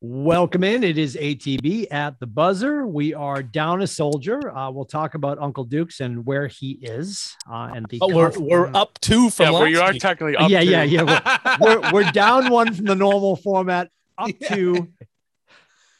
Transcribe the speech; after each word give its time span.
Welcome 0.00 0.62
in. 0.62 0.84
It 0.84 0.96
is 0.96 1.16
ATB 1.16 1.88
at 1.92 2.20
the 2.20 2.26
buzzer. 2.28 2.86
We 2.86 3.14
are 3.14 3.42
down 3.42 3.82
a 3.82 3.86
soldier. 3.88 4.56
Uh, 4.56 4.70
we'll 4.70 4.84
talk 4.84 5.14
about 5.14 5.38
Uncle 5.40 5.64
Duke's 5.64 5.98
and 5.98 6.24
where 6.24 6.46
he 6.46 6.78
is. 6.80 7.36
Uh, 7.50 7.70
and 7.74 7.84
the 7.88 7.98
Oh, 8.00 8.14
we're, 8.14 8.30
we're 8.38 8.70
up 8.76 9.00
two 9.00 9.28
from 9.28 9.46
yeah, 9.46 9.50
last 9.50 9.60
where 9.60 9.68
you 9.70 9.80
are 9.80 9.92
technically 9.94 10.36
up 10.36 10.50
yeah, 10.50 10.60
to. 10.60 10.66
yeah, 10.66 10.82
yeah. 10.84 11.02
We're, 11.60 11.80
we're, 11.80 11.92
we're 11.92 12.10
down 12.12 12.48
one 12.50 12.72
from 12.74 12.84
the 12.84 12.94
normal 12.94 13.34
format 13.34 13.90
up 14.16 14.30
Yeah. 14.40 14.54
to. 14.54 14.88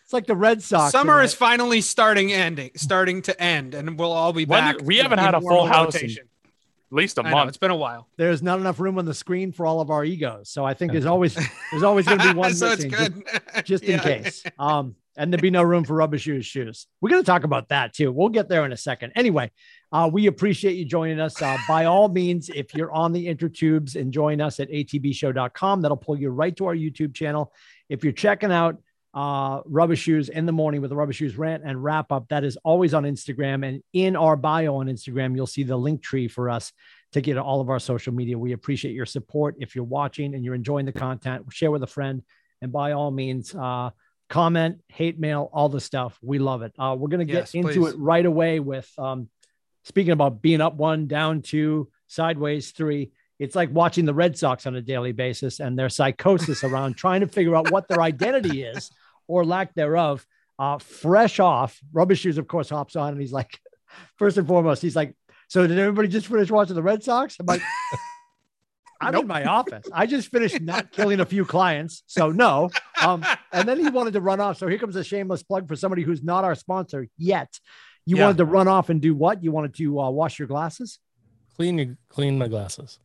It's 0.05 0.13
like 0.13 0.27
the 0.27 0.37
Red 0.37 0.63
Sox. 0.63 0.93
Summer 0.93 1.19
in 1.19 1.25
is 1.25 1.35
finally 1.35 1.81
starting 1.81 2.33
ending, 2.33 2.71
starting 2.77 3.21
to 3.23 3.43
end, 3.43 3.75
and 3.75 3.99
we'll 3.99 4.13
all 4.13 4.33
be 4.33 4.45
When- 4.45 4.77
back. 4.77 4.77
we 4.87 4.99
haven't 4.99 5.19
had 5.19 5.35
a 5.35 5.41
normal 5.41 5.59
full 5.59 5.67
house 5.67 5.97
in 5.97 6.03
rotation. 6.03 6.23
At 6.23 6.29
least 6.91 7.19
a 7.19 7.23
I 7.23 7.31
know, 7.31 7.37
month. 7.37 7.49
it's 7.49 7.59
been 7.59 7.71
a 7.71 7.77
while, 7.77 8.09
there's 8.17 8.43
not 8.43 8.59
enough 8.59 8.81
room 8.81 8.99
on 8.99 9.05
the 9.05 9.15
screen 9.15 9.53
for 9.53 9.67
all 9.67 9.81
of 9.81 9.91
our 9.91 10.05
egos. 10.05 10.49
So 10.51 10.65
I 10.65 10.75
think 10.75 10.93
there's 10.93 11.07
always 11.07 11.35
there's 11.71 11.83
always 11.83 12.07
going 12.07 12.19
to 12.21 12.33
be 12.33 12.39
one 12.39 12.55
so 12.55 12.71
missing, 12.71 12.91
just- 12.91 13.13
good. 13.13 13.41
just 13.65 13.85
in 13.85 13.91
Yeah. 13.99 14.03
case. 14.03 14.43
Um, 14.59 14.95
and 15.17 15.33
there'd 15.33 15.43
be 15.43 15.51
no 15.51 15.65
room 15.65 15.83
for 15.83 15.95
rubber 15.97 16.17
shoes 16.17 16.47
shoes. 16.47 16.87
We're 17.01 17.11
going 17.11 17.23
to 17.23 17.27
talk 17.27 17.43
about 17.43 17.71
that 17.71 17.93
too. 17.93 18.13
We'll 18.13 18.29
get 18.29 18.49
there 18.49 18.65
in 18.65 18.71
a 18.73 18.77
second. 18.77 19.13
Anyway, 19.17 19.51
uh, 19.91 20.09
we 20.13 20.29
appreciate 20.29 20.77
you 20.77 20.85
joining 20.85 21.19
us. 21.19 21.43
Uh, 21.43 21.57
by 21.67 21.87
all 21.87 22.09
means, 22.09 22.49
if 22.51 22.73
you're 22.73 22.93
on 22.93 23.13
the 23.13 23.27
intertubes, 23.27 23.97
and 23.97 24.13
join 24.13 24.41
us 24.41 24.61
at 24.61 24.71
atbshow.com. 24.71 25.83
That'll 25.83 25.97
pull 25.97 26.19
you 26.19 26.31
right 26.31 26.55
to 26.57 26.67
our 26.67 26.75
YouTube 26.75 27.15
channel. 27.15 27.53
If 27.89 28.05
you're 28.05 28.13
checking 28.13 28.53
out 28.53 28.77
uh, 29.15 29.61
Rubber 29.65 29.97
Shoes 29.97 30.29
in 30.29 30.47
the 30.47 30.53
morning 30.53 30.81
with 30.81 30.91
the 30.91 30.97
Rubber 30.97 31.13
Shoes 31.13 31.37
rant 31.37 31.63
and 31.65 31.83
wrap 31.83 32.13
up, 32.13 32.29
that 32.29 32.45
is 32.45 32.57
always 32.65 32.95
on 32.95 33.05
Instagram. 33.05 33.67
And 33.67 33.83
in 33.93 34.17
our 34.17 34.37
bio 34.37 34.77
on 34.77 34.87
Instagram, 34.87 35.35
you'll 35.35 35.47
see 35.47 35.63
the 35.63 35.79
Linktree 35.79 36.31
for 36.31 36.51
us 36.51 36.73
to 37.13 37.21
get 37.21 37.35
to 37.35 37.43
all 37.43 37.61
of 37.61 37.71
our 37.71 37.81
social 37.81 38.13
media. 38.13 38.39
We 38.39 38.53
appreciate 38.53 38.95
your 38.95 39.07
support. 39.07 39.57
If 39.59 39.75
you're 39.75 39.85
watching 39.85 40.35
and 40.35 40.45
you're 40.45 40.55
enjoying 40.55 40.87
the 40.87 40.93
content, 40.93 41.47
share 41.51 41.71
with 41.71 41.83
a 41.83 41.87
friend. 41.87 42.23
And 42.61 42.71
by 42.71 42.93
all 42.93 43.11
means, 43.11 43.55
uh, 43.55 43.91
comment, 44.29 44.83
hate 44.89 45.19
mail, 45.19 45.49
all 45.53 45.69
the 45.69 45.81
stuff. 45.81 46.19
We 46.23 46.39
love 46.39 46.63
it. 46.63 46.73
Uh, 46.79 46.95
we're 46.99 47.09
going 47.09 47.27
to 47.27 47.33
get 47.33 47.35
Yes, 47.35 47.55
into 47.55 47.81
please. 47.81 47.95
it 47.95 47.99
right 47.99 48.27
away 48.27 48.61
with 48.61 48.91
um, 48.99 49.29
speaking 49.85 50.13
about 50.13 50.43
being 50.43 50.61
up 50.61 50.75
one, 50.75 51.07
down 51.07 51.41
two, 51.41 51.89
sideways 52.09 52.73
three. 52.73 53.11
It's 53.39 53.55
like 53.55 53.71
watching 53.73 54.05
the 54.05 54.15
Red 54.15 54.37
Sox 54.37 54.67
on 54.67 54.75
a 54.75 54.83
daily 54.83 55.13
basis 55.13 55.61
and 55.61 55.79
their 55.79 55.89
psychosis 55.89 56.65
around 56.65 56.95
trying 56.97 57.21
to 57.21 57.29
figure 57.29 57.55
out 57.55 57.71
what 57.71 57.87
their 57.89 58.01
identity 58.03 58.63
is 58.63 58.91
or 59.27 59.45
lack 59.45 59.75
thereof. 59.75 60.27
Uh, 60.59 60.79
fresh 60.79 61.39
off, 61.39 61.79
Rubber 61.93 62.17
Shoes, 62.17 62.37
of 62.37 62.49
course, 62.49 62.69
hops 62.71 62.97
on 62.97 63.13
and 63.13 63.21
he's 63.21 63.33
like, 63.33 63.61
first 64.17 64.37
and 64.39 64.47
foremost, 64.49 64.83
he's 64.83 64.97
like, 64.97 65.15
So 65.47 65.67
did 65.67 65.79
everybody 65.79 66.09
just 66.09 66.27
finish 66.27 66.51
watching 66.51 66.75
the 66.75 66.83
Red 66.83 67.05
Sox? 67.05 67.37
I'm 67.39 67.47
like, 67.47 67.63
I'm 69.01 69.15
in 69.15 69.29
my 69.29 69.45
office. 69.45 69.85
I 69.93 70.07
just 70.07 70.29
finished 70.33 70.61
not 70.61 70.91
killing 70.91 71.21
a 71.21 71.25
few 71.25 71.45
clients. 71.45 72.03
So 72.09 72.33
no. 72.33 72.71
Um, 73.01 73.25
and 73.53 73.69
then 73.69 73.79
he 73.79 73.89
wanted 73.89 74.15
to 74.15 74.21
run 74.21 74.41
off. 74.41 74.59
So 74.59 74.67
here 74.67 74.79
comes 74.79 74.97
a 74.97 75.05
shameless 75.05 75.45
plug 75.45 75.69
for 75.69 75.77
somebody 75.77 76.03
who's 76.03 76.25
not 76.25 76.43
our 76.43 76.57
sponsor 76.57 77.07
yet. 77.17 77.61
You 78.05 78.17
Yeah. 78.17 78.25
wanted 78.25 78.39
to 78.39 78.45
run 78.47 78.67
off 78.67 78.89
and 78.89 79.01
do 79.01 79.15
what? 79.15 79.45
You 79.45 79.53
wanted 79.53 79.75
to 79.75 80.01
uh, 80.01 80.11
wash 80.11 80.41
your 80.41 80.49
glasses? 80.49 80.99
Clean 81.55 81.79
your 81.79 81.97
clean 82.09 82.39
my 82.39 82.49
glasses. 82.49 82.99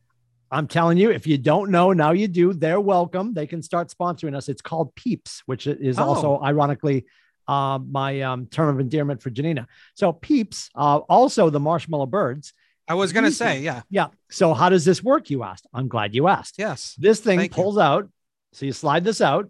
I'm 0.50 0.68
telling 0.68 0.98
you, 0.98 1.10
if 1.10 1.26
you 1.26 1.36
don't 1.38 1.70
know, 1.70 1.92
now 1.92 2.12
you 2.12 2.28
do. 2.28 2.52
They're 2.52 2.80
welcome. 2.80 3.34
They 3.34 3.46
can 3.46 3.62
start 3.62 3.88
sponsoring 3.88 4.36
us. 4.36 4.48
It's 4.48 4.62
called 4.62 4.94
Peeps, 4.94 5.42
which 5.46 5.66
is 5.66 5.98
also 5.98 6.40
ironically 6.40 7.06
uh, 7.48 7.78
my 7.78 8.20
um, 8.22 8.46
term 8.46 8.68
of 8.68 8.80
endearment 8.80 9.20
for 9.22 9.30
Janina. 9.30 9.66
So 9.94 10.12
Peeps, 10.12 10.70
uh, 10.74 10.98
also 10.98 11.50
the 11.50 11.60
Marshmallow 11.60 12.06
Birds. 12.06 12.52
I 12.86 12.94
was 12.94 13.12
gonna 13.12 13.30
say, 13.30 13.60
yeah, 13.60 13.82
Yeah. 13.88 14.08
So 14.30 14.52
how 14.54 14.68
does 14.68 14.84
this 14.84 15.02
work? 15.02 15.30
You 15.30 15.42
asked. 15.42 15.66
I'm 15.72 15.88
glad 15.88 16.14
you 16.14 16.28
asked. 16.28 16.56
yes, 16.58 16.94
This 16.98 17.18
thing 17.20 17.38
Thank 17.38 17.56
you. 17.56 17.62
pulls 17.62 17.78
out. 17.78 18.08
So 18.52 18.66
you 18.66 18.72
slide 18.72 19.04
this 19.04 19.20
out. 19.20 19.48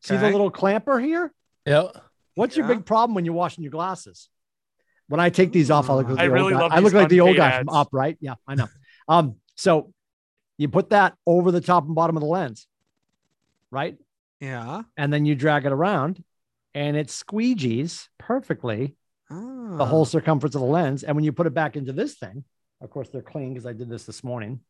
See 0.00 0.16
the 0.16 0.30
little 0.30 0.50
clamper 0.50 0.98
here? 1.00 1.32
Yeah. 1.64 1.88
What's 2.34 2.56
your 2.56 2.66
big 2.66 2.84
problem 2.84 3.14
when 3.14 3.24
you're 3.24 3.34
washing 3.34 3.62
your 3.64 3.70
glasses? 3.70 4.28
When 5.08 5.20
I 5.20 5.30
take 5.30 5.52
these 5.52 5.70
off, 5.70 5.90
I 5.90 5.94
look 5.94 6.08
like 6.08 6.18
I 6.18 6.26
the 6.26 6.32
really 6.32 6.52
old 6.52 6.52
guy. 6.54 6.60
love 6.60 6.72
I 6.72 6.78
look 6.80 6.92
like 6.92 7.08
the 7.08 7.20
old 7.20 7.36
unpaid 7.36 7.50
guy 7.50 7.58
from. 7.58 7.68
Up, 7.68 7.88
right? 7.92 8.16
Yeah, 8.20 8.34
I 8.46 8.54
know. 8.54 8.68
Um, 9.08 9.36
so 9.56 9.92
you 10.58 10.68
put 10.68 10.90
that 10.90 11.14
over 11.26 11.50
the 11.50 11.60
top 11.60 11.84
and 11.86 11.94
bottom 11.94 12.16
of 12.16 12.20
the 12.22 12.28
lens, 12.28 12.66
right? 13.70 13.96
yeah. 14.40 14.82
And 14.96 15.12
then 15.12 15.24
you 15.24 15.34
drag 15.34 15.66
it 15.66 15.72
around, 15.72 16.22
and 16.74 16.96
it 16.96 17.08
squeegees 17.08 18.08
perfectly 18.18 18.96
the 19.30 19.36
Ah. 19.80 19.84
whole 19.86 20.04
circumference 20.04 20.54
of 20.54 20.60
the 20.60 20.66
lens. 20.66 21.04
And 21.04 21.14
when 21.16 21.24
you 21.24 21.32
put 21.32 21.46
it 21.46 21.54
back 21.54 21.76
into 21.76 21.92
this 21.92 22.14
thing, 22.14 22.44
of 22.80 22.90
course 22.90 23.08
they're 23.08 23.22
clean 23.22 23.54
because 23.54 23.66
I 23.66 23.72
did 23.72 23.88
this 23.88 24.04
this 24.04 24.22
morning, 24.24 24.60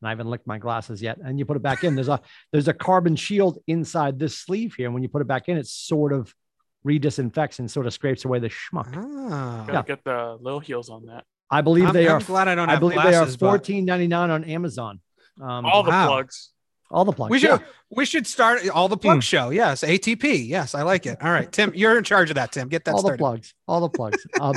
and 0.00 0.08
I 0.08 0.10
haven't 0.10 0.28
licked 0.28 0.46
my 0.46 0.58
glasses 0.58 1.00
yet. 1.00 1.18
And 1.24 1.38
you 1.38 1.44
put 1.44 1.56
it 1.56 1.62
back 1.62 1.84
in. 1.84 1.94
There's 1.94 2.08
a 2.08 2.20
there's 2.52 2.68
a 2.68 2.74
carbon 2.74 3.14
shield 3.16 3.58
inside 3.66 4.18
this 4.18 4.36
sleeve 4.36 4.74
here. 4.74 4.86
And 4.86 4.94
when 4.94 5.02
you 5.02 5.08
put 5.08 5.22
it 5.22 5.28
back 5.28 5.48
in, 5.48 5.56
it 5.56 5.66
sort 5.66 6.12
of 6.12 6.34
re-disinfects 6.82 7.60
and 7.60 7.70
sort 7.70 7.86
of 7.86 7.94
scrapes 7.94 8.24
away 8.26 8.40
the 8.40 8.48
schmuck. 8.50 8.92
Ah. 8.94 9.64
Gotta 9.66 9.72
Yeah. 9.72 9.82
get 9.82 10.04
the 10.04 10.36
little 10.40 10.60
heels 10.60 10.90
on 10.90 11.06
that. 11.06 11.24
I 11.50 11.60
believe 11.62 11.86
I'm, 11.86 11.94
they 11.94 12.08
I'm 12.08 12.16
are. 12.16 12.20
glad 12.20 12.48
I 12.48 12.54
don't 12.54 12.68
I 12.68 12.76
believe 12.76 12.94
glasses, 12.96 13.12
they 13.12 13.16
are 13.16 13.26
but 13.26 13.38
fourteen 13.58 13.84
ninety 13.86 14.08
nine 14.08 14.30
on 14.30 14.44
Amazon. 14.44 15.00
Um, 15.40 15.66
All 15.66 15.82
the 15.82 15.90
wow. 15.90 16.06
plugs. 16.08 16.50
all 16.90 17.04
the 17.04 17.12
plugs. 17.12 17.30
We 17.30 17.38
should 17.40 17.50
Yeah. 17.50 17.58
we 17.90 18.04
should 18.06 18.26
start 18.26 18.68
all 18.68 18.88
the 18.88 18.96
plug 18.96 19.16
Hmm. 19.16 19.20
show. 19.20 19.50
Yes, 19.50 19.82
ATP. 19.82 20.46
Yes, 20.46 20.74
I 20.74 20.82
like 20.82 21.06
it. 21.06 21.18
All 21.22 21.30
right, 21.32 21.50
Tim, 21.50 21.72
you're 21.74 21.98
in 21.98 22.04
charge 22.04 22.30
of 22.30 22.36
that. 22.36 22.52
Tim, 22.52 22.68
get 22.68 22.84
that 22.84 22.92
all 22.92 22.98
the 22.98 23.08
started. 23.08 23.18
plugs, 23.18 23.54
all 23.66 23.80
the 23.80 23.88
plugs. 23.88 24.24
um, 24.40 24.54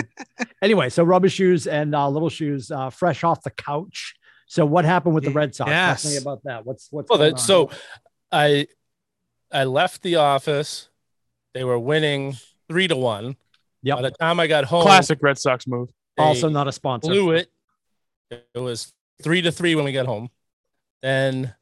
anyway, 0.62 0.90
so 0.90 1.04
rubber 1.04 1.30
shoes 1.30 1.66
and 1.66 1.96
uh, 1.96 2.08
little 2.10 2.30
shoes, 2.30 2.70
uh, 2.70 2.90
fresh 2.92 3.24
off 3.24 3.42
the 3.44 3.50
couch. 3.50 4.14
So 4.46 4.66
what 4.66 4.86
happened 4.86 5.16
with 5.16 5.24
the 5.24 5.32
Red 5.32 5.56
Sox? 5.56 5.70
Yes. 5.70 6.04
Tell 6.04 6.12
me 6.12 6.18
about 6.18 6.44
that. 6.44 6.66
What's 6.66 6.88
what's 6.92 7.10
Well, 7.10 7.18
going 7.20 7.32
that, 7.32 7.40
on? 7.40 7.46
so 7.46 7.70
I 8.32 8.68
I 9.52 9.64
left 9.64 10.04
the 10.04 10.18
office. 10.18 10.90
They 11.54 11.64
were 11.64 11.80
winning 11.80 12.36
three 12.70 12.88
to 12.88 12.96
one. 12.96 13.36
Yep. 13.84 13.96
By 13.98 14.02
the 14.04 14.12
time 14.12 14.40
I 14.40 14.48
got 14.48 14.66
home, 14.66 14.84
Classic 14.84 15.18
Red 15.22 15.38
Sox 15.40 15.66
move. 15.66 15.90
also 16.18 16.50
not 16.50 16.68
a 16.68 16.72
sponsor. 16.72 17.10
blew 17.10 17.32
it. 17.32 17.50
It 18.30 18.60
was 18.60 18.94
three 19.24 19.42
to 19.42 19.52
three 19.52 19.74
when 19.76 19.86
we 19.86 19.92
got 19.92 20.06
home. 20.06 20.30
Then 21.02 21.54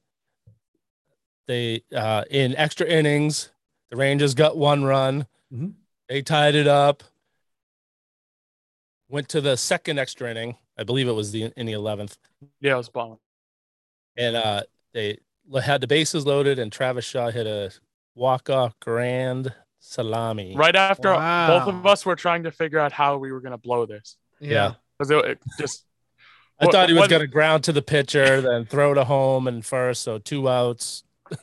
they 1.47 1.83
uh 1.95 2.23
in 2.29 2.55
extra 2.55 2.87
innings, 2.87 3.49
the 3.89 3.97
Rangers 3.97 4.33
got 4.33 4.57
one 4.57 4.83
run. 4.83 5.27
Mhm. 5.53 5.73
They 6.09 6.21
tied 6.21 6.55
it 6.55 6.67
up. 6.67 7.03
Went 9.09 9.29
to 9.29 9.41
the 9.41 9.55
second 9.55 9.99
extra 9.99 10.29
inning. 10.31 10.57
I 10.77 10.83
believe 10.83 11.07
it 11.07 11.13
was 11.13 11.31
the 11.31 11.51
in 11.55 11.65
the 11.65 11.73
eleventh. 11.73 12.17
Yeah, 12.59 12.73
it 12.73 12.77
was 12.77 12.89
bomb. 12.89 13.19
and 14.17 14.35
uh, 14.35 14.63
they 14.93 15.17
had 15.61 15.81
the 15.81 15.87
bases 15.87 16.25
loaded, 16.25 16.57
and 16.57 16.71
Travis 16.71 17.05
Shaw 17.05 17.29
hit 17.29 17.45
a 17.47 17.71
walk-off 18.15 18.79
grand 18.79 19.53
salami. 19.79 20.55
Right 20.55 20.75
after 20.75 21.13
both 21.13 21.67
of 21.67 21.85
us 21.85 22.05
were 22.05 22.15
trying 22.15 22.43
to 22.43 22.51
figure 22.51 22.79
out 22.79 22.91
how 22.91 23.17
we 23.17 23.31
were 23.31 23.41
gonna 23.41 23.57
blow 23.57 23.85
this. 23.85 24.17
Yeah. 24.39 24.73
Because 24.97 25.11
it, 25.11 25.25
it 25.25 25.39
just 25.59 25.85
I 26.59 26.67
thought 26.67 26.89
he 26.89 26.95
was 26.95 27.07
going 27.07 27.21
to 27.21 27.27
ground 27.27 27.63
to 27.65 27.73
the 27.73 27.81
pitcher, 27.81 28.41
then 28.41 28.65
throw 28.65 28.93
to 28.93 29.03
home 29.03 29.47
and 29.47 29.65
first, 29.65 30.01
so 30.03 30.17
two 30.17 30.47
outs. 30.49 31.03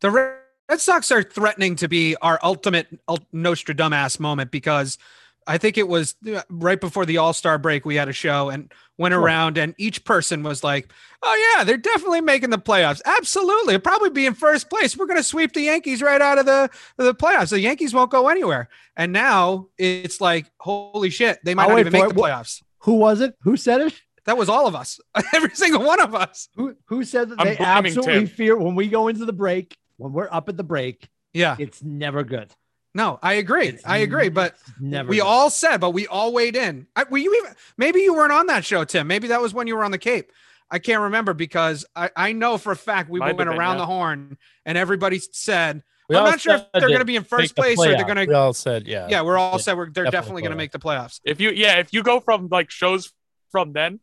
The 0.00 0.10
Red 0.10 0.34
Red 0.68 0.80
Sox 0.80 1.10
are 1.10 1.22
threatening 1.22 1.76
to 1.76 1.88
be 1.88 2.16
our 2.22 2.38
ultimate 2.42 2.88
ul- 3.06 3.18
Nostradamus 3.32 4.18
moment 4.18 4.50
because 4.50 4.98
I 5.46 5.58
think 5.58 5.76
it 5.76 5.88
was 5.88 6.14
uh, 6.26 6.40
right 6.48 6.80
before 6.80 7.04
the 7.04 7.18
All 7.18 7.32
Star 7.34 7.58
break. 7.58 7.84
We 7.84 7.96
had 7.96 8.08
a 8.08 8.12
show 8.12 8.48
and 8.48 8.72
went 8.96 9.12
around, 9.12 9.58
and 9.58 9.74
each 9.76 10.04
person 10.04 10.42
was 10.42 10.64
like, 10.64 10.90
"Oh 11.22 11.54
yeah, 11.56 11.64
they're 11.64 11.76
definitely 11.76 12.22
making 12.22 12.50
the 12.50 12.58
playoffs. 12.58 13.02
Absolutely, 13.04 13.74
They'll 13.74 13.80
probably 13.80 14.10
be 14.10 14.24
in 14.24 14.34
first 14.34 14.70
place. 14.70 14.96
We're 14.96 15.06
going 15.06 15.18
to 15.18 15.22
sweep 15.22 15.52
the 15.52 15.62
Yankees 15.62 16.00
right 16.00 16.20
out 16.20 16.38
of 16.38 16.46
the 16.46 16.70
the 16.96 17.14
playoffs. 17.14 17.50
The 17.50 17.60
Yankees 17.60 17.92
won't 17.92 18.10
go 18.10 18.28
anywhere." 18.28 18.68
And 18.96 19.12
now 19.12 19.68
it's 19.76 20.20
like, 20.20 20.50
holy 20.58 21.10
shit, 21.10 21.40
they 21.44 21.54
might 21.54 21.64
I'll 21.64 21.68
not 21.70 21.74
wait 21.74 21.80
even 21.82 21.92
for 21.92 21.98
make 21.98 22.10
it. 22.10 22.14
the 22.14 22.22
playoffs. 22.22 22.62
Who 22.78 22.94
was 22.94 23.20
it? 23.20 23.34
Who 23.42 23.56
said 23.56 23.80
it? 23.82 24.00
That 24.26 24.36
was 24.38 24.48
all 24.48 24.66
of 24.66 24.74
us, 24.74 25.00
every 25.34 25.54
single 25.54 25.84
one 25.84 26.00
of 26.00 26.14
us. 26.14 26.48
Who 26.56 26.74
who 26.86 27.04
said 27.04 27.30
that 27.30 27.40
I'm 27.40 27.46
they 27.46 27.58
absolutely 27.58 28.14
Tim. 28.20 28.26
fear 28.26 28.56
when 28.58 28.74
we 28.74 28.88
go 28.88 29.08
into 29.08 29.24
the 29.24 29.32
break, 29.32 29.76
when 29.96 30.12
we're 30.12 30.28
up 30.30 30.48
at 30.48 30.56
the 30.56 30.64
break, 30.64 31.08
Yeah, 31.32 31.56
it's 31.58 31.82
never 31.82 32.24
good. 32.24 32.50
no, 32.94 33.18
I 33.22 33.34
agree. 33.34 33.68
It's 33.68 33.84
I 33.84 33.98
agree, 33.98 34.28
but. 34.30 34.54
never 34.80 35.08
we 35.10 35.16
good. 35.16 35.24
all 35.26 35.50
said, 35.50 35.78
but 35.78 35.90
we 35.90 36.06
all 36.06 36.32
weighed 36.32 36.56
in. 36.56 36.86
I, 36.96 37.04
were 37.04 37.18
you 37.18 37.34
even? 37.42 37.54
Maybe 37.76 38.00
you 38.00 38.14
weren't 38.14 38.32
on 38.32 38.46
that 38.46 38.64
show, 38.64 38.84
Tim. 38.84 39.06
Maybe 39.06 39.28
that 39.28 39.40
was 39.42 39.52
when 39.52 39.66
you 39.66 39.76
were 39.76 39.84
on 39.84 39.90
the 39.90 39.98
Cape. 39.98 40.30
I 40.70 40.78
can't 40.78 41.02
remember 41.02 41.34
because 41.34 41.84
I, 41.94 42.10
I 42.16 42.32
know 42.32 42.56
for 42.56 42.72
a 42.72 42.76
fact 42.76 43.10
we 43.10 43.20
Might 43.20 43.28
have 43.28 43.36
went 43.36 43.50
been, 43.50 43.58
around 43.58 43.74
yeah. 43.74 43.80
the 43.82 43.86
horn 43.86 44.38
and 44.64 44.78
everybody 44.78 45.18
said, 45.18 45.82
we 46.08 46.16
I'm 46.16 46.24
not 46.24 46.40
sure 46.40 46.54
if 46.54 46.62
they're 46.72 46.80
going 46.88 46.92
to 46.94 46.98
to 47.00 47.04
be 47.04 47.16
in 47.16 47.22
make 47.22 47.28
first 47.28 47.54
the 47.54 47.60
place 47.62 47.78
or 47.78 47.84
they're 47.88 47.96
playoff. 47.98 48.06
going 48.14 48.28
We 48.28 48.34
all 48.34 48.54
said, 48.54 48.86
yeah. 48.88 49.06
Yeah, 49.10 49.20
we're 49.22 49.36
all 49.36 49.52
Yeah, 49.52 49.58
said 49.58 49.76
we're 49.76 49.90
they're 49.90 50.04
definitely 50.04 50.10
definitely 50.18 50.42
going 50.42 50.50
to 50.52 50.56
make 50.56 50.72
the 50.72 50.78
playoffs. 50.78 51.20
if 51.24 51.40
you 51.40 51.50
yeah, 51.50 51.78
if 51.78 51.92
you 51.92 52.02
go 52.02 52.18
from 52.20 52.48
like 52.50 52.70
shows 52.70 53.12
from 53.52 53.72
then 53.72 53.92
to 53.94 53.98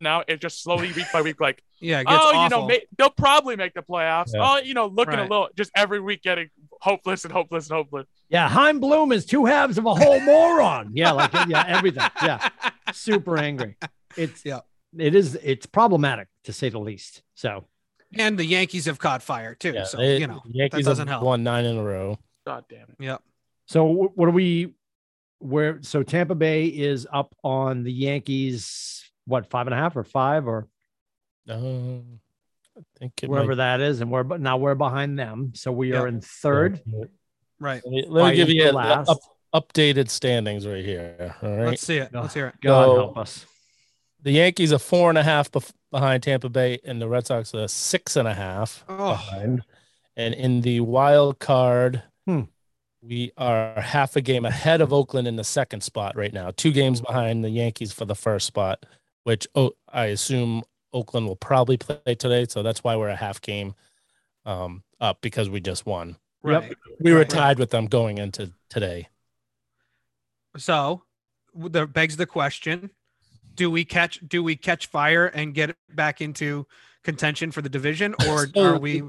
now, 0.00 0.22
it 0.26 0.40
just 0.40 0.62
slowly 0.62 0.92
week 0.92 1.06
by 1.12 1.22
week, 1.22 1.40
like 1.40 1.62
Yeah, 1.80 2.00
it 2.00 2.06
gets 2.06 2.18
oh, 2.22 2.42
you 2.44 2.48
know, 2.50 2.66
may, 2.66 2.82
they'll 2.98 3.10
probably 3.10 3.56
make 3.56 3.72
the 3.74 3.82
playoffs. 3.82 4.32
Yeah. 4.34 4.40
Oh, 4.42 4.58
you 4.58 4.74
know, 4.74 4.86
looking 4.86 5.14
Right. 5.14 5.20
a 5.20 5.30
little, 5.30 5.48
just 5.56 5.70
every 5.74 6.00
week 6.00 6.22
getting 6.22 6.50
hopeless 6.80 7.24
and 7.24 7.32
hopeless 7.32 7.68
and 7.70 7.76
hopeless. 7.76 8.06
Yeah, 8.28 8.48
Chaim 8.48 8.80
Bloom 8.80 9.12
is 9.12 9.24
two 9.26 9.46
halves 9.46 9.78
of 9.78 9.86
a 9.86 9.94
whole 9.94 10.20
moron. 10.24 10.90
Yeah, 10.94 11.12
like 11.12 11.32
yeah, 11.48 11.64
everything. 11.66 12.02
Yeah, 12.22 12.48
super 12.92 13.38
angry. 13.38 13.76
It's 14.16 14.42
Yeah. 14.44 14.60
it 14.98 15.14
is 15.14 15.36
it's 15.42 15.66
problematic 15.66 16.28
to 16.44 16.52
say 16.52 16.68
the 16.68 16.78
least. 16.80 17.22
So 17.34 17.64
And 18.18 18.38
the 18.38 18.44
Yankees 18.44 18.84
have 18.86 18.98
caught 18.98 19.22
fire 19.22 19.54
too. 19.54 19.72
Yeah, 19.72 19.84
so 19.84 19.96
they- 19.98 20.18
you 20.18 20.26
know 20.26 20.42
Yankees 20.46 20.84
doesn't 20.84 21.06
have 21.08 21.16
help. 21.16 21.24
won 21.24 21.42
nine 21.42 21.64
in 21.64 21.76
a 21.76 21.82
row. 21.82 22.18
God 22.46 22.64
damn 22.68 22.82
it. 22.82 22.96
Yep. 22.98 23.22
So 23.66 23.86
wh- 23.92 24.16
what 24.18 24.28
are 24.28 24.32
we? 24.32 24.74
Where? 25.38 25.78
So 25.82 26.02
Tampa 26.02 26.34
Bay 26.34 26.66
is 26.66 27.06
up 27.12 27.34
on 27.42 27.82
the 27.84 27.92
Yankees. 27.92 29.09
What 29.30 29.48
five 29.48 29.66
and 29.66 29.74
a 29.74 29.76
half 29.76 29.96
or 29.96 30.04
five 30.04 30.46
or 30.46 30.66
Um, 31.48 32.20
I 32.76 32.82
think 32.98 33.12
it 33.22 33.30
wherever 33.30 33.48
might- 33.50 33.56
that 33.56 33.80
is, 33.80 34.00
and 34.00 34.10
we're 34.10 34.22
but 34.24 34.40
now 34.40 34.56
we're 34.58 34.74
behind 34.74 35.18
them. 35.18 35.52
So 35.54 35.72
we 35.72 35.92
are 35.94 36.06
in 36.06 36.20
third. 36.20 36.80
Right. 37.58 37.82
Let 37.84 37.90
me, 37.92 38.04
let 38.08 38.30
me 38.30 38.36
give 38.36 38.48
you 38.50 38.62
for 38.66 38.68
the 38.72 38.76
last. 38.76 39.08
up, 39.08 39.18
updated 39.54 40.08
standings 40.08 40.66
right 40.66 40.84
here. 40.84 41.34
All 41.42 41.50
right. 41.56 41.66
Let's 41.68 41.82
see 41.82 41.98
it. 41.98 42.10
Let's 42.12 42.34
hear 42.34 42.48
it. 42.48 42.54
God 42.60 42.84
So- 42.86 42.94
help 42.96 43.16
us. 43.18 43.46
the 44.22 44.32
Yankees 44.32 44.72
are 44.72 44.78
four 44.78 45.08
and 45.08 45.18
a 45.18 45.22
half 45.22 45.50
bef- 45.50 45.72
behind 45.90 46.22
Tampa 46.22 46.48
Bay, 46.48 46.78
and 46.84 47.00
the 47.00 47.08
Red 47.08 47.26
Sox 47.26 47.54
are 47.54 47.68
six 47.68 48.16
and 48.16 48.28
a 48.28 48.34
half 48.34 48.84
Oh. 48.88 49.10
behind. 49.10 49.62
And 50.16 50.34
in 50.34 50.60
the 50.62 50.80
wild 50.80 51.38
card, 51.38 52.02
Hmm. 52.26 52.42
we 53.02 53.32
are 53.36 53.80
half 53.80 54.16
a 54.16 54.20
game 54.20 54.44
ahead 54.44 54.80
of 54.82 54.92
Oakland 54.92 55.26
in 55.26 55.36
the 55.36 55.44
second 55.44 55.82
spot 55.82 56.16
right 56.16 56.32
now. 56.32 56.50
Two 56.54 56.70
games 56.72 57.00
behind 57.00 57.42
the 57.44 57.50
Yankees 57.50 57.92
for 57.92 58.04
the 58.04 58.14
first 58.14 58.46
spot, 58.46 58.84
which 59.30 59.46
oh, 59.54 59.70
I 59.88 60.06
assume 60.06 60.64
Oakland 60.92 61.28
will 61.28 61.36
probably 61.36 61.76
play 61.76 62.16
today. 62.16 62.46
So 62.48 62.64
that's 62.64 62.82
why 62.82 62.96
we're 62.96 63.10
a 63.10 63.14
half 63.16 63.40
game 63.40 63.74
um, 64.44 64.82
up 65.00 65.20
because 65.20 65.48
we 65.48 65.60
just 65.60 65.86
won. 65.86 66.16
Yep. 66.44 66.62
Right. 66.62 66.76
We 66.98 67.12
were 67.12 67.18
Right. 67.18 67.28
tied 67.28 67.58
with 67.60 67.70
them 67.70 67.86
going 67.86 68.18
into 68.18 68.50
today. 68.70 69.08
So 70.56 71.04
that 71.54 71.92
begs 71.92 72.16
the 72.16 72.26
question: 72.26 72.90
Do 73.54 73.70
we 73.70 73.84
catch? 73.84 74.18
Do 74.26 74.42
we 74.42 74.56
catch 74.56 74.88
fire 74.88 75.26
and 75.26 75.54
get 75.54 75.76
back 75.94 76.20
into 76.20 76.66
contention 77.04 77.52
for 77.52 77.62
the 77.62 77.68
division, 77.68 78.16
or 78.26 78.48
So 78.48 78.50
are 78.64 78.78
we 78.80 79.04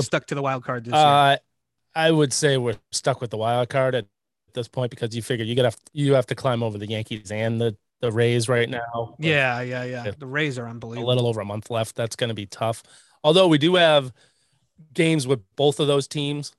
stuck 0.00 0.26
to 0.26 0.34
the 0.34 0.42
wild 0.42 0.64
card 0.64 0.86
this 0.86 0.94
year? 0.94 1.02
Uh, 1.04 1.36
I 1.94 2.10
would 2.10 2.32
say 2.32 2.56
we're 2.56 2.74
stuck 2.90 3.20
with 3.20 3.30
the 3.30 3.38
wild 3.38 3.68
card 3.68 3.94
at 3.94 4.06
this 4.54 4.66
point 4.66 4.90
because 4.90 5.14
you 5.14 5.22
figure 5.22 5.44
you 5.44 5.54
gotta 5.54 5.76
you 5.92 6.14
have 6.14 6.26
to 6.26 6.34
climb 6.34 6.64
over 6.64 6.78
the 6.78 6.88
Yankees 6.88 7.30
and 7.30 7.60
the 7.60 7.76
the 8.00 8.12
Rays 8.12 8.48
right 8.48 8.68
now. 8.68 9.16
Yeah, 9.18 9.60
yeah, 9.60 9.84
yeah. 9.84 10.10
The 10.16 10.26
Rays 10.26 10.58
are 10.58 10.68
unbelievable. 10.68 11.08
a 11.08 11.10
little 11.10 11.26
over 11.26 11.40
a 11.40 11.44
month 11.44 11.70
left. 11.70 11.96
That's 11.96 12.16
going 12.16 12.28
to 12.28 12.34
be 12.34 12.46
tough. 12.46 12.82
Although 13.24 13.48
we 13.48 13.58
do 13.58 13.74
have 13.74 14.12
games 14.94 15.26
with 15.26 15.40
both 15.56 15.80
of 15.80 15.86
those 15.88 16.06
teams 16.06 16.52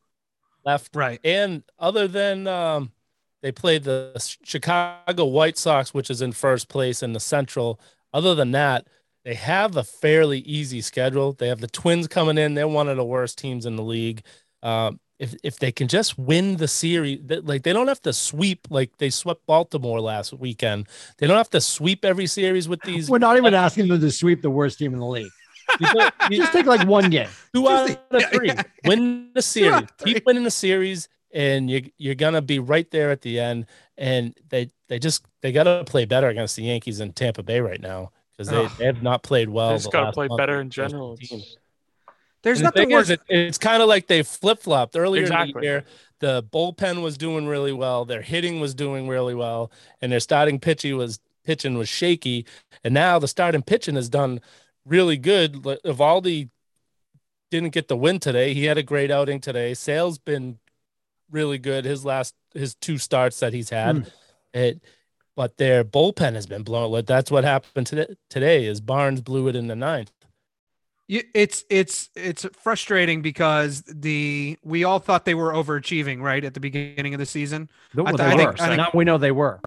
left, 0.66 0.96
Right. 0.96 1.20
and 1.24 1.64
other 1.80 2.08
than 2.08 2.48
um, 2.48 2.92
they 3.42 3.52
played 3.52 3.84
the 3.84 4.14
Chicago 4.44 5.26
White 5.26 5.58
Sox, 5.58 5.94
which 5.94 6.10
is 6.10 6.22
in 6.22 6.34
first 6.34 6.68
place 6.68 7.02
in 7.02 7.14
the 7.14 7.20
Central. 7.20 7.80
Other 8.14 8.36
than 8.36 8.52
that, 8.52 8.88
they 9.24 9.36
have 9.36 9.78
a 9.78 9.84
fairly 9.84 10.40
easy 10.40 10.82
schedule. 10.82 11.34
They 11.34 11.48
have 11.48 11.62
the 11.62 11.68
Twins 11.68 12.08
coming 12.08 12.38
in; 12.38 12.56
they're 12.56 12.68
one 12.68 12.90
of 12.90 12.98
the 12.98 13.06
worst 13.06 13.38
teams 13.38 13.66
in 13.66 13.76
the 13.78 13.84
league. 13.84 14.24
Um, 14.62 15.00
if 15.20 15.36
if 15.44 15.60
they 15.60 15.72
can 15.72 15.88
just 15.88 16.18
win 16.18 16.56
the 16.58 16.68
series, 16.68 17.20
th- 17.28 17.44
like 17.44 17.64
they 17.64 17.74
don't 17.74 17.88
have 17.88 18.02
to 18.04 18.14
sweep 18.14 18.68
like 18.70 18.98
they 18.98 19.10
swept 19.10 19.46
Baltimore 19.46 20.00
last 20.02 20.34
weekend. 20.34 20.88
They 21.18 21.28
don't 21.28 21.38
have 21.38 21.50
to 21.52 21.62
sweep 21.62 22.06
every 22.06 22.26
series 22.26 22.68
with 22.70 22.82
these. 22.84 23.10
We're 23.10 23.18
not 23.20 23.38
even 23.38 23.54
asking 23.54 23.90
them 23.90 24.00
to 24.00 24.12
sweep 24.12 24.42
the 24.42 24.50
worst 24.50 24.80
team 24.80 24.94
in 24.94 25.00
the 25.00 25.06
league. 25.06 25.32
you 25.80 25.88
don't- 25.94 26.14
you- 26.32 26.38
Just 26.38 26.52
take 26.54 26.66
like 26.66 26.88
one 26.88 27.10
game. 27.10 27.28
two 27.54 27.68
out 27.70 27.90
of 27.90 27.98
the- 28.10 28.22
three. 28.32 28.48
yeah. 28.48 28.64
Win 28.86 29.30
the 29.36 29.42
series. 29.42 29.72
out 29.74 29.84
of 29.84 29.92
three. 30.00 30.14
Keep 30.16 30.26
winning 30.26 30.44
the 30.44 30.52
series, 30.52 31.10
and 31.32 31.70
you 31.70 31.92
you're 31.98 32.16
gonna 32.16 32.42
be 32.42 32.60
right 32.60 32.90
there 32.90 33.12
at 33.12 33.22
the 33.22 33.40
end. 33.40 33.66
And 33.98 34.34
they 34.50 34.72
they 34.88 34.98
just 35.00 35.26
they 35.42 35.52
gotta 35.52 35.84
play 35.86 36.06
better 36.06 36.30
against 36.30 36.56
the 36.56 36.64
Yankees 36.64 37.02
and 37.02 37.14
Tampa 37.16 37.44
Bay 37.44 37.60
right 37.60 37.82
now 37.82 38.12
because 38.32 38.48
they, 38.50 38.66
Ugh. 38.66 38.72
they 38.78 38.86
have 38.86 39.04
not 39.04 39.22
played 39.24 39.50
well. 39.50 39.70
They 39.72 39.76
just 39.76 39.86
the 39.86 39.92
gotta 39.92 40.12
play 40.14 40.30
better 40.38 40.62
in 40.62 40.68
against 40.68 40.94
those 40.94 41.20
general. 41.20 41.42
There's 42.44 42.60
And 42.60 42.66
nothing 42.66 42.90
thing 42.90 42.92
worse. 42.92 43.10
it, 43.10 43.22
it's 43.28 43.58
kind 43.58 43.82
of 43.82 43.90
like 43.90 44.08
they 44.08 44.24
flip 44.24 44.60
flopped 44.60 44.96
earlier 44.96 45.26
in 45.26 45.30
the 45.30 45.54
year. 45.62 45.86
The 46.20 46.44
bullpen 46.44 47.02
was 47.02 47.18
doing 47.18 47.48
really 47.48 47.74
well. 47.74 48.06
Their 48.06 48.22
hitting 48.22 48.60
was 48.60 48.74
doing 48.74 49.08
really 49.08 49.36
well, 49.36 49.72
and 50.02 50.12
their 50.12 50.20
starting 50.20 50.60
pitching 50.60 50.98
was 50.98 51.20
pitching 51.46 51.78
was 51.78 51.90
shaky. 51.90 52.46
And 52.84 52.94
now 52.94 53.20
the 53.20 53.28
starting 53.28 53.62
pitching 53.62 53.96
has 53.96 54.10
done 54.10 54.42
really 54.86 55.18
good. 55.18 55.54
Eovaldi 55.54 56.50
didn't 57.52 57.74
get 57.74 57.88
the 57.88 57.98
win 57.98 58.20
today. 58.20 58.54
He 58.54 58.66
had 58.66 58.78
a 58.78 58.84
great 58.84 59.12
outing 59.12 59.40
today. 59.42 59.74
Sale's 59.74 60.18
been 60.18 60.60
really 61.32 61.58
good. 61.58 61.86
His 61.86 62.06
last 62.06 62.36
his 62.54 62.76
two 62.76 62.98
starts 62.98 63.40
that 63.40 63.54
he's 63.54 63.70
had. 63.70 63.98
Hmm. 63.98 64.04
It, 64.54 64.82
but 65.36 65.58
their 65.58 65.84
bullpen 65.86 66.34
has 66.34 66.48
been 66.48 66.64
blown. 66.64 67.04
That's 67.06 67.32
what 67.32 67.44
happened 67.44 67.88
today. 67.88 68.16
Today 68.30 68.66
is 68.66 68.82
Barnes 68.82 69.22
blew 69.22 69.48
it 69.48 69.56
in 69.56 69.68
the 69.68 69.76
ninth. 69.76 70.12
You- 71.10 71.24
it's 71.34 71.66
it's 71.72 72.10
it's 72.16 72.46
frustrating 72.62 73.22
because 73.24 73.82
the 73.88 74.58
we 74.64 74.84
all 74.84 75.00
thought 75.00 75.26
they 75.26 75.34
were 75.34 75.52
overachieving 75.52 76.22
right 76.22 76.46
at 76.46 76.54
the 76.54 76.60
beginning 76.60 77.16
of 77.16 77.20
the 77.20 77.26
season. 77.26 77.68
Well, 77.96 78.08
I 78.08 78.12
they 78.12 78.18
th- 78.18 78.28
I 78.28 78.38
think- 78.38 78.42
were. 78.58 78.64
I 78.64 78.68
think- 78.68 78.78
now 78.78 78.90
we 78.94 79.04
know 79.06 79.18
they 79.18 79.32
were. 79.32 79.60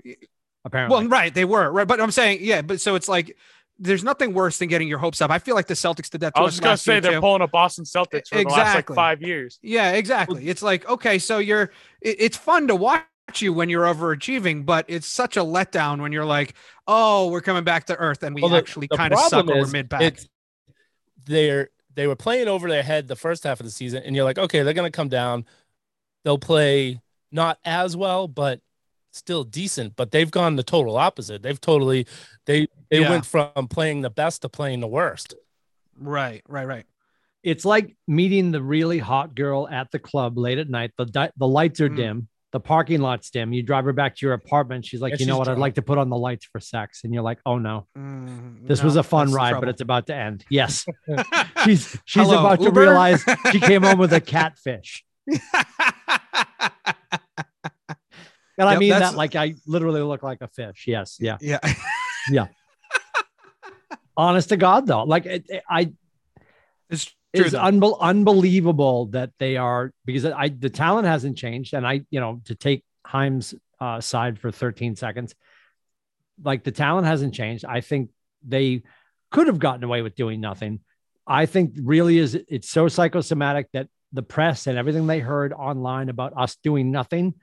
Apparently. 0.65 0.97
Well, 0.97 1.09
right, 1.09 1.35
they 1.35 1.45
were 1.45 1.71
right, 1.73 1.89
but 1.89 2.01
I'm 2.01 2.13
saying 2.13 2.39
yeah, 2.43 2.63
but 2.63 2.81
so 2.81 2.95
it's 2.95 3.09
like 3.09 3.37
there's 3.79 4.05
nothing 4.05 4.33
worse 4.33 4.59
than 4.59 4.69
getting 4.69 4.87
your 4.87 4.99
hopes 4.99 5.21
up. 5.21 5.33
I 5.33 5.41
feel 5.41 5.57
like 5.57 5.67
the 5.67 5.75
Celtics 5.75 6.09
did 6.09 6.21
that 6.21 6.33
to 6.37 6.41
I 6.41 6.45
us 6.45 6.47
was 6.47 6.55
just 6.55 6.63
gonna 6.63 6.77
say 6.77 7.01
they're 7.01 7.15
too. 7.15 7.21
pulling 7.21 7.43
a 7.43 7.49
Boston 7.49 7.85
Celtics 7.85 8.29
for 8.29 8.37
the 8.37 8.45
last 8.49 8.77
like 8.77 8.89
five 8.95 9.21
years. 9.21 9.59
Yeah, 9.63 9.91
exactly. 9.93 10.49
It's 10.49 10.63
like 10.63 10.89
okay, 10.89 11.19
so 11.19 11.39
you're 11.39 11.73
it- 12.01 12.17
it's 12.21 12.37
fun 12.37 12.69
to 12.69 12.77
watch 12.77 13.05
you 13.41 13.53
when 13.53 13.69
you're 13.69 13.85
overachieving, 13.87 14.65
but 14.65 14.85
it's 14.89 15.09
such 15.09 15.37
a 15.37 15.41
letdown 15.41 16.01
when 16.01 16.13
you're 16.13 16.25
like, 16.25 16.55
oh, 16.87 17.29
we're 17.31 17.41
coming 17.41 17.65
back 17.65 17.87
to 17.87 17.97
earth 17.97 18.23
and 18.23 18.33
we 18.37 18.43
Well, 18.43 18.51
the- 18.53 18.59
actually 18.59 18.87
kind 18.89 19.13
of 19.13 19.19
suck 19.19 19.31
problem 19.31 19.57
over 19.57 19.67
is 19.67 19.73
mid 19.73 19.89
back. 19.89 20.03
it's- 20.03 20.29
They're 21.25 21.71
they 21.95 22.07
were 22.07 22.17
playing 22.17 22.49
over 22.49 22.69
their 22.69 22.83
head 22.83 23.07
the 23.09 23.17
first 23.17 23.45
half 23.45 23.61
of 23.61 23.67
the 23.67 23.73
season, 23.73 24.03
and 24.05 24.17
you're 24.17 24.25
like, 24.25 24.39
okay, 24.39 24.63
they're 24.63 24.75
gonna 24.75 24.91
come 24.91 25.09
down. 25.09 25.45
They'll 26.25 26.39
play 26.39 27.01
not 27.31 27.59
as 27.65 27.97
well, 27.97 28.29
but 28.29 28.61
still 29.13 29.45
decent. 29.45 29.95
But 29.97 30.11
they've 30.11 30.31
gone 30.31 30.57
the 30.57 30.63
total 30.63 30.97
opposite. 30.97 31.43
They've 31.43 31.61
totally 31.61 32.07
they 32.47 32.67
they 32.91 33.01
Yeah. 33.01 33.11
went 33.11 33.27
from 33.27 33.69
playing 33.69 34.03
the 34.03 34.11
best 34.11 34.43
to 34.43 34.49
playing 34.49 34.81
the 34.81 34.89
worst. 34.89 35.35
Right, 35.99 36.43
right, 36.49 36.67
right. 36.67 36.87
it's 37.43 37.65
like 37.65 37.97
meeting 38.07 38.53
the 38.53 38.63
really 38.63 38.99
hot 39.01 39.35
girl 39.35 39.69
at 39.69 39.91
the 39.91 39.99
club 39.99 40.39
late 40.39 40.59
at 40.59 40.69
night. 40.71 40.93
The 40.97 41.05
di- 41.07 41.33
the 41.37 41.49
lights 41.49 41.81
are 41.81 41.89
Mm. 41.91 41.97
dim, 41.97 42.29
the 42.53 42.61
parking 42.61 43.01
lot's 43.01 43.31
dim. 43.31 43.53
You 43.53 43.63
drive 43.63 43.85
her 43.87 43.93
back 43.93 44.15
to 44.17 44.27
your 44.27 44.35
apartment. 44.35 44.85
She's 44.85 45.01
like, 45.01 45.13
Yeah, 45.13 45.17
you 45.21 45.27
know 45.27 45.35
she's 45.35 45.39
what? 45.39 45.49
I'd 45.49 45.59
like 45.59 45.75
to 45.77 45.83
put 45.83 45.99
on 45.99 46.11
the 46.11 46.17
lights 46.17 46.45
for 46.45 46.61
sex. 46.61 47.01
And 47.05 47.13
you're 47.15 47.23
like, 47.23 47.39
oh 47.47 47.59
no, 47.59 47.87
Mm, 47.97 48.67
this 48.69 48.81
no, 48.81 48.85
was 48.87 48.97
a 48.97 49.03
fun 49.03 49.33
ride, 49.33 49.59
but 49.59 49.69
it's 49.69 49.81
about 49.81 50.07
to 50.09 50.15
end. 50.15 50.45
Yes, 50.51 50.85
she's 51.65 51.99
she's 52.05 52.27
Hello, 52.27 52.41
about 52.41 52.61
to 52.61 52.71
realize 52.71 53.25
she 53.51 53.59
came 53.61 53.83
home 53.83 53.99
with 53.99 54.13
a 54.13 54.21
catfish. 54.35 55.05
And 58.59 58.69
I 58.69 58.73
Yep, 58.73 58.81
mean 58.81 58.91
that 58.91 59.15
like 59.15 59.35
I 59.35 59.55
literally 59.67 60.03
look 60.03 60.23
like 60.23 60.43
a 60.43 60.47
fish. 60.49 60.85
Yes, 60.87 61.17
Yeah. 61.19 61.39
yeah. 61.41 61.59
yeah, 62.31 62.47
Honest 64.15 64.51
to 64.51 64.59
God, 64.59 64.87
though, 64.87 65.05
like 65.05 65.25
it, 65.25 65.47
it- 65.49 65.63
I 65.69 65.93
it's 66.91 67.11
true. 67.35 67.45
it's 67.47 67.53
though. 67.53 67.97
unbelievable 68.01 69.07
that 69.07 69.31
they 69.39 69.57
are 69.57 69.93
because 70.05 70.25
I 70.25 70.49
the 70.49 70.71
talent 70.71 71.07
hasn't 71.07 71.37
changed, 71.37 71.75
and 71.75 71.87
I 71.87 72.03
you 72.11 72.21
know 72.21 72.41
to 72.47 72.55
take 72.55 72.85
Chaim's 73.11 73.55
uh, 73.81 74.01
side 74.01 74.39
for 74.39 74.51
13 74.51 74.97
seconds, 74.97 75.35
like 76.43 76.65
the 76.65 76.73
talent 76.73 77.07
hasn't 77.07 77.35
changed. 77.35 77.65
I 77.65 77.81
think 77.81 78.11
they 78.47 78.83
could 79.31 79.47
have 79.47 79.59
gotten 79.59 79.85
away 79.85 80.03
with 80.03 80.15
doing 80.15 80.41
nothing. 80.41 80.81
I 81.27 81.47
think 81.47 81.75
really 81.81 82.19
is 82.19 82.35
it's 82.35 82.69
so 82.69 82.89
psychosomatic 82.89 83.69
that 83.73 83.89
the 84.13 84.23
press 84.23 84.67
and 84.67 84.77
everything 84.77 85.07
they 85.07 85.21
heard 85.21 85.53
online 85.53 86.09
about 86.09 86.33
us 86.37 86.57
doing 86.63 86.91
nothing 86.91 87.35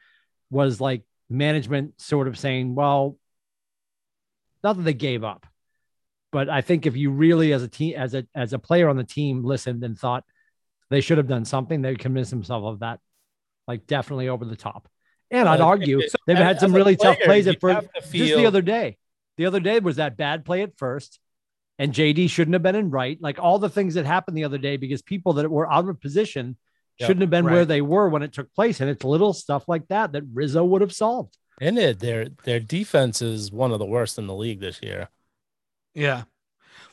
was 0.51 0.79
like 0.79 1.03
management 1.29 1.99
sort 1.99 2.27
of 2.27 2.37
saying, 2.37 2.75
well, 2.75 3.17
not 4.63 4.77
that 4.77 4.83
they 4.83 4.93
gave 4.93 5.23
up, 5.23 5.45
but 6.31 6.49
I 6.49 6.61
think 6.61 6.85
if 6.85 6.95
you 6.95 7.11
really 7.11 7.53
as 7.53 7.63
a 7.63 7.67
team 7.67 7.95
as 7.97 8.13
a 8.13 8.25
as 8.35 8.53
a 8.53 8.59
player 8.59 8.89
on 8.89 8.97
the 8.97 9.03
team 9.03 9.43
listened 9.43 9.83
and 9.83 9.97
thought 9.97 10.23
they 10.89 11.01
should 11.01 11.17
have 11.17 11.27
done 11.27 11.45
something, 11.45 11.81
they 11.81 11.89
convinced 11.89 12.01
convince 12.03 12.29
themselves 12.31 12.65
of 12.67 12.79
that, 12.79 12.99
like 13.67 13.87
definitely 13.87 14.29
over 14.29 14.45
the 14.45 14.55
top. 14.55 14.87
And 15.31 15.47
I'd 15.47 15.61
argue 15.61 15.99
it- 15.99 16.11
they've 16.25 16.37
had 16.37 16.59
some 16.59 16.73
really 16.73 16.95
tough 16.95 17.17
plays 17.25 17.47
at 17.47 17.59
first. 17.61 17.87
to 17.93 18.01
Just 18.17 18.35
the 18.35 18.45
other 18.47 18.61
day, 18.61 18.97
the 19.37 19.45
other 19.45 19.59
day 19.59 19.79
was 19.79 19.97
that 19.97 20.17
bad 20.17 20.45
play 20.45 20.61
at 20.63 20.77
first, 20.77 21.19
and 21.77 21.93
JD 21.93 22.29
shouldn't 22.29 22.53
have 22.53 22.63
been 22.63 22.75
in 22.75 22.89
right. 22.89 23.21
Like 23.21 23.39
all 23.39 23.59
the 23.59 23.69
things 23.69 23.93
that 23.93 24.05
happened 24.05 24.35
the 24.37 24.43
other 24.45 24.57
day 24.57 24.77
because 24.77 25.01
people 25.01 25.33
that 25.33 25.49
were 25.49 25.71
out 25.71 25.87
of 25.87 26.01
position 26.01 26.57
Yep, 26.99 27.07
shouldn't 27.07 27.21
have 27.21 27.29
been 27.29 27.45
where 27.53 27.65
they 27.65 27.81
were 27.81 28.09
when 28.09 28.23
it 28.23 28.33
took 28.33 28.53
place. 28.53 28.81
And 28.81 28.89
it's 28.89 29.05
little 29.05 29.31
stuff 29.31 29.69
like 29.69 29.87
that 29.87 30.11
that 30.11 30.23
Rizzo 30.33 30.65
would 30.65 30.81
have 30.81 30.91
solved. 30.91 31.37
And 31.61 31.77
it, 31.77 31.99
their 31.99 32.27
their 32.43 32.59
defense 32.59 33.21
is 33.21 33.51
one 33.51 33.71
of 33.71 33.79
the 33.79 33.85
worst 33.85 34.17
in 34.17 34.27
the 34.27 34.35
league 34.35 34.59
this 34.59 34.81
year. 34.81 35.09
Yeah. 35.99 36.23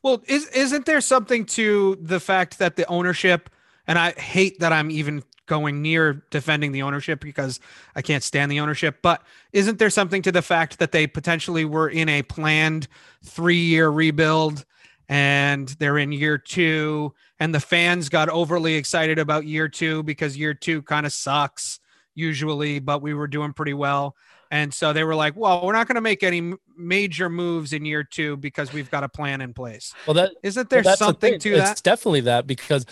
Well, 0.03 0.23
is 0.27 0.49
isn't 0.49 0.85
there 0.85 1.01
something 1.01 1.47
to 1.47 1.97
the 2.01 2.19
fact 2.21 2.59
that 2.59 2.77
the 2.77 2.87
ownership 2.89 3.51
and 3.87 3.99
I 3.99 4.13
hate 4.13 4.59
that 4.59 4.73
I'm 4.73 4.91
even 4.91 5.23
going 5.47 5.81
near 5.81 6.25
defending 6.31 6.73
the 6.73 6.83
ownership 6.83 7.21
because 7.21 7.61
I 7.95 8.03
can't 8.03 8.25
stand 8.25 8.51
the 8.51 8.59
ownership, 8.59 8.99
but 9.01 9.23
isn't 9.53 9.79
there 9.79 9.91
something 9.91 10.23
to 10.23 10.33
the 10.33 10.43
fact 10.43 10.81
that 10.81 10.91
they 10.91 11.07
potentially 11.07 11.65
were 11.65 11.89
in 11.89 12.09
a 12.09 12.23
planned 12.23 12.89
3-year 13.25 13.89
rebuild 13.89 14.65
and 15.09 15.69
they're 15.79 15.99
in 15.99 16.11
year 16.11 16.37
two, 16.37 17.15
and 17.39 17.55
the 17.55 17.61
fans 17.61 18.09
got 18.09 18.29
overly 18.29 18.75
excited 18.75 19.21
about 19.21 19.47
year 19.47 19.69
two 19.69 20.03
because 20.03 20.37
year 20.37 20.53
two 20.53 20.83
kind 20.83 21.07
of 21.07 21.13
sucks 21.13 21.79
usually, 22.17 22.81
but 22.81 23.03
we 23.03 23.15
were 23.15 23.29
doing 23.29 23.53
pretty 23.53 23.75
well. 23.75 24.17
And 24.51 24.73
so 24.73 24.93
they 24.93 25.05
were 25.05 25.15
like, 25.15 25.35
well, 25.37 25.65
we're 25.67 25.73
not 25.73 25.89
going 25.89 25.97
to 25.97 26.01
make 26.01 26.23
any 26.23 26.55
major 26.77 27.29
moves 27.29 27.73
in 27.73 27.85
year 27.85 28.05
two 28.05 28.37
because 28.37 28.73
we've 28.73 28.91
got 28.91 29.03
a 29.05 29.09
plan 29.09 29.41
in 29.41 29.53
place. 29.55 29.93
Well, 30.07 30.15
that 30.15 30.33
Isn't 30.43 30.71
there 30.71 30.83
well, 30.85 30.93
the 30.93 30.97
something 30.97 31.33
thing. 31.33 31.41
to 31.41 31.55
it's 31.55 31.69
that? 31.69 31.83
definitely 31.83 32.21
that 32.23 32.47
because 32.47 32.87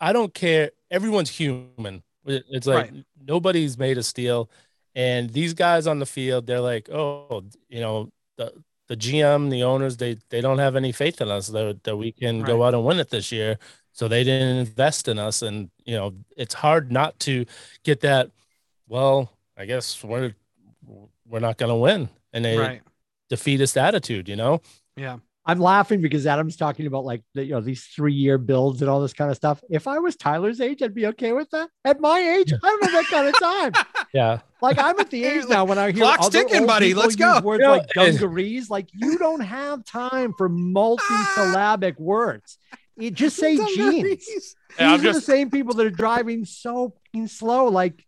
I 0.00 0.12
don't 0.12 0.32
care. 0.32 0.70
Everyone's 0.90 1.30
human. 1.30 2.02
It's 2.26 2.66
like 2.66 2.90
Right. 2.92 3.04
nobody's 3.26 3.78
made 3.78 3.98
of 3.98 4.04
steel, 4.04 4.50
and 4.94 5.30
these 5.30 5.54
guys 5.54 5.86
on 5.86 5.98
the 5.98 6.06
field, 6.06 6.46
they're 6.46 6.60
like, 6.60 6.90
oh, 6.90 7.44
you 7.68 7.80
know, 7.80 8.10
the 8.36 8.52
the 8.88 8.96
GM, 8.96 9.50
the 9.50 9.62
owners, 9.64 9.96
they 9.96 10.18
they 10.30 10.40
don't 10.40 10.58
have 10.58 10.76
any 10.76 10.92
faith 10.92 11.20
in 11.20 11.28
us 11.30 11.48
that 11.48 11.82
that 11.84 11.96
we 11.96 12.12
can 12.12 12.42
go 12.42 12.62
out 12.64 12.74
and 12.74 12.84
win 12.84 12.98
it 13.00 13.10
this 13.10 13.32
year. 13.32 13.58
So 13.92 14.08
they 14.08 14.24
didn't 14.24 14.58
invest 14.58 15.08
in 15.08 15.18
us, 15.18 15.42
and 15.42 15.70
you 15.84 15.96
know, 15.96 16.14
it's 16.36 16.54
hard 16.54 16.92
not 16.92 17.18
to 17.20 17.46
get 17.82 18.00
that. 18.00 18.30
Well, 18.88 19.32
I 19.56 19.64
guess 19.66 20.02
we're 20.04 20.34
we're 21.26 21.40
not 21.40 21.58
going 21.58 21.70
to 21.70 21.76
win, 21.76 22.08
and 22.32 22.46
a 22.46 22.58
Right. 22.58 22.82
defeatist 23.28 23.76
attitude, 23.76 24.28
you 24.28 24.36
know. 24.36 24.60
Yeah. 24.96 25.18
I'm 25.46 25.60
laughing 25.60 26.02
because 26.02 26.26
Adam's 26.26 26.56
talking 26.56 26.86
about 26.86 27.06
like 27.06 27.22
the, 27.32 27.42
you 27.42 27.52
know 27.52 27.62
these 27.62 27.84
three 27.84 28.12
year 28.12 28.36
builds 28.36 28.82
and 28.82 28.90
all 28.90 29.00
this 29.00 29.14
kind 29.14 29.30
of 29.30 29.36
stuff. 29.38 29.62
If 29.70 29.86
I 29.86 29.98
was 29.98 30.14
Tyler's 30.14 30.60
age, 30.60 30.82
I'd 30.82 30.94
be 30.94 31.06
okay 31.06 31.32
with 31.32 31.48
that. 31.52 31.70
At 31.86 32.00
my 32.00 32.18
age, 32.20 32.52
I 32.52 32.58
don't 32.58 32.82
have 32.84 32.92
that 32.92 33.06
kind 33.06 33.28
of 33.28 33.38
time. 33.40 33.72
Yeah. 34.12 34.40
Like 34.60 34.78
I'm 34.78 34.98
at 35.00 35.08
the 35.10 35.24
age 35.24 35.44
now 35.48 35.64
when 35.64 35.78
I 35.78 35.90
hear 35.92 36.02
Clock's 36.02 36.26
other 36.26 36.42
ticking, 36.42 36.58
old 36.58 36.66
buddy. 36.66 36.88
people 36.88 37.02
Let's 37.04 37.16
go. 37.16 37.34
use 37.36 37.42
Words 37.42 37.62
Yeah. 37.64 37.70
like 37.70 37.88
dungarees. 37.94 38.68
Like 38.68 38.88
you 38.92 39.16
don't 39.16 39.40
have 39.40 39.86
time 39.86 40.34
for 40.36 40.50
multi-syllabic 40.50 41.98
words. 41.98 42.58
You 42.96 43.10
just 43.10 43.36
say 43.36 43.56
jeans. 43.56 44.26
These 44.26 44.56
Yeah, 44.78 44.92
I'm 44.92 45.00
are 45.06 45.12
the 45.14 45.20
same 45.20 45.50
people 45.50 45.74
that 45.74 45.86
are 45.86 45.90
driving 45.90 46.44
so 46.44 46.94
slow. 47.26 47.68
Like 47.68 48.04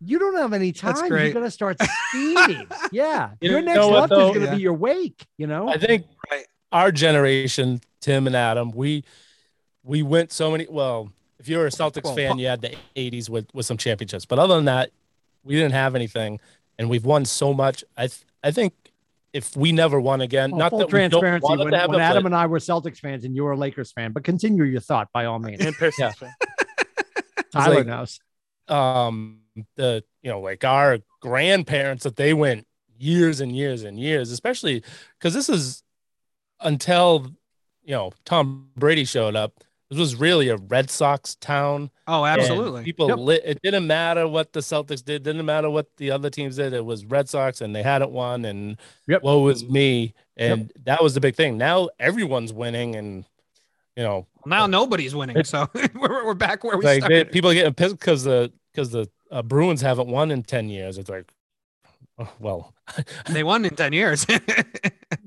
you 0.00 0.18
don't 0.18 0.36
have 0.36 0.52
any 0.52 0.70
That's 0.72 1.00
time. 1.00 1.08
great. 1.08 1.24
You're 1.26 1.34
gonna 1.34 1.50
start 1.50 1.78
speeding. 2.10 2.66
yeah, 2.92 3.30
You 3.40 3.50
your 3.50 3.62
next 3.62 3.78
what, 3.80 3.90
left 3.92 4.10
though? 4.10 4.28
is 4.30 4.34
gonna 4.34 4.46
Yeah. 4.46 4.54
be 4.56 4.62
your 4.62 4.74
wake. 4.74 5.26
You 5.38 5.46
know. 5.46 5.68
I 5.68 5.78
think 5.78 6.06
Right. 6.30 6.46
our 6.72 6.92
generation, 6.92 7.80
Tim 8.00 8.26
and 8.26 8.36
Adam, 8.36 8.70
we 8.70 9.04
we 9.82 10.02
went 10.02 10.32
so 10.32 10.50
many. 10.50 10.66
Well, 10.68 11.10
if 11.38 11.48
you're 11.48 11.66
a 11.66 11.70
Celtics 11.70 12.04
Well, 12.04 12.14
fan, 12.16 12.38
you 12.38 12.46
had 12.46 12.60
the 12.60 12.74
'80s 12.96 13.28
with 13.30 13.46
with 13.54 13.66
some 13.66 13.76
championships, 13.76 14.24
but 14.26 14.38
other 14.38 14.54
than 14.56 14.64
that, 14.66 14.90
we 15.44 15.54
didn't 15.54 15.72
have 15.72 15.94
anything, 15.94 16.40
and 16.78 16.90
we've 16.90 17.04
won 17.04 17.24
so 17.24 17.54
much. 17.54 17.84
I 17.96 18.08
th- 18.08 18.22
I 18.42 18.50
think 18.50 18.74
if 19.32 19.56
we 19.56 19.70
never 19.70 20.00
won 20.00 20.20
again, 20.22 20.50
Well, 20.50 20.58
not 20.60 20.70
full 20.70 20.78
that 20.80 20.86
we 20.92 20.98
don't 21.00 21.10
transparency. 21.10 21.44
want 21.48 21.60
it 21.60 21.64
When, 21.64 21.72
to 21.74 21.88
when 21.88 22.00
Adam 22.00 22.22
but, 22.22 22.28
and 22.28 22.34
I 22.36 22.46
were 22.46 22.58
Celtics 22.58 22.98
fans 22.98 23.24
and 23.24 23.36
you 23.36 23.44
were 23.44 23.52
a 23.52 23.56
Lakers 23.56 23.92
fan, 23.92 24.12
but 24.12 24.24
continue 24.24 24.64
your 24.64 24.80
thought 24.80 25.08
by 25.12 25.26
all 25.26 25.38
means. 25.38 25.60
and 25.64 25.74
Pistons 25.76 25.98
Yeah. 25.98 26.12
fan. 26.12 26.32
Tyler 27.52 27.76
like- 27.76 27.86
knows. 27.86 28.18
um 28.68 29.40
the 29.76 30.02
you 30.22 30.30
know 30.30 30.40
like 30.40 30.64
our 30.64 30.98
grandparents 31.20 32.04
that 32.04 32.16
they 32.16 32.34
went 32.34 32.66
years 32.98 33.40
and 33.40 33.54
years 33.56 33.82
and 33.84 33.98
years, 33.98 34.30
especially 34.30 34.82
because 35.18 35.34
this 35.34 35.48
is 35.48 35.82
until 36.60 37.26
you 37.84 37.92
know 37.92 38.12
Tom 38.24 38.68
Brady 38.76 39.04
showed 39.04 39.36
up. 39.36 39.52
This 39.88 40.00
was 40.00 40.16
really 40.16 40.48
a 40.48 40.56
Red 40.56 40.90
Sox 40.90 41.36
town. 41.36 41.92
Oh, 42.08 42.24
absolutely. 42.24 42.82
People 42.82 43.06
Yep. 43.08 43.18
lit. 43.18 43.42
It 43.44 43.62
didn't 43.62 43.86
matter 43.86 44.26
what 44.26 44.52
the 44.52 44.58
Celtics 44.58 45.04
did. 45.04 45.22
Didn't 45.22 45.46
matter 45.46 45.70
what 45.70 45.86
the 45.96 46.10
other 46.10 46.28
teams 46.28 46.56
did. 46.56 46.72
It 46.72 46.84
was 46.84 47.04
Red 47.04 47.28
Sox, 47.28 47.60
and 47.60 47.72
they 47.74 47.84
hadn't 47.84 48.10
won. 48.10 48.44
And 48.46 48.78
Yep. 49.06 49.22
woe 49.22 49.42
was 49.42 49.64
me. 49.64 50.12
And 50.36 50.72
that 50.86 51.00
was 51.04 51.14
the 51.14 51.20
big 51.20 51.36
thing. 51.36 51.56
Now 51.56 51.88
everyone's 52.00 52.52
winning, 52.52 52.96
and 52.96 53.24
you 53.96 54.02
know, 54.02 54.26
Now 54.44 54.66
nobody's 54.66 55.14
winning, 55.14 55.44
so 55.44 55.68
we're, 55.94 56.24
we're 56.26 56.34
back 56.34 56.64
where 56.64 56.76
we 56.76 56.84
like 56.84 56.94
they, 57.02 57.06
started. 57.06 57.30
people 57.32 57.50
are 57.50 57.54
getting 57.54 57.72
pissed 57.72 57.96
because 58.00 58.24
the 58.24 58.52
because 58.72 58.90
the 58.90 59.08
uh, 59.30 59.42
Bruins 59.42 59.80
haven't 59.80 60.08
won 60.08 60.30
in 60.30 60.42
ten 60.42 60.68
years. 60.68 60.98
It's 60.98 61.10
like, 61.10 61.30
oh, 62.18 62.32
well, 62.38 62.74
they 63.28 63.44
won 63.44 63.64
in 63.64 63.74
ten 63.74 63.92
years. 63.92 64.26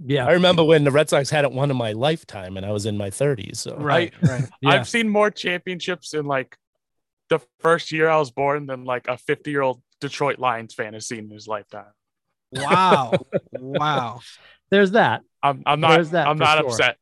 Yeah. 0.05 0.25
I 0.25 0.31
remember 0.31 0.63
when 0.63 0.83
the 0.83 0.91
Red 0.91 1.09
Sox 1.09 1.29
hadn't 1.29 1.53
won 1.53 1.69
in 1.69 1.77
my 1.77 1.91
lifetime, 1.91 2.57
and 2.57 2.65
I 2.65 2.71
was 2.71 2.85
in 2.85 2.97
my 2.97 3.11
thirties. 3.11 3.59
So 3.59 3.75
right, 3.77 4.11
right. 4.23 4.49
Yeah. 4.61 4.71
I've 4.71 4.87
seen 4.89 5.07
more 5.07 5.29
championships 5.29 6.13
in 6.13 6.25
like 6.25 6.57
the 7.29 7.39
first 7.59 7.91
year 7.91 8.09
I 8.09 8.17
was 8.17 8.31
born 8.31 8.65
than 8.65 8.85
like 8.85 9.07
a 9.07 9.17
50 9.17 9.51
year 9.51 9.61
old 9.61 9.81
Detroit 10.01 10.39
Lions 10.39 10.73
fan 10.73 10.93
has 10.93 11.07
seen 11.07 11.25
in 11.25 11.29
his 11.29 11.47
lifetime. 11.47 11.91
Wow, 12.51 13.13
wow. 13.53 14.21
There's 14.71 14.91
that. 14.91 15.21
I'm 15.43 15.63
I'm 15.65 15.79
not 15.79 15.91
There's 15.91 16.09
that 16.11 16.27
I'm 16.27 16.39
not 16.39 16.57
sure. 16.57 16.67
upset. 16.67 16.97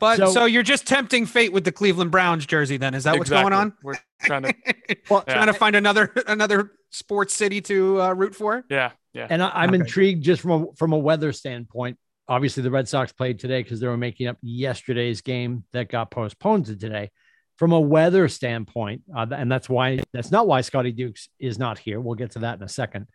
But 0.00 0.16
so, 0.16 0.30
So- 0.32 0.44
you're 0.46 0.62
just 0.62 0.86
tempting 0.86 1.26
fate 1.26 1.52
with 1.52 1.64
the 1.64 1.72
Cleveland 1.72 2.10
Browns 2.10 2.46
jersey, 2.46 2.76
then? 2.76 2.94
Is 2.94 3.04
that 3.04 3.18
what's 3.18 3.30
going 3.30 3.52
on? 3.52 3.74
We're 3.82 3.94
trying 4.22 4.42
to 4.44 4.54
Well, 5.10 5.24
Yeah. 5.26 5.34
Trying 5.34 5.46
to 5.48 5.52
find 5.52 5.76
another 5.76 6.12
another 6.26 6.72
sports 6.90 7.34
city 7.34 7.60
to 7.62 8.00
uh, 8.02 8.12
root 8.14 8.34
for? 8.34 8.64
yeah 8.70 8.92
yeah. 9.12 9.26
and 9.28 9.42
I, 9.42 9.50
I'm 9.54 9.70
Okay. 9.70 9.80
intrigued 9.80 10.24
just 10.24 10.40
from 10.42 10.50
a, 10.50 10.66
from 10.76 10.92
a 10.92 10.98
weather 10.98 11.32
standpoint. 11.32 11.98
Obviously, 12.28 12.62
the 12.62 12.70
Red 12.70 12.88
Sox 12.88 13.12
played 13.12 13.38
today 13.38 13.62
because 13.62 13.78
they 13.80 13.86
were 13.86 13.96
making 13.96 14.26
up 14.26 14.36
yesterday's 14.42 15.20
game 15.20 15.64
that 15.72 15.88
got 15.88 16.10
postponed 16.10 16.66
to 16.66 16.76
today. 16.76 17.10
From 17.56 17.72
a 17.72 17.80
weather 17.80 18.28
standpoint, 18.28 19.02
uh, 19.16 19.26
and 19.30 19.50
that's 19.50 19.68
why 19.68 20.00
that's 20.12 20.30
not 20.30 20.46
why 20.46 20.60
Scotty 20.60 20.92
Dukes 20.92 21.28
is 21.38 21.58
not 21.58 21.78
here. 21.78 22.00
We'll 22.00 22.14
get 22.16 22.32
to 22.32 22.40
that 22.40 22.58
in 22.58 22.62
a 22.62 22.68
second. 22.68 23.06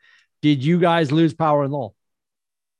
Did 0.41 0.63
you 0.63 0.79
guys 0.79 1.11
lose 1.11 1.33
power 1.33 1.63
and 1.63 1.71
Lowell? 1.73 1.95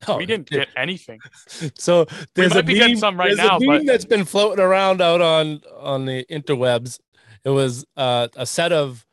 Oh, 0.08 0.18
we 0.18 0.26
didn't 0.26 0.50
get 0.50 0.68
anything. 0.76 1.20
So 1.76 2.06
there's 2.36 2.52
a 2.54 2.56
might 2.56 2.66
be 2.66 2.80
meme, 2.80 2.96
some 2.98 3.18
right 3.18 3.28
there's 3.36 3.38
now, 3.38 3.58
a 3.58 3.60
meme 3.60 3.80
but- 3.80 3.86
that's 3.86 4.06
been 4.06 4.26
floating 4.26 4.64
around 4.64 5.02
out 5.02 5.22
on 5.22 5.62
on 5.80 6.06
the 6.06 6.26
interwebs. 6.30 7.00
It 7.44 7.50
was 7.50 7.86
uh, 7.98 8.28
a 8.36 8.46
set 8.46 8.72
of 8.72 9.06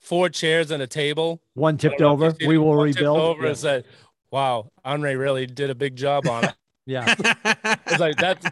four 0.00 0.28
chairs 0.28 0.70
and 0.70 0.82
a 0.82 0.86
table. 0.86 1.42
One 1.54 1.76
tipped 1.76 1.98
don't 1.98 2.06
know 2.08 2.12
if 2.12 2.16
over. 2.16 2.24
you've 2.26 2.36
seen 2.38 2.48
We 2.48 2.58
will 2.58 2.76
One 2.76 2.86
rebuild. 2.86 3.18
Over 3.20 3.42
Yeah. 3.42 3.48
and 3.48 3.58
said, 3.58 3.84
"Wow, 4.30 4.70
Andre 4.84 5.14
really 5.14 5.46
did 5.46 5.70
a 5.70 5.74
big 5.74 5.96
job 5.96 6.26
on 6.26 6.44
it." 6.44 6.54
yeah. 6.86 7.14
It's 7.86 7.98
like 8.00 8.16
that's 8.16 8.46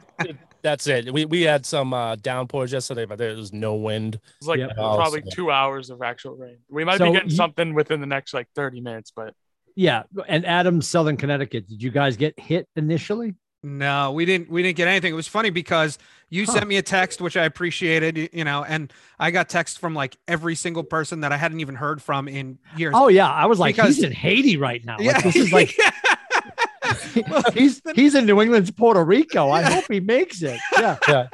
that's 0.62 0.86
it. 0.86 1.12
We 1.12 1.24
we 1.26 1.42
had 1.42 1.64
some 1.66 1.92
uh, 1.94 2.16
downpours 2.16 2.72
yesterday, 2.72 3.04
but 3.04 3.18
there 3.18 3.34
was 3.34 3.52
no 3.52 3.74
wind. 3.74 4.18
It's 4.38 4.48
like 4.48 4.58
Yep. 4.60 4.74
probably 4.76 5.22
two 5.32 5.50
hours 5.50 5.90
of 5.90 6.00
actual 6.02 6.36
rain. 6.36 6.56
We 6.70 6.84
might 6.84 6.98
So 6.98 7.06
be 7.06 7.12
getting 7.12 7.30
you- 7.30 7.36
something 7.36 7.74
within 7.74 8.00
the 8.00 8.06
next 8.06 8.32
like 8.34 8.48
30 8.54 8.80
minutes, 8.80 9.12
but 9.14 9.34
Yeah. 9.76 10.04
And 10.28 10.46
Adams, 10.46 10.88
Southern 10.88 11.16
Connecticut. 11.16 11.68
Did 11.68 11.82
you 11.82 11.90
guys 11.90 12.16
get 12.16 12.38
hit 12.38 12.68
initially? 12.76 13.34
No, 13.62 14.12
we 14.12 14.26
didn't. 14.26 14.50
We 14.50 14.62
didn't 14.62 14.76
get 14.76 14.88
anything. 14.88 15.10
It 15.12 15.16
was 15.16 15.26
funny 15.26 15.48
because 15.50 15.98
you 16.28 16.44
Huh. 16.44 16.52
sent 16.52 16.68
me 16.68 16.76
a 16.76 16.82
text, 16.82 17.22
which 17.22 17.34
I 17.36 17.44
appreciated, 17.44 18.28
you 18.34 18.44
know, 18.44 18.62
and 18.62 18.92
I 19.18 19.30
got 19.30 19.48
text 19.48 19.78
from 19.78 19.94
like 19.94 20.16
every 20.28 20.54
single 20.54 20.84
person 20.84 21.20
that 21.20 21.32
I 21.32 21.38
hadn't 21.38 21.60
even 21.60 21.74
heard 21.74 22.02
from 22.02 22.28
in 22.28 22.58
years. 22.76 22.92
Oh 22.94 23.08
yeah. 23.08 23.30
I 23.30 23.46
was 23.46 23.58
like, 23.58 23.76
Because- 23.76 23.96
he's 23.96 24.04
in 24.04 24.12
Haiti 24.12 24.58
right 24.58 24.84
now. 24.84 24.96
Like, 24.98 25.06
yeah, 25.06 25.20
this 25.22 25.36
is 25.36 25.52
like 25.52 25.74
he's 27.54 27.80
he's 27.94 28.14
in 28.14 28.26
New 28.26 28.40
England's 28.42 28.70
Puerto 28.70 29.02
Rico. 29.02 29.50
I 29.50 29.62
hope 29.62 29.84
he 29.90 30.00
makes 30.00 30.42
it. 30.42 30.60
Yeah. 30.78 30.98
yeah. 31.08 31.28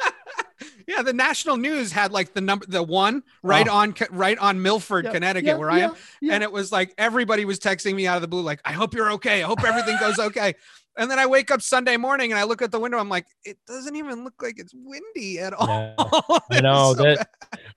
Yeah, 0.91 1.03
the 1.03 1.13
national 1.13 1.57
news 1.57 1.93
had 1.93 2.11
like 2.13 2.33
the 2.35 2.41
number, 2.41 2.67
the 2.67 2.83
one 2.83 3.23
right 3.43 3.69
Oh. 3.69 3.75
on, 3.77 3.95
right 4.11 4.37
on 4.39 4.61
Milford, 4.61 5.05
Yeah, 5.05 5.13
Connecticut, 5.13 5.47
yeah, 5.47 5.55
where 5.55 5.71
I 5.71 5.79
am, 5.81 5.91
yeah, 5.91 5.97
yeah. 6.21 6.35
and 6.35 6.43
it 6.43 6.51
was 6.51 6.73
like 6.73 6.93
everybody 6.99 7.45
was 7.45 7.61
texting 7.61 7.95
me 7.95 8.07
out 8.09 8.17
of 8.17 8.23
the 8.23 8.29
blue, 8.29 8.43
like, 8.43 8.61
"I 8.65 8.73
hope 8.73 8.95
you're 8.95 9.13
okay. 9.13 9.43
I 9.43 9.47
hope 9.47 9.63
everything 9.63 9.97
goes 10.01 10.19
okay." 10.29 10.55
And 10.97 11.09
then 11.11 11.21
I 11.21 11.27
wake 11.27 11.53
up 11.53 11.63
Sunday 11.63 11.97
morning 11.97 12.33
and 12.33 12.39
I 12.39 12.43
look 12.43 12.61
at 12.61 12.73
the 12.73 12.81
window. 12.81 12.99
I'm 12.99 13.09
like, 13.09 13.27
it 13.45 13.57
doesn't 13.67 13.95
even 13.95 14.25
look 14.25 14.35
like 14.43 14.59
it's 14.59 14.75
windy 14.75 15.39
at 15.39 15.53
all. 15.53 15.69
Yeah. 15.69 15.95
It 15.99 16.43
I 16.51 16.61
know 16.61 16.95
so 16.97 17.03
that 17.05 17.29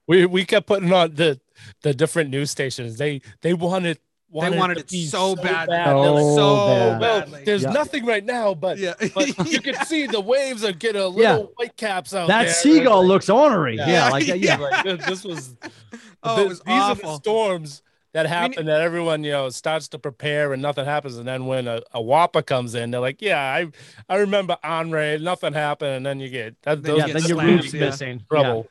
we 0.07 0.25
we 0.25 0.43
kept 0.45 0.65
putting 0.67 0.91
on 0.91 1.13
the 1.13 1.39
the 1.83 1.93
different 1.93 2.31
news 2.31 2.49
stations. 2.49 2.97
They 2.97 3.21
they 3.41 3.53
wanted 3.53 3.99
wanted, 4.33 4.59
wanted 4.59 4.73
to 4.75 4.79
it 4.81 4.89
be 4.89 5.05
so 5.05 5.35
bad. 5.35 5.69
They're 5.69 5.85
So 5.85 6.35
so 6.35 6.55
bad. 6.67 6.95
Oh, 6.95 6.99
well, 6.99 6.99
badly. 7.21 7.43
there's 7.45 7.63
Yeah. 7.63 7.71
nothing 7.71 8.05
right 8.05 8.25
now, 8.25 8.53
but 8.53 8.77
yeah. 8.77 8.93
but 9.13 9.27
you 9.49 9.61
can 9.61 9.75
see 9.85 10.07
the 10.07 10.19
waves 10.21 10.63
are 10.65 10.71
getting 10.71 11.01
a 11.01 11.07
little 11.07 11.21
Yeah. 11.39 11.45
white 11.55 11.77
caps 11.77 12.13
out 12.13 12.27
That 12.27 12.43
there. 12.45 12.53
seagull 12.53 13.01
Like, 13.01 13.07
looks 13.09 13.29
ornery. 13.29 13.77
Yeah. 13.77 13.87
Yeah. 13.87 13.93
Yeah, 14.03 14.09
like 14.09 14.27
yeah. 14.27 14.33
yeah. 14.35 14.57
like, 14.57 14.83
this, 14.83 15.05
this 15.05 15.23
was 15.23 15.55
oh, 16.23 16.35
th- 16.35 16.45
it 16.45 16.49
was 16.49 16.59
these 16.61 16.81
are 16.81 16.95
the 16.95 17.15
storms 17.17 17.81
that 18.13 18.25
happen 18.27 18.65
that 18.67 18.81
everyone 18.81 19.23
you 19.23 19.31
know 19.31 19.49
starts 19.49 19.87
to 19.89 19.97
prepare 19.99 20.53
and 20.53 20.61
nothing 20.61 20.85
happens 20.85 21.17
and 21.17 21.27
then 21.27 21.45
when 21.47 21.67
a, 21.67 21.81
a 21.93 22.01
whopper 22.01 22.41
comes 22.43 22.75
in 22.75 22.91
they're 22.91 23.01
like 23.01 23.21
yeah 23.23 23.39
i 23.39 23.65
i 24.07 24.17
remember 24.17 24.55
Andre 24.63 25.17
nothing 25.17 25.53
happened 25.53 25.91
and 25.95 26.05
then 26.05 26.19
you 26.19 26.29
get 26.29 26.55
that 26.61 26.83
those 26.83 26.99
Yeah, 26.99 27.07
get 27.07 27.13
then 27.21 27.23
your 27.29 27.41
roof's 27.41 27.73
yeah. 27.73 27.79
missing. 27.85 28.21
trouble 28.29 28.67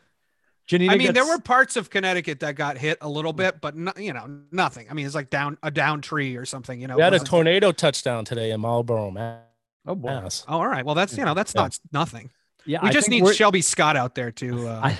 Yeah. 0.80 0.92
I 0.92 0.96
mean, 0.96 1.12
there 1.12 1.26
were 1.26 1.38
parts 1.38 1.76
of 1.76 1.90
Connecticut 1.90 2.40
that 2.40 2.54
got 2.54 2.78
hit 2.78 2.98
a 3.00 3.08
little 3.08 3.32
bit, 3.32 3.60
but 3.60 3.76
no, 3.76 3.92
you 3.96 4.12
know, 4.12 4.40
nothing. 4.50 4.86
I 4.90 4.94
mean, 4.94 5.04
it's 5.06 5.14
like 5.14 5.30
down 5.30 5.58
a 5.62 5.70
down 5.70 6.00
tree 6.00 6.36
or 6.36 6.44
something. 6.44 6.80
You 6.80 6.86
know, 6.86 6.96
we 6.96 7.02
had 7.02 7.12
a 7.12 7.16
wasn't- 7.16 7.28
tornado 7.30 7.72
touchdown 7.72 8.24
today 8.24 8.50
in 8.52 8.60
Marlboro 8.60 9.10
Mass. 9.10 9.40
Oh 9.86 9.94
boy. 9.94 10.22
Oh, 10.48 10.58
all 10.58 10.66
right. 10.68 10.84
Well, 10.84 10.94
that's 10.94 11.16
you 11.16 11.24
know, 11.24 11.34
that's 11.34 11.54
Yeah. 11.54 11.62
not 11.62 11.78
nothing. 11.92 12.30
Yeah. 12.64 12.80
We 12.82 12.88
I 12.88 12.92
just 12.92 13.08
need 13.10 13.22
we're- 13.24 13.34
Shelby 13.34 13.60
Scott 13.62 13.96
out 13.96 14.14
there 14.14 14.30
to 14.32 14.68
uh, 14.68 14.80
I, 14.84 14.98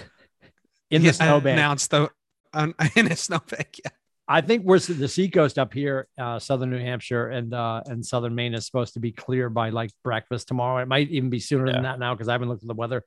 in 0.91 1.03
the 1.03 1.07
yeah, 1.07 1.13
snowbank. 1.13 1.55
announce 1.57 1.87
the 1.87 2.11
um, 2.53 2.75
in 2.97 3.11
a 3.11 3.17
snowbank. 3.17 3.81
Yeah. 3.85 3.91
I 4.29 4.41
think 4.41 4.65
we're 4.65 4.79
the 4.79 5.09
seacoast 5.09 5.59
up 5.59 5.73
here, 5.75 6.07
uh, 6.19 6.39
southern 6.39 6.71
New 6.71 6.79
Hampshire 6.79 7.29
and 7.29 7.53
uh, 7.53 7.83
and 7.87 8.05
southern 8.05 8.35
Maine 8.35 8.55
is 8.55 8.65
supposed 8.67 8.95
to 8.95 9.01
be 9.01 9.13
clear 9.13 9.51
by 9.51 9.71
like 9.71 9.91
breakfast 10.05 10.49
tomorrow. 10.49 10.81
It 10.83 10.87
might 10.89 11.11
even 11.11 11.29
be 11.29 11.41
sooner 11.41 11.71
than 11.71 11.83
that 11.83 11.99
now 11.99 12.15
because 12.15 12.29
I 12.29 12.33
haven't 12.33 12.49
looked 12.49 12.63
at 12.63 12.69
the 12.69 12.75
weather. 12.75 13.05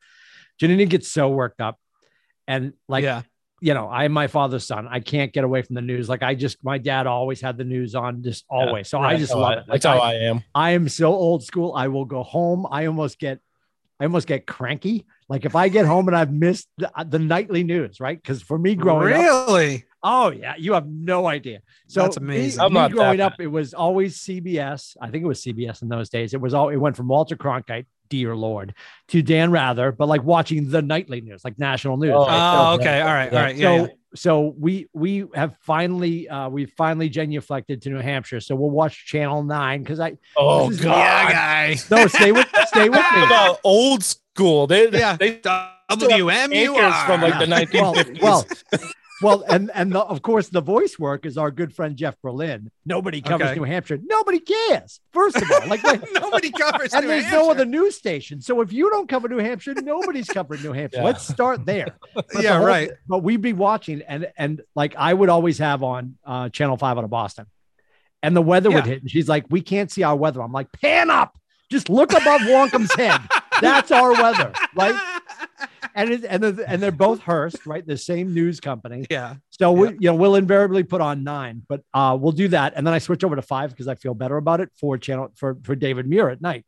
Janina 0.60 0.86
gets 0.86 1.10
so 1.10 1.29
worked 1.29 1.62
up, 1.62 1.79
and 2.47 2.73
like 2.87 3.03
yeah. 3.03 3.23
you 3.61 3.73
know, 3.73 3.89
I'm 3.89 4.11
my 4.11 4.27
father's 4.27 4.65
son. 4.65 4.87
I 4.89 4.99
can't 4.99 5.33
get 5.33 5.43
away 5.43 5.61
from 5.61 5.75
the 5.75 5.81
news. 5.81 6.07
Like 6.07 6.23
I 6.23 6.35
just, 6.35 6.63
my 6.63 6.77
dad 6.77 7.07
always 7.07 7.41
had 7.41 7.57
the 7.57 7.63
news 7.63 7.95
on, 7.95 8.21
just 8.21 8.45
always. 8.49 8.87
So 8.89 8.99
I 8.99 9.17
just 9.17 9.33
how 9.33 9.39
love 9.39 9.51
I- 9.51 9.53
it. 9.53 9.57
Like 9.57 9.81
That's 9.81 9.85
how 9.85 9.99
I, 9.99 10.11
I 10.11 10.13
am. 10.15 10.43
I 10.53 10.71
am 10.71 10.89
so 10.89 11.13
old 11.13 11.43
school. 11.43 11.73
I 11.73 11.87
will 11.87 12.05
go 12.05 12.23
home. 12.23 12.67
I 12.69 12.85
almost 12.85 13.17
get, 13.19 13.39
I 13.99 14.03
almost 14.03 14.27
get 14.27 14.45
cranky. 14.45 15.05
Like 15.29 15.45
if 15.45 15.55
I 15.55 15.69
get 15.69 15.85
home 15.85 16.07
and 16.07 16.15
I've 16.15 16.31
missed 16.31 16.67
the, 16.77 16.91
the 17.07 17.17
nightly 17.17 17.63
news, 17.63 17.99
right? 17.99 18.21
Because 18.21 18.41
for 18.41 18.59
me 18.59 18.75
growing 18.75 19.13
up, 19.13 19.19
really? 19.49 19.85
Oh 20.05 20.29
yeah, 20.29 20.53
you 20.57 20.74
have 20.74 20.88
no 20.88 21.25
idea. 21.27 21.59
So 21.88 22.01
That's 22.03 22.19
me- 22.21 22.35
amazing. 22.35 22.59
Me, 22.62 22.65
I'm 22.65 22.74
not 22.74 22.91
growing 22.91 23.17
bad. 23.17 23.33
up, 23.33 23.39
it 23.41 23.47
was 23.47 23.74
always 23.74 24.17
CBS. 24.19 24.95
I 25.01 25.09
think 25.09 25.24
it 25.24 25.27
was 25.27 25.41
CBS 25.43 25.81
in 25.81 25.89
those 25.89 26.09
days. 26.09 26.33
It 26.33 26.39
was 26.39 26.53
all. 26.53 26.69
It 26.69 26.77
went 26.77 26.95
from 26.95 27.07
Walter 27.07 27.35
Cronkite, 27.35 27.88
dear 28.09 28.35
lord, 28.35 28.74
to 29.09 29.21
Dan 29.21 29.51
Rather, 29.51 29.91
but 29.91 30.07
like 30.07 30.24
watching 30.24 30.69
the 30.69 30.81
nightly 30.81 31.21
news, 31.21 31.43
like 31.43 31.57
national 31.59 31.97
news. 31.97 32.13
Oh, 32.15 32.25
right? 32.27 32.71
Oh, 32.71 32.74
okay. 32.75 33.01
All 33.01 33.07
right. 33.13 33.33
All 33.33 33.39
right. 33.39 33.57
so, 33.57 33.62
Yeah. 33.62 33.81
yeah. 33.81 33.88
so 34.15 34.53
we 34.59 34.88
we 34.93 35.25
have 35.33 35.57
finally 35.62 36.29
uh 36.29 36.47
we 36.50 36.65
finally 36.67 37.09
genuflected 37.09 37.81
to 37.81 37.89
New 37.89 37.97
Hampshire. 38.00 38.39
So 38.39 38.55
we'll 38.55 38.69
watch 38.69 39.05
Channel 39.07 39.43
Nine 39.43 39.81
because 39.83 40.00
I 40.00 40.17
Oh 40.38 40.69
God. 40.69 40.97
Yeah, 40.97 41.31
guy. 41.31 41.75
no 41.91 42.07
stay 42.07 42.31
with 42.31 42.47
stay 42.67 42.89
with 42.89 43.00
Talk 43.00 43.15
me. 43.17 43.24
about 43.25 43.59
old 43.63 44.03
school. 44.03 44.67
They, 44.67 44.89
Yeah. 44.91 45.17
they 45.17 45.39
WMUR. 45.89 46.31
anchors 46.33 47.03
from 47.05 47.21
like 47.21 47.38
the 47.39 47.45
1950s. 47.45 48.21
well, 48.21 48.45
well, 48.71 48.79
and 49.24 49.72
and 49.74 49.91
the, 49.93 50.00
of 50.00 50.22
course 50.22 50.50
the 50.50 50.62
voice 50.62 51.00
work 51.00 51.25
is 51.25 51.38
our 51.38 51.50
good 51.51 51.74
friend 51.74 51.95
Jeff 51.95 52.19
Berlin. 52.22 52.69
Nobody 52.86 53.22
covers 53.22 53.48
Okay. 53.50 53.55
New 53.60 53.63
Hampshire. 53.65 53.98
Nobody 54.03 54.39
cares. 54.39 55.00
First 55.13 55.38
of 55.38 55.43
all, 55.51 55.67
like, 55.67 55.84
like 55.84 56.03
Nobody 56.13 56.51
covers 56.51 56.93
and 56.93 57.03
New 57.05 57.10
there's 57.12 57.31
no 57.31 57.50
other 57.50 57.65
news 57.65 57.95
station. 57.95 58.41
So 58.41 58.62
if 58.62 58.74
you 58.74 58.89
don't 58.89 59.07
cover 59.07 59.27
New 59.29 59.38
Hampshire, 59.38 59.74
nobody's 59.75 60.27
covering 60.27 60.62
New 60.63 60.74
Hampshire. 60.74 60.98
Yeah. 61.00 61.05
Let's 61.05 61.27
start 61.27 61.65
there. 61.65 61.88
But 62.13 62.27
the 62.29 62.43
Yeah, 62.43 62.57
whole- 62.57 62.67
right. 62.67 62.91
But 63.07 63.19
we'd 63.24 63.41
be 63.41 63.53
watching, 63.53 64.01
and 64.07 64.31
and 64.38 64.62
like 64.75 64.95
I 64.98 65.13
would 65.13 65.29
always 65.29 65.57
have 65.60 65.81
on 65.84 66.17
uh, 66.25 66.50
Channel 66.50 66.77
Five 66.77 66.98
out 66.98 67.03
of 67.03 67.10
Boston, 67.10 67.45
and 68.24 68.36
the 68.36 68.41
weather 68.41 68.69
would 68.72 68.86
hit, 68.86 69.01
and 69.01 69.10
she's 69.12 69.27
like, 69.29 69.45
"We 69.50 69.62
can't 69.62 69.91
see 69.91 70.03
our 70.03 70.15
weather." 70.15 70.41
I'm 70.41 70.51
like, 70.51 70.72
"Pan 70.72 71.10
up, 71.10 71.38
just 71.72 71.89
look 71.89 72.12
above 72.12 72.41
Wonkham's 72.41 72.93
head. 72.95 73.22
That's 73.62 73.91
our 73.91 74.12
weather, 74.13 74.51
right?" 74.75 75.22
And 75.94 76.10
it, 76.12 76.25
and 76.27 76.42
they're, 76.44 76.65
and 76.68 76.82
they're 76.82 76.92
both 76.92 77.20
Hearst, 77.22 77.65
right? 77.65 77.86
The 77.86 77.98
same 77.98 78.34
news 78.34 78.60
company. 78.60 79.06
Yeah. 79.10 79.36
So 79.50 79.72
we, 79.72 79.88
Yeah. 79.89 79.94
you 80.00 80.08
know, 80.10 80.15
we'll 80.15 80.36
invariably 80.36 80.84
put 80.84 81.01
on 81.01 81.24
nine, 81.24 81.62
but 81.68 81.82
uh, 81.94 82.18
we'll 82.20 82.32
do 82.32 82.48
that, 82.50 82.74
and 82.75 82.86
then 82.86 82.94
I 82.94 83.00
switch 83.00 83.24
over 83.24 83.36
to 83.36 83.42
five 83.42 83.70
because 83.72 83.88
I 83.88 83.96
feel 83.96 84.13
better 84.13 84.38
about 84.38 84.62
it 84.62 84.72
for 84.80 84.98
channel 84.98 85.32
for 85.36 85.58
for 85.63 85.75
David 85.75 86.08
Muir 86.08 86.30
at 86.30 86.42
night. 86.42 86.65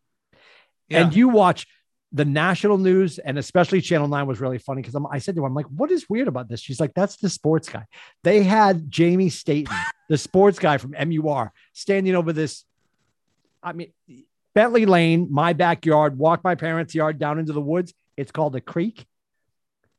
Yeah. 0.90 1.02
And 1.04 1.16
you 1.16 1.30
watch 1.30 1.66
the 2.14 2.24
national 2.26 2.78
news, 2.78 3.20
and 3.20 3.38
especially 3.38 3.82
Channel 3.82 4.08
Nine 4.08 4.28
was 4.28 4.40
really 4.40 4.58
funny 4.58 4.82
because 4.82 4.96
I 5.12 5.20
said 5.20 5.36
to 5.36 5.42
her, 5.42 5.48
"I'm 5.48 5.54
like, 5.54 5.66
what 5.66 5.92
is 5.92 6.10
weird 6.10 6.28
about 6.30 6.48
this?" 6.48 6.62
She's 6.62 6.80
like, 6.80 6.94
"That's 6.94 7.18
the 7.18 7.30
sports 7.30 7.68
guy." 7.68 7.86
They 8.24 8.44
had 8.44 8.90
Jamie 8.90 9.30
Staten, 9.30 9.76
the 10.08 10.18
sports 10.18 10.58
guy 10.60 10.78
from 10.78 10.92
MUR, 10.92 11.52
standing 11.74 12.16
over 12.16 12.32
this. 12.32 12.64
I 13.62 13.74
mean, 13.74 13.92
Bentley 14.56 14.86
Lane, 14.86 15.28
my 15.30 15.52
backyard, 15.54 16.18
walk 16.18 16.44
my 16.44 16.56
parents' 16.56 16.96
yard 16.96 17.20
down 17.20 17.40
into 17.40 17.52
the 17.54 17.62
woods. 17.62 17.94
It's 18.18 18.32
called 18.32 18.56
a 18.56 18.62
creek. 18.62 19.06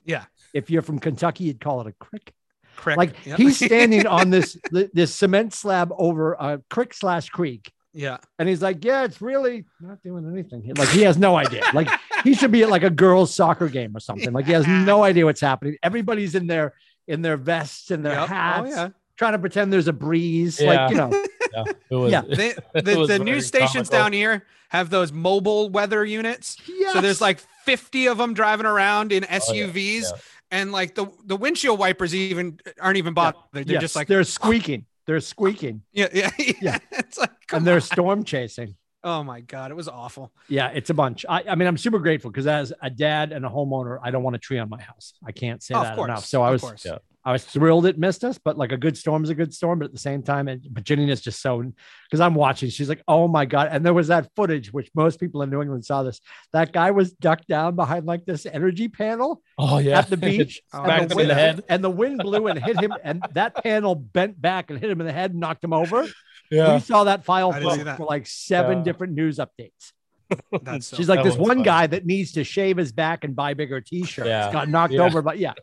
Yeah. 0.04 0.24
If 0.54 0.70
you're 0.70 0.82
from 0.82 0.98
Kentucky, 0.98 1.44
you'd 1.44 1.60
call 1.60 1.80
it 1.80 1.86
a 1.86 1.92
creek. 1.92 2.32
Correct. 2.76 2.98
Like 2.98 3.26
Yep. 3.26 3.38
he's 3.38 3.56
standing 3.64 4.06
on 4.18 4.30
this 4.30 4.56
this 4.70 5.14
cement 5.14 5.52
slab 5.54 5.92
over 5.96 6.34
a 6.34 6.60
creek 6.70 6.94
slash 6.94 7.28
creek, 7.30 7.72
yeah. 7.92 8.18
and 8.38 8.48
he's 8.48 8.62
like, 8.62 8.84
"Yeah, 8.84 9.02
it's 9.04 9.20
really 9.20 9.64
not 9.80 10.00
doing 10.02 10.24
anything." 10.32 10.72
Like 10.76 10.88
he 10.90 11.02
has 11.02 11.18
no 11.18 11.36
idea. 11.36 11.62
Like 11.74 11.88
he 12.22 12.34
should 12.34 12.52
be 12.52 12.62
at 12.62 12.68
like 12.70 12.84
a 12.84 12.90
girls' 12.90 13.34
soccer 13.34 13.68
game 13.68 13.96
or 13.96 14.00
something. 14.00 14.32
Like 14.32 14.46
he 14.46 14.52
has 14.52 14.66
no 14.66 15.02
idea 15.02 15.24
what's 15.24 15.40
happening. 15.40 15.76
Everybody's 15.82 16.34
in 16.36 16.46
their 16.46 16.74
in 17.08 17.20
their 17.22 17.36
vests 17.36 17.90
and 17.90 18.04
their 18.06 18.12
Yep. 18.14 18.22
Oh, 18.22 18.26
hats, 18.26 18.70
Oh, 18.72 18.74
yeah. 18.82 18.88
trying 19.16 19.32
to 19.32 19.38
pretend 19.40 19.72
there's 19.72 19.88
a 19.88 19.92
breeze. 19.92 20.60
Yeah. 20.60 20.86
Like 20.86 20.90
you 20.92 20.96
know, 20.98 21.24
yeah, 21.52 21.64
it 21.90 21.94
was, 21.94 22.12
Yeah. 22.12 22.22
They, 22.22 22.48
It 22.74 22.84
the, 22.84 22.96
was 22.98 23.08
the 23.08 23.18
very 23.18 23.24
news 23.30 23.46
stations 23.46 23.88
comical. 23.88 23.98
down 23.98 24.12
here 24.12 24.46
have 24.70 24.90
those 24.90 25.12
mobile 25.12 25.70
weather 25.70 26.04
units. 26.04 26.56
So 26.92 27.00
there's 27.00 27.20
like 27.20 27.40
50 27.64 28.06
of 28.08 28.18
them 28.18 28.34
driving 28.34 28.66
around 28.66 29.12
in 29.12 29.24
Oh, 29.24 29.28
yeah, 29.30 29.38
SUVs, 29.66 30.02
yeah. 30.02 30.08
and 30.50 30.72
like 30.72 30.94
the 30.94 31.06
the 31.24 31.36
windshield 31.36 31.78
wipers 31.78 32.14
even 32.14 32.58
aren't 32.80 32.98
even 32.98 33.14
bothered. 33.14 33.40
They're 33.52 33.64
Yes, 33.66 33.80
just 33.80 33.96
like 33.96 34.08
they're 34.08 34.24
squeaking. 34.24 34.84
They're 35.06 35.20
squeaking, 35.20 35.82
yeah, 35.92 36.08
yeah, 36.12 36.30
yeah. 36.38 36.52
Yeah. 36.60 36.78
It's 36.92 37.16
like 37.16 37.30
come 37.46 37.58
and 37.58 37.66
they're 37.66 37.76
on. 37.76 37.80
storm 37.80 38.24
chasing. 38.24 38.74
Oh 39.04 39.22
my 39.22 39.40
god, 39.40 39.70
it 39.70 39.74
was 39.74 39.88
awful. 39.88 40.32
Yeah, 40.48 40.68
it's 40.68 40.90
a 40.90 40.94
bunch. 40.94 41.24
I, 41.28 41.44
I 41.48 41.54
mean, 41.54 41.68
I'm 41.68 41.78
super 41.78 41.98
grateful 42.00 42.30
because 42.30 42.46
as 42.48 42.72
a 42.82 42.90
dad 42.90 43.32
and 43.32 43.46
a 43.46 43.48
homeowner, 43.48 43.98
I 44.02 44.10
don't 44.10 44.22
want 44.24 44.34
a 44.36 44.40
tree 44.40 44.58
on 44.58 44.68
my 44.68 44.80
house. 44.80 45.14
I 45.24 45.30
can't 45.32 45.62
say 45.62 45.74
Oh, 45.74 45.82
that 45.82 45.94
course. 45.96 46.08
enough. 46.08 46.24
So 46.24 46.42
I 46.42 46.50
was. 46.50 46.64
Yeah. 46.84 46.98
I 47.24 47.32
was 47.32 47.44
thrilled 47.44 47.84
it 47.84 47.98
missed 47.98 48.24
us, 48.24 48.38
but 48.42 48.56
like 48.56 48.72
a 48.72 48.76
good 48.78 48.96
storm 48.96 49.22
is 49.22 49.28
a 49.28 49.34
good 49.34 49.52
storm. 49.52 49.80
But 49.80 49.86
at 49.86 49.92
the 49.92 49.98
same 49.98 50.22
time, 50.22 50.48
it, 50.48 50.62
but 50.72 50.84
Janine 50.84 51.10
is 51.10 51.20
just 51.20 51.42
so 51.42 51.62
because 52.08 52.20
I'm 52.20 52.34
watching. 52.34 52.70
She's 52.70 52.88
like, 52.88 53.02
"Oh 53.06 53.28
my 53.28 53.44
god!" 53.44 53.68
And 53.70 53.84
there 53.84 53.92
was 53.92 54.08
that 54.08 54.30
footage, 54.34 54.72
which 54.72 54.88
most 54.94 55.20
people 55.20 55.42
in 55.42 55.50
New 55.50 55.60
England 55.60 55.84
saw. 55.84 56.02
This 56.04 56.20
that 56.54 56.72
guy 56.72 56.90
was 56.92 57.12
ducked 57.12 57.46
down 57.46 57.76
behind 57.76 58.06
like 58.06 58.24
this 58.24 58.46
energy 58.46 58.88
panel 58.88 59.42
Oh 59.58 59.76
yeah, 59.76 59.98
at 59.98 60.08
the 60.08 60.16
beach, 60.28 60.62
and, 60.72 60.84
Smacked 60.84 61.08
the 61.10 61.14
him 61.16 61.20
in 61.20 61.28
the 61.28 61.34
wind, 61.34 61.38
head. 61.38 61.64
and 61.68 61.84
the 61.84 61.90
wind 61.90 62.18
blew 62.22 62.46
and 62.46 62.58
hit 62.58 62.80
him, 62.80 62.92
and 63.04 63.22
that 63.32 63.62
panel 63.62 63.94
bent 63.94 64.40
back 64.40 64.70
and 64.70 64.78
hit 64.78 64.88
him 64.88 65.00
in 65.00 65.06
the 65.06 65.12
head, 65.12 65.32
and 65.32 65.40
knocked 65.40 65.62
him 65.62 65.74
over. 65.74 66.06
Yeah. 66.50 66.74
We 66.74 66.80
saw 66.80 67.04
that 67.04 67.24
file 67.24 67.52
I 67.52 67.58
didn't 67.60 67.72
see 67.72 67.78
for, 67.78 67.84
that. 67.84 67.96
for 67.98 68.04
like 68.04 68.26
seven 68.26 68.78
Yeah. 68.78 68.84
different 68.84 69.14
news 69.14 69.38
updates. 69.38 69.92
That's 70.62 70.86
so 70.88 70.96
She's 70.96 71.08
like, 71.08 71.24
this 71.24 71.36
one 71.36 71.48
funny. 71.58 71.62
guy 71.62 71.86
that 71.86 72.04
needs 72.04 72.32
to 72.32 72.44
shave 72.44 72.76
his 72.76 72.92
back 72.92 73.24
and 73.24 73.34
buy 73.34 73.54
bigger 73.54 73.80
t-shirts 73.80 74.26
Yeah. 74.28 74.52
got 74.52 74.68
knocked 74.68 74.92
Yeah. 74.92 75.02
over, 75.02 75.22
but 75.22 75.38
yeah. 75.38 75.54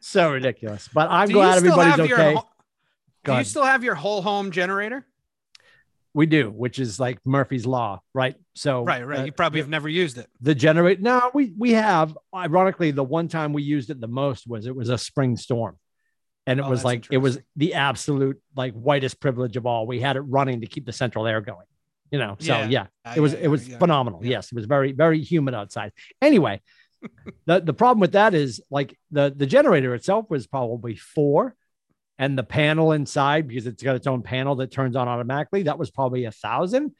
so 0.00 0.32
ridiculous. 0.32 0.88
But 0.92 1.10
I'm 1.10 1.28
Do 1.28 1.34
glad 1.34 1.58
still 1.58 1.72
everybody's 1.80 1.94
have 1.96 2.06
your 2.08 2.20
okay. 2.20 2.34
ho- 2.34 2.48
Do 3.24 3.32
you 3.38 3.44
still 3.44 3.64
have 3.64 3.84
your 3.84 3.94
whole 3.94 4.22
home 4.22 4.50
generator? 4.50 5.06
we 6.14 6.26
do, 6.26 6.50
which 6.50 6.78
is 6.78 7.00
like 7.00 7.18
Murphy's 7.24 7.64
law, 7.64 8.02
right? 8.12 8.34
So 8.54 8.84
Right, 8.84 9.06
right. 9.06 9.20
uh, 9.20 9.24
you 9.24 9.32
probably 9.32 9.60
have 9.60 9.68
never 9.70 9.88
used 9.88 10.18
it. 10.18 10.28
the 10.42 10.54
generate. 10.54 11.00
No, 11.00 11.30
we 11.32 11.54
we 11.56 11.70
have. 11.72 12.18
Ironically, 12.34 12.90
the 12.90 13.02
one 13.04 13.28
time 13.28 13.54
we 13.54 13.62
used 13.62 13.88
it 13.88 13.98
the 13.98 14.08
most 14.08 14.46
was 14.46 14.66
it 14.66 14.76
was 14.76 14.90
a 14.90 14.98
spring 14.98 15.38
storm, 15.38 15.78
and 16.46 16.58
it 16.60 16.64
Oh, 16.66 16.70
was 16.70 16.84
like 16.84 17.06
it 17.10 17.18
was 17.18 17.38
the 17.56 17.74
absolute 17.74 18.40
like 18.56 18.74
whitest 18.74 19.20
privilege 19.20 19.56
of 19.56 19.66
all. 19.66 19.86
We 19.86 20.00
had 20.00 20.16
it 20.16 20.20
running 20.22 20.60
to 20.62 20.66
keep 20.66 20.86
the 20.86 20.92
central 20.92 21.26
air 21.26 21.40
going. 21.40 21.66
You 22.10 22.18
know, 22.18 22.36
so 22.38 22.58
Yeah. 22.58 22.68
yeah, 22.68 23.14
it 23.16 23.20
was 23.20 23.32
yeah, 23.32 23.38
it 23.42 23.48
was 23.48 23.68
yeah, 23.68 23.78
phenomenal. 23.78 24.20
Yes, 24.24 24.52
it 24.52 24.54
was 24.56 24.66
very 24.66 24.92
very 24.92 25.20
humid 25.22 25.54
outside. 25.54 25.92
Anyway, 26.20 26.60
the 27.46 27.60
the 27.60 27.72
problem 27.72 28.00
with 28.00 28.12
that 28.12 28.34
is 28.34 28.60
like 28.70 28.98
the 29.10 29.32
the 29.34 29.46
generator 29.46 29.94
itself 29.94 30.26
was 30.28 30.46
probably 30.46 30.94
four, 30.96 31.54
and 32.18 32.36
the 32.36 32.42
panel 32.44 32.92
inside 32.92 33.48
because 33.48 33.66
it's 33.66 33.82
got 33.82 33.96
its 33.96 34.06
own 34.06 34.22
panel 34.22 34.56
that 34.56 34.70
turns 34.70 34.94
on 34.96 35.08
automatically. 35.08 35.62
That 35.64 35.78
was 35.78 35.90
probably 35.90 36.24
a 36.24 36.32
thousand. 36.32 36.92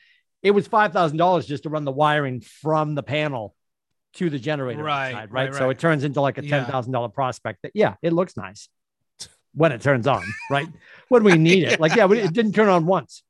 It 0.43 0.53
was 0.53 0.67
five 0.67 0.93
thousand 0.93 1.19
dollars 1.19 1.47
just 1.47 1.65
to 1.65 1.69
run 1.69 1.85
the 1.85 1.93
wiring 1.93 2.41
from 2.41 2.95
the 2.95 3.03
panel 3.03 3.55
to 4.15 4.29
the 4.31 4.39
generator 4.39 4.83
Right, 4.83 5.09
inside, 5.09 5.31
right? 5.33 5.51
right, 5.51 5.55
So 5.55 5.67
right. 5.67 5.71
it 5.77 5.79
turns 5.79 6.05
into 6.05 6.21
like 6.21 6.39
a 6.39 6.43
ten 6.43 6.65
thousand 6.67 6.93
dollar 6.93 7.09
prospect. 7.09 7.61
That 7.63 7.73
yeah, 7.75 7.95
it 8.03 8.13
looks 8.13 8.37
nice 8.37 8.69
when 9.55 9.73
it 9.73 9.81
turns 9.83 10.07
on, 10.07 10.23
right? 10.51 10.69
When 11.09 11.25
we 11.25 11.37
need 11.37 11.65
it, 11.65 11.81
like 11.81 11.95
yeah, 11.95 12.07
we, 12.07 12.19
it 12.21 12.33
didn't 12.39 12.53
turn 12.53 12.69
on 12.69 12.87
once, 12.87 13.23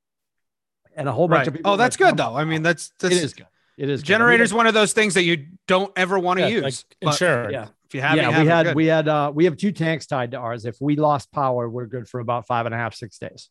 and 0.96 1.08
a 1.08 1.12
whole 1.12 1.28
bunch 1.28 1.38
Right. 1.40 1.48
of 1.48 1.54
people. 1.54 1.72
Oh, 1.72 1.76
that's 1.76 1.96
good 1.96 2.16
though. 2.16 2.36
I 2.36 2.44
mean, 2.44 2.62
that's 2.62 2.92
that's 2.98 3.14
it 3.14 3.22
is 3.24 3.34
good. 3.34 3.46
It 3.78 3.88
is 3.88 4.00
good. 4.02 4.06
generator's 4.06 4.52
one 4.54 4.66
of 4.66 4.74
those 4.74 4.92
things 4.92 5.14
that 5.14 5.22
you 5.24 5.46
don't 5.66 5.92
ever 5.96 6.18
want 6.18 6.38
to 6.38 6.42
Yeah, 6.44 6.48
use. 6.48 6.62
like 7.00 7.12
insurance. 7.12 7.52
Yeah. 7.52 7.68
If 7.86 7.94
you 7.94 8.00
have 8.02 8.16
yeah, 8.16 8.28
you 8.28 8.32
have 8.34 8.42
we 8.44 8.48
had 8.48 8.66
good. 8.66 8.74
we 8.76 8.86
had 8.86 9.08
uh 9.08 9.32
we 9.34 9.44
have 9.46 9.56
two 9.56 9.72
tanks 9.72 10.06
tied 10.06 10.30
to 10.32 10.36
ours. 10.38 10.64
If 10.64 10.76
we 10.80 10.96
lost 10.96 11.32
power, 11.32 11.68
we're 11.68 11.86
good 11.86 12.08
for 12.08 12.20
about 12.20 12.46
five 12.46 12.66
and 12.66 12.74
a 12.74 12.78
half, 12.78 12.94
six 12.94 13.18
days. 13.18 13.48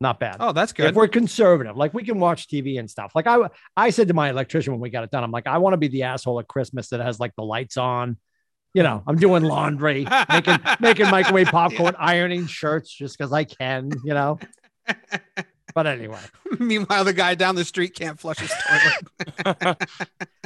Not 0.00 0.20
bad. 0.20 0.36
Oh, 0.38 0.52
that's 0.52 0.72
good. 0.72 0.86
if 0.90 0.94
we're 0.94 1.08
conservative, 1.08 1.76
like 1.76 1.92
we 1.92 2.04
can 2.04 2.20
watch 2.20 2.46
TV 2.46 2.78
and 2.78 2.88
stuff. 2.88 3.10
Like 3.16 3.26
I, 3.26 3.48
I 3.76 3.90
said 3.90 4.06
to 4.08 4.14
my 4.14 4.30
electrician 4.30 4.72
when 4.72 4.80
we 4.80 4.90
got 4.90 5.02
it 5.02 5.10
done, 5.10 5.24
I'm 5.24 5.32
like, 5.32 5.48
I 5.48 5.58
want 5.58 5.72
to 5.72 5.76
be 5.76 5.88
the 5.88 6.04
asshole 6.04 6.38
at 6.38 6.46
Christmas 6.46 6.90
that 6.90 7.00
has 7.00 7.18
like 7.18 7.34
the 7.34 7.42
lights 7.42 7.76
on. 7.76 8.16
You 8.78 8.84
know, 8.84 9.02
I'm 9.08 9.16
doing 9.16 9.42
laundry, 9.42 10.06
making 10.30 10.56
making 10.80 11.10
microwave 11.10 11.48
popcorn, 11.48 11.96
ironing 11.98 12.46
shirts 12.46 12.92
just 12.94 13.18
because 13.18 13.32
I 13.32 13.42
can. 13.42 13.90
You 14.04 14.14
know. 14.14 14.38
But 15.74 15.86
anyway, 15.86 16.18
Meanwhile, 16.58 17.04
the 17.04 17.12
guy 17.12 17.34
down 17.36 17.54
the 17.54 17.64
street 17.64 17.94
can't 17.94 18.18
flush 18.18 18.38
his 18.38 18.52
toilet. 18.66 19.76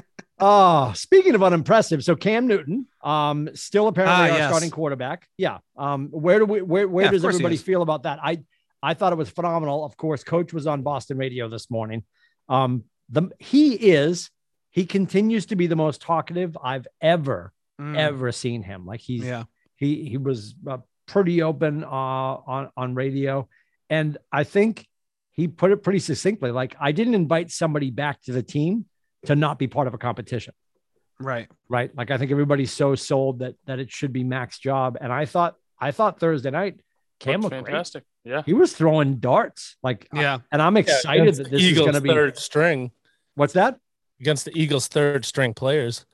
oh, 0.41 0.93
speaking 0.95 1.35
of 1.35 1.43
unimpressive, 1.43 2.05
so 2.05 2.17
Cam 2.17 2.47
Newton, 2.47 2.87
um, 3.03 3.49
still 3.55 3.87
apparently 3.89 4.31
Ah, 4.31 4.33
our 4.33 4.39
yes. 4.39 4.51
starting 4.51 4.71
quarterback. 4.71 5.29
Yeah. 5.39 5.59
Um, 5.77 6.09
where 6.09 6.39
do 6.39 6.45
we 6.45 6.61
where 6.61 6.89
where 6.89 7.05
Yeah, 7.07 7.11
does 7.13 7.25
everybody 7.25 7.57
feel 7.57 7.83
about 7.83 8.03
that? 8.03 8.19
I 8.23 8.43
I 8.83 8.95
thought 8.95 9.13
it 9.13 9.17
was 9.17 9.31
phenomenal. 9.31 9.85
Of 9.85 9.97
course, 9.97 10.25
Coach 10.25 10.53
was 10.53 10.67
on 10.67 10.83
Boston 10.83 11.17
radio 11.19 11.49
this 11.49 11.71
morning. 11.71 12.05
Um, 12.49 12.85
the 13.09 13.31
he 13.39 13.75
is 13.75 14.31
he 14.71 14.85
continues 14.87 15.47
to 15.47 15.57
be 15.57 15.67
the 15.67 15.77
most 15.77 16.03
talkative 16.03 16.59
I've 16.63 16.89
ever 17.01 17.53
Mm, 17.83 17.97
ever 17.97 18.33
seen 18.33 18.63
him. 18.63 18.87
Like 18.87 19.01
he's 19.01 19.25
yeah. 19.25 19.45
he 19.77 20.05
he 20.09 20.19
was 20.19 20.55
uh, 20.67 20.79
pretty 21.07 21.43
open 21.43 21.85
uh, 21.85 21.87
on 21.89 22.71
on 22.77 22.95
radio, 22.95 23.49
and 23.91 24.17
I 24.31 24.45
think 24.45 24.87
he 25.33 25.49
put 25.49 25.73
it 25.73 25.83
pretty 25.83 25.99
succinctly. 25.99 26.51
Like 26.51 26.77
I 26.81 26.93
didn't 26.93 27.15
invite 27.15 27.51
somebody 27.51 27.91
back 27.91 28.23
to 28.23 28.33
the 28.33 28.43
team 28.43 28.87
to 29.27 29.35
not 29.37 29.59
be 29.59 29.67
part 29.67 29.87
of 29.87 29.95
a 29.95 29.99
competition, 29.99 30.53
Right. 31.21 31.49
right? 31.69 31.91
Like 31.97 32.11
I 32.11 32.19
think 32.19 32.31
everybody's 32.31 32.73
so 32.73 32.95
sold 32.95 33.39
that 33.41 33.55
that 33.67 33.79
it 33.79 33.91
should 33.91 34.13
be 34.13 34.25
Mac's 34.25 34.59
job, 34.59 34.97
and 35.01 35.13
I 35.13 35.25
thought 35.27 35.57
I 35.81 35.91
thought 35.91 36.21
Thursday 36.21 36.51
night 36.51 36.81
Cam 37.21 37.41
Looked 37.41 37.55
looked 37.55 37.65
great. 37.65 37.73
fantastic. 37.73 38.05
Yeah. 38.25 38.43
He 38.47 38.53
was 38.53 38.73
throwing 38.73 39.17
darts, 39.17 39.77
like 39.83 40.09
Yeah. 40.13 40.39
and 40.53 40.61
I'm 40.63 40.77
excited 40.77 41.23
Against 41.23 41.43
that 41.43 41.51
this 41.51 41.63
Eagles 41.63 41.87
is 41.89 41.93
going 41.93 41.95
to 41.95 42.01
be. 42.01 42.09
third 42.09 42.37
string 42.39 42.91
What's 43.35 43.53
that? 43.55 43.79
against 44.21 44.45
the 44.45 44.53
Eagles 44.57 44.87
third 44.89 45.25
string 45.25 45.55
players. 45.55 46.05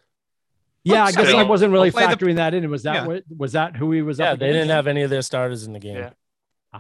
Yeah, 0.84 1.04
I 1.04 1.12
guess 1.12 1.32
I 1.34 1.42
wasn't 1.42 1.72
really 1.72 1.90
We'll 1.90 1.92
play 2.04 2.06
the- 2.06 2.16
factoring 2.16 2.36
that 2.36 2.54
in. 2.54 2.68
Was 2.70 2.84
that 2.84 2.94
Yeah. 2.94 3.06
what 3.06 3.24
was 3.36 3.52
that 3.52 3.76
who 3.76 3.92
he 3.92 4.00
was? 4.02 4.18
Yeah, 4.18 4.32
up 4.32 4.38
they 4.38 4.52
didn't 4.52 4.70
have 4.70 4.86
any 4.86 5.02
of 5.02 5.10
their 5.10 5.22
starters 5.22 5.64
in 5.64 5.72
the 5.72 5.78
game. 5.80 5.96
Yeah. 5.96 6.10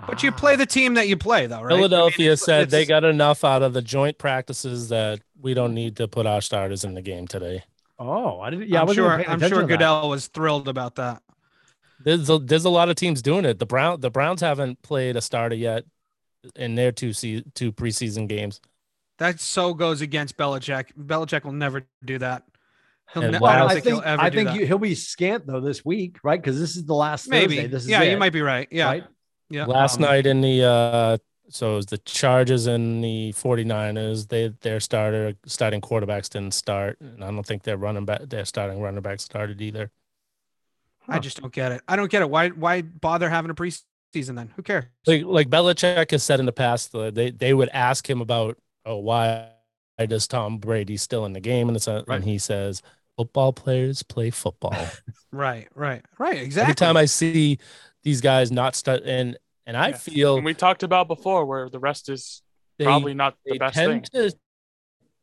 But 0.06 0.22
you 0.22 0.30
Ah. 0.30 0.34
play 0.36 0.54
the 0.56 0.66
team 0.66 0.94
that 0.94 1.08
you 1.08 1.16
play, 1.16 1.46
though, 1.46 1.62
right? 1.62 1.72
I 1.72 1.76
mean, 1.76 1.88
Philadelphia 1.88 2.32
it's- 2.32 2.42
said 2.44 2.70
they 2.70 2.84
got 2.84 3.04
enough 3.04 3.42
out 3.44 3.62
of 3.62 3.72
the 3.72 3.82
joint 3.82 4.18
practices 4.18 4.88
that 4.90 5.20
we 5.40 5.54
don't 5.54 5.74
need 5.74 5.96
to 5.96 6.06
put 6.08 6.26
our 6.26 6.40
starters 6.40 6.84
in 6.84 6.94
the 6.94 7.02
game 7.02 7.26
today. 7.26 7.64
Oh, 7.98 8.40
I 8.40 8.50
didn't. 8.50 8.68
Yeah, 8.68 8.78
I 8.78 8.80
I'm 8.82 8.86
wasn't 8.86 9.04
sure. 9.06 9.30
I'm 9.30 9.40
sure 9.40 9.48
to 9.48 9.56
that. 9.56 9.66
Goodell 9.68 10.08
was 10.10 10.26
thrilled 10.28 10.68
about 10.68 10.94
that. 10.96 11.22
There's 12.04 12.30
a, 12.30 12.38
there's 12.38 12.64
a 12.64 12.70
lot 12.70 12.88
of 12.90 12.96
teams 12.96 13.22
doing 13.22 13.44
it. 13.44 13.58
The 13.58 13.66
Brown 13.66 14.00
the 14.00 14.10
Browns 14.10 14.40
haven't 14.40 14.82
played 14.82 15.16
a 15.16 15.20
starter 15.20 15.56
yet 15.56 15.84
in 16.54 16.76
their 16.76 16.92
two 16.92 17.12
se- 17.12 17.44
two 17.54 17.72
preseason 17.72 18.28
games. 18.28 18.60
That 19.18 19.40
so 19.40 19.74
goes 19.74 20.00
against 20.00 20.36
Belichick. 20.36 20.92
Belichick 20.96 21.42
will 21.44 21.50
never 21.52 21.86
do 22.04 22.18
that. 22.18 22.44
He'll 23.14 23.22
And 23.22 23.32
ne- 23.32 23.38
wow. 23.38 23.48
I 23.48 23.56
don't 23.58 23.70
I 23.70 23.72
think, 23.74 23.84
think 23.84 23.94
he'll 23.96 24.04
ever 24.04 24.22
I 24.22 24.30
think 24.30 24.52
you, 24.54 24.66
he'll 24.66 24.78
be 24.78 24.94
scant 24.94 25.46
though 25.46 25.60
this 25.60 25.84
week, 25.84 26.18
right? 26.22 26.40
Because 26.40 26.58
this 26.60 26.76
is 26.76 26.84
the 26.84 26.94
last 26.94 27.28
Maybe. 27.28 27.56
Thursday. 27.56 27.68
This 27.68 27.82
is 27.84 27.88
yeah, 27.88 28.02
it, 28.02 28.10
you 28.10 28.16
might 28.18 28.32
be 28.32 28.42
right. 28.42 28.68
Yeah. 28.70 28.84
right? 28.86 29.04
Yeah. 29.50 29.64
Last 29.66 29.96
Um, 29.96 30.02
night 30.02 30.26
in 30.26 30.40
the 30.42 30.62
uh 30.64 31.18
so 31.50 31.72
it 31.72 31.76
was 31.76 31.86
the 31.86 31.96
Chargers 31.98 32.66
and 32.66 33.02
the 33.02 33.32
49ers, 33.34 34.28
they 34.28 34.48
their 34.60 34.80
starter 34.80 35.32
starting 35.46 35.80
quarterbacks 35.80 36.28
didn't 36.28 36.52
start. 36.52 37.00
And 37.00 37.24
I 37.24 37.30
don't 37.30 37.46
think 37.46 37.62
their 37.62 37.78
running 37.78 38.04
back 38.04 38.20
their 38.28 38.44
starting 38.44 38.80
running 38.80 39.00
back 39.00 39.20
started 39.20 39.60
either. 39.62 39.90
I 41.08 41.18
just 41.18 41.40
don't 41.40 41.52
get 41.52 41.72
it. 41.72 41.80
I 41.88 41.96
don't 41.96 42.10
get 42.10 42.20
it. 42.20 42.28
Why 42.28 42.48
why 42.50 42.82
bother 42.82 43.30
having 43.30 43.50
a 43.50 43.54
preseason 43.54 44.36
then? 44.36 44.52
Who 44.56 44.62
cares? 44.62 44.84
Like 45.06 45.24
like 45.24 45.48
Belichick 45.48 46.10
has 46.10 46.22
said 46.22 46.38
in 46.40 46.44
the 46.44 46.52
past, 46.52 46.92
they 46.92 47.30
they 47.30 47.54
would 47.54 47.70
ask 47.70 48.08
him 48.08 48.20
about 48.20 48.58
oh 48.84 48.98
why 48.98 49.48
does 50.06 50.28
Tom 50.28 50.58
Brady 50.58 50.98
still 50.98 51.24
in 51.24 51.32
the 51.32 51.40
game 51.40 51.68
and 51.68 51.76
it's 51.76 51.88
a, 51.88 52.04
Right. 52.06 52.16
and 52.16 52.24
he 52.24 52.36
says 52.38 52.82
football 53.18 53.52
players 53.52 54.02
play 54.02 54.30
football. 54.30 54.74
Right, 55.30 55.68
right, 55.74 56.02
right. 56.18 56.38
Exactly. 56.38 56.62
Every 56.70 56.74
time 56.74 56.96
I 56.96 57.04
see 57.04 57.58
these 58.02 58.22
guys 58.22 58.50
not 58.50 58.74
start 58.74 59.02
and 59.04 59.36
and 59.66 59.76
I 59.76 59.88
Yeah. 59.90 59.96
feel 59.98 60.36
And 60.36 60.44
we 60.46 60.54
talked 60.54 60.82
about 60.82 61.06
before 61.06 61.44
where 61.44 61.68
the 61.68 61.78
rest 61.78 62.08
is 62.08 62.40
they, 62.78 62.86
probably 62.86 63.12
not 63.12 63.36
the 63.44 63.52
they 63.52 63.58
best 63.58 63.74
thing. 63.76 63.88
tend 64.00 64.04
to 64.12 64.32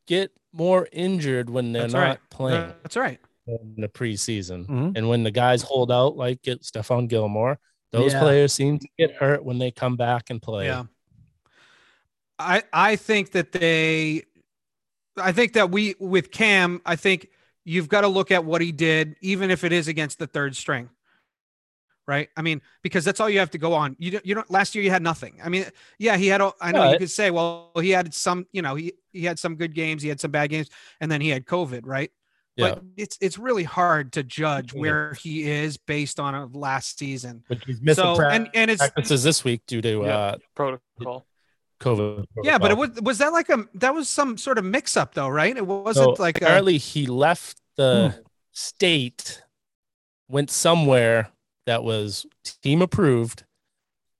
get 0.06 0.32
more 0.54 0.88
injured 0.92 1.50
when 1.50 1.72
they're 1.74 1.84
That's 1.84 1.94
not 1.94 2.00
right. 2.08 2.20
playing 2.30 2.74
That's 2.84 2.96
right. 2.96 3.20
in 3.48 3.74
the 3.78 3.88
preseason. 3.88 4.68
Mhm. 4.68 4.96
And 4.96 5.10
when 5.10 5.24
the 5.24 5.32
guys 5.32 5.64
hold 5.64 5.92
out 5.92 6.16
like 6.16 6.44
get 6.44 6.62
Stephon 6.62 7.08
Gilmore, 7.08 7.58
those 7.92 8.14
Yeah. 8.14 8.20
players 8.20 8.54
seem 8.54 8.78
to 8.78 8.88
get 9.00 9.16
hurt 9.16 9.44
when 9.44 9.58
they 9.58 9.72
come 9.72 9.96
back 9.98 10.30
and 10.30 10.40
play. 10.40 10.66
Yeah. 10.68 10.84
I 12.38 12.62
I 12.72 12.96
think 12.96 13.32
that 13.32 13.52
they 13.54 14.26
I 15.18 15.32
think 15.32 15.54
that 15.54 15.72
we 15.72 15.96
with 16.00 16.30
Cam, 16.32 16.80
I 16.86 16.96
think 16.96 17.30
you've 17.66 17.90
got 17.90 18.02
to 18.02 18.08
look 18.08 18.32
at 18.32 18.46
what 18.46 18.62
he 18.62 18.72
did, 18.72 19.16
even 19.22 19.52
if 19.52 19.64
it 19.64 19.74
is 19.74 19.88
against 19.88 20.20
the 20.20 20.28
third 20.28 20.56
string. 20.56 20.90
Right. 22.08 22.30
I 22.38 22.44
mean, 22.44 22.62
because 22.84 23.04
that's 23.04 23.20
all 23.20 23.28
you 23.32 23.40
have 23.40 23.50
to 23.52 23.58
go 23.58 23.74
on. 23.74 23.96
You 23.98 24.12
don't, 24.12 24.26
you 24.26 24.36
don't, 24.36 24.50
last 24.52 24.76
year 24.76 24.84
you 24.84 24.92
had 24.92 25.02
nothing. 25.02 25.40
I 25.44 25.50
mean, 25.50 25.66
yeah, 25.98 26.18
he 26.18 26.28
had, 26.28 26.40
a- 26.40 26.54
I 26.62 26.72
know 26.72 26.92
you 26.92 27.00
could 27.00 27.10
say, 27.10 27.32
well, 27.32 27.72
he 27.82 27.90
had 27.90 28.14
some, 28.14 28.46
you 28.52 28.62
know, 28.62 28.76
he, 28.76 28.94
he 29.12 29.26
had 29.26 29.40
some 29.40 29.56
good 29.56 29.74
games, 29.74 30.04
he 30.04 30.10
had 30.10 30.20
some 30.20 30.30
bad 30.30 30.52
games, 30.52 30.70
and 31.02 31.12
then 31.12 31.20
he 31.20 31.30
had 31.30 31.48
COVID. 31.48 31.82
Right. 31.84 32.12
Yeah. 32.58 32.76
But 32.76 32.84
it's, 32.96 33.18
it's 33.22 33.40
really 33.40 33.64
hard 33.64 34.14
to 34.14 34.24
judge 34.24 34.72
Yeah. 34.74 34.80
where 34.82 35.14
he 35.16 35.50
is 35.50 35.78
based 35.78 36.20
on 36.20 36.36
a 36.36 36.46
last 36.46 37.00
season. 37.00 37.44
But 37.50 37.64
he's 37.66 37.82
missing 37.82 38.04
So, 38.04 38.16
prac- 38.18 38.34
and, 38.36 38.50
and 38.54 38.70
it's, 38.70 38.82
practices 38.82 39.24
this 39.24 39.44
week 39.44 39.64
due 39.66 39.82
to 39.82 40.02
Yeah. 40.04 40.16
uh, 40.18 40.38
protocol. 40.56 41.26
COVID. 41.80 42.26
Yeah, 42.44 42.58
but 42.58 42.72
it 42.72 42.78
was 42.78 42.90
was 43.02 43.18
that 43.20 43.34
like 43.34 43.50
a 43.50 43.66
that 43.76 43.94
was 43.94 44.10
some 44.10 44.38
sort 44.38 44.58
of 44.58 44.66
mix 44.66 44.96
up 44.98 45.14
though, 45.14 45.28
right? 45.30 45.56
It 45.56 45.66
wasn't 45.66 46.18
So 46.18 46.22
like 46.24 46.38
a, 46.42 46.46
apparently 46.46 46.78
he 46.78 47.06
left 47.06 47.60
the 47.76 48.14
Hmm. 48.16 48.22
state, 48.52 49.42
went 50.28 50.50
somewhere 50.52 51.30
that 51.66 51.84
was 51.84 52.26
team 52.62 52.82
approved, 52.82 53.44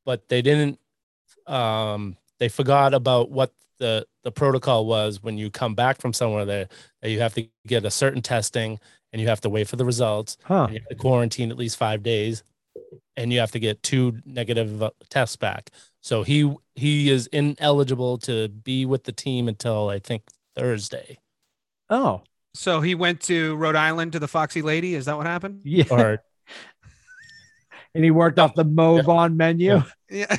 but 0.06 0.28
they 0.30 0.42
didn't. 0.42 0.80
Um, 1.48 2.18
they 2.40 2.50
forgot 2.50 2.94
about 2.94 3.30
what 3.32 3.54
the 3.78 4.06
the 4.24 4.32
protocol 4.32 4.86
was 4.86 5.22
when 5.22 5.38
you 5.38 5.50
come 5.52 5.76
back 5.76 6.02
from 6.02 6.14
somewhere 6.14 6.46
there 6.46 6.68
that 7.02 7.10
you 7.10 7.20
have 7.20 7.34
to 7.36 7.48
get 7.68 7.86
a 7.86 7.92
certain 7.92 8.22
testing 8.22 8.80
and 9.14 9.22
you 9.22 9.28
have 9.28 9.42
to 9.42 9.50
wait 9.50 9.68
for 9.68 9.76
the 9.76 9.86
results. 9.86 10.38
Huh. 10.44 10.68
you 10.70 10.80
have 10.80 10.88
to 10.90 10.96
quarantine 10.96 11.52
at 11.52 11.58
least 11.58 11.78
five 11.78 12.04
days, 12.04 12.44
and 13.16 13.32
you 13.32 13.40
have 13.40 13.52
to 13.52 13.60
get 13.60 13.82
two 13.84 14.20
negative 14.26 14.82
uh, 14.84 14.90
tests 15.10 15.36
back. 15.36 15.70
So 16.06 16.22
he 16.22 16.54
he 16.76 17.10
is 17.10 17.26
ineligible 17.26 18.20
to 18.20 18.48
be 18.48 18.86
with 18.86 19.06
the 19.06 19.12
team 19.12 19.48
until 19.48 19.90
I 19.90 19.98
think 19.98 20.22
Thursday. 20.56 21.18
Oh, 21.90 22.22
so 22.54 22.80
he 22.80 22.94
went 22.94 23.22
to 23.22 23.56
Rhode 23.56 23.76
Island 23.76 24.12
to 24.12 24.20
the 24.20 24.28
Foxy 24.28 24.62
Lady. 24.62 24.94
Is 24.94 25.06
that 25.06 25.18
what 25.18 25.26
happened? 25.26 25.62
yeah. 25.64 25.86
Or 25.90 26.24
and 27.96 28.04
he 28.04 28.12
worked 28.12 28.38
off 28.38 28.54
the 28.54 28.64
Mo 28.64 29.02
Vaughn 29.02 29.36
menu. 29.36 29.82
Yeah. 30.08 30.36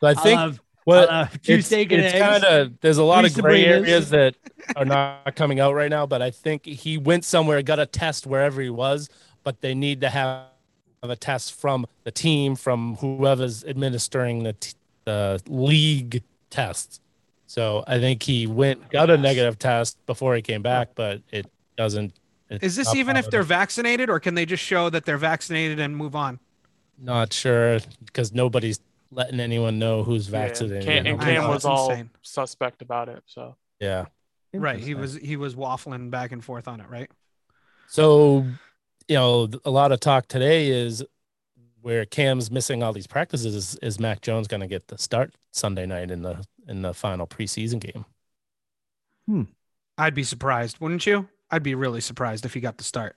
so 0.00 0.08
I 0.08 0.14
think 0.14 0.40
I 0.40 0.46
love, 0.46 0.60
what 0.82 1.08
I 1.08 1.20
love 1.20 1.42
two 1.42 1.54
it's, 1.54 1.66
steak 1.68 1.92
and 1.92 2.02
it's 2.02 2.12
eggs. 2.12 2.24
kind 2.24 2.44
of 2.44 2.80
there's 2.80 2.98
a 2.98 3.04
lot 3.04 3.24
of 3.24 3.32
gray 3.34 3.62
Sabrinas. 3.62 3.68
areas 3.68 4.10
that 4.10 4.34
are 4.74 4.84
not 4.84 5.36
coming 5.36 5.60
out 5.60 5.76
right 5.76 5.88
now. 5.90 6.04
But 6.04 6.20
I 6.20 6.32
think 6.32 6.66
he 6.66 6.98
went 6.98 7.24
somewhere, 7.24 7.62
got 7.62 7.78
a 7.78 7.86
test 7.86 8.26
wherever 8.26 8.60
he 8.60 8.70
was, 8.70 9.08
but 9.44 9.60
they 9.60 9.76
need 9.76 10.00
to 10.00 10.10
have 10.10 10.46
a 11.10 11.16
test 11.16 11.54
from 11.54 11.86
the 12.04 12.10
team, 12.10 12.54
from 12.54 12.96
whoever's 12.96 13.64
administering 13.64 14.44
the 14.44 14.52
t- 14.52 14.74
the 15.04 15.42
league 15.48 16.22
tests. 16.50 17.00
So 17.48 17.82
I 17.86 17.98
think 17.98 18.22
he 18.22 18.46
went 18.46 18.80
oh 18.84 18.88
got 18.90 19.10
a 19.10 19.18
negative 19.18 19.58
test 19.58 19.98
before 20.06 20.36
he 20.36 20.42
came 20.42 20.62
back, 20.62 20.90
but 20.94 21.20
it 21.30 21.46
doesn't. 21.76 22.12
Is 22.50 22.76
this 22.76 22.94
even 22.94 23.16
if 23.16 23.30
they're 23.30 23.40
the- 23.40 23.46
vaccinated, 23.48 24.10
or 24.10 24.20
can 24.20 24.34
they 24.34 24.46
just 24.46 24.62
show 24.62 24.90
that 24.90 25.04
they're 25.04 25.18
vaccinated 25.18 25.80
and 25.80 25.96
move 25.96 26.14
on? 26.14 26.38
not 26.98 27.32
sure 27.32 27.80
because 28.04 28.32
nobody's 28.32 28.78
letting 29.10 29.40
anyone 29.40 29.78
know 29.78 30.04
who's 30.04 30.28
Yeah, 30.28 30.46
vaccinated. 30.46 30.84
Cam, 30.84 31.06
and 31.06 31.20
Cam 31.20 31.48
was 31.48 31.64
all 31.64 31.90
insane. 31.90 32.10
suspect 32.22 32.80
about 32.80 33.08
it. 33.08 33.22
So 33.26 33.56
yeah. 33.80 34.04
Right. 34.54 34.78
He 34.78 34.94
was 34.94 35.14
he 35.14 35.36
was 35.36 35.56
waffling 35.56 36.10
back 36.10 36.30
and 36.30 36.44
forth 36.44 36.68
on 36.68 36.80
it. 36.80 36.86
Right. 36.88 37.10
So, 37.88 38.46
you 39.08 39.16
know, 39.16 39.48
a 39.64 39.70
lot 39.70 39.92
of 39.92 40.00
talk 40.00 40.28
today 40.28 40.68
is 40.68 41.04
where 41.82 42.04
Cam's 42.04 42.50
missing 42.50 42.82
all 42.82 42.92
these 42.92 43.06
practices. 43.06 43.54
Is, 43.54 43.74
is 43.76 44.00
Mac 44.00 44.20
Jones 44.20 44.48
going 44.48 44.60
to 44.60 44.66
get 44.66 44.88
the 44.88 44.98
start 44.98 45.34
Sunday 45.50 45.86
night 45.86 46.10
in 46.10 46.22
the 46.22 46.44
in 46.68 46.82
the 46.82 46.94
final 46.94 47.26
preseason 47.26 47.80
game? 47.80 48.04
Hmm. 49.26 49.42
I'd 49.98 50.14
be 50.14 50.24
surprised, 50.24 50.78
wouldn't 50.80 51.06
you? 51.06 51.28
I'd 51.50 51.62
be 51.62 51.74
really 51.74 52.00
surprised 52.00 52.44
if 52.44 52.54
he 52.54 52.60
got 52.60 52.78
the 52.78 52.84
start. 52.84 53.16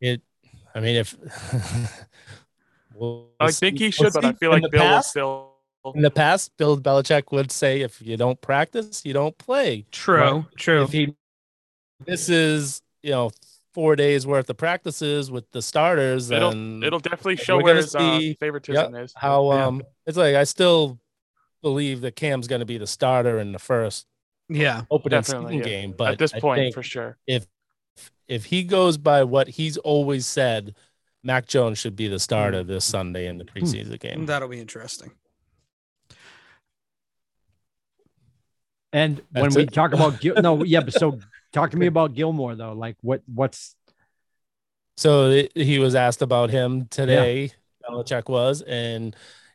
It, 0.00 0.22
I 0.74 0.80
mean, 0.80 0.96
if 0.96 1.16
we'll 2.94 3.28
I 3.38 3.52
think 3.52 3.78
he 3.78 3.84
we'll 3.84 3.92
should, 3.92 4.12
but 4.12 4.24
I 4.24 4.32
feel 4.32 4.50
like 4.50 4.62
Bill 4.70 4.82
will 4.82 4.88
past- 4.88 5.10
still. 5.10 5.52
In 5.94 6.02
the 6.02 6.10
past, 6.10 6.50
Bill 6.56 6.76
Belichick 6.76 7.30
would 7.30 7.52
say, 7.52 7.82
if 7.82 8.02
you 8.02 8.16
don't 8.16 8.40
practice, 8.40 9.02
you 9.04 9.12
don't 9.12 9.38
play. 9.38 9.86
True. 9.92 10.20
Right. 10.20 10.44
True. 10.56 10.82
If 10.82 10.90
he, 10.90 11.14
this 12.04 12.28
is 12.28 12.82
you 13.04 13.12
know 13.12 13.30
four 13.76 13.94
days 13.94 14.26
worth 14.26 14.48
of 14.48 14.56
practices 14.56 15.30
with 15.30 15.44
the 15.52 15.60
starters, 15.60 16.30
It'll 16.30 16.50
and 16.50 16.82
it'll 16.82 16.98
definitely 16.98 17.36
show 17.36 17.60
where 17.60 17.76
his 17.76 17.94
uh, 17.94 18.18
see- 18.18 18.32
favoritism 18.40 18.94
is. 18.94 19.12
how 19.14 19.52
Yeah. 19.52 19.66
um 19.66 19.82
it's 20.06 20.16
like 20.16 20.34
I 20.34 20.44
still 20.44 20.98
believe 21.60 22.00
that 22.00 22.16
Cam's 22.16 22.48
going 22.48 22.60
to 22.60 22.64
be 22.66 22.78
the 22.78 22.86
starter 22.86 23.38
in 23.38 23.52
the 23.52 23.58
first 23.58 24.06
yeah. 24.48 24.84
opening 24.90 25.18
Definitely, 25.20 25.58
season 25.58 25.70
yeah. 25.70 25.80
game. 25.82 25.94
But 25.96 26.12
At 26.12 26.18
this 26.18 26.32
I 26.32 26.40
point, 26.40 26.72
for 26.72 26.82
sure. 26.82 27.18
if 27.26 27.46
if 28.28 28.46
he 28.46 28.62
goes 28.64 28.96
by 28.96 29.24
what 29.24 29.46
he's 29.48 29.76
always 29.76 30.24
said, 30.26 30.74
Mac 31.22 31.46
Jones 31.46 31.76
should 31.78 31.96
be 31.96 32.08
the 32.08 32.18
starter 32.18 32.64
this 32.64 32.84
Sunday 32.86 33.26
in 33.26 33.36
the 33.36 33.44
preseason 33.44 34.00
game. 34.00 34.24
That'll 34.26 34.48
be 34.48 34.58
interesting. 34.60 35.10
And 38.92 39.18
when 39.32 39.44
That's 39.44 39.56
we 39.56 39.62
it? 39.64 39.72
talk 39.72 39.92
about 39.92 40.22
no, 40.24 40.64
yeah, 40.64 40.80
but 40.80 40.94
so 40.94 41.18
talk 41.56 41.70
to 41.70 41.76
me 41.76 41.86
about 41.86 42.14
Gilmore 42.14 42.54
though. 42.54 42.72
Like 42.72 42.96
what 43.00 43.22
what's 43.26 43.74
So 44.96 45.44
he 45.54 45.78
was 45.78 45.94
asked 45.94 46.22
about 46.22 46.50
him 46.50 46.86
today. 46.88 47.50
Belichick 47.88 48.28
was, 48.28 48.62
and 48.62 49.14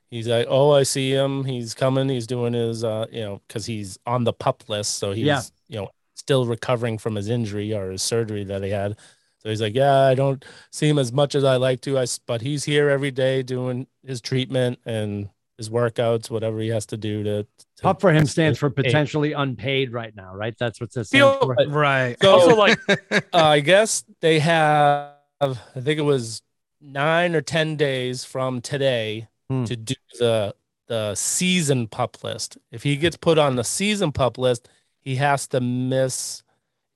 he's 0.09 0.27
like, 0.27 0.47
"Oh, 0.49 0.71
I 0.71 0.83
see 0.83 1.11
him. 1.11 1.43
He's 1.43 1.73
coming. 1.73 2.09
He's 2.09 2.27
doing 2.27 2.53
his, 2.53 2.83
uh, 2.83 3.05
you 3.11 3.21
know, 3.21 3.41
because 3.47 3.65
he's 3.65 3.99
on 4.05 4.23
the 4.23 4.33
pup 4.33 4.63
list, 4.69 4.99
so 4.99 5.11
he's, 5.11 5.25
Yeah. 5.25 5.41
you 5.67 5.77
know, 5.81 5.89
still 6.15 6.45
recovering 6.45 6.97
from 6.97 7.15
his 7.15 7.27
injury 7.27 7.73
or 7.73 7.91
his 7.91 8.01
surgery 8.01 8.43
that 8.45 8.63
he 8.63 8.69
had. 8.69 8.97
So 9.39 9.49
he's 9.49 9.61
like, 9.61 9.73
yeah, 9.75 10.01
I 10.07 10.15
don't 10.15 10.45
see 10.71 10.87
him 10.87 10.99
as 10.99 11.11
much 11.11 11.35
as 11.35 11.43
I 11.43 11.57
like 11.57 11.81
to. 11.81 11.97
I, 11.99 12.05
but 12.27 12.41
he's 12.41 12.63
here 12.63 12.89
every 12.89 13.11
day 13.11 13.41
doing 13.43 13.87
his 14.05 14.21
treatment 14.21 14.79
and 14.85 15.29
his 15.61 15.69
workouts, 15.69 16.29
whatever 16.31 16.59
he 16.59 16.69
has 16.69 16.87
to 16.87 16.97
do 16.97 17.23
to. 17.23 17.43
to 17.43 17.47
Pup 17.83 18.01
for 18.01 18.11
him 18.11 18.25
stands 18.25 18.57
for 18.57 18.69
Hey. 18.69 18.81
potentially 18.83 19.33
unpaid 19.33 19.93
right 19.93 20.15
now, 20.15 20.33
right? 20.35 20.55
That's 20.57 20.81
what 20.81 20.91
this 20.91 21.09
Feel- 21.09 21.37
stands 21.39 21.63
for. 21.65 21.69
Right. 21.69 22.17
So 22.19 22.31
Also, 22.31 22.55
like, 22.55 22.79
uh, 22.89 23.21
I 23.33 23.59
guess 23.59 24.03
they 24.21 24.39
have, 24.39 25.13
I 25.39 25.53
think 25.79 25.99
it 25.99 26.03
was 26.03 26.41
nine 26.81 27.35
or 27.35 27.41
10 27.41 27.75
days 27.75 28.23
from 28.23 28.59
today 28.61 29.27
Hmm. 29.51 29.65
to 29.65 29.75
do 29.75 29.93
the, 30.17 30.55
the 30.87 31.13
season 31.13 31.87
pup 31.87 32.23
list. 32.23 32.57
If 32.71 32.81
he 32.83 32.95
gets 32.97 33.17
put 33.17 33.37
on 33.37 33.55
the 33.55 33.63
season 33.63 34.11
pup 34.11 34.37
list, 34.39 34.67
he 34.99 35.17
has 35.17 35.47
to 35.49 35.61
miss 35.61 36.41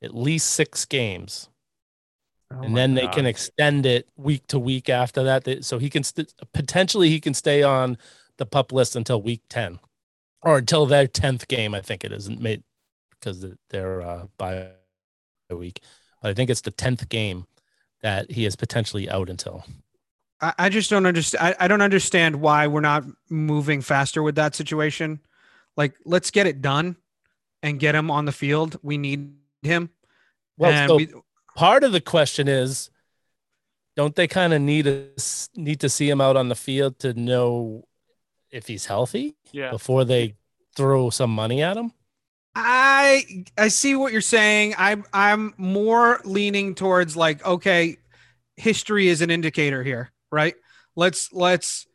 at 0.01 0.15
least 0.15 0.51
six 0.51 0.85
games. 0.85 1.49
Oh 2.53 2.61
and 2.61 2.73
my 2.73 2.79
then 2.79 2.93
they 2.93 3.07
can 3.07 3.25
extend 3.25 3.85
it 3.85 4.07
week 4.15 4.45
to 4.47 4.59
week 4.59 4.87
after 4.87 5.23
that. 5.23 5.65
So 5.65 5.79
he 5.79 5.89
can 5.89 6.03
st- 6.03 6.31
potentially 6.53 7.09
he 7.09 7.19
can 7.19 7.33
stay 7.33 7.63
on 7.63 7.97
the 8.37 8.45
pup 8.45 8.71
list 8.71 8.95
until 8.95 9.21
week 9.21 9.41
10 9.49 9.79
or 10.41 10.57
until 10.57 10.85
their 10.85 11.07
10th 11.07 11.47
game. 11.47 11.73
I 11.73 11.81
think 11.81 12.03
it 12.03 12.11
isn't 12.11 12.41
made 12.41 12.63
because 13.11 13.45
they're 13.69 14.01
uh, 14.01 14.25
by 14.37 14.69
a 15.49 15.55
week. 15.55 15.81
But 16.21 16.31
I 16.31 16.33
think 16.33 16.49
it's 16.49 16.61
the 16.61 16.71
10th 16.71 17.07
game 17.09 17.45
that 18.01 18.31
he 18.31 18.45
is 18.45 18.55
potentially 18.55 19.09
out 19.09 19.29
until. 19.29 19.63
I, 20.41 20.53
I 20.57 20.69
just 20.69 20.89
don't 20.89 21.05
understand. 21.05 21.55
I, 21.59 21.65
I 21.65 21.67
don't 21.67 21.81
understand 21.81 22.35
why 22.35 22.67
we're 22.67 22.81
not 22.81 23.03
moving 23.29 23.81
faster 23.81 24.21
with 24.21 24.35
that 24.35 24.55
situation. 24.55 25.19
Like, 25.77 25.95
let's 26.05 26.31
get 26.31 26.47
it 26.47 26.61
done 26.61 26.95
and 27.63 27.79
get 27.79 27.95
him 27.95 28.11
on 28.11 28.25
the 28.25 28.31
field. 28.31 28.77
We 28.81 28.97
need 28.97 29.33
him. 29.61 29.89
Well, 30.57 30.87
so 30.87 30.95
we, 30.97 31.09
part 31.55 31.83
of 31.83 31.91
the 31.91 32.01
question 32.01 32.47
is 32.47 32.89
don't 33.95 34.15
they 34.15 34.27
kind 34.27 34.53
of 34.53 34.61
need 34.61 34.87
a, 34.87 35.07
need 35.55 35.79
to 35.79 35.89
see 35.89 36.09
him 36.09 36.21
out 36.21 36.37
on 36.37 36.49
the 36.49 36.55
field 36.55 36.99
to 36.99 37.13
know 37.13 37.87
if 38.55 38.67
he's 38.67 38.85
healthy 38.85 39.35
yeah. 39.51 39.69
before 39.69 40.05
they 40.05 40.35
throw 40.75 41.09
some 41.09 41.29
money 41.29 41.61
at 41.61 41.75
him? 41.77 41.91
I 42.55 43.43
I 43.57 43.67
see 43.67 43.95
what 43.95 44.13
you're 44.13 44.21
saying. 44.21 44.75
I'm 44.77 45.03
I'm 45.13 45.53
more 45.57 46.21
leaning 46.23 46.73
towards 46.73 47.17
like, 47.17 47.45
okay, 47.45 47.97
history 48.55 49.09
is 49.09 49.21
an 49.21 49.29
indicator 49.29 49.83
here, 49.83 50.11
right? 50.31 50.55
Let's 50.95 51.33
let's. 51.33 51.85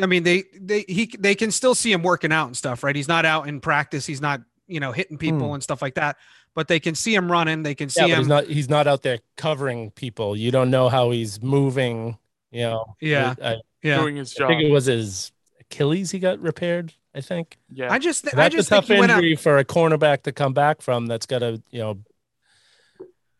I 0.00 0.06
mean, 0.06 0.22
they 0.22 0.44
they 0.58 0.84
he 0.88 1.10
they 1.18 1.34
can 1.34 1.50
still 1.50 1.74
see 1.74 1.90
him 1.92 2.02
working 2.02 2.32
out 2.32 2.46
and 2.46 2.56
stuff, 2.56 2.84
right? 2.84 2.94
He's 2.94 3.08
not 3.08 3.24
out 3.26 3.48
in 3.48 3.60
practice. 3.60 4.06
He's 4.06 4.20
not 4.20 4.40
you 4.68 4.78
know 4.78 4.92
hitting 4.92 5.18
people 5.18 5.48
Hmm. 5.48 5.54
and 5.54 5.62
stuff 5.62 5.82
like 5.82 5.94
that. 5.96 6.16
But 6.54 6.68
they 6.68 6.78
can 6.78 6.94
see 6.94 7.14
him 7.14 7.32
running. 7.32 7.62
They 7.64 7.74
can 7.74 7.88
see 7.88 8.02
Yeah, 8.02 8.14
him. 8.14 8.18
he's 8.18 8.28
not 8.28 8.44
he's 8.46 8.68
not 8.68 8.86
out 8.86 9.02
there 9.02 9.18
covering 9.36 9.90
people. 9.90 10.36
You 10.36 10.52
don't 10.52 10.70
know 10.70 10.88
how 10.88 11.10
he's 11.10 11.42
moving. 11.42 12.18
You 12.52 12.62
know. 12.62 12.96
Yeah. 13.00 13.34
I, 13.42 13.56
yeah. 13.82 13.98
Doing 13.98 14.16
his 14.16 14.32
job. 14.32 14.48
I 14.50 14.54
think 14.54 14.62
it 14.62 14.70
was 14.70 14.84
his 14.84 15.32
Achilles 15.72 16.10
he 16.10 16.18
got 16.18 16.38
repaired. 16.40 16.92
I 17.14 17.20
think 17.20 17.58
yeah. 17.70 17.92
I 17.92 17.98
just 17.98 18.24
And 18.24 18.34
I 18.34 18.44
that's 18.44 18.54
just 18.54 18.68
a 18.68 18.74
tough 18.76 18.86
think 18.86 19.04
he 19.04 19.10
out. 19.10 19.18
injury 19.18 19.36
for 19.36 19.58
a 19.58 19.64
cornerback 19.64 20.22
to 20.22 20.32
come 20.32 20.52
back 20.52 20.82
from. 20.82 21.06
That's 21.06 21.26
got 21.26 21.40
to 21.40 21.62
you 21.70 21.80
know 21.80 21.98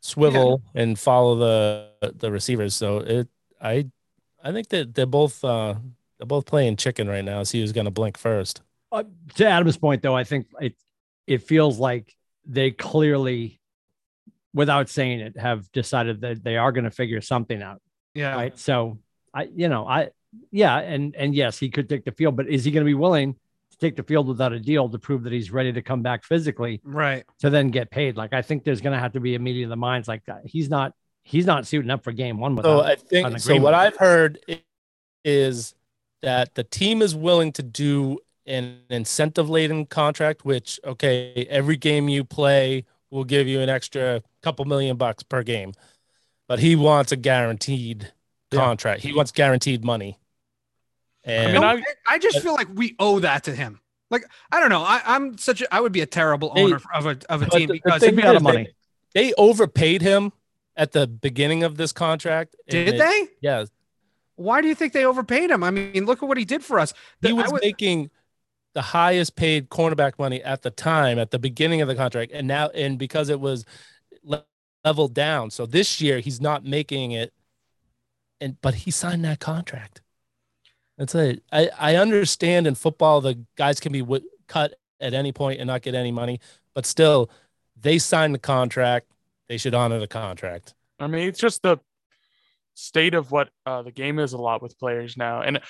swivel 0.00 0.62
and 0.74 0.98
follow 0.98 1.36
the 1.36 2.12
the 2.16 2.30
receivers. 2.30 2.74
So 2.74 2.98
it 2.98 3.28
I 3.60 3.86
I 4.42 4.52
think 4.52 4.68
that 4.68 4.94
they're 4.94 5.06
both 5.06 5.44
uh 5.44 5.74
they're 6.18 6.26
both 6.26 6.46
playing 6.46 6.76
chicken 6.76 7.08
right 7.08 7.24
now. 7.24 7.42
See 7.42 7.60
who's 7.60 7.72
going 7.72 7.86
to 7.86 7.90
blink 7.90 8.16
first. 8.16 8.62
Uh, 8.92 9.04
to 9.34 9.46
Adam's 9.46 9.76
point, 9.76 10.02
though, 10.02 10.14
I 10.14 10.24
think 10.24 10.46
it 10.60 10.74
it 11.26 11.42
feels 11.42 11.78
like 11.78 12.14
they 12.44 12.70
clearly, 12.70 13.60
without 14.52 14.88
saying 14.88 15.20
it, 15.20 15.38
have 15.38 15.70
decided 15.72 16.20
that 16.20 16.44
they 16.44 16.56
are 16.56 16.72
going 16.72 16.84
to 16.84 16.90
figure 16.90 17.20
something 17.20 17.62
out. 17.62 17.80
Yeah. 18.14 18.34
Right. 18.34 18.58
So 18.58 18.98
I, 19.32 19.44
you 19.44 19.68
know, 19.68 19.86
I, 19.86 20.10
yeah, 20.50 20.78
and 20.78 21.14
and 21.16 21.34
yes, 21.34 21.58
he 21.58 21.68
could 21.70 21.88
take 21.88 22.04
the 22.04 22.12
field, 22.12 22.36
but 22.36 22.48
is 22.48 22.64
he 22.64 22.70
going 22.70 22.84
to 22.84 22.88
be 22.88 22.94
willing 22.94 23.34
to 23.34 23.78
take 23.78 23.96
the 23.96 24.02
field 24.02 24.28
without 24.28 24.52
a 24.52 24.58
deal 24.60 24.88
to 24.88 24.98
prove 24.98 25.22
that 25.24 25.32
he's 25.32 25.50
ready 25.50 25.72
to 25.72 25.82
come 25.82 26.02
back 26.02 26.24
physically 26.24 26.80
Right. 26.84 27.24
to 27.40 27.50
then 27.50 27.70
get 27.70 27.90
paid? 27.90 28.16
Like 28.16 28.32
I 28.32 28.42
think 28.42 28.64
there's 28.64 28.80
going 28.80 28.94
to 28.94 28.98
have 28.98 29.12
to 29.12 29.20
be 29.20 29.34
a 29.34 29.38
meeting 29.38 29.64
of 29.64 29.70
the 29.70 29.76
minds. 29.76 30.08
Like 30.08 30.22
uh, 30.28 30.38
he's 30.44 30.68
not 30.68 30.94
he's 31.22 31.46
not 31.46 31.66
suiting 31.66 31.90
up 31.90 32.02
for 32.04 32.12
game 32.12 32.38
one 32.38 32.56
So 32.56 32.76
without. 32.76 32.84
I 32.86 32.92
an 32.92 32.98
think 32.98 33.38
so. 33.40 33.56
What 33.56 33.74
I've 33.74 33.96
heard 33.96 34.38
is 35.24 35.74
that 36.22 36.54
the 36.54 36.64
team 36.64 37.02
is 37.02 37.14
willing 37.14 37.52
to 37.52 37.62
do 37.62 38.18
an 38.46 38.78
incentive 38.90 39.48
laden 39.48 39.86
contract, 39.86 40.44
which 40.44 40.80
okay, 40.84 41.46
every 41.48 41.76
game 41.76 42.08
you 42.08 42.24
play 42.24 42.84
will 43.10 43.24
give 43.24 43.46
you 43.46 43.60
an 43.60 43.68
extra 43.68 44.22
couple 44.42 44.64
million 44.64 44.96
bucks 44.96 45.22
per 45.22 45.42
game, 45.42 45.72
but 46.48 46.58
he 46.58 46.74
wants 46.74 47.12
a 47.12 47.16
guaranteed 47.16 48.12
Yeah. 48.50 48.58
contract. 48.60 49.02
He 49.02 49.12
wants 49.14 49.30
guaranteed 49.32 49.84
money. 49.84 50.18
And 51.24 51.56
I 51.58 51.74
mean, 51.74 51.84
I- 52.08 52.12
I, 52.12 52.14
I 52.14 52.18
just 52.18 52.40
feel 52.40 52.54
like 52.54 52.68
we 52.74 52.94
owe 52.98 53.18
that 53.20 53.44
to 53.44 53.54
him. 53.54 53.80
Like 54.10 54.24
I 54.50 54.60
don't 54.60 54.68
know. 54.70 54.82
I, 54.82 55.00
I'm 55.06 55.38
such 55.38 55.62
a 55.62 55.74
I 55.74 55.80
would 55.80 55.92
be 55.92 56.00
a 56.02 56.06
terrible 56.06 56.52
They- 56.54 56.62
owner 56.64 56.80
of 56.94 57.06
a 57.06 57.16
of 57.28 57.42
a 57.42 57.46
team 57.50 57.60
the- 57.68 57.74
the 57.74 57.80
because 57.84 58.00
thing 58.00 58.10
Took 58.10 58.16
me 58.16 58.22
out 58.24 58.34
is 58.34 58.36
of 58.38 58.42
money. 58.42 58.68
They, 59.14 59.28
they 59.28 59.34
overpaid 59.34 60.02
him 60.02 60.32
at 60.76 60.92
the 60.92 61.06
beginning 61.06 61.64
of 61.64 61.76
this 61.76 61.92
contract. 61.92 62.56
did 62.68 62.88
it- 62.94 62.98
they? 62.98 63.28
Yeah, 63.40 63.64
Why 64.36 64.60
do 64.60 64.68
you 64.68 64.74
think 64.74 64.92
they 64.92 65.04
overpaid 65.04 65.50
him? 65.50 65.62
I 65.62 65.70
mean, 65.70 66.04
look 66.06 66.22
at 66.22 66.28
what 66.28 66.36
he 66.38 66.44
did 66.44 66.64
for 66.64 66.78
us. 66.78 66.92
he 67.20 67.28
The- 67.28 67.34
I 67.38 67.42
was 67.42 67.52
would- 67.52 67.62
making 67.62 68.10
the 68.74 68.82
highest 68.82 69.36
paid 69.36 69.68
cornerback 69.68 70.18
money 70.18 70.42
at 70.42 70.62
the 70.62 70.70
time 70.70 71.18
at 71.18 71.30
the 71.30 71.38
beginning 71.38 71.80
of 71.82 71.88
the 71.88 71.94
contract 71.94 72.32
and 72.32 72.48
now 72.48 72.68
and 72.70 72.98
because 72.98 73.28
it 73.28 73.38
was 73.38 73.64
le- 74.24 74.44
leveled 74.84 75.12
down 75.14 75.50
so 75.50 75.64
this 75.66 76.00
year 76.00 76.20
he's 76.20 76.40
not 76.40 76.64
making 76.64 77.12
it 77.12 77.32
and 78.40 78.58
but 78.62 78.74
he 78.74 78.90
signed 78.90 79.24
that 79.26 79.38
contract 79.40 80.00
that's 81.02 81.14
it 81.16 81.42
i 81.50 81.68
i 81.78 81.96
understand 81.96 82.66
in 82.66 82.74
football 82.74 83.20
the 83.20 83.44
guys 83.56 83.80
can 83.80 83.90
be 83.90 84.00
w- 84.00 84.24
cut 84.46 84.74
at 85.00 85.14
any 85.14 85.32
point 85.32 85.58
and 85.58 85.66
not 85.66 85.82
get 85.82 85.94
any 85.94 86.12
money 86.12 86.38
but 86.74 86.86
still 86.86 87.28
they 87.80 87.98
signed 87.98 88.32
the 88.32 88.38
contract 88.38 89.06
they 89.48 89.56
should 89.56 89.74
honor 89.74 89.98
the 89.98 90.06
contract 90.06 90.74
I 91.02 91.08
mean, 91.08 91.28
it's 91.28 91.40
just 91.40 91.62
the 91.62 91.78
state 92.74 93.14
of 93.14 93.30
what 93.32 93.50
uh, 93.66 93.82
the 93.82 93.90
game 93.90 94.18
is 94.18 94.32
a 94.32 94.38
lot 94.38 94.62
with 94.62 94.78
players 94.78 95.16
now. 95.16 95.42
And 95.42 95.60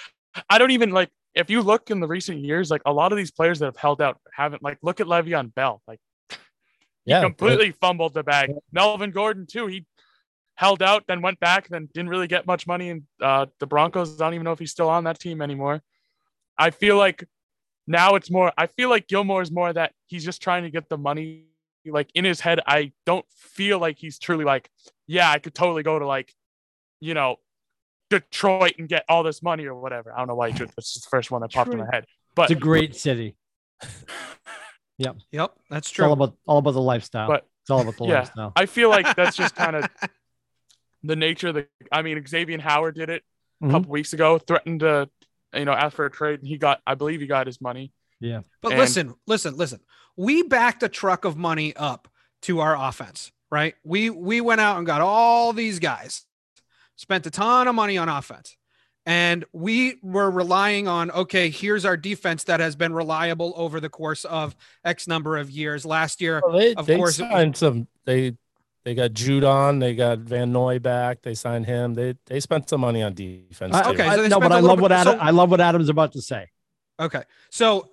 I 0.48 0.58
don't 0.58 0.70
even 0.70 0.90
like 0.90 1.08
if 1.34 1.48
you 1.48 1.62
look 1.62 1.90
in 1.90 2.00
the 2.00 2.06
recent 2.06 2.40
years, 2.40 2.70
like 2.70 2.82
a 2.84 2.92
lot 2.92 3.12
of 3.12 3.18
these 3.18 3.30
players 3.30 3.58
that 3.60 3.66
have 3.66 3.76
held 3.76 4.02
out 4.02 4.20
haven't 4.34 4.62
like 4.62 4.78
look 4.82 5.00
at 5.00 5.06
Le'Veon 5.06 5.54
Bell, 5.54 5.82
like 5.88 6.00
yeah 7.06 7.22
completely 7.22 7.72
fumbled 7.72 8.14
the 8.14 8.22
bag. 8.22 8.52
Melvin 8.72 9.10
Gordon 9.10 9.46
too. 9.46 9.66
He 9.66 9.86
held 10.62 10.80
out, 10.80 11.02
then 11.08 11.20
went 11.22 11.40
back, 11.40 11.66
then 11.68 11.88
didn't 11.92 12.08
really 12.08 12.28
get 12.28 12.46
much 12.46 12.68
money. 12.68 12.90
And 12.90 13.02
uh, 13.20 13.46
the 13.58 13.66
Broncos, 13.66 14.20
I 14.20 14.26
don't 14.26 14.34
even 14.34 14.44
know 14.44 14.52
if 14.52 14.60
he's 14.60 14.70
still 14.70 14.88
on 14.88 15.02
that 15.04 15.18
team 15.18 15.42
anymore. 15.42 15.82
I 16.56 16.70
feel 16.70 16.96
like 16.96 17.24
now 17.88 18.14
it's 18.14 18.30
more. 18.30 18.52
I 18.56 18.68
feel 18.68 18.88
like 18.88 19.08
Gilmore 19.08 19.42
is 19.42 19.50
more 19.50 19.72
that 19.72 19.92
he's 20.06 20.24
just 20.24 20.40
trying 20.40 20.62
to 20.62 20.70
get 20.70 20.88
the 20.88 20.96
money. 20.96 21.46
Like 21.84 22.10
in 22.14 22.24
his 22.24 22.38
head, 22.38 22.60
I 22.64 22.92
don't 23.06 23.26
feel 23.36 23.80
like 23.80 23.98
he's 23.98 24.20
truly 24.20 24.44
like, 24.44 24.70
yeah, 25.08 25.28
I 25.32 25.40
could 25.40 25.52
totally 25.52 25.82
go 25.82 25.98
to 25.98 26.06
like, 26.06 26.32
you 27.00 27.14
know, 27.14 27.36
Detroit 28.08 28.74
and 28.78 28.88
get 28.88 29.04
all 29.08 29.24
this 29.24 29.42
money 29.42 29.64
or 29.66 29.74
whatever. 29.74 30.12
I 30.14 30.18
don't 30.18 30.28
know 30.28 30.36
why 30.36 30.52
he 30.52 30.56
should. 30.56 30.68
That's 30.76 30.92
just 30.92 31.06
the 31.06 31.10
first 31.10 31.32
one 31.32 31.40
that 31.40 31.52
popped 31.52 31.72
in 31.72 31.80
my 31.80 31.88
head. 31.92 32.06
But 32.36 32.52
It's 32.52 32.58
a 32.58 32.60
great 32.60 32.94
city. 32.94 33.34
Yep, 34.98 35.16
Yep. 35.32 35.54
that's 35.70 35.90
It's 35.90 35.98
all 35.98 36.12
about 36.12 36.36
all 36.46 36.58
about 36.58 36.74
the 36.74 36.80
lifestyle. 36.80 37.26
But- 37.26 37.48
it's 37.62 37.70
all 37.70 37.80
about 37.80 37.96
the 37.96 38.04
yeah, 38.08 38.18
lifestyle. 38.20 38.52
I 38.54 38.66
feel 38.66 38.90
like 38.90 39.16
that's 39.16 39.36
just 39.36 39.56
kind 39.56 39.74
of 39.76 39.88
the 41.02 41.16
nature 41.16 41.48
of 41.48 41.54
the. 41.54 41.68
I 41.90 42.02
mean, 42.02 42.24
Xavier 42.26 42.60
Howard 42.60 42.94
did 42.94 43.10
it 43.10 43.22
a 43.60 43.66
Mhm. 43.66 43.70
couple 43.70 43.90
weeks 43.90 44.12
ago, 44.12 44.38
threatened 44.38 44.80
to, 44.80 45.08
you 45.54 45.64
know, 45.64 45.72
ask 45.72 45.96
for 45.96 46.06
a 46.06 46.10
trade, 46.10 46.40
and 46.40 46.48
he 46.48 46.58
got, 46.58 46.80
I 46.86 46.94
believe, 46.94 47.20
he 47.20 47.26
got 47.26 47.46
his 47.46 47.60
money. 47.60 47.92
Yeah. 48.20 48.42
But 48.60 48.72
And- 48.72 48.80
listen, 48.80 49.14
listen, 49.26 49.56
listen. 49.56 49.80
We 50.16 50.42
backed 50.42 50.82
a 50.82 50.88
truck 50.88 51.24
of 51.24 51.36
money 51.36 51.74
up 51.76 52.08
to 52.42 52.60
our 52.60 52.76
offense, 52.76 53.32
right? 53.50 53.74
We 53.84 54.10
we 54.10 54.40
went 54.40 54.60
out 54.60 54.78
and 54.78 54.86
got 54.86 55.00
all 55.00 55.52
these 55.52 55.78
guys, 55.78 56.24
spent 56.96 57.26
a 57.26 57.30
ton 57.30 57.68
of 57.68 57.74
money 57.74 57.98
on 57.98 58.08
offense. 58.08 58.56
And 59.04 59.44
we 59.52 59.96
were 60.00 60.30
relying 60.30 60.86
on, 60.86 61.10
okay, 61.10 61.50
here's 61.50 61.84
our 61.84 61.96
defense 61.96 62.44
that 62.44 62.60
has 62.60 62.76
been 62.76 62.92
reliable 62.94 63.52
over 63.56 63.80
the 63.80 63.88
course 63.88 64.24
of 64.24 64.54
X 64.84 65.08
number 65.08 65.36
of 65.38 65.50
years. 65.50 65.84
Last 65.84 66.20
year, 66.20 66.40
Well, 66.46 66.56
they, 66.56 66.74
Of 66.76 66.86
they 66.86 66.96
course 66.96 67.18
it 67.18 67.28
signed 67.28 67.56
some. 67.56 67.88
They 68.04 68.36
they 68.84 68.94
got 68.94 69.12
Judon. 69.12 69.80
They 69.80 69.94
got 69.94 70.18
Van 70.18 70.52
Noy 70.52 70.78
back. 70.78 71.22
They 71.22 71.34
signed 71.34 71.66
him. 71.66 71.94
They 71.94 72.14
they 72.26 72.40
spent 72.40 72.68
some 72.68 72.80
money 72.80 73.02
on 73.02 73.14
defense. 73.14 73.74
I- 73.74 73.82
too. 73.82 73.88
Okay, 74.00 74.16
so 74.16 74.26
no, 74.28 74.40
but 74.40 74.50
a 74.52 74.54
I 74.56 74.60
little 74.60 74.68
love 74.68 74.76
bit- 74.78 74.82
what 74.82 74.92
Adam. 74.92 75.14
so- 75.14 75.20
I 75.20 75.30
love 75.30 75.50
what 75.50 75.60
Adam's 75.60 75.88
about 75.88 76.12
to 76.12 76.22
say. 76.22 76.48
Okay. 77.00 77.22
So 77.50 77.88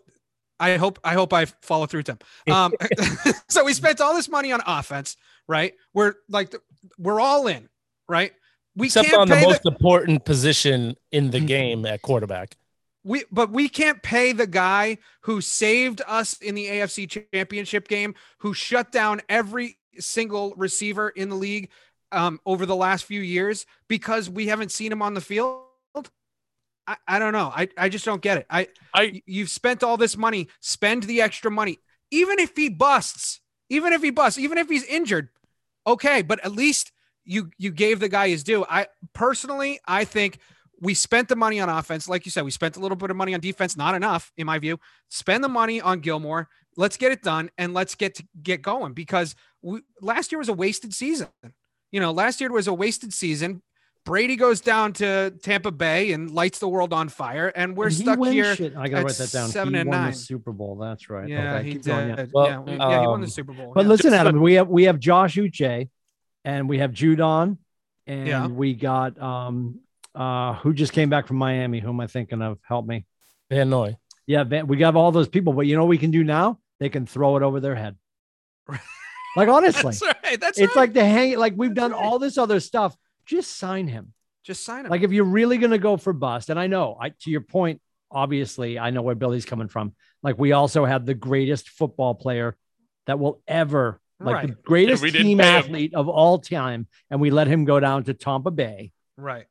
I 0.60 0.76
hope 0.78 1.00
I 1.04 1.14
hope 1.14 1.32
I 1.34 1.46
follow 1.46 1.86
through, 1.86 2.04
Tim. 2.04 2.20
Um, 2.52 2.74
so 3.50 3.64
we 3.64 3.74
spent 3.74 4.02
all 4.02 4.14
this 4.14 4.28
money 4.30 4.52
on 4.52 4.62
offense, 4.68 5.16
right? 5.48 5.74
We're 5.94 6.16
like 6.28 6.54
we're 6.98 7.20
all 7.22 7.48
in, 7.48 7.70
right? 8.08 8.34
We 8.76 8.88
Except 8.88 9.08
can't 9.10 9.22
on 9.22 9.28
the 9.30 9.36
pay 9.36 9.46
most 9.46 9.66
important 9.66 10.26
position 10.26 10.96
in 11.12 11.26
Mm-hmm. 11.26 11.32
the 11.32 11.40
game 11.42 11.86
at 11.86 12.02
quarterback. 12.02 12.56
we 13.04 13.24
but 13.32 13.50
we 13.52 13.68
can't 13.70 14.02
pay 14.04 14.32
the 14.34 14.46
guy 14.48 14.98
who 15.22 15.42
saved 15.42 16.02
us 16.08 16.38
in 16.40 16.56
the 16.56 16.66
AFC 16.68 17.24
championship 17.34 17.88
game, 17.88 18.14
who 18.40 18.54
shut 18.54 18.92
down 18.92 19.22
every 19.30 19.78
single 20.00 20.54
receiver 20.56 21.10
in 21.10 21.30
the 21.30 21.36
league 21.36 21.70
um, 22.12 22.40
over 22.46 22.66
the 22.66 22.76
last 22.76 23.06
few 23.06 23.22
years 23.22 23.66
because 23.88 24.30
we 24.30 24.48
haven't 24.48 24.72
seen 24.72 24.92
him 24.92 25.02
on 25.02 25.14
the 25.14 25.22
field? 25.22 25.64
I, 26.88 26.98
I 27.08 27.20
don't 27.20 27.34
know. 27.34 27.52
I, 27.56 27.70
I 27.78 27.90
just 27.90 28.06
don't 28.06 28.22
get 28.22 28.40
it. 28.40 28.48
I, 28.50 28.68
I 28.94 29.22
you've 29.26 29.50
spent 29.50 29.84
all 29.84 29.98
this 29.98 30.18
money, 30.18 30.48
spend 30.60 31.04
the 31.04 31.22
extra 31.22 31.52
money. 31.52 31.78
Even 32.12 32.40
if 32.40 32.56
he 32.56 32.70
busts, 32.70 33.42
even 33.70 33.94
if 33.94 34.02
he 34.02 34.10
busts, 34.10 34.40
even 34.40 34.58
if 34.58 34.68
he's 34.68 34.84
injured, 34.86 35.30
okay, 35.86 36.24
but 36.24 36.44
at 36.44 36.52
least 36.52 36.92
you 37.26 37.52
you 37.60 37.72
gave 37.72 38.00
the 38.00 38.10
guy 38.10 38.30
his 38.30 38.44
due. 38.44 38.66
I 38.68 38.88
personally, 39.14 39.80
I 39.86 40.04
think 40.04 40.40
we 40.82 40.96
spent 40.96 41.28
the 41.28 41.36
money 41.36 41.60
on 41.60 41.70
offense. 41.70 42.10
Like 42.10 42.26
you 42.26 42.32
said, 42.32 42.44
we 42.44 42.52
spent 42.52 42.78
a 42.78 42.80
little 42.80 42.96
bit 42.96 43.12
of 43.12 43.18
money 43.18 43.34
on 43.34 43.40
defense, 43.40 43.78
not 43.78 43.94
enough, 43.94 44.32
in 44.38 44.48
my 44.48 44.58
view. 44.58 44.80
Spend 45.10 45.44
the 45.44 45.50
money 45.50 45.82
on 45.82 46.00
Gilmore. 46.00 46.50
Let's 46.80 46.96
get 46.96 47.12
it 47.12 47.22
done 47.22 47.50
and 47.58 47.74
let's 47.74 47.94
get 47.96 48.16
to 48.16 48.24
get 48.42 48.62
going 48.62 48.94
because 48.94 49.36
we, 49.62 49.82
last 50.02 50.32
year 50.32 50.40
was 50.40 50.48
a 50.48 50.54
wasted 50.54 50.94
season. 50.94 51.28
You 51.92 52.00
know, 52.00 52.12
last 52.12 52.40
year 52.40 52.50
was 52.52 52.68
a 52.68 52.74
wasted 52.74 53.14
season. 53.14 53.62
Brady 54.06 54.38
goes 54.38 54.62
down 54.62 54.94
to 54.94 55.32
Tampa 55.44 55.72
Bay 55.72 56.14
and 56.14 56.32
lights 56.32 56.60
the 56.60 56.70
world 56.70 56.94
on 56.94 57.10
fire, 57.10 57.50
and 57.54 57.76
we're 57.76 57.88
And 57.88 57.94
he 57.96 58.04
stuck 58.04 58.26
here. 58.28 58.56
shit. 58.56 58.78
I 58.78 58.88
gotta 58.88 59.04
write 59.04 59.16
that 59.16 59.32
down. 59.32 59.50
seven 59.50 59.74
he 59.74 59.82
and 59.82 59.90
won 59.90 60.00
nine. 60.04 60.12
the 60.12 60.18
Super 60.18 60.54
Bowl. 60.54 60.78
That's 60.78 61.10
right. 61.10 61.28
Yeah, 61.28 61.56
Okay, 61.58 61.68
he 61.68 61.74
did. 61.74 61.84
going, 61.86 62.10
yeah. 62.10 62.26
Well, 62.34 62.48
yeah, 62.48 62.60
we- 62.60 62.72
yeah, 62.78 63.02
he 63.02 63.08
won 63.08 63.20
the 63.20 63.26
um, 63.26 63.30
Super 63.30 63.52
Bowl. 63.54 63.74
But 63.76 63.82
yeah. 63.84 63.90
listen, 63.90 64.14
Adam, 64.14 64.40
we 64.40 64.54
have 64.54 64.70
we 64.70 64.86
have 64.86 65.00
Josh 65.00 65.36
Uche, 65.36 65.90
and 66.46 66.70
we 66.70 66.78
have 66.80 66.92
Judon, 66.92 67.58
and 68.08 68.28
Yeah. 68.28 68.48
we 68.48 68.74
got 68.74 69.22
um 69.22 69.82
uh 70.16 70.54
who 70.56 70.74
just 70.74 70.94
came 70.94 71.10
back 71.10 71.28
from 71.28 71.36
Miami. 71.38 71.80
Who 71.82 71.90
am 71.90 72.00
I 72.00 72.08
thinking 72.08 72.42
of? 72.42 72.58
Help 72.64 72.86
me. 72.88 73.06
Van 73.50 73.70
Noy. 73.70 73.98
Yeah, 74.26 74.44
Van, 74.46 74.66
we 74.66 74.78
got 74.78 74.96
all 74.96 75.12
those 75.12 75.28
people, 75.28 75.52
but 75.54 75.68
you 75.68 75.76
know 75.76 75.82
what 75.84 75.90
we 75.90 75.98
can 75.98 76.12
do 76.12 76.24
now? 76.24 76.58
They 76.80 76.90
can 76.90 77.06
throw 77.06 77.38
it 77.38 77.44
over 77.44 77.60
their 77.60 77.76
head. 77.76 77.98
Like 79.36 79.48
honestly, 79.48 79.94
That's 79.94 80.02
right. 80.02 80.40
That's 80.40 80.58
it's 80.58 80.76
right. 80.76 80.82
like 80.82 80.94
the 80.94 81.06
hang. 81.06 81.38
Like 81.38 81.54
we've 81.56 81.70
That's 81.74 81.90
done 81.90 81.92
right. 81.92 82.04
all 82.04 82.18
this 82.20 82.38
other 82.38 82.60
stuff. 82.60 82.98
Just 83.26 83.58
sign 83.58 83.88
him. 83.88 84.14
just 84.44 84.66
sign 84.66 84.86
him. 84.86 84.90
Like 84.90 85.04
if 85.04 85.12
you're 85.12 85.24
really 85.24 85.58
gonna 85.60 85.78
go 85.78 85.98
for 85.98 86.14
bust, 86.14 86.50
and 86.50 86.60
I 86.60 86.66
know, 86.68 86.98
I 87.00 87.10
to 87.10 87.30
your 87.30 87.42
point, 87.42 87.80
obviously, 88.10 88.80
I 88.80 88.90
know 88.90 89.04
where 89.04 89.16
Billy's 89.16 89.46
coming 89.46 89.68
from. 89.68 89.94
Like 90.24 90.40
we 90.40 90.52
also 90.54 90.84
have 90.84 91.06
the 91.06 91.14
greatest 91.14 91.70
football 91.70 92.16
player 92.16 92.58
that 93.06 93.20
will 93.20 93.42
ever, 93.48 94.02
like 94.20 94.48
the 94.48 94.54
greatest 94.54 95.04
team 95.04 95.38
pay 95.38 95.44
him. 95.44 95.64
athlete 95.64 95.94
of 95.94 96.10
all 96.10 96.40
time, 96.40 96.88
and 97.12 97.22
we 97.22 97.30
let 97.30 97.46
him 97.46 97.66
go 97.66 97.80
down 97.80 98.06
to 98.06 98.16
Tampa 98.16 98.50
Bay 98.50 98.92
right. 99.16 99.46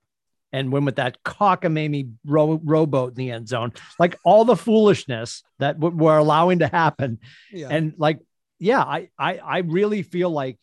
And 0.53 0.73
win 0.73 0.85
with 0.85 0.97
that 0.97 1.23
cockamamie 1.25 2.13
row, 2.27 2.61
rowboat 2.63 3.11
in 3.11 3.15
the 3.17 3.31
end 3.31 3.49
zone. 3.49 3.73
Like 3.99 4.19
all 4.25 4.45
the 4.45 4.57
foolishness 4.57 5.43
that 5.59 5.79
w- 5.79 5.97
we're 5.97 6.17
allowing 6.19 6.61
to 6.61 6.67
happen, 6.69 7.19
Yeah. 7.53 7.69
and 7.71 7.95
like, 7.99 8.21
yeah, 8.59 8.81
I, 8.83 9.11
I, 9.19 9.39
I 9.39 9.59
really 9.59 10.03
feel 10.03 10.31
like 10.31 10.59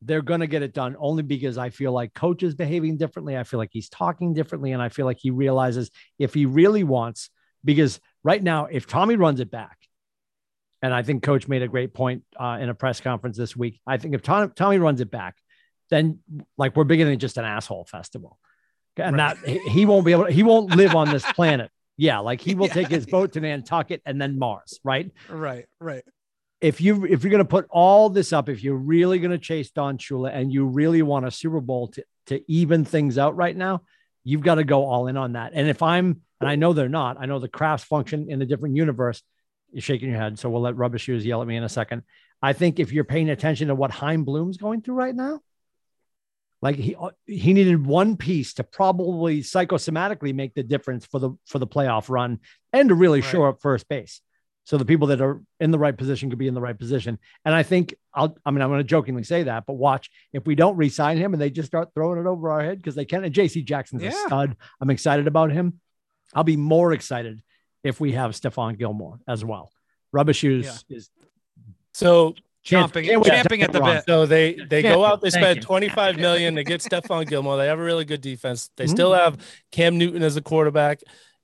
they're 0.00 0.22
going 0.22 0.40
to 0.40 0.46
get 0.46 0.62
it 0.62 0.72
done 0.72 0.96
only 0.98 1.22
because 1.22 1.58
I 1.58 1.70
feel 1.70 1.92
like 1.92 2.14
coach 2.14 2.42
is 2.42 2.54
behaving 2.54 2.96
differently. 2.98 3.36
I 3.36 3.42
feel 3.44 3.58
like 3.58 3.70
he's 3.72 3.88
talking 3.88 4.32
differently. 4.32 4.72
And 4.72 4.80
I 4.80 4.88
feel 4.88 5.06
like 5.06 5.18
he 5.20 5.30
realizes 5.30 5.90
if 6.18 6.34
he 6.34 6.46
really 6.46 6.84
wants, 6.84 7.30
because 7.64 8.00
right 8.22 8.42
now, 8.42 8.66
if 8.66 8.86
Tommy 8.86 9.16
runs 9.16 9.40
it 9.40 9.50
back, 9.50 9.76
and 10.80 10.94
I 10.94 11.02
think 11.02 11.24
coach 11.24 11.48
made 11.48 11.62
a 11.62 11.68
great 11.68 11.92
point 11.92 12.22
uh, 12.38 12.58
in 12.60 12.68
a 12.68 12.74
press 12.74 13.00
conference 13.00 13.36
this 13.36 13.56
week. 13.56 13.80
I 13.84 13.96
think 13.96 14.14
if 14.14 14.22
Tom, 14.22 14.52
Tommy 14.54 14.78
runs 14.78 15.00
it 15.00 15.10
back, 15.10 15.34
then 15.90 16.20
like 16.56 16.76
we're 16.76 16.84
bigger 16.84 17.04
than 17.04 17.18
just 17.18 17.36
an 17.36 17.44
asshole 17.44 17.84
festival. 17.84 18.38
And 18.98 19.16
Right. 19.16 19.36
that 19.44 19.60
he- 19.70 19.86
won't 19.86 20.04
be 20.04 20.12
able 20.12 20.26
to, 20.26 20.32
he 20.32 20.42
won't 20.42 20.74
live 20.76 20.94
on 20.94 21.08
this 21.10 21.24
planet. 21.32 21.70
Yeah. 21.96 22.18
Like 22.20 22.40
he 22.40 22.54
will 22.54 22.66
Yeah. 22.68 22.74
take 22.74 22.88
his 22.88 23.06
boat 23.06 23.32
to 23.32 23.40
Nantucket 23.40 24.02
and 24.06 24.20
then 24.20 24.38
Mars. 24.38 24.78
Right 24.84 25.10
right. 25.28 25.66
Right. 25.80 26.04
if 26.60 26.80
you 26.80 27.04
if 27.04 27.22
you're 27.22 27.30
going 27.30 27.38
to 27.42 27.48
put 27.48 27.66
all 27.70 28.08
this 28.10 28.32
up, 28.32 28.48
if 28.48 28.62
you're 28.62 28.76
really 28.76 29.18
going 29.18 29.30
to 29.30 29.38
chase 29.38 29.70
Don 29.70 29.98
Shula 29.98 30.30
and 30.32 30.52
you 30.52 30.66
really 30.66 31.02
want 31.02 31.26
a 31.26 31.30
Super 31.30 31.60
Bowl 31.60 31.88
to 31.88 32.04
to 32.26 32.42
even 32.50 32.84
things 32.84 33.16
out 33.18 33.36
right 33.36 33.56
now, 33.56 33.82
you've 34.24 34.42
got 34.42 34.56
to 34.56 34.64
go 34.64 34.84
all 34.84 35.06
in 35.06 35.16
on 35.16 35.32
that. 35.32 35.52
And 35.54 35.68
if 35.68 35.82
I'm 35.82 36.20
and 36.40 36.48
I 36.48 36.54
know 36.56 36.72
they're 36.72 36.88
not, 36.88 37.16
I 37.18 37.26
know 37.26 37.38
the 37.40 37.48
Krafts 37.48 37.84
function 37.84 38.30
in 38.30 38.40
a 38.42 38.46
different 38.46 38.76
universe. 38.76 39.22
You're 39.72 39.82
shaking 39.82 40.08
your 40.10 40.18
head, 40.18 40.38
so 40.38 40.48
we'll 40.48 40.62
let 40.62 40.76
rubber 40.76 40.98
shoes 40.98 41.26
yell 41.26 41.42
at 41.42 41.48
me 41.48 41.56
in 41.56 41.64
a 41.64 41.68
second. 41.68 42.02
I 42.40 42.52
think 42.52 42.78
if 42.78 42.92
you're 42.92 43.04
paying 43.04 43.28
attention 43.30 43.68
to 43.68 43.74
what 43.74 43.90
Chaim 43.90 44.24
Bloom's 44.24 44.56
going 44.56 44.82
through 44.82 44.94
right 44.94 45.14
now, 45.14 45.40
like 46.60 46.76
he 46.76 46.94
uh, 46.96 47.10
he 47.26 47.52
needed 47.52 47.86
one 47.86 48.16
piece 48.16 48.54
to 48.54 48.64
probably 48.64 49.40
psychosomatically 49.42 50.34
make 50.34 50.54
the 50.54 50.62
difference 50.62 51.06
for 51.06 51.18
the 51.20 51.30
for 51.46 51.58
the 51.58 51.66
playoff 51.66 52.08
run 52.08 52.40
and 52.72 52.88
to 52.88 52.94
really 52.94 53.20
Right. 53.20 53.30
shore 53.30 53.48
up 53.48 53.60
first 53.60 53.88
base. 53.88 54.20
So 54.64 54.76
the 54.76 54.84
people 54.84 55.06
that 55.08 55.22
are 55.22 55.40
in 55.60 55.70
the 55.70 55.78
right 55.78 55.96
position 55.96 56.28
could 56.28 56.38
be 56.38 56.46
in 56.48 56.52
the 56.52 56.60
right 56.60 56.78
position. 56.78 57.18
And 57.46 57.54
I 57.54 57.62
think 57.62 57.94
I'll, 58.12 58.36
I 58.44 58.50
mean, 58.50 58.60
I'm 58.60 58.68
going 58.68 58.80
to 58.80 58.84
jokingly 58.84 59.22
say 59.22 59.44
that, 59.44 59.64
but 59.66 59.74
watch 59.74 60.10
if 60.34 60.44
we 60.46 60.54
don't 60.56 60.76
re-sign 60.76 61.16
him 61.16 61.32
and 61.32 61.40
they 61.40 61.48
just 61.48 61.68
start 61.68 61.88
throwing 61.94 62.18
it 62.20 62.26
over 62.26 62.50
our 62.50 62.60
head 62.62 62.76
because 62.76 62.94
they 62.94 63.06
can. 63.06 63.24
And 63.24 63.34
JC 63.34 63.64
Jackson's 63.64 64.02
a 64.02 64.10
stud. 64.12 64.56
I'm 64.78 64.90
excited 64.90 65.26
about 65.26 65.52
him. 65.52 65.80
I'll 66.34 66.44
be 66.44 66.58
more 66.58 66.92
excited 66.92 67.40
if 67.82 67.98
we 67.98 68.12
have 68.12 68.32
Stephon 68.32 68.76
Gilmore 68.78 69.20
as 69.26 69.42
well. 69.42 69.72
Rubber 70.12 70.34
shoes 70.34 70.84
Yeah. 70.88 70.96
is 70.98 71.08
So 71.94 72.32
can't- 72.32 72.44
Chomping, 72.68 73.04
can't 73.04 73.20
wait 73.20 73.24
to 73.24 73.30
champing 73.30 73.62
at 73.62 73.72
the 73.72 73.78
him 73.78 73.84
bit. 73.96 74.04
So 74.06 74.26
they 74.26 74.54
they 74.54 74.82
go 74.82 75.04
out, 75.04 75.20
they 75.20 75.30
Thank 75.30 75.42
spend 75.44 75.56
you. 75.58 75.62
25 75.62 76.16
million 76.26 76.54
to 76.56 76.64
get 76.64 76.80
Stephon 76.80 77.26
Gilmore. 77.28 77.56
They 77.56 77.66
have 77.66 77.78
a 77.78 77.82
really 77.82 78.04
good 78.04 78.20
defense. 78.20 78.70
They 78.76 78.84
Mhm. 78.86 78.90
still 78.90 79.12
have 79.14 79.38
Cam 79.72 79.96
Newton 79.98 80.22
as 80.22 80.36
a 80.36 80.42
quarterback 80.42 81.00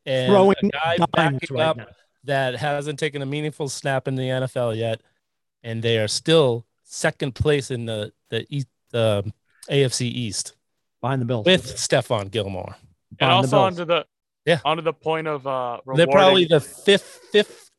and 0.07 0.31
Throwing 0.31 0.57
a 0.63 0.69
guy 0.69 0.97
dimes 0.97 1.11
backing 1.13 1.57
right 1.57 1.63
up 1.67 1.77
now. 1.79 1.87
that 2.25 2.57
hasn't 2.57 2.99
taken 2.99 3.23
a 3.23 3.27
meaningful 3.27 3.69
snap 3.69 4.07
in 4.09 4.17
the 4.17 4.29
NFL 4.29 4.75
yet, 4.77 5.01
and 5.63 5.83
they 5.83 5.99
are 5.99 6.09
still 6.09 6.67
second 6.83 7.35
place 7.35 7.71
in 7.71 7.87
the 7.87 8.13
the 8.31 8.47
East, 8.51 8.69
the 8.91 9.33
AFC 9.71 10.07
East 10.07 10.55
behind 11.01 11.21
the 11.23 11.27
Bills. 11.27 11.47
with 11.47 11.65
Stephon 11.77 12.31
Gilmore. 12.31 12.77
and 13.11 13.19
Behind 13.19 13.33
the 13.49 13.57
also 13.57 13.59
onto 13.59 13.85
the 13.85 14.07
Yeah. 14.45 14.61
onto 14.65 14.83
the 14.83 14.93
point 14.93 15.27
of 15.27 15.47
uh 15.47 15.81
They're 15.95 16.07
probably 16.07 16.45
the 16.45 16.61
fifth 16.61 17.21
fifth 17.33 17.71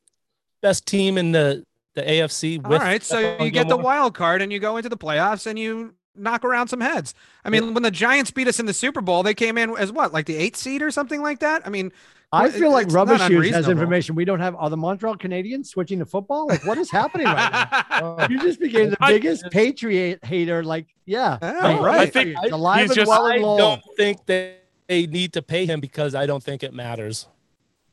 best 0.62 0.86
team 0.88 1.18
in 1.20 1.32
the 1.32 1.64
the 1.96 2.02
AFC. 2.04 2.64
All 2.64 2.72
With 2.72 2.82
right. 2.82 3.02
So 3.04 3.16
Stephon 3.22 3.46
you 3.46 3.52
get 3.52 3.68
the 3.68 3.78
wild 3.78 4.14
card 4.14 4.42
and 4.42 4.52
you 4.54 4.60
go 4.60 4.78
into 4.78 4.90
the 4.90 4.98
playoffs 4.98 5.48
and 5.48 5.58
you 5.58 5.96
knock 6.16 6.46
around 6.46 6.68
some 6.70 6.80
heads. 6.82 7.14
I 7.44 7.50
mean, 7.50 7.74
when 7.74 7.84
the 7.84 7.92
Giants 7.92 8.32
beat 8.32 8.48
us 8.48 8.60
in 8.60 8.66
the 8.66 8.74
Super 8.74 9.02
Bowl, 9.02 9.24
they 9.24 9.34
came 9.34 9.58
in 9.58 9.76
as 9.78 9.92
what, 9.92 10.14
like 10.14 10.26
the 10.26 10.36
eighth 10.36 10.56
seed 10.58 10.82
or 10.82 10.92
something 10.92 11.22
like 11.22 11.40
that? 11.40 11.64
I 11.66 11.70
mean, 11.70 11.92
I 12.32 12.50
feel 12.50 12.72
like 12.72 12.86
it's 12.88 12.94
Rubber 12.96 13.18
not 13.18 13.30
Shoes 13.30 13.50
has 13.52 13.70
information 13.70 14.16
we 14.16 14.26
don't 14.26 14.40
have. 14.42 14.56
Are 14.56 14.70
the 14.70 14.76
Montreal 14.78 15.16
Canadiens 15.18 15.68
switching 15.68 16.00
to 16.00 16.06
football? 16.06 16.48
Like, 16.48 16.66
what 16.66 16.78
is 16.78 16.92
happening 16.92 17.28
right 17.28 17.52
now? 17.72 17.82
Oh. 18.20 18.28
You 18.30 18.40
just 18.42 18.60
became 18.60 18.90
the 18.90 18.98
I- 19.00 19.14
biggest 19.14 19.46
Patriot 19.52 20.24
hater. 20.24 20.64
Like, 20.64 20.88
yeah, 21.06 21.38
Yeah, 21.42 21.80
right. 21.80 22.02
I 22.02 22.06
think 22.08 22.36
it's 22.44 22.52
alive 22.52 22.82
he's 22.82 22.90
and 22.92 22.96
just- 22.96 23.10
well 23.10 23.26
I 23.26 23.36
and 23.36 23.44
long. 23.44 23.58
don't 23.58 23.82
think 23.96 24.26
they, 24.26 24.58
they 24.88 25.06
need 25.08 25.32
to 25.34 25.42
pay 25.42 25.66
him 25.66 25.80
because 25.80 26.14
I 26.14 26.26
don't 26.26 26.44
think 26.44 26.62
it 26.64 26.74
matters. 26.74 27.28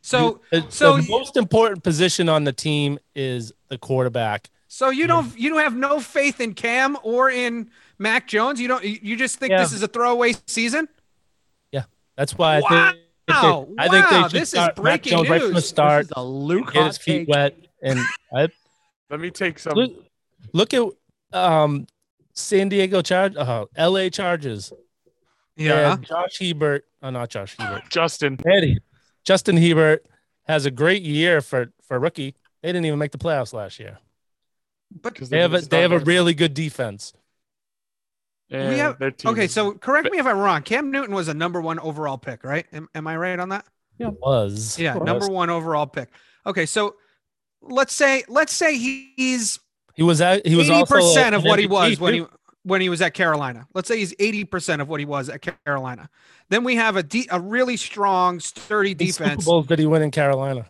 So 0.03 0.41
The, 0.51 0.67
so 0.69 0.97
the 0.99 1.09
most 1.09 1.37
important 1.37 1.83
position 1.85 2.29
on 2.29 2.45
the 2.45 2.53
team 2.53 2.99
is 3.15 3.53
the 3.69 3.79
quarterback. 3.79 4.51
so 4.69 4.91
you 4.91 5.07
don't 5.07 5.37
you 5.39 5.49
don't 5.51 5.61
have 5.61 5.77
no 5.77 6.01
faith 6.01 6.41
in 6.41 6.55
Cam 6.55 6.97
or 7.03 7.31
in 7.31 7.71
Mac 7.99 8.27
Jones. 8.27 8.61
You 8.61 8.69
don't. 8.69 8.83
You 8.85 8.99
you 9.01 9.17
just 9.17 9.39
think 9.39 9.51
Yeah. 9.53 9.63
this 9.63 9.73
is 9.73 9.83
a 9.83 9.89
throwaway 9.89 10.35
season. 10.49 10.89
Yeah, 11.71 11.85
that's 12.17 12.37
why 12.37 12.57
I 12.57 12.61
think 12.61 12.97
Wow, 13.29 13.69
I 13.79 13.89
think 13.89 14.09
they 14.11 14.17
wow, 14.17 14.23
should 14.29 14.33
this 14.41 14.43
is 14.43 14.59
start 14.59 14.77
Mac 14.79 14.83
breaking 15.03 15.13
Jones 15.13 15.31
right 15.31 15.41
from 15.43 15.53
the 15.55 15.61
start, 15.63 16.03
This 16.03 16.11
is 16.11 16.13
a 16.17 16.25
Luke 16.25 16.73
get 16.73 16.87
his 16.87 16.99
feet 16.99 17.19
take. 17.21 17.29
wet, 17.29 17.57
and 17.83 17.99
I 18.35 18.49
let 19.09 19.21
me 19.21 19.31
take 19.31 19.59
some 19.61 19.75
look, 19.75 19.93
look 20.53 20.75
at 20.75 20.83
um 21.33 21.87
San 22.35 22.69
Diego 22.69 23.03
Charge, 23.03 23.37
uh, 23.37 23.67
L.A. 23.77 24.11
Charges. 24.11 24.73
Yeah. 25.57 25.97
Josh 26.01 26.39
Herbert, 26.41 26.85
oh 27.03 27.11
not 27.11 27.29
Josh 27.31 27.55
Herbert, 27.59 27.85
Justin. 27.89 28.39
Eddie, 28.45 28.79
Justin 29.25 29.57
Herbert 29.57 30.05
has 30.47 30.67
a 30.67 30.71
great 30.71 31.03
year 31.03 31.41
for 31.41 31.73
for 31.87 31.99
rookie. 31.99 32.35
They 32.63 32.69
didn't 32.69 32.87
even 32.87 32.99
make 32.99 33.13
the 33.13 33.19
playoffs 33.19 33.53
last 33.53 33.79
year. 33.81 33.99
But 34.91 35.15
'cause 35.15 35.29
They 35.31 35.41
have 35.41 35.55
a 35.55 35.59
just 35.59 35.71
they 35.71 35.83
have 35.83 35.93
a 35.93 35.99
really 36.01 36.35
good 36.35 36.55
defense. 36.55 37.13
and 38.51 38.69
we 38.69 38.79
have 38.79 39.01
okay. 39.25 39.47
So 39.47 39.73
correct 39.73 40.11
me 40.11 40.19
if 40.19 40.27
I'm 40.27 40.39
wrong. 40.39 40.63
Cam 40.63 40.91
Newton 40.91 41.15
was 41.15 41.29
a 41.29 41.35
number 41.35 41.61
one 41.61 41.79
overall 41.79 42.19
pick, 42.19 42.45
right? 42.45 42.67
Am, 42.73 42.89
am 42.95 43.07
I 43.07 43.17
right 43.17 43.39
on 43.39 43.49
that? 43.51 43.65
Yeah, 43.99 44.09
was 44.09 44.79
Yeah, 44.79 44.97
Was. 44.97 45.07
number 45.07 45.29
one 45.29 45.51
overall 45.51 45.87
pick. 45.87 46.09
Okay, 46.47 46.67
so 46.67 46.97
let's 47.63 47.95
say 47.95 48.25
let's 48.29 48.53
say 48.53 48.77
he's 48.77 49.61
He 49.95 50.03
was 50.03 50.21
at 50.21 50.47
he 50.47 50.57
was 50.57 50.69
eighty 50.69 50.85
percent 50.85 51.35
of 51.35 51.45
an 51.45 51.49
what 51.49 51.59
he 51.59 51.67
was 51.67 51.99
when 52.01 52.15
he 52.15 52.27
when 52.65 52.81
he 52.81 52.89
was 52.89 53.01
at 53.01 53.15
Carolina. 53.15 53.67
Let's 53.75 53.89
say 53.89 53.99
he's 53.99 54.15
eighty 54.19 54.45
percent 54.45 54.83
of 54.83 54.89
what 54.89 55.01
he 55.01 55.07
was 55.07 55.29
at 55.29 55.41
Carolina. 55.65 56.11
Then 56.53 56.65
we 56.65 56.77
have 56.77 56.97
a 56.97 57.03
de- 57.03 57.27
a 57.31 57.41
really 57.41 57.79
strong, 57.79 58.39
sturdy 58.39 58.93
defense. 58.93 59.43
Super 59.43 59.51
Bowls 59.51 59.67
did 59.69 59.79
he 59.79 59.87
win 59.87 60.03
in 60.03 60.11
Carolina? 60.11 60.67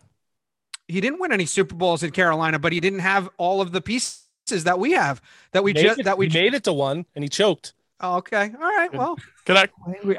He 0.87 1.01
didn't 1.01 1.19
win 1.19 1.33
any 1.33 1.45
Super 1.45 1.75
Bowls 1.75 2.03
in 2.03 2.11
Carolina, 2.11 2.57
but 2.57 2.71
he 2.71 2.79
didn't 2.79 2.99
have 2.99 3.29
all 3.37 3.59
of 3.59 3.73
the 3.73 3.81
pieces 3.81 4.23
that 4.63 4.79
we 4.79 4.93
have. 4.93 5.21
That 5.51 5.61
we 5.65 5.73
Made 5.73 5.83
just 5.83 6.03
that 6.05 6.17
we 6.17 6.29
he 6.29 6.41
made 6.41 6.53
it 6.53 6.63
to 6.63 6.71
one 6.73 7.05
and 7.15 7.23
he 7.23 7.27
choked. 7.27 7.73
Oh, 7.99 8.15
okay. 8.19 8.51
All 8.57 8.61
right. 8.61 8.93
Well, 8.93 9.17
Can 9.43 9.57
I? 9.57 9.67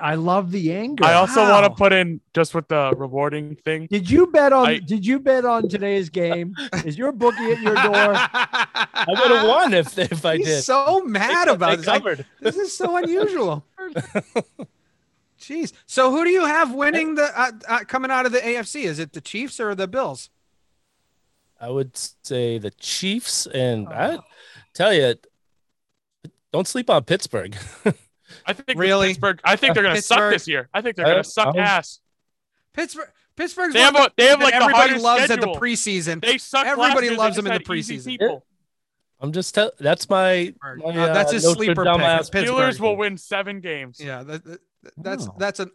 I 0.02 0.16
love 0.16 0.50
the 0.50 0.74
anger. 0.74 1.02
I 1.02 1.14
also 1.14 1.40
want 1.48 1.64
to 1.64 1.70
put 1.70 1.94
in 1.94 2.20
just 2.34 2.54
with 2.54 2.68
the 2.68 2.92
rewarding 2.94 3.56
thing. 3.56 3.86
did 3.90 4.10
you 4.10 4.26
bet 4.26 4.52
on? 4.52 4.66
I- 4.66 4.78
did 4.80 5.06
you 5.06 5.18
bet 5.18 5.46
on 5.46 5.70
today's 5.70 6.10
game? 6.10 6.54
Is 6.84 6.98
your 6.98 7.10
bookie 7.12 7.52
at 7.52 7.60
your 7.62 7.74
door? 7.74 8.12
I 8.14 9.04
would 9.08 9.30
have 9.30 9.48
won 9.48 9.72
if 9.72 9.96
if 9.98 10.26
I 10.26 10.36
He's 10.36 10.46
did. 10.46 10.62
so 10.64 11.00
mad 11.06 11.48
They- 11.48 11.52
about 11.52 11.70
they 11.70 11.76
this. 11.76 11.86
Like, 11.86 12.26
this 12.42 12.56
is 12.56 12.76
so 12.76 12.98
unusual. 12.98 13.64
Jeez. 15.48 15.72
So 15.86 16.10
who 16.10 16.24
do 16.24 16.30
you 16.30 16.44
have 16.44 16.72
winning 16.72 17.14
the 17.14 17.24
uh, 17.38 17.52
uh, 17.68 17.78
coming 17.86 18.10
out 18.10 18.26
of 18.26 18.32
the 18.32 18.38
AFC? 18.38 18.84
Is 18.84 18.98
it 18.98 19.12
the 19.12 19.20
Chiefs 19.20 19.60
or 19.60 19.74
the 19.74 19.86
Bills? 19.88 20.30
I 21.60 21.68
would 21.70 21.96
say 22.22 22.58
the 22.58 22.70
Chiefs, 22.72 23.46
and 23.46 23.86
Oh. 23.88 23.92
I 23.92 24.18
tell 24.74 24.92
you, 24.92 25.14
don't 26.52 26.66
sleep 26.68 26.90
on 26.90 27.04
Pittsburgh. 27.04 27.56
I 28.46 28.52
think 28.52 28.78
Really? 28.78 29.08
Pittsburgh. 29.08 29.40
I 29.44 29.56
think 29.56 29.74
they're 29.74 29.82
gonna 29.82 30.02
suck 30.02 30.32
this 30.32 30.48
year. 30.48 30.68
I 30.74 30.80
think 30.82 30.96
they're 30.96 31.06
Uh, 31.06 31.10
gonna 31.10 31.24
suck 31.24 31.46
I 31.48 31.50
was- 31.50 31.56
ass. 31.58 32.00
Pittsburgh. 32.72 33.08
Pittsburgh's 33.36 33.74
They 33.74 33.80
one 33.80 33.94
have 33.94 34.04
of 34.06 34.10
a- 34.10 34.12
they 34.16 34.26
have, 34.26 34.40
like, 34.40 34.54
everybody 34.54 34.76
hardest 34.78 35.04
loves 35.04 35.24
schedule. 35.24 35.50
at 35.50 35.54
the 35.54 35.60
preseason. 35.60 36.20
They 36.22 36.38
suck. 36.38 36.66
Everybody 36.66 37.10
last 37.10 37.18
loves 37.18 37.36
they 37.36 37.42
them 37.42 37.52
in 37.52 37.58
the 37.58 37.64
preseason. 37.64 38.06
People. 38.06 38.46
I'm 39.20 39.32
just 39.32 39.54
tell 39.54 39.72
that's 39.80 40.08
my, 40.08 40.54
Uh, 40.62 40.74
my 40.92 40.92
that's 41.06 41.30
uh, 41.30 41.34
his 41.34 41.44
Notre 41.44 41.56
sleeper 41.56 41.84
Dame 41.84 41.94
pick, 41.98 42.30
Pittsburgh. 42.30 42.44
Steelers 42.46 42.80
will 42.80 42.96
win 42.96 43.16
seven 43.16 43.60
games. 43.60 43.98
yeah, 44.00 44.22
that, 44.22 44.44
that- 44.44 44.60
that's 44.96 45.26
Oh. 45.28 45.34
that's 45.38 45.60
an 45.60 45.70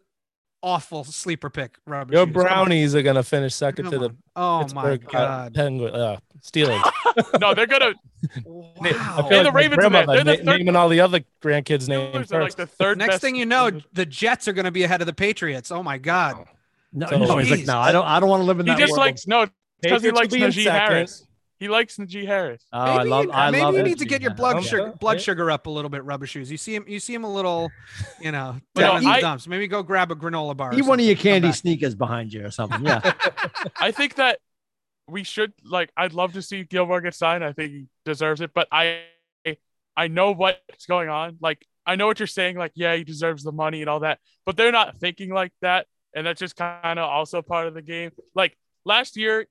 awful 0.61 1.03
sleeper 1.03 1.49
pick, 1.49 1.77
Robert. 1.85 2.13
Your 2.13 2.25
Hughes. 2.25 2.33
Brownies 2.33 2.95
are 2.95 3.01
gonna 3.01 3.23
finish 3.23 3.53
second 3.55 3.85
Come 3.85 3.91
to 3.93 3.99
the 3.99 4.05
on. 4.09 4.17
Oh 4.35 4.59
my 4.73 4.97
Pittsburgh 4.97 5.05
uh, 5.07 5.11
God! 5.11 5.53
Penguin 5.53 5.95
uh, 5.95 6.17
Steelers. 6.41 6.81
No, 7.41 7.53
they're 7.53 7.67
gonna. 7.67 7.93
Wow. 8.45 8.65
I 8.81 9.27
feel 9.27 9.37
like 9.39 9.43
the 9.43 9.51
Ravens 9.51 9.83
are 9.85 9.89
there. 9.89 9.89
grandmother 10.05 10.23
They're 10.23 10.37
the 10.37 10.43
third- 10.43 10.57
naming 10.59 10.75
all 10.75 10.87
the 10.89 10.99
other 11.01 11.21
grandkids' 11.41 11.87
names 11.87 12.27
Steelers 12.27 12.33
are 12.33 12.43
like 12.43 12.55
the 12.55 12.67
third 12.67 12.97
Next 12.97 13.15
best. 13.15 13.21
thing 13.21 13.35
you 13.35 13.45
know, 13.45 13.71
the 13.93 14.05
Jets 14.05 14.47
are 14.47 14.53
going 14.53 14.65
to 14.65 14.71
be 14.71 14.83
ahead 14.83 15.01
of 15.01 15.07
the 15.07 15.13
Patriots. 15.13 15.71
Oh 15.71 15.81
my 15.83 15.97
God! 15.97 16.45
No, 16.93 17.07
So- 17.07 17.17
no. 17.17 17.37
He's 17.37 17.51
like, 17.51 17.65
no, 17.65 17.77
I 17.79 17.91
don't. 17.91 18.05
I 18.05 18.19
don't 18.19 18.29
want 18.29 18.41
to 18.41 18.45
live 18.45 18.59
in 18.59 18.65
he 18.67 18.71
that 18.71 18.77
He 18.79 18.83
just 18.83 18.91
world. 18.91 18.99
likes 19.07 19.27
no 19.27 19.47
because 19.81 20.01
he 20.03 20.11
likes 20.11 20.31
will 20.33 20.39
Najee. 20.41 20.69
Harris. 20.69 21.25
He 21.59 21.67
likes 21.67 21.97
Najee 21.97 22.25
Harris. 22.25 22.65
Oh, 22.71 22.79
I 22.79 22.97
maybe 22.99 23.09
love. 23.09 23.25
you, 23.25 23.31
I 23.33 23.51
maybe 23.51 23.63
love 23.63 23.73
you 23.73 23.79
it. 23.81 23.83
need 23.83 23.99
to 23.99 24.05
get 24.05 24.21
your 24.21 24.33
blood 24.33 24.63
sugar 24.63 24.83
yeah. 24.87 24.91
blood 24.99 25.19
sugar 25.21 25.51
up 25.51 25.67
a 25.67 25.69
little 25.69 25.89
bit, 25.89 26.05
rubber 26.05 26.25
shoes. 26.25 26.49
You 26.49 26.57
see 26.57 26.73
him, 26.73 26.85
you 26.87 26.99
see 27.01 27.13
him 27.13 27.25
a 27.25 27.31
little, 27.31 27.69
you 28.21 28.31
know, 28.31 28.55
But 28.73 28.81
no, 28.81 28.87
down 28.87 28.97
in 28.97 29.03
the 29.03 29.09
I- 29.09 29.21
dumps. 29.21 29.47
Maybe 29.47 29.67
go 29.67 29.83
grab 29.83 30.09
a 30.11 30.15
granola 30.15 30.55
bar. 30.55 30.71
or 30.71 30.75
Eat 30.75 30.85
one 30.85 30.99
of 30.99 31.05
your 31.05 31.17
candy 31.17 31.51
sneakers 31.51 31.95
behind 31.95 32.31
you 32.31 32.45
or 32.45 32.51
something. 32.51 32.85
Yeah. 32.85 33.13
I 33.79 33.91
think 33.91 34.15
that 34.15 34.39
we 35.07 35.23
should 35.23 35.51
like. 35.65 35.91
I'd 35.97 36.13
love 36.13 36.33
to 36.33 36.41
see 36.41 36.63
Gilmore 36.63 37.01
get 37.01 37.13
signed. 37.13 37.43
I 37.43 37.51
think 37.51 37.71
he 37.71 37.85
deserves 38.05 38.39
it. 38.41 38.51
But 38.53 38.67
I, 38.71 39.01
I 39.97 40.07
know 40.07 40.31
what's 40.31 40.85
going 40.87 41.09
on. 41.09 41.37
Like 41.41 41.65
I 41.85 41.95
know 41.97 42.07
what 42.07 42.19
you're 42.19 42.27
saying. 42.27 42.55
Like 42.55 42.71
yeah, 42.75 42.95
he 42.95 43.03
deserves 43.03 43.43
the 43.43 43.51
money 43.51 43.81
and 43.81 43.89
all 43.89 43.99
that. 43.99 44.19
But 44.45 44.55
they're 44.55 44.71
not 44.71 44.97
thinking 45.01 45.29
like 45.33 45.51
that, 45.61 45.87
and 46.15 46.25
that's 46.25 46.39
just 46.39 46.55
kind 46.55 46.99
of 46.99 47.09
also 47.09 47.41
part 47.41 47.67
of 47.67 47.73
the 47.73 47.81
game. 47.81 48.11
Like 48.33 48.55
last 48.85 49.17
year, 49.17 49.45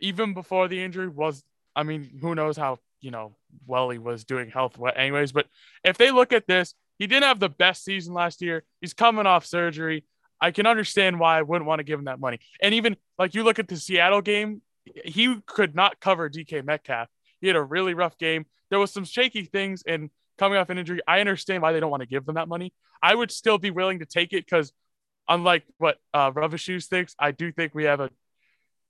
even 0.00 0.34
before 0.34 0.68
the 0.68 0.82
injury 0.82 1.08
was. 1.08 1.42
I 1.76 1.84
mean, 1.84 2.18
who 2.20 2.34
knows 2.34 2.56
how 2.56 2.78
you 3.00 3.10
know 3.10 3.36
well 3.66 3.90
he 3.90 3.98
was 3.98 4.24
doing 4.24 4.50
health. 4.50 4.78
Anyways, 4.96 5.32
but 5.32 5.46
if 5.84 5.96
they 5.96 6.10
look 6.10 6.32
at 6.32 6.46
this, 6.46 6.74
he 6.98 7.06
didn't 7.06 7.24
have 7.24 7.40
the 7.40 7.48
best 7.48 7.84
season 7.84 8.14
last 8.14 8.42
year. 8.42 8.64
He's 8.80 8.94
coming 8.94 9.26
off 9.26 9.46
surgery. 9.46 10.04
I 10.40 10.50
can 10.50 10.66
understand 10.66 11.18
why 11.18 11.38
I 11.38 11.42
wouldn't 11.42 11.66
want 11.66 11.80
to 11.80 11.84
give 11.84 11.98
him 11.98 12.06
that 12.06 12.20
money. 12.20 12.38
And 12.62 12.74
even 12.74 12.96
like 13.18 13.34
you 13.34 13.42
look 13.42 13.58
at 13.58 13.68
the 13.68 13.76
Seattle 13.76 14.22
game, 14.22 14.62
he 15.04 15.36
could 15.46 15.74
not 15.74 16.00
cover 16.00 16.28
DK 16.30 16.64
Metcalf. 16.64 17.08
He 17.40 17.46
had 17.46 17.56
a 17.56 17.62
really 17.62 17.94
rough 17.94 18.18
game. 18.18 18.46
There 18.70 18.78
was 18.78 18.92
some 18.92 19.04
shaky 19.04 19.44
things 19.44 19.82
and 19.86 20.10
coming 20.38 20.58
off 20.58 20.70
an 20.70 20.78
injury. 20.78 21.00
I 21.06 21.20
understand 21.20 21.62
why 21.62 21.72
they 21.72 21.80
don't 21.80 21.90
want 21.90 22.02
to 22.02 22.08
give 22.08 22.24
them 22.24 22.36
that 22.36 22.48
money. 22.48 22.72
I 23.02 23.14
would 23.14 23.30
still 23.30 23.58
be 23.58 23.70
willing 23.70 24.00
to 24.00 24.06
take 24.06 24.32
it 24.32 24.44
because 24.44 24.72
unlike 25.28 25.64
what 25.78 25.98
uh 26.14 26.56
Shoes 26.56 26.86
thinks, 26.86 27.14
I 27.18 27.32
do 27.32 27.52
think 27.52 27.74
we 27.74 27.84
have 27.84 28.00
a 28.00 28.10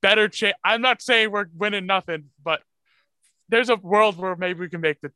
better 0.03 0.29
chance. 0.29 0.57
I'm 0.65 0.81
not 0.83 1.03
saying 1.03 1.31
we're 1.31 1.47
winning 1.57 1.87
nothing, 1.87 2.25
but 2.43 2.61
there's 3.49 3.69
a 3.71 3.77
world 3.77 4.17
where 4.19 4.37
maybe 4.37 4.61
we 4.61 4.69
can 4.69 4.81
make 4.81 5.01
the 5.01 5.11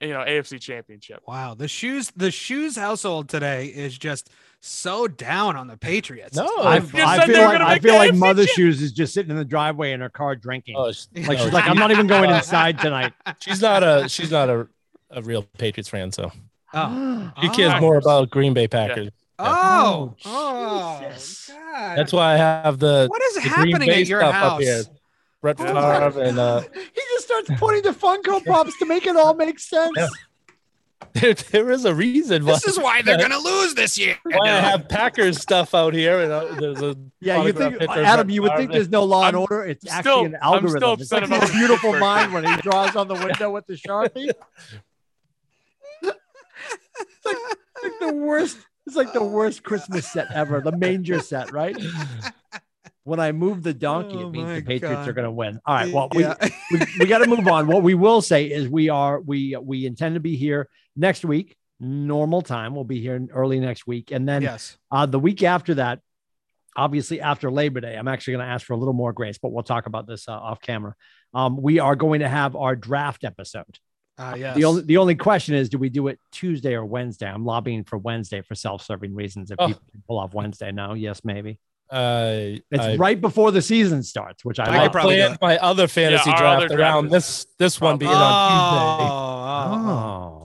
you 0.00 0.08
know 0.08 0.18
AFC 0.20 0.60
championship. 0.60 1.20
Wow, 1.26 1.54
the 1.54 1.68
shoes, 1.68 2.12
the 2.16 2.30
shoes 2.30 2.76
household 2.76 3.28
today 3.28 3.66
is 3.66 3.96
just 3.96 4.30
so 4.60 5.06
down 5.06 5.56
on 5.56 5.68
the 5.68 5.76
Patriots. 5.76 6.36
No, 6.36 6.46
I, 6.58 6.76
I 6.76 6.80
feel 6.80 7.04
like 7.04 7.20
I 7.20 7.78
feel 7.78 7.94
like 7.94 8.12
AFC 8.12 8.18
Mother 8.18 8.44
champ- 8.44 8.56
Shoes 8.56 8.82
is 8.82 8.92
just 8.92 9.14
sitting 9.14 9.30
in 9.30 9.36
the 9.36 9.44
driveway 9.44 9.92
in 9.92 10.00
her 10.00 10.08
car 10.10 10.36
drinking. 10.36 10.74
Oh, 10.76 10.92
sh- 10.92 11.06
like 11.14 11.38
no, 11.38 11.44
she's 11.44 11.52
like, 11.52 11.68
I'm 11.68 11.76
not 11.78 11.90
even 11.92 12.06
going 12.06 12.30
inside 12.34 12.78
tonight. 12.78 13.12
she's 13.40 13.60
not 13.62 13.82
a 13.82 14.08
she's 14.08 14.30
not 14.30 14.50
a, 14.50 14.68
a 15.10 15.22
real 15.22 15.42
Patriots 15.58 15.88
fan, 15.88 16.12
so 16.12 16.30
oh, 16.74 17.32
she 17.40 17.48
cares 17.50 17.72
Oh. 17.76 17.80
more 17.80 17.96
about 17.96 18.30
Green 18.30 18.52
Bay 18.54 18.68
Packers. 18.68 19.08
oh, 19.08 19.25
Oh, 19.38 20.14
oh, 20.24 20.98
Jesus. 21.02 21.50
God. 21.52 21.98
That's 21.98 22.12
why 22.12 22.34
I 22.34 22.36
have 22.36 22.78
the 22.78 23.06
what 23.08 23.22
is 23.22 23.34
the 23.34 23.40
Green 23.40 23.52
happening 23.52 23.88
Bay 23.88 24.00
at 24.02 24.08
your 24.08 24.20
stuff 24.20 24.34
house? 24.34 24.52
up 24.52 24.60
here. 24.60 24.82
Brett 25.42 25.56
Oh 25.60 25.64
Favre 25.66 26.22
and 26.22 26.38
uh, 26.38 26.60
he 26.74 27.00
just 27.14 27.26
starts 27.26 27.50
pointing 27.58 27.82
to 27.84 27.92
Funko 27.92 28.44
Pops 28.46 28.76
to 28.78 28.86
make 28.86 29.06
it 29.06 29.14
all 29.16 29.34
make 29.34 29.58
sense. 29.58 29.92
Yeah. 29.96 30.08
there, 31.12 31.34
there 31.34 31.70
is 31.70 31.84
a 31.84 31.94
reason 31.94 32.46
why, 32.46 32.52
This 32.54 32.66
is 32.66 32.78
why 32.78 33.02
they're 33.02 33.18
gonna 33.20 33.36
lose 33.38 33.74
this 33.74 33.98
year. 33.98 34.16
why 34.22 34.38
I 34.48 34.60
have 34.60 34.88
Packers 34.88 35.38
stuff 35.40 35.74
out 35.74 35.92
here. 35.92 36.20
And 36.22 36.32
uh, 36.32 36.54
there's 36.58 36.80
a 36.80 36.96
Yeah, 37.20 37.42
you 37.44 37.52
think 37.52 37.82
Adam? 37.82 38.30
You 38.30 38.40
would 38.42 38.56
think 38.56 38.72
there's 38.72 38.88
no 38.88 39.04
law 39.04 39.26
and 39.26 39.36
I'm 39.36 39.42
order. 39.42 39.64
It's 39.64 39.82
still- 39.84 39.98
actually 39.98 40.24
an 40.24 40.36
I'm 40.40 40.66
still 40.68 40.82
algorithm. 40.84 41.00
It's 41.02 41.12
like 41.12 41.24
about 41.24 41.42
his 41.42 41.50
beautiful 41.50 41.90
Pittsburgh. 41.92 42.00
mind 42.00 42.32
when 42.32 42.44
he 42.46 42.56
draws 42.62 42.96
on 42.96 43.06
the 43.08 43.14
window 43.14 43.50
with 43.50 43.66
the 43.66 43.74
sharpie. 43.74 44.32
it's 46.02 47.26
like, 47.26 47.36
like 47.82 47.92
the 48.00 48.14
worst. 48.14 48.56
It's 48.86 48.96
like 48.96 49.12
the 49.12 49.24
worst 49.24 49.62
Christmas 49.62 50.10
set 50.10 50.30
ever. 50.32 50.60
The 50.60 50.76
manger 50.76 51.20
set, 51.20 51.52
right? 51.52 51.76
When 53.06 53.20
I 53.20 53.30
move 53.30 53.62
the 53.62 53.72
donkey, 53.72 54.16
Oh 54.16 54.26
it 54.26 54.30
means 54.32 54.48
the 54.48 54.62
Patriots 54.62 54.96
God. 54.96 55.08
are 55.08 55.12
going 55.12 55.26
to 55.26 55.30
win. 55.30 55.60
All 55.64 55.76
right. 55.76 55.92
Well, 55.92 56.08
we, 56.12 56.26
we, 56.72 56.86
we 56.98 57.06
got 57.06 57.18
to 57.18 57.28
move 57.28 57.46
on. 57.46 57.68
What 57.68 57.84
we 57.84 57.94
will 57.94 58.20
say 58.20 58.46
is 58.46 58.68
we 58.68 58.88
are 58.88 59.20
we 59.20 59.56
we 59.62 59.86
intend 59.86 60.16
to 60.16 60.20
be 60.20 60.34
here 60.34 60.68
next 60.96 61.24
week, 61.24 61.56
normal 61.78 62.42
time. 62.42 62.74
We'll 62.74 62.82
be 62.82 63.00
here 63.00 63.24
early 63.32 63.60
next 63.60 63.86
week, 63.86 64.10
and 64.10 64.28
then 64.28 64.42
yes. 64.42 64.76
uh, 64.90 65.06
the 65.06 65.20
week 65.20 65.44
after 65.44 65.74
that, 65.74 66.00
obviously 66.74 67.20
after 67.20 67.48
Labor 67.48 67.80
Day, 67.80 67.94
I'm 67.94 68.08
actually 68.08 68.34
going 68.34 68.46
to 68.46 68.52
ask 68.52 68.66
for 68.66 68.72
a 68.72 68.76
little 68.76 68.92
more 68.92 69.12
grace, 69.12 69.38
but 69.38 69.52
we'll 69.52 69.62
talk 69.62 69.86
about 69.86 70.08
this 70.08 70.26
uh, 70.26 70.32
off 70.32 70.60
camera. 70.60 70.96
Um, 71.32 71.62
we 71.62 71.78
are 71.78 71.94
going 71.94 72.20
to 72.20 72.28
have 72.28 72.56
our 72.56 72.74
draft 72.74 73.22
episode. 73.22 73.78
Uh, 74.18 74.34
yes. 74.38 74.56
The 74.56 74.64
only 74.64 74.82
the 74.82 74.96
only 74.96 75.14
question 75.14 75.54
is, 75.54 75.68
do 75.68 75.76
we 75.78 75.88
do 75.90 76.08
it 76.08 76.18
Tuesday 76.32 76.74
or 76.74 76.84
Wednesday? 76.84 77.26
I'm 77.28 77.44
lobbying 77.44 77.84
for 77.84 77.98
Wednesday 77.98 78.40
for 78.40 78.54
self-serving 78.54 79.14
reasons. 79.14 79.50
If 79.50 79.56
Oh. 79.60 79.66
people 79.68 79.82
can 79.90 80.02
pull 80.08 80.18
off 80.18 80.32
Wednesday, 80.32 80.72
no, 80.72 80.94
yes, 80.94 81.20
maybe. 81.24 81.58
Uh, 81.90 82.56
It's 82.70 82.82
I, 82.84 82.96
right 82.96 83.20
before 83.20 83.50
the 83.52 83.60
season 83.62 84.02
starts, 84.02 84.44
which 84.44 84.58
I, 84.58 84.64
I 84.64 84.76
I 84.76 84.82
love. 84.84 84.92
probably 84.92 85.16
do 85.16 85.22
planned 85.22 85.38
my 85.42 85.58
other 85.58 85.86
fantasy 85.86 86.30
our 86.30 86.36
draft 86.38 86.64
other 86.64 86.80
around 86.80 87.06
is 87.06 87.12
this 87.12 87.46
this 87.58 87.80
one 87.80 87.98
being 87.98 88.10
oh, 88.10 88.14
on 88.14 88.98
Tuesday. 88.98 89.12
oh, 89.12 89.16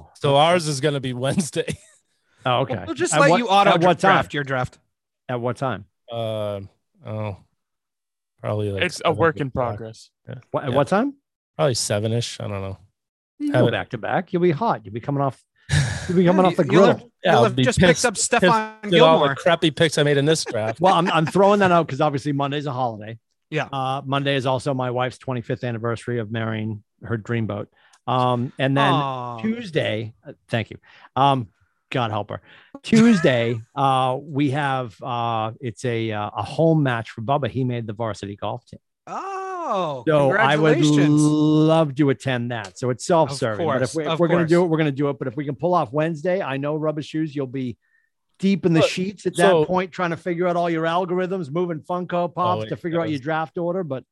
Oh, 0.03 0.09
So 0.15 0.35
ours 0.35 0.67
is 0.67 0.81
going 0.81 0.93
to 0.93 0.99
be 0.99 1.13
Wednesday. 1.13 1.77
oh, 2.45 2.59
okay. 2.61 2.83
We'll 2.85 2.93
just 2.95 3.13
At 3.13 3.21
let 3.21 3.29
what- 3.31 3.37
you 3.39 3.47
auto 3.47 3.71
at 3.71 3.81
what 3.81 3.99
time? 3.99 4.11
draft 4.15 4.33
your 4.33 4.43
draft. 4.43 4.77
At 5.29 5.39
what 5.39 5.55
time? 5.57 5.85
Uh, 6.11 6.59
oh, 7.05 7.37
probably 8.41 8.71
like 8.71 8.83
It's 8.83 9.01
a 9.05 9.13
work 9.13 9.37
in 9.39 9.47
o'clock. 9.47 9.77
progress. 9.77 10.09
What, 10.51 10.65
at 10.65 10.69
Yeah. 10.71 10.75
what 10.75 10.87
time? 10.89 11.15
Probably 11.55 11.73
seven 11.73 12.11
ish. 12.11 12.37
I 12.39 12.43
don't 12.47 12.61
know. 12.61 12.77
You 13.41 13.51
Have 13.53 13.61
go 13.63 13.67
it. 13.67 13.71
back 13.71 13.89
to 13.89 13.97
back. 13.97 14.31
You'll 14.33 14.41
be 14.41 14.51
hot. 14.51 14.85
You'll 14.85 14.93
be 14.93 14.99
coming 14.99 15.21
off. 15.21 15.43
You'll 16.07 16.17
be 16.17 16.25
coming 16.25 16.45
off 16.45 16.55
the 16.55 16.63
You'll 16.63 16.69
grill. 16.83 16.85
have, 16.87 16.99
Yeah, 17.23 17.31
you'll 17.31 17.37
I'll 17.39 17.43
have 17.45 17.55
be 17.55 17.63
just 17.63 17.79
pissed- 17.79 18.03
picked 18.03 18.05
up 18.05 18.15
Stephon 18.15 18.89
Did 18.89 18.99
all 19.01 19.19
the 19.19 19.25
Gilmore. 19.25 19.35
crappy 19.35 19.71
picks 19.71 19.97
I 19.97 20.03
made 20.03 20.17
in 20.17 20.25
this 20.25 20.43
draft. 20.45 20.79
Well, 20.81 20.93
I'm, 20.93 21.09
I'm 21.11 21.25
throwing 21.25 21.59
that 21.59 21.71
out 21.71 21.85
because 21.87 22.01
obviously 22.01 22.31
Monday's 22.33 22.65
a 22.65 22.71
holiday. 22.73 23.17
Yeah. 23.49 23.67
Uh, 23.71 24.01
Monday 24.05 24.35
is 24.35 24.45
also 24.45 24.73
my 24.73 24.91
wife's 24.91 25.17
25th 25.17 25.63
anniversary 25.67 26.19
of 26.19 26.31
marrying 26.31 26.83
her 27.03 27.17
dreamboat. 27.17 27.67
Um, 28.07 28.51
and 28.57 28.75
then 28.75 28.91
Aw. 28.91 29.41
Tuesday, 29.41 30.13
uh, 30.27 30.33
thank 30.49 30.71
you. 30.71 30.77
Um, 31.15 31.47
God 31.91 32.09
help 32.11 32.29
her. 32.29 32.41
Tuesday, 32.83 33.59
uh, 33.75 34.17
we 34.21 34.51
have 34.51 34.95
uh, 35.03 35.51
it's 35.59 35.83
a 35.85 36.11
uh, 36.11 36.29
a 36.35 36.41
home 36.43 36.83
match 36.83 37.11
for 37.11 37.21
Bubba. 37.21 37.49
He 37.49 37.63
made 37.63 37.85
the 37.87 37.93
varsity 37.93 38.35
golf 38.37 38.65
team, 38.65 38.79
Oh, 39.07 39.50
so 40.07 40.31
I 40.37 40.55
would 40.55 40.79
love 40.81 41.95
to 41.95 42.09
attend 42.09 42.51
that. 42.51 42.77
So 42.77 42.89
it's 42.89 43.05
self-serving. 43.05 43.65
But 43.65 43.81
if, 43.81 43.93
course, 43.93 43.95
we, 44.07 44.11
if 44.11 44.19
we're 44.19 44.27
going 44.27 44.43
to 44.43 44.47
do 44.49 44.63
it, 44.63 44.67
we're 44.67 44.77
going 44.77 44.85
to 44.87 44.91
do 44.91 45.09
it. 45.09 45.17
But 45.19 45.27
if 45.27 45.35
we 45.35 45.45
can 45.45 45.55
pull 45.55 45.73
off 45.73 45.91
Wednesday, 45.93 46.41
I 46.41 46.57
know 46.57 46.75
rubber 46.75 47.01
shoes. 47.01 47.35
You'll 47.35 47.47
be 47.47 47.77
deep 48.39 48.65
in 48.65 48.73
the 48.73 48.79
Look, 48.81 48.89
sheets 48.89 49.25
at 49.25 49.35
so- 49.35 49.59
that 49.61 49.67
point, 49.67 49.91
trying 49.91 50.09
to 50.11 50.17
figure 50.17 50.47
out 50.47 50.55
all 50.55 50.69
your 50.69 50.83
algorithms, 50.85 51.51
moving 51.51 51.79
Funko 51.79 52.33
Pops 52.33 52.61
wait, 52.61 52.69
to 52.69 52.75
figure 52.75 52.99
out 52.99 53.05
that 53.05 53.11
your 53.11 53.19
draft 53.19 53.57
order. 53.57 53.83
But 53.83 54.03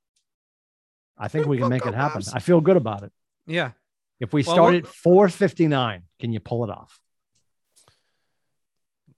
I 1.18 1.28
think 1.28 1.47
we 1.47 1.58
can 1.58 1.70
make 1.70 1.86
it 1.86 1.93
happen. 1.93 2.22
Pops. 2.22 2.34
I 2.34 2.39
feel 2.39 2.62
good 2.62 2.78
about 2.78 3.04
it. 3.04 3.12
yeah. 3.47 3.72
If 4.20 4.34
we 4.34 4.43
Well, 4.43 4.54
start 4.56 4.70
we're- 4.74 4.80
at 4.80 4.88
459, 4.88 6.04
can 6.20 6.34
you 6.34 6.39
pull 6.41 6.66
it 6.66 6.70
off? 6.70 7.00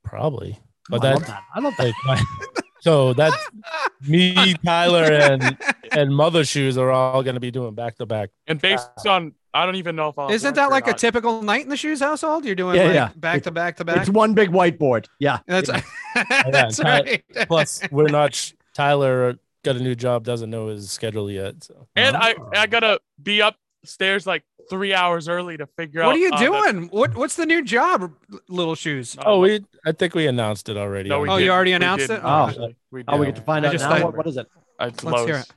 Probably. 0.03 0.57
Oh, 0.91 0.97
But 0.99 1.05
I 1.05 1.09
that, 1.09 1.13
love 1.15 1.27
that. 1.27 1.43
I 1.55 1.59
love 1.59 1.73
that. 1.77 1.85
like, 1.85 1.95
my, 2.05 2.45
so 2.81 3.13
that's 3.13 3.35
me, 4.07 4.53
Tyler, 4.65 5.05
and 5.05 5.57
and 5.91 6.13
Mother 6.15 6.43
Shoes 6.43 6.77
are 6.77 6.91
all 6.91 7.23
going 7.23 7.35
to 7.35 7.39
be 7.39 7.51
doing 7.51 7.73
back 7.73 7.95
to 7.97 8.05
back. 8.05 8.29
And 8.47 8.59
based 8.59 8.89
on 9.07 9.33
I 9.53 9.65
don't 9.65 9.75
even 9.75 9.95
know 9.95 10.09
if 10.09 10.17
I'll. 10.19 10.29
Isn't 10.31 10.55
that 10.55 10.69
like 10.69 10.87
a 10.87 10.93
typical 10.93 11.41
night 11.41 11.63
in 11.63 11.69
the 11.69 11.75
shoes 11.77 11.99
household? 11.99 12.45
You're 12.45 12.55
doing 12.55 12.75
Yeah, 12.77 12.83
like 12.85 12.93
yeah. 12.93 13.09
back 13.17 13.43
to 13.43 13.51
back 13.51 13.77
to 13.77 13.85
back. 13.85 13.97
It's 13.97 14.09
one 14.09 14.33
big 14.33 14.49
whiteboard. 14.49 15.07
Yeah. 15.19 15.39
That's 15.45 15.69
Yeah. 15.69 15.81
that's 16.51 16.77
Ty- 16.77 17.01
right. 17.01 17.23
Plus, 17.47 17.81
we're 17.91 18.07
not. 18.07 18.33
sh- 18.35 18.53
Tyler 18.73 19.37
got 19.63 19.75
a 19.75 19.79
new 19.79 19.93
job, 19.95 20.23
doesn't 20.23 20.49
know 20.49 20.67
his 20.67 20.89
schedule 20.89 21.29
yet. 21.29 21.63
So 21.65 21.87
And 21.95 22.15
I. 22.15 22.35
I 22.55 22.67
gotta 22.67 22.99
be 23.21 23.41
upstairs 23.83 24.27
like 24.27 24.43
three 24.69 24.93
hours 24.93 25.27
early 25.27 25.57
to 25.57 25.65
figure 25.67 26.01
out. 26.01 26.07
What 26.07 26.15
are 26.15 26.19
you 26.19 26.31
uh, 26.31 26.39
the- 26.39 26.45
doing? 26.71 26.87
What 26.89 27.15
what's 27.15 27.35
the 27.35 27.45
new 27.45 27.63
job, 27.63 28.11
little 28.47 28.75
shoes? 28.75 29.17
uh, 29.17 29.23
oh, 29.25 29.39
we 29.39 29.63
I 29.85 29.91
think 29.91 30.13
we 30.15 30.27
announced 30.27 30.69
it 30.69 30.77
already. 30.77 31.09
No, 31.09 31.19
we 31.21 31.29
Oh, 31.29 31.33
you 31.35 31.39
didn't. 31.45 31.53
already 31.53 31.71
announced 31.73 32.07
didn't, 32.07 32.25
it? 32.25 32.27
Oh. 32.27 32.47
actually. 32.47 32.75
We 32.91 33.03
Oh, 33.07 33.17
we 33.17 33.25
get 33.27 33.35
to 33.37 33.41
find 33.41 33.65
I 33.65 33.69
out 33.69 33.71
just 33.73 33.83
now. 33.85 33.89
thought- 33.97 34.03
What, 34.05 34.17
what 34.17 34.27
is 34.27 34.37
it? 34.37 34.47
It's 34.79 35.03
Let's 35.03 35.25
hear 35.25 35.35
it. 35.37 35.47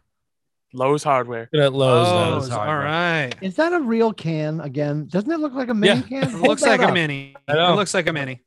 Lowe's 0.72 1.05
Hardware. 1.05 1.49
Look 1.53 1.62
at 1.62 1.72
Lowe's 1.72 2.09
now. 2.09 2.25
Oh, 2.25 2.31
Lowe's 2.31 2.51
all 2.51 2.59
hardware. 2.59 2.79
right. 2.91 3.31
Is 3.41 3.55
that 3.57 3.72
a 3.72 3.79
real 3.81 4.12
can 4.12 4.61
again? 4.61 5.07
Doesn't 5.07 5.31
it 5.31 5.39
look 5.39 5.53
like 5.55 5.68
a 5.68 5.75
mini 5.75 6.03
Yeah. 6.09 6.22
can? 6.22 6.35
It 6.35 6.41
looks 6.41 6.62
that 6.62 6.81
like 6.81 6.89
a 6.91 6.93
mini. 6.93 7.37
It 7.49 7.75
looks 7.77 7.95
like 7.95 8.09
a 8.09 8.12
mini. 8.12 8.41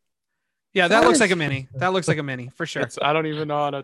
Yeah, 0.74 0.88
that 0.90 1.00
That 1.02 1.06
looks 1.08 1.16
is- 1.18 1.22
like 1.22 1.32
a 1.32 1.36
mini. 1.36 1.70
That 1.76 1.94
looks 1.94 2.08
like 2.08 2.18
a 2.18 2.24
mini 2.24 2.50
for 2.56 2.66
sure. 2.66 2.82
It's, 2.84 2.98
I 3.02 3.14
don't 3.14 3.28
even 3.28 3.48
know 3.48 3.58
how 3.58 3.70
to. 3.72 3.84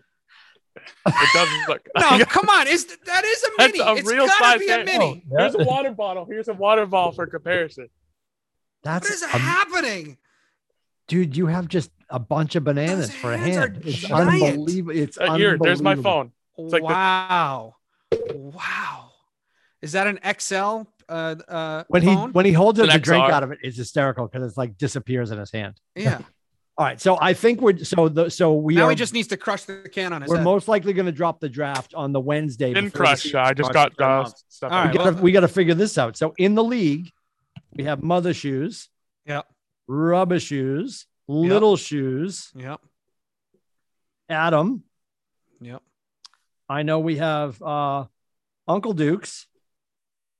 It 0.75 1.29
doesn't 1.33 1.67
look. 1.69 1.81
No, 1.97 2.25
come 2.25 2.49
on. 2.49 2.67
Is 2.67 2.85
that 3.05 3.23
is 3.23 3.43
a 3.43 3.47
That's 3.57 3.73
mini? 3.77 3.83
a 3.89 3.93
It's 3.95 4.09
real 4.09 4.25
gotta 4.27 4.43
size 4.43 4.59
be 4.59 4.65
a 4.69 4.77
can. 4.77 4.85
mini. 4.85 5.23
Yeah. 5.31 5.39
Here's 5.41 5.55
a 5.55 5.63
water 5.63 5.91
bottle. 5.91 6.25
Here's 6.25 6.47
a 6.47 6.53
water 6.53 6.85
bottle 6.85 7.11
for 7.13 7.27
comparison. 7.27 7.89
That's 8.83 9.07
What 9.09 9.13
is 9.15 9.23
am- 9.23 9.29
happening? 9.29 10.17
dude. 11.07 11.35
You 11.37 11.47
have 11.47 11.67
just 11.67 11.91
a 12.09 12.19
bunch 12.19 12.55
of 12.55 12.63
bananas 12.63 13.09
Those 13.09 13.15
for 13.17 13.33
a 13.33 13.37
hand. 13.37 13.81
It's 13.85 13.97
giant. 13.99 14.43
unbelievable. 14.43 14.97
It's 14.99 15.17
Uh, 15.17 15.35
here, 15.35 15.57
there's 15.61 15.81
my 15.81 15.91
unbelievable. 15.91 16.31
phone. 16.57 16.69
like 16.69 16.81
the- 16.81 16.85
wow. 16.87 17.75
wow. 18.27 19.11
Is 19.81 19.91
that 19.93 20.07
an 20.07 20.19
XL 20.39 20.83
uh 21.09 21.35
uh 21.47 21.83
When 21.89 22.01
he 22.01 22.13
when 22.15 22.45
he 22.45 22.53
holds 22.53 22.79
it 22.79 22.85
It's 22.85 22.93
to 22.93 22.99
drink 22.99 23.25
out 23.29 23.43
of 23.43 23.51
it, 23.51 23.59
it's 23.61 23.77
hysterical 23.77 24.27
because 24.27 24.47
it's 24.47 24.57
like 24.57 24.77
disappears 24.77 25.31
in 25.31 25.37
his 25.39 25.51
hand. 25.51 25.79
yeah. 25.95 26.19
All 26.75 26.85
right, 26.85 26.99
so 26.99 27.19
I 27.21 27.33
think 27.33 27.61
we're 27.61 27.77
so 27.83 28.09
the 28.09 28.29
so 28.31 28.53
we 28.55 28.73
now 28.75 28.85
are 28.85 28.89
he 28.89 28.95
just 28.95 29.13
needs 29.13 29.27
to 29.27 29.37
crush 29.37 29.63
the 29.65 29.87
can 29.91 30.11
on 30.11 30.23
his 30.23 30.29
we're 30.29 30.37
head. 30.37 30.43
most 30.43 30.67
likely 30.67 30.91
going 30.93 31.05
to 31.05 31.11
drop 31.11 31.39
the 31.39 31.47
draft 31.49 31.93
on 31.93 32.11
the 32.13 32.19
Wednesday. 32.19 32.73
Didn't 32.73 32.91
crush. 32.95 33.21
season 33.23 33.39
I 33.41 33.53
just 33.53 33.71
got 33.71 33.99
uh, 34.01 34.25
stuff. 34.49 34.71
All 34.71 34.87
we 34.87 34.93
gotta, 34.93 35.13
well- 35.13 35.21
we 35.23 35.31
gotta 35.31 35.47
figure 35.47 35.75
this 35.75 35.99
out. 35.99 36.17
So 36.17 36.33
in 36.37 36.55
the 36.55 36.63
league, 36.63 37.11
we 37.75 37.83
have 37.83 38.01
mother 38.01 38.33
shoes, 38.33 38.89
Yep. 39.27 39.45
rubber 39.87 40.39
shoes, 40.39 41.05
little 41.27 41.77
shoes, 41.77 42.51
Yep. 42.55 42.81
Adam. 44.29 44.83
Yep. 45.61 45.81
I 46.69 46.81
know 46.83 46.99
we 47.01 47.17
have 47.17 47.61
uh 47.61 48.05
Uncle 48.67 48.93
Dukes. 48.93 49.45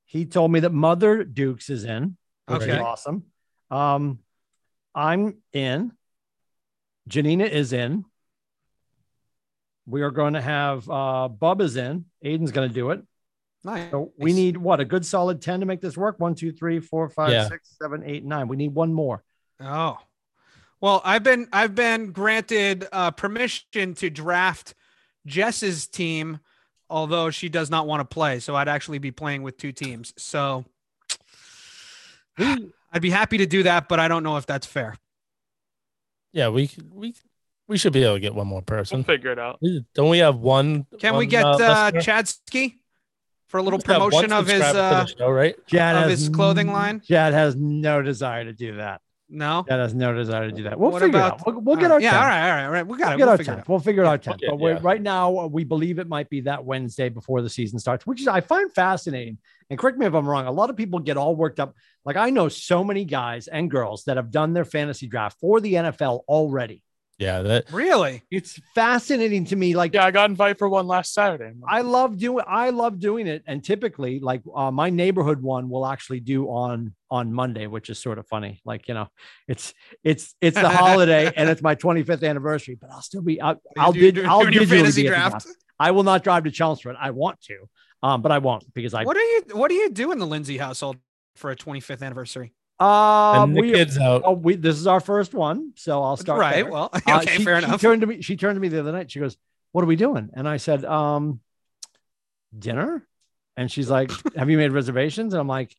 He 0.06 0.26
told 0.26 0.52
me 0.52 0.62
that 0.62 0.72
Mother 0.74 1.24
Dukes 1.24 1.70
is 1.70 1.84
in, 1.84 2.18
which 2.48 2.62
is 2.64 2.70
Okay. 2.70 2.80
awesome. 2.80 3.26
Um, 3.70 4.20
I'm 4.96 5.38
in. 5.54 5.92
Janina 7.08 7.46
is 7.46 7.74
in. 7.74 8.06
We 9.86 10.02
are 10.02 10.12
going 10.12 10.34
to 10.34 10.42
have 10.42 10.90
uh 10.90 11.28
Bub 11.28 11.62
is 11.62 11.76
in. 11.76 12.06
Aiden's 12.24 12.52
going 12.52 12.70
to 12.70 12.74
do 12.74 12.92
it. 12.92 13.02
Nice. 13.66 13.92
So 13.92 14.12
we 14.18 14.34
need 14.34 14.58
what 14.58 14.80
a 14.80 14.86
good 14.86 15.06
solid 15.06 15.42
10 15.42 15.62
to 15.62 15.66
make 15.66 15.82
this 15.82 15.96
work. 15.98 16.20
One, 16.20 16.36
two, 16.36 16.52
three, 16.52 16.80
four, 16.80 17.10
five, 17.10 17.32
Yeah. 17.32 17.48
six, 17.48 17.76
seven, 17.82 18.04
eight, 18.06 18.24
nine. 18.26 18.48
We 18.48 18.58
need 18.58 18.74
one 18.74 18.94
more. 18.94 19.24
Oh. 19.60 19.98
Well, 20.82 21.02
I've 21.06 21.24
been 21.24 21.48
I've 21.54 21.76
been 21.76 22.12
granted 22.12 22.88
uh, 22.92 23.12
permission 23.12 23.94
to 23.96 24.10
draft 24.10 24.74
Jess's 25.26 25.88
team, 25.88 26.40
although 26.90 27.30
she 27.30 27.48
does 27.48 27.70
not 27.70 27.88
want 27.88 28.02
to 28.02 28.06
play. 28.14 28.40
So 28.42 28.54
I'd 28.56 28.68
actually 28.68 29.00
be 29.00 29.12
playing 29.12 29.44
with 29.44 29.58
two 29.58 29.72
teams. 29.72 30.14
So 30.18 30.66
I'd 32.38 33.02
be 33.02 33.10
happy 33.12 33.38
to 33.38 33.46
do 33.46 33.64
that, 33.64 33.88
but 33.88 34.00
I 34.02 34.08
don't 34.10 34.24
know 34.24 34.36
if 34.38 34.46
that's 34.46 34.68
fair. 34.68 34.98
Yeah, 36.34 36.50
we 36.50 36.70
we 36.92 37.14
we 37.68 37.78
should 37.78 37.94
be 37.94 38.04
able 38.04 38.16
to 38.16 38.20
get 38.20 38.36
one 38.36 38.48
more 38.48 38.58
We'll 38.58 38.78
person. 38.80 39.04
figure 39.04 39.32
it 39.32 39.40
out. 39.40 39.60
Don't 39.94 40.10
we 40.10 40.18
have 40.18 40.38
one? 40.38 40.86
Can 41.00 41.16
we 41.16 41.26
get 41.26 41.46
uh, 41.46 41.92
listener? 41.92 42.02
Chadsky 42.02 42.80
for 43.48 43.60
a 43.60 43.64
little 43.64 43.80
We 43.86 43.94
have 43.94 44.02
one 44.02 44.10
promotion 44.12 44.34
of 44.34 44.48
his 44.48 44.64
subscriber 44.64 44.96
uh, 44.96 45.06
show, 45.06 45.30
right? 45.30 45.56
Chad 45.68 45.96
Of 45.96 46.10
has 46.10 46.20
his 46.20 46.30
clothing 46.30 46.72
line? 46.74 47.02
Chad 47.02 47.34
has 47.34 47.56
no 47.56 48.02
desire 48.02 48.44
to 48.46 48.54
do 48.54 48.78
that. 48.78 49.02
No? 49.34 49.66
Chad 49.68 49.80
has 49.80 49.94
no 49.94 50.14
desire 50.14 50.50
to 50.50 50.56
do 50.56 50.64
that. 50.64 50.80
We'll 50.80 50.92
What 50.92 51.02
figure 51.02 51.18
about- 51.20 51.42
it 51.42 51.48
out. 51.48 51.54
We'll, 51.56 51.62
we'll 51.62 51.76
get 51.76 51.92
our 51.92 52.00
yeah, 52.00 52.12
10. 52.12 52.20
all 52.22 52.28
right, 52.28 52.42
all 52.50 52.56
right, 52.56 52.66
all 52.66 52.72
right. 52.72 52.88
We 52.88 52.98
got 52.98 53.08
We'll 53.08 53.14
it. 53.14 53.18
get 53.18 53.24
We'll 53.26 53.30
our 53.32 53.38
figure 53.38 53.54
it 53.54 53.60
out. 53.60 53.70
We'll 53.70 53.80
figure 53.80 54.06
our 54.06 54.18
10th. 54.18 54.34
Okay, 54.36 54.48
but 54.50 54.60
yeah. 54.60 54.80
right 54.82 55.02
now, 55.02 55.38
uh, 55.40 55.48
we 55.48 55.64
believe 55.64 56.00
it 56.00 56.08
might 56.08 56.30
be 56.30 56.42
that 56.42 56.64
Wednesday 56.64 57.10
before 57.10 57.42
the 57.42 57.50
season 57.50 57.80
starts, 57.80 58.06
which 58.06 58.22
is 58.22 58.28
I 58.28 58.42
find 58.42 58.72
fascinating. 58.74 59.38
And 59.70 59.80
correct 59.80 59.98
me 59.98 60.06
if 60.06 60.14
I'm 60.14 60.28
wrong. 60.28 60.46
A 60.46 60.52
lot 60.52 60.70
of 60.70 60.78
people 60.78 61.00
get 61.00 61.18
all 61.18 61.36
worked 61.36 61.60
up. 61.60 61.76
Like 62.06 62.16
I 62.16 62.30
know 62.30 62.48
so 62.50 62.84
many 62.84 63.06
guys 63.06 63.48
and 63.48 63.72
girls 63.72 64.04
that 64.06 64.18
have 64.18 64.30
done 64.32 64.54
their 64.54 64.66
fantasy 64.66 65.08
draft 65.08 65.40
for 65.40 65.60
the 65.60 65.74
NFL 65.74 66.22
already. 66.28 66.84
Yeah, 67.24 67.42
that 67.44 67.72
Really? 67.72 68.22
It's 68.30 68.60
fascinating 68.76 69.46
to 69.46 69.56
me. 69.56 69.76
Like 69.76 69.94
Yeah, 69.94 70.06
I 70.06 70.12
got 70.12 70.30
invited 70.30 70.58
for 70.58 70.68
one 70.68 70.88
last 70.88 71.14
Saturday. 71.14 71.52
I 71.68 71.82
love 71.82 72.18
doing 72.18 72.44
I 72.48 72.70
love 72.70 73.00
doing 73.00 73.28
it. 73.28 73.44
And 73.48 73.64
typically, 73.64 74.20
like 74.20 74.42
uh, 74.56 74.72
my 74.72 74.90
neighborhood 74.90 75.42
one 75.42 75.70
will 75.70 75.86
actually 75.86 76.20
do 76.20 76.48
on 76.48 76.94
on 77.10 77.32
Monday, 77.32 77.68
which 77.68 77.90
is 77.90 78.00
sort 78.00 78.18
of 78.20 78.28
funny. 78.28 78.62
Like, 78.66 78.88
you 78.88 78.94
know, 78.94 79.08
it's 79.48 79.74
it's 80.04 80.36
it's 80.42 80.60
the 80.60 80.70
holiday 80.70 81.32
and 81.38 81.50
it's 81.50 81.62
my 81.62 81.76
25th 81.76 82.28
anniversary, 82.28 82.78
but 82.80 82.92
I'll 82.92 83.02
still 83.02 83.22
be 83.22 83.40
I'll, 83.40 83.62
I'll 83.78 83.96
You- 83.96 84.12
did 84.12 84.18
you- 84.18 84.30
I'll 84.30 84.42
doing 84.42 84.54
your 84.54 84.64
digitally 84.64 84.68
fantasy 84.70 85.02
be 85.04 85.08
at 85.08 85.12
draft. 85.32 85.48
I 85.80 85.92
will 85.92 86.04
not 86.04 86.24
drive 86.24 86.44
to 86.44 86.52
Chelmsford. 86.52 86.96
I 87.00 87.12
want 87.12 87.42
to, 87.44 87.70
um, 88.04 88.22
but 88.22 88.32
I 88.32 88.40
won't 88.40 88.72
because 88.74 88.94
I 88.94 89.04
What 89.04 89.16
do 89.16 89.22
you 89.22 89.44
What 89.54 89.70
do 89.70 89.76
you 89.76 89.90
do 89.90 90.12
in 90.12 90.20
the 90.20 90.28
Lindsay 90.28 90.58
household 90.58 90.98
for 91.36 91.52
a 91.52 91.56
25th 91.56 92.04
anniversary? 92.04 92.54
Uh 92.84 93.44
and 93.44 93.56
the 93.56 93.62
we, 93.62 93.72
kids 93.72 93.98
out. 93.98 94.22
oh, 94.26 94.34
we 94.34 94.56
this 94.56 94.78
is 94.78 94.88
our 94.88 95.00
first 95.00 95.34
one, 95.34 95.72
so 95.76 96.04
I'll 96.04 96.18
start 96.18 96.40
right. 96.40 96.56
there. 96.64 96.72
Well, 96.72 96.90
Uh, 97.08 97.20
okay, 97.22 97.38
she, 97.38 97.44
fair 97.44 97.60
she 97.60 97.66
enough. 97.66 97.82
turned 97.82 98.02
to 98.02 98.08
me. 98.08 98.22
She 98.22 98.36
turned 98.36 98.56
to 98.56 98.60
me 98.60 98.68
the 98.68 98.80
other 98.80 98.92
night. 98.92 99.10
She 99.12 99.20
goes, 99.20 99.38
"What 99.72 99.84
are 99.84 99.88
we 99.88 99.96
doing?" 99.96 100.30
And 100.34 100.48
I 100.48 100.58
said, 100.58 100.84
"Um, 100.86 101.40
dinner." 102.58 103.08
And 103.58 103.72
she's 103.72 103.90
like, 103.90 104.12
"Have 104.36 104.50
you 104.50 104.58
made 104.58 104.72
reservations?" 104.72 105.34
And 105.34 105.42
I'm 105.42 105.48
like, 105.48 105.76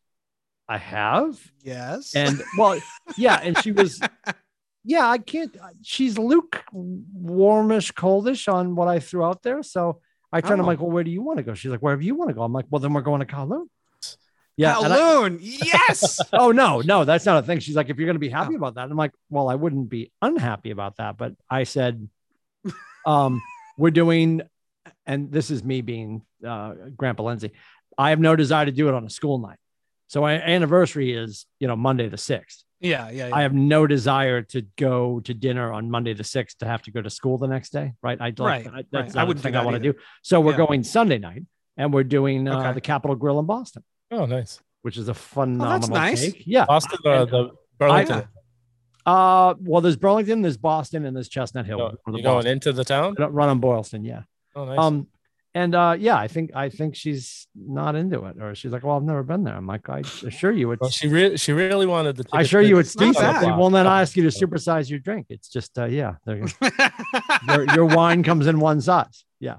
"I 0.68 0.78
have." 0.78 1.38
yes. 1.62 2.14
And 2.14 2.42
well, 2.58 2.78
yeah. 3.16 3.40
And 3.42 3.58
she 3.62 3.72
was, 3.72 4.00
yeah. 4.84 5.08
I 5.08 5.18
can't. 5.18 5.56
She's 5.82 6.16
Luke 6.18 6.64
warmish, 6.72 7.92
coldish 7.92 8.52
on 8.52 8.76
what 8.76 8.88
I 8.88 9.00
threw 9.00 9.24
out 9.24 9.42
there. 9.42 9.62
So 9.62 10.00
I 10.32 10.40
turned. 10.40 10.60
I'm 10.60 10.66
Oh. 10.66 10.68
like, 10.68 10.80
"Well, 10.80 10.90
where 10.90 11.04
do 11.04 11.10
you 11.10 11.22
want 11.22 11.38
to 11.38 11.42
go?" 11.42 11.54
She's 11.54 11.70
like, 11.70 11.80
"Wherever 11.82 12.02
you 12.02 12.14
want 12.14 12.30
to 12.30 12.34
go." 12.34 12.42
I'm 12.42 12.52
like, 12.52 12.66
"Well, 12.70 12.80
then 12.80 12.92
we're 12.92 13.02
going 13.02 13.20
to 13.20 13.26
Kowloon." 13.26 13.66
Yeah. 14.56 14.78
and 14.80 14.92
I- 14.92 15.38
yes. 15.40 16.20
oh 16.32 16.52
no, 16.52 16.80
no, 16.80 17.04
that's 17.04 17.26
not 17.26 17.42
a 17.42 17.46
thing. 17.46 17.58
She's 17.60 17.76
like, 17.76 17.90
if 17.90 17.98
you're 17.98 18.06
going 18.06 18.14
to 18.16 18.20
be 18.20 18.28
happy 18.28 18.54
about 18.54 18.74
that, 18.76 18.90
I'm 18.90 18.96
like, 18.96 19.12
well, 19.30 19.48
I 19.48 19.54
wouldn't 19.56 19.88
be 19.88 20.12
unhappy 20.22 20.70
about 20.70 20.96
that. 20.96 21.16
But 21.16 21.34
I 21.50 21.64
said, 21.64 22.08
um, 23.06 23.42
we're 23.76 23.90
doing, 23.90 24.42
and 25.06 25.32
this 25.32 25.50
is 25.50 25.64
me 25.64 25.80
being 25.80 26.22
uh, 26.46 26.74
Grandpa 26.96 27.24
Lindsay. 27.24 27.50
I 27.98 28.10
have 28.10 28.20
no 28.20 28.36
desire 28.36 28.64
to 28.66 28.72
do 28.72 28.88
it 28.88 28.94
on 28.94 29.04
a 29.04 29.10
school 29.10 29.38
night. 29.38 29.58
So 30.08 30.20
my 30.20 30.34
anniversary 30.40 31.12
is, 31.12 31.46
you 31.58 31.66
know, 31.66 31.76
Monday 31.76 32.08
the 32.08 32.18
sixth. 32.18 32.62
Yeah. 32.80 33.10
Yeah. 33.10 33.28
yeah. 33.28 33.34
I 33.34 33.42
have 33.42 33.54
no 33.54 33.86
desire 33.86 34.42
to 34.42 34.62
go 34.76 35.20
to 35.20 35.34
dinner 35.34 35.72
on 35.72 35.90
Monday 35.90 36.12
the 36.12 36.22
sixth 36.24 36.58
to 36.58 36.66
have 36.66 36.82
to 36.82 36.90
go 36.92 37.00
to 37.00 37.08
school 37.10 37.38
the 37.38 37.46
next 37.48 37.70
day. 37.70 37.94
Right. 38.02 38.18
I 38.20 38.32
Right, 38.38 38.66
I, 38.66 38.84
right. 38.92 39.16
I 39.16 39.24
wouldn't 39.24 39.42
think 39.42 39.56
I 39.56 39.64
want 39.64 39.74
to 39.76 39.92
do. 39.92 39.98
So 40.22 40.40
we're 40.40 40.52
Yeah. 40.52 40.58
going 40.66 40.84
Sunday 40.84 41.18
night, 41.18 41.42
and 41.76 41.92
we're 41.92 42.04
doing 42.04 42.46
uh, 42.46 42.58
Okay. 42.60 42.72
the 42.74 42.80
Capital 42.80 43.16
Grille 43.16 43.38
in 43.40 43.46
Boston, 43.46 43.82
Oh, 44.10 44.26
nice. 44.26 44.60
which 44.82 44.96
is 44.96 45.08
a 45.08 45.14
phenomenal 45.14 45.88
nice. 45.88 46.20
take. 46.20 46.42
Yeah. 46.46 46.66
Boston, 46.66 46.98
uh, 47.04 47.24
the 47.24 47.50
Burlington. 47.78 48.28
Uh, 49.06 49.54
well, 49.60 49.80
there's 49.82 49.96
Burlington, 49.96 50.42
there's 50.42 50.56
Boston, 50.56 51.04
and 51.04 51.14
there's 51.14 51.28
Chestnut 51.28 51.66
Hill. 51.66 51.78
Go- 51.78 51.96
or 52.06 52.16
you 52.16 52.22
going 52.22 52.46
into 52.46 52.72
the 52.72 52.84
town? 52.84 53.14
I 53.18 53.26
run 53.26 53.48
on 53.48 53.60
Boylston, 53.60 54.04
yeah. 54.04 54.22
Oh, 54.56 54.64
nice. 54.64 54.78
Um, 54.78 55.08
and 55.56 55.74
uh, 55.74 55.94
yeah, 55.96 56.16
I 56.16 56.26
think 56.26 56.50
I 56.54 56.68
think 56.68 56.96
she's 56.96 57.46
not 57.54 57.94
into 57.94 58.24
it, 58.24 58.42
or 58.42 58.56
she's 58.56 58.72
like, 58.72 58.82
"Well, 58.82 58.96
I've 58.96 59.04
never 59.04 59.22
been 59.22 59.44
there." 59.44 59.54
I'm 59.54 59.68
like, 59.68 59.88
"I 59.88 60.00
assure 60.00 60.50
you, 60.50 60.72
it's." 60.72 60.80
well, 60.80 60.90
she 60.90 61.06
really, 61.06 61.36
she 61.36 61.52
really 61.52 61.86
wanted 61.86 62.16
the. 62.16 62.24
I 62.32 62.40
assure 62.40 62.60
you, 62.60 62.80
it's 62.80 62.96
not 62.98 63.06
decent. 63.06 63.24
bad. 63.24 63.44
They 63.44 63.52
won't 63.52 63.72
then 63.72 63.86
ask 63.86 64.16
you 64.16 64.28
to 64.28 64.36
supersize 64.36 64.90
your 64.90 64.98
drink. 64.98 65.26
It's 65.28 65.48
just, 65.48 65.78
uh, 65.78 65.84
yeah, 65.84 66.14
your, 66.26 67.72
your 67.72 67.84
wine 67.84 68.24
comes 68.24 68.48
in 68.48 68.58
one 68.58 68.80
size. 68.80 69.24
Yeah, 69.38 69.58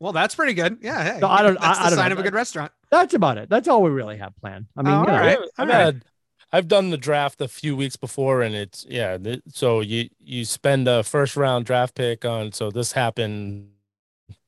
well, 0.00 0.12
that's 0.12 0.34
pretty 0.34 0.54
good. 0.54 0.78
Yeah. 0.80 1.14
Hey, 1.14 1.20
So 1.20 1.28
I 1.28 1.42
don't- 1.42 1.54
That's 1.60 1.66
I- 1.78 1.82
the 1.82 1.86
I 1.86 1.90
don't 1.90 1.98
sign 1.98 2.08
know. 2.10 2.12
of 2.14 2.18
a 2.20 2.22
good 2.22 2.34
restaurant. 2.34 2.72
that's 2.90 3.14
about 3.14 3.38
it. 3.38 3.48
That's 3.50 3.68
all 3.68 3.82
we 3.82 3.90
really 3.90 4.16
have 4.18 4.34
planned. 4.36 4.66
I 4.76 4.82
mean, 4.82 4.94
Oh, 4.94 5.00
you 5.00 5.06
know, 5.06 5.12
all 5.12 5.18
right. 5.20 5.38
I've 5.38 5.48
all 5.58 5.66
right. 5.66 5.74
had, 5.84 6.04
I've 6.52 6.68
done 6.68 6.90
the 6.90 6.96
draft 6.96 7.40
a 7.42 7.48
few 7.48 7.76
weeks 7.76 7.96
before, 7.96 8.40
and 8.42 8.54
it's 8.54 8.86
yeah. 8.88 9.18
So 9.52 9.80
you 9.80 10.08
you 10.18 10.44
spend 10.46 10.88
a 10.88 11.02
first 11.02 11.36
round 11.36 11.66
draft 11.66 11.94
pick 11.94 12.24
on. 12.24 12.52
So 12.52 12.70
this 12.70 12.92
happened, 12.92 13.68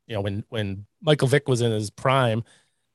you 0.07 0.15
know, 0.15 0.23
when 0.23 0.45
when 0.49 0.87
Michael 1.03 1.29
Vick 1.29 1.47
was 1.49 1.61
in 1.61 1.73
his 1.73 1.91
prime, 1.91 2.43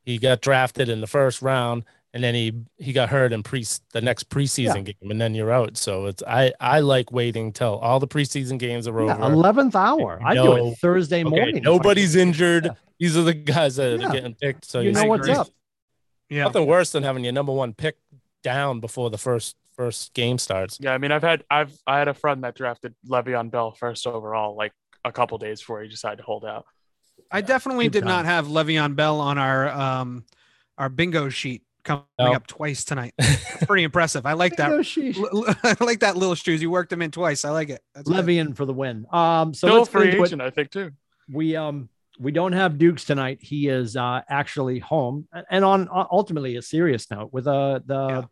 he 0.01 0.17
got 0.17 0.41
drafted 0.41 0.89
in 0.89 1.01
the 1.01 1.07
first 1.07 1.41
round, 1.43 1.83
and 2.15 2.23
then 2.23 2.33
he 2.33 2.53
he 2.77 2.93
got 2.93 3.09
hurt 3.09 3.31
in 3.33 3.43
pre 3.43 3.63
the 3.91 4.01
next 4.01 4.29
preseason 4.29 4.85
game, 4.85 5.11
and 5.11 5.21
then 5.21 5.35
you're 5.35 5.51
out. 5.51 5.77
So 5.77 6.05
it's 6.07 6.23
I 6.23 6.53
I 6.59 6.79
like 6.79 7.11
waiting 7.11 7.51
till 7.53 7.75
all 7.77 7.99
the 7.99 8.07
preseason 8.07 8.57
games 8.57 8.87
are 8.87 9.05
yeah, 9.05 9.15
over. 9.17 9.31
eleventh 9.33 9.75
hour. 9.75 10.19
I 10.25 10.33
do 10.33 10.55
it 10.69 10.77
Thursday 10.79 11.21
Okay, 11.23 11.29
morning. 11.29 11.57
if 11.57 11.63
nobody's 11.63 12.15
injured. 12.15 12.65
Yeah. 12.65 12.71
These 12.99 13.17
are 13.17 13.23
the 13.23 13.33
guys 13.33 13.75
that 13.75 13.99
Yeah. 13.99 14.07
are 14.07 14.11
getting 14.13 14.33
picked. 14.33 14.65
So 14.65 14.79
You 14.79 14.93
know 14.93 15.05
what's 15.05 15.27
up. 15.29 15.49
Yeah. 16.29 16.45
Nothing 16.45 16.65
worse 16.65 16.91
than 16.91 17.03
having 17.03 17.23
your 17.25 17.33
number 17.33 17.51
one 17.51 17.73
pick 17.73 17.97
down 18.41 18.79
before 18.79 19.09
the 19.11 19.17
first 19.17 19.55
first 19.75 20.13
game 20.13 20.37
starts. 20.37 20.77
Yeah, 20.79 20.93
I 20.93 20.97
mean, 20.97 21.11
I've 21.11 21.21
had 21.21 21.43
I've 21.51 21.77
I 21.85 21.99
had 21.99 22.07
a 22.07 22.13
friend 22.13 22.43
that 22.45 22.55
drafted 22.55 22.95
Le'Veon 23.07 23.51
Bell 23.51 23.73
first 23.73 24.07
overall, 24.07 24.55
like 24.55 24.71
a 25.03 25.11
couple 25.11 25.37
days 25.37 25.59
before 25.59 25.81
he 25.83 25.89
decided 25.89 26.17
to 26.19 26.23
hold 26.23 26.45
out. 26.45 26.65
I 27.29 27.41
definitely 27.41 27.85
Good 27.85 27.91
did 27.93 27.99
time. 28.03 28.07
not 28.09 28.25
have 28.25 28.47
Le'Veon 28.47 28.95
Bell 28.95 29.19
on 29.19 29.37
our 29.37 29.67
um 29.69 30.23
our 30.77 30.87
bingo 30.89 31.27
sheet 31.27 31.63
coming 31.85 32.03
No. 32.19 32.33
up 32.33 32.45
twice 32.47 32.83
tonight. 32.83 33.13
That's 33.17 33.65
pretty 33.65 33.83
impressive. 33.83 34.25
I 34.25 34.33
like 34.33 34.57
that. 34.57 34.69
Bingo 34.69 34.83
sheesh. 34.83 35.17
L- 35.17 35.45
l- 35.47 35.55
I 35.63 35.83
like 35.83 36.01
that 36.01 36.17
little 36.17 36.35
shoes. 36.35 36.61
You 36.61 36.69
worked 36.69 36.89
them 36.89 37.01
in 37.01 37.11
twice. 37.11 37.45
I 37.45 37.51
like 37.51 37.69
it. 37.69 37.81
That's 37.93 38.09
good. 38.09 38.25
Le'Veon 38.25 38.55
for 38.55 38.65
the 38.65 38.73
win. 38.73 39.05
Um, 39.11 39.53
so 39.53 39.67
Still 39.67 39.77
let's 39.79 39.89
free 39.89 40.09
agent, 40.21 40.41
I 40.41 40.49
think 40.49 40.71
too. 40.71 40.91
we 41.31 41.55
um 41.55 41.87
we 42.19 42.31
don't 42.31 42.53
have 42.53 42.77
Dukes 42.77 43.05
tonight. 43.05 43.39
He 43.41 43.67
is 43.69 43.95
uh 43.95 44.21
actually 44.29 44.79
home 44.79 45.27
and 45.49 45.63
on 45.63 45.87
uh, 45.89 46.05
ultimately 46.11 46.55
a 46.57 46.61
serious 46.61 47.09
note 47.11 47.31
with 47.31 47.47
uh 47.47 47.79
the 47.85 48.27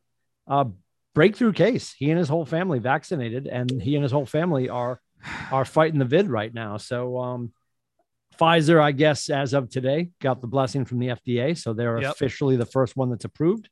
uh 0.48 0.66
breakthrough 1.16 1.54
case. 1.54 1.94
He 1.98 2.10
and 2.10 2.18
his 2.20 2.30
whole 2.30 2.46
family 2.46 2.80
vaccinated 2.80 3.48
and 3.48 3.70
he 3.82 3.96
and 3.96 4.04
his 4.04 4.12
whole 4.12 4.26
family 4.26 4.70
are 4.70 5.00
are 5.52 5.64
fighting 5.66 6.00
the 6.00 6.06
vid 6.06 6.28
right 6.30 6.54
now. 6.54 6.78
So 6.78 7.20
um 7.20 7.54
Pfizer, 8.38 8.82
I 8.82 8.92
guess, 8.92 9.30
as 9.30 9.54
of 9.54 9.70
today, 9.70 10.10
got 10.22 10.42
the 10.42 10.48
blessing 10.48 10.86
from 10.86 11.00
the 11.00 11.08
FDA. 11.10 11.58
So 11.58 11.74
they're 11.74 12.02
Yep. 12.02 12.12
officially 12.12 12.56
the 12.56 12.66
first 12.66 12.96
one 12.96 13.10
that's 13.10 13.26
approved. 13.26 13.70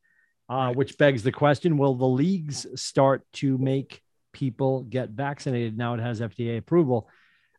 Uh, 0.50 0.74
which 0.74 0.98
begs 0.98 1.24
the 1.24 1.32
question: 1.32 1.78
Will 1.78 1.96
the 1.96 2.06
leagues 2.08 2.68
start 2.76 3.24
to 3.34 3.58
make 3.58 4.02
people 4.34 4.84
get 4.84 5.10
vaccinated 5.10 5.78
now? 5.78 5.94
It 5.94 6.02
has 6.02 6.20
FDA 6.20 6.58
approval. 6.58 7.10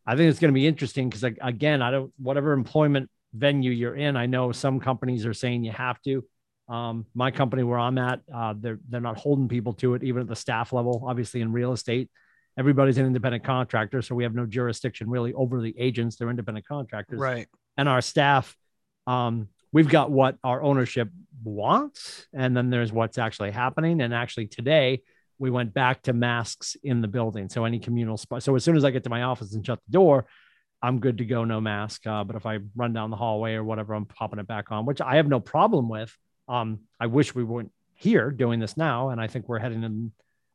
I 0.05 0.15
think 0.17 0.29
it's 0.29 0.41
going 0.41 0.53
to 0.53 0.55
be 0.55 0.67
interesting 0.67 1.09
because, 1.09 1.23
again, 1.41 1.81
I 1.81 1.91
don't 1.91 2.13
whatever 2.19 2.53
employment 2.53 3.09
venue 3.33 3.71
you're 3.71 3.95
in. 3.95 4.17
I 4.17 4.27
know 4.27 4.53
some 4.53 4.79
companies 4.79 5.25
are 5.25 5.33
saying 5.33 5.65
you 5.65 5.73
have 5.73 6.03
to. 6.03 6.25
Um, 6.69 7.07
my 7.15 7.31
company 7.31 7.63
where 7.63 7.79
I'm 7.79 7.99
at, 7.99 8.21
uh, 8.33 8.55
they're 8.59 8.79
they're 8.89 9.01
not 9.01 9.17
holding 9.19 9.49
people 9.49 9.73
to 9.75 9.95
it, 9.95 10.03
even 10.03 10.23
at 10.23 10.29
the 10.29 10.37
staff 10.37 10.73
level. 10.73 11.05
Obviously, 11.07 11.41
in 11.41 11.53
real 11.53 11.73
estate, 11.73 12.11
everybody's 12.59 12.99
an 12.99 13.07
independent 13.07 13.45
contractor, 13.45 14.03
so 14.03 14.15
we 14.15 14.25
have 14.25 14.35
no 14.35 14.47
jurisdiction 14.47 15.09
really 15.09 15.33
over 15.33 15.61
the 15.61 15.75
agents. 15.79 16.17
They're 16.17 16.31
independent 16.31 16.67
contractors, 16.67 17.19
Right. 17.19 17.47
and 17.77 17.89
our 17.89 18.01
staff 18.01 18.57
um, 19.07 19.49
we've 19.73 19.89
got 19.89 20.11
what 20.11 20.37
our 20.45 20.63
ownership 20.63 21.09
wants 21.43 22.27
and 22.33 22.57
then 22.57 22.71
there's 22.71 22.93
what's 22.93 23.19
actually 23.19 23.51
happening. 23.51 24.01
And 24.01 24.15
actually 24.15 24.47
today 24.47 25.03
we 25.39 25.51
went 25.51 25.75
back 25.75 26.03
to 26.03 26.13
masks 26.13 26.77
in 26.85 27.01
the 27.01 27.09
building. 27.09 27.49
So 27.49 27.65
any 27.65 27.79
communal 27.81 28.17
spot 28.17 28.43
so 28.43 28.55
as 28.55 28.63
soon 28.63 28.77
as 28.77 28.85
i 28.85 28.91
get 28.91 29.03
to 29.05 29.11
my 29.11 29.23
office 29.23 29.55
and 29.55 29.65
shut 29.67 29.81
the 29.87 29.93
door 29.93 30.27
i'm 30.83 31.01
good 31.01 31.19
to 31.19 31.25
go 31.25 31.45
no 31.45 31.61
mask. 31.61 32.07
Uh, 32.07 32.23
but 32.23 32.37
if 32.37 32.47
i 32.47 32.59
run 32.77 32.93
down 32.93 33.11
the 33.11 33.17
hallway 33.17 33.55
or 33.55 33.65
whatever 33.65 33.95
i'm 33.95 34.05
popping 34.07 34.39
it 34.39 34.47
back 34.47 34.71
on 34.71 34.87
which 34.87 35.01
i 35.01 35.17
have 35.17 35.27
no 35.27 35.41
problem 35.41 35.89
with. 35.89 36.17
Um, 36.49 36.81
i 37.01 37.07
wish 37.07 37.35
we 37.35 37.43
weren't 37.43 37.73
here 37.95 38.31
doing 38.31 38.61
this 38.61 38.77
now 38.77 39.09
and 39.09 39.21
i 39.21 39.27
think 39.27 39.49
we're 39.49 39.59
heading 39.59 39.83
in 39.83 40.13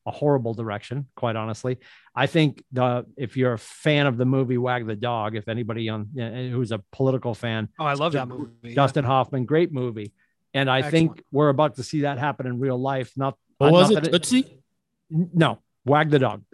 a 0.07 0.11
horrible 0.11 0.53
direction 0.55 1.05
quite 1.15 1.35
honestly 1.35 1.77
I 2.15 2.25
think 2.25 2.63
the 2.71 3.05
if 3.17 3.37
you're 3.37 3.53
a 3.53 3.59
fan 3.59 4.07
of 4.07 4.17
the 4.17 4.25
movie 4.25 4.57
Wag 4.57 4.87
the 4.87 4.95
Dog, 4.95 5.35
if 5.35 5.47
anybody 5.47 5.89
on 5.89 6.07
uh, 6.19 6.49
who's 6.55 6.71
a 6.71 6.79
political 6.91 7.35
fan, 7.35 7.69
Oh, 7.79 7.85
I 7.85 7.93
love 7.93 8.13
that 8.13 8.27
movie. 8.27 8.49
yeah. 8.63 8.73
Dustin 8.73 9.03
Hoffman, 9.05 9.45
great 9.45 9.71
movie, 9.71 10.13
and 10.53 10.67
I 10.67 10.81
think 10.89 11.21
we're 11.31 11.49
about 11.49 11.75
to 11.75 11.83
see 11.83 12.01
that 12.01 12.17
happen 12.17 12.47
in 12.47 12.59
real 12.59 12.79
life. 12.81 13.11
Not 13.15 13.37
What 13.59 13.67
uh, 13.67 13.71
was 13.71 13.89
not 13.91 13.97
it? 14.07 14.11
that 14.11 14.23
Tootsie? 14.23 14.63
no, 15.11 15.59
Wag 15.85 16.09
the 16.09 16.19
Dog. 16.19 16.43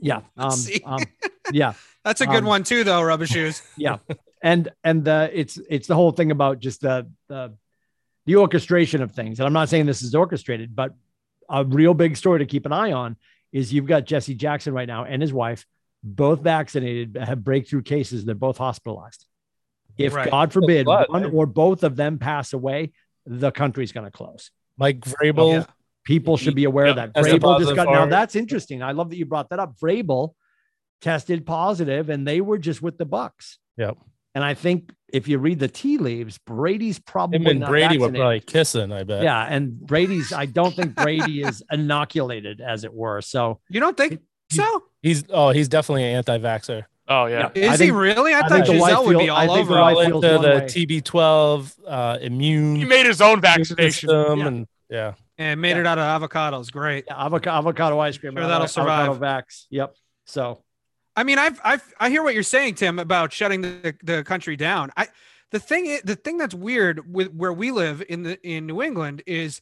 Yeah, 0.00 0.20
um, 0.36 0.54
um, 0.86 1.00
yeah, 1.52 1.72
That's 2.04 2.20
a 2.20 2.26
good 2.26 2.44
Um, 2.44 2.54
one 2.54 2.62
too, 2.62 2.84
though. 2.84 3.02
Rubber 3.02 3.26
shoes. 3.34 3.60
yeah, 3.76 3.98
and 4.42 4.68
and 4.84 5.04
the 5.04 5.28
it's 5.34 5.58
it's 5.68 5.88
the 5.88 5.96
whole 5.96 6.12
thing 6.12 6.30
about 6.30 6.60
just 6.60 6.80
the 6.82 7.10
the 7.28 7.56
the 8.26 8.36
orchestration 8.36 9.02
of 9.02 9.10
things. 9.10 9.40
And 9.40 9.46
I'm 9.48 9.52
not 9.52 9.68
saying 9.68 9.86
this 9.86 10.02
is 10.02 10.14
orchestrated, 10.14 10.76
but 10.76 10.94
a 11.48 11.64
real 11.64 11.94
big 11.94 12.16
story 12.16 12.40
to 12.40 12.46
keep 12.46 12.66
an 12.66 12.72
eye 12.72 12.92
on 12.92 13.16
is 13.52 13.72
you've 13.72 13.86
got 13.86 14.04
Jesse 14.04 14.34
Jackson 14.34 14.74
right 14.74 14.86
now 14.86 15.04
and 15.04 15.22
his 15.22 15.32
wife, 15.32 15.66
both 16.02 16.40
vaccinated, 16.40 17.16
have 17.16 17.42
breakthrough 17.42 17.82
cases. 17.82 18.24
They're 18.24 18.34
both 18.34 18.58
hospitalized. 18.58 19.24
If 19.96 20.14
Right. 20.14 20.30
God 20.30 20.52
forbid 20.52 20.84
blood, 20.84 21.06
one 21.08 21.24
right? 21.24 21.32
or 21.32 21.46
both 21.46 21.82
of 21.82 21.96
them 21.96 22.18
pass 22.18 22.52
away, 22.52 22.92
the 23.26 23.50
country's 23.50 23.92
going 23.92 24.04
to 24.04 24.10
close. 24.10 24.50
Mike 24.76 25.02
oh, 25.06 25.10
Vrabel. 25.10 25.52
Yeah. 25.52 25.64
People 26.04 26.38
should 26.38 26.54
be 26.54 26.64
aware 26.64 26.86
of 26.86 26.96
that. 26.96 27.14
Tested 27.14 27.42
Vrabel 27.42 27.58
just 27.60 27.74
got 27.74 27.88
now. 27.88 28.06
That's 28.06 28.34
interesting. 28.34 28.82
I 28.82 28.92
love 28.92 29.10
that 29.10 29.16
you 29.16 29.26
brought 29.26 29.50
that 29.50 29.58
up. 29.58 29.76
Vrabel 29.78 30.32
tested 31.02 31.44
positive, 31.44 32.08
and 32.08 32.26
they 32.26 32.40
were 32.40 32.56
just 32.56 32.80
with 32.80 32.96
the 32.96 33.04
Bucks. 33.04 33.58
Yep. 33.76 33.98
And 34.34 34.42
I 34.42 34.54
think 34.54 34.90
if 35.12 35.26
you 35.28 35.38
read 35.38 35.58
the 35.58 35.68
tea 35.68 35.98
leaves, 35.98 36.38
Brady's 36.38 36.98
probably 36.98 37.38
Him 37.38 37.46
and 37.46 37.60
not 37.60 37.68
Brady 37.70 37.98
were 37.98 38.08
vaccinated. 38.08 38.20
probably 38.20 38.40
kissing, 38.40 38.92
I 38.92 39.04
bet. 39.04 39.22
Yeah, 39.22 39.46
and 39.48 39.78
Brady's. 39.80 40.32
I 40.32 40.46
don't 40.46 40.74
think 40.74 40.94
Brady 41.02 41.42
is 41.42 41.62
inoculated, 41.70 42.60
as 42.60 42.84
it 42.84 42.92
were. 42.92 43.20
So 43.22 43.60
You 43.68 43.80
don't 43.80 43.96
think 43.96 44.20
so? 44.50 44.82
He's 45.02 45.24
oh, 45.30 45.50
he's 45.50 45.68
definitely 45.68 46.04
an 46.04 46.16
anti-vaxer. 46.16 46.84
Oh 47.10 47.24
yeah. 47.26 47.50
Yeah. 47.54 47.70
I 47.70 47.72
Is 47.74 47.80
he 47.80 47.86
think- 47.86 47.96
really? 47.96 48.34
I, 48.34 48.38
I 48.40 48.40
thought 48.42 48.50
think 48.50 48.66
the 48.66 48.78
wife 48.78 48.90
Gisele 48.90 49.06
would 49.06 49.18
be 49.18 49.24
feel- 49.24 49.34
all 49.34 49.38
I 49.40 49.46
think 49.46 49.58
over. 49.60 49.72
the 49.74 49.78
it. 49.78 49.82
wife 49.82 49.96
All 49.96 50.02
feels 50.20 50.24
into 50.24 50.48
one 50.48 50.56
the. 50.66 50.86
TB12 51.12 51.78
uh, 51.86 52.18
immune 52.20 52.76
He 52.76 52.84
made 52.84 53.06
his 53.06 53.20
own 53.20 53.40
vaccination. 53.40 54.08
system 54.08 54.38
Yeah. 54.40 54.46
and 54.46 54.66
yeah. 54.90 55.12
and 55.38 55.60
made 55.60 55.76
it 55.78 55.86
out 55.86 55.98
of 55.98 56.04
avocados. 56.22 56.70
Great. 56.70 57.04
yeah, 57.06 57.24
avocado, 57.24 57.56
avocado 57.58 57.98
ice 57.98 58.18
cream. 58.18 58.34
Sure 58.36 58.46
that'll 58.46 58.66
survive. 58.68 59.08
avocado 59.10 59.24
Vax. 59.42 59.64
Yep. 59.70 59.94
So 60.26 60.62
I 61.18 61.24
mean, 61.24 61.36
I've, 61.36 61.60
I've, 61.64 61.94
I 61.98 62.10
hear 62.10 62.22
what 62.22 62.34
you're 62.34 62.44
saying, 62.44 62.76
Tim, 62.76 63.00
about 63.00 63.32
shutting 63.32 63.60
the, 63.62 63.92
the 64.04 64.22
country 64.22 64.54
down. 64.54 64.92
I, 64.96 65.08
the 65.50 65.58
thing, 65.58 65.86
is, 65.86 66.02
the 66.02 66.14
thing 66.14 66.38
that's 66.38 66.54
weird 66.54 67.12
with 67.12 67.34
where 67.34 67.52
we 67.52 67.72
live 67.72 68.04
in 68.08 68.22
the 68.22 68.40
in 68.46 68.66
New 68.66 68.82
England 68.82 69.24
is 69.26 69.60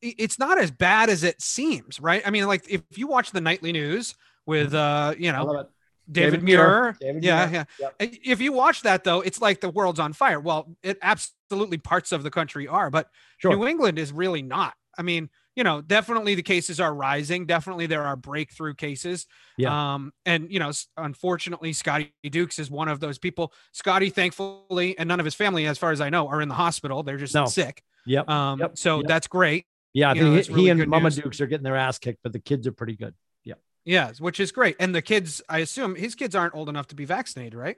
it's 0.00 0.38
not 0.38 0.58
as 0.58 0.70
bad 0.70 1.10
as 1.10 1.24
it 1.24 1.42
seems, 1.42 1.98
right? 1.98 2.22
I 2.24 2.30
mean, 2.30 2.46
like 2.46 2.70
if 2.70 2.82
you 2.94 3.08
watch 3.08 3.32
the 3.32 3.40
nightly 3.40 3.72
news 3.72 4.14
with, 4.46 4.74
uh, 4.74 5.14
you 5.18 5.32
know. 5.32 5.66
David, 6.10 6.40
David 6.40 6.42
Muir. 6.44 6.58
Muir, 6.58 6.96
David 7.00 7.24
yeah, 7.24 7.46
Muir. 7.46 7.66
yeah. 7.80 7.88
Yep. 8.00 8.20
If 8.24 8.40
you 8.40 8.52
watch 8.52 8.82
that 8.82 9.02
though, 9.02 9.22
it's 9.22 9.40
like 9.40 9.60
the 9.60 9.70
world's 9.70 9.98
on 9.98 10.12
fire. 10.12 10.38
Well, 10.38 10.76
it 10.84 10.98
absolutely 11.02 11.78
parts 11.78 12.12
of 12.12 12.22
the 12.22 12.30
country 12.30 12.68
are, 12.68 12.90
but 12.90 13.08
Sure. 13.38 13.56
New 13.56 13.66
England 13.66 13.98
is 13.98 14.12
really 14.12 14.42
not. 14.42 14.74
I 14.96 15.02
mean, 15.02 15.30
you 15.54 15.64
know, 15.64 15.80
definitely 15.82 16.34
the 16.34 16.42
cases 16.42 16.80
are 16.80 16.94
rising. 16.94 17.46
Definitely 17.46 17.86
there 17.86 18.04
are 18.04 18.16
breakthrough 18.16 18.74
cases. 18.74 19.26
Yeah. 19.58 19.94
Um, 19.94 20.12
and 20.24 20.50
you 20.50 20.58
know, 20.58 20.70
unfortunately, 20.96 21.72
Scotty 21.72 22.12
Dukes 22.24 22.58
is 22.58 22.70
one 22.70 22.88
of 22.88 23.00
those 23.00 23.18
people. 23.18 23.52
Scotty, 23.72 24.10
thankfully, 24.10 24.98
and 24.98 25.08
none 25.08 25.20
of 25.20 25.24
his 25.24 25.34
family, 25.34 25.66
as 25.66 25.78
far 25.78 25.90
as 25.92 26.00
I 26.00 26.08
know, 26.10 26.28
are 26.28 26.40
in 26.40 26.48
the 26.48 26.54
hospital. 26.54 27.02
They're 27.02 27.18
just 27.18 27.34
No. 27.34 27.44
sick. 27.46 27.82
Yep. 28.06 28.28
Um, 28.28 28.60
Yep. 28.60 28.78
so 28.78 28.98
Yep. 28.98 29.06
that's 29.08 29.26
great. 29.26 29.66
Yeah, 29.94 30.10
I 30.10 30.14
know, 30.14 30.32
he, 30.34 30.40
really 30.48 30.62
he 30.62 30.68
and 30.70 30.86
Mama 30.88 31.04
news. 31.10 31.16
Dukes 31.16 31.40
are 31.42 31.46
getting 31.46 31.64
their 31.64 31.76
ass 31.76 31.98
kicked, 31.98 32.20
but 32.22 32.32
the 32.32 32.38
kids 32.40 32.66
are 32.66 32.72
pretty 32.72 32.96
good. 32.96 33.14
Yeah. 33.44 33.54
Yes, 33.84 34.20
which 34.20 34.40
is 34.40 34.52
great. 34.52 34.76
And 34.80 34.94
the 34.94 35.02
kids, 35.02 35.42
I 35.50 35.58
assume 35.58 35.96
his 35.96 36.14
kids 36.14 36.34
aren't 36.34 36.54
old 36.54 36.70
enough 36.70 36.86
to 36.88 36.94
be 36.94 37.04
vaccinated, 37.04 37.54
right? 37.54 37.76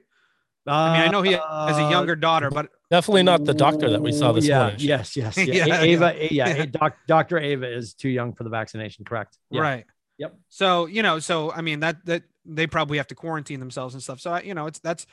Uh, 0.67 0.71
I 0.71 0.93
mean, 0.97 1.07
I 1.07 1.11
know 1.11 1.21
he 1.21 1.33
has 1.33 1.77
a 1.77 1.89
younger 1.89 2.15
daughter, 2.15 2.49
but 2.49 2.69
Definitely 2.89 3.23
not 3.23 3.45
the 3.45 3.53
doctor 3.53 3.89
that 3.89 4.01
we 4.01 4.11
saw 4.11 4.31
this 4.31 4.45
yeah, 4.47 4.59
morning. 4.59 4.77
Yes, 4.79 5.17
yes, 5.17 5.37
yeah. 5.37 5.65
Yeah, 5.65 5.81
Ava, 5.81 6.15
yeah, 6.31 6.55
Yeah. 6.55 6.65
Doc, 6.71 6.95
Dr. 7.07 7.39
Ava 7.39 7.71
is 7.71 7.93
too 7.93 8.09
young 8.09 8.33
for 8.33 8.43
the 8.43 8.49
vaccination. 8.49 9.05
Correct. 9.05 9.37
Yeah. 9.49 9.61
right. 9.61 9.85
Yep. 10.17 10.37
So 10.49 10.85
you 10.85 11.03
know, 11.03 11.19
so 11.19 11.51
I 11.51 11.61
mean 11.61 11.81
that 11.81 12.05
that 12.05 12.23
they 12.45 12.67
probably 12.67 12.97
have 12.97 13.07
to 13.07 13.15
quarantine 13.15 13.59
themselves 13.59 13.95
and 13.95 14.03
stuff. 14.03 14.19
So 14.19 14.31
I, 14.31 14.41
you 14.41 14.53
know, 14.53 14.67
it's 14.67 14.79
that's 14.79 15.05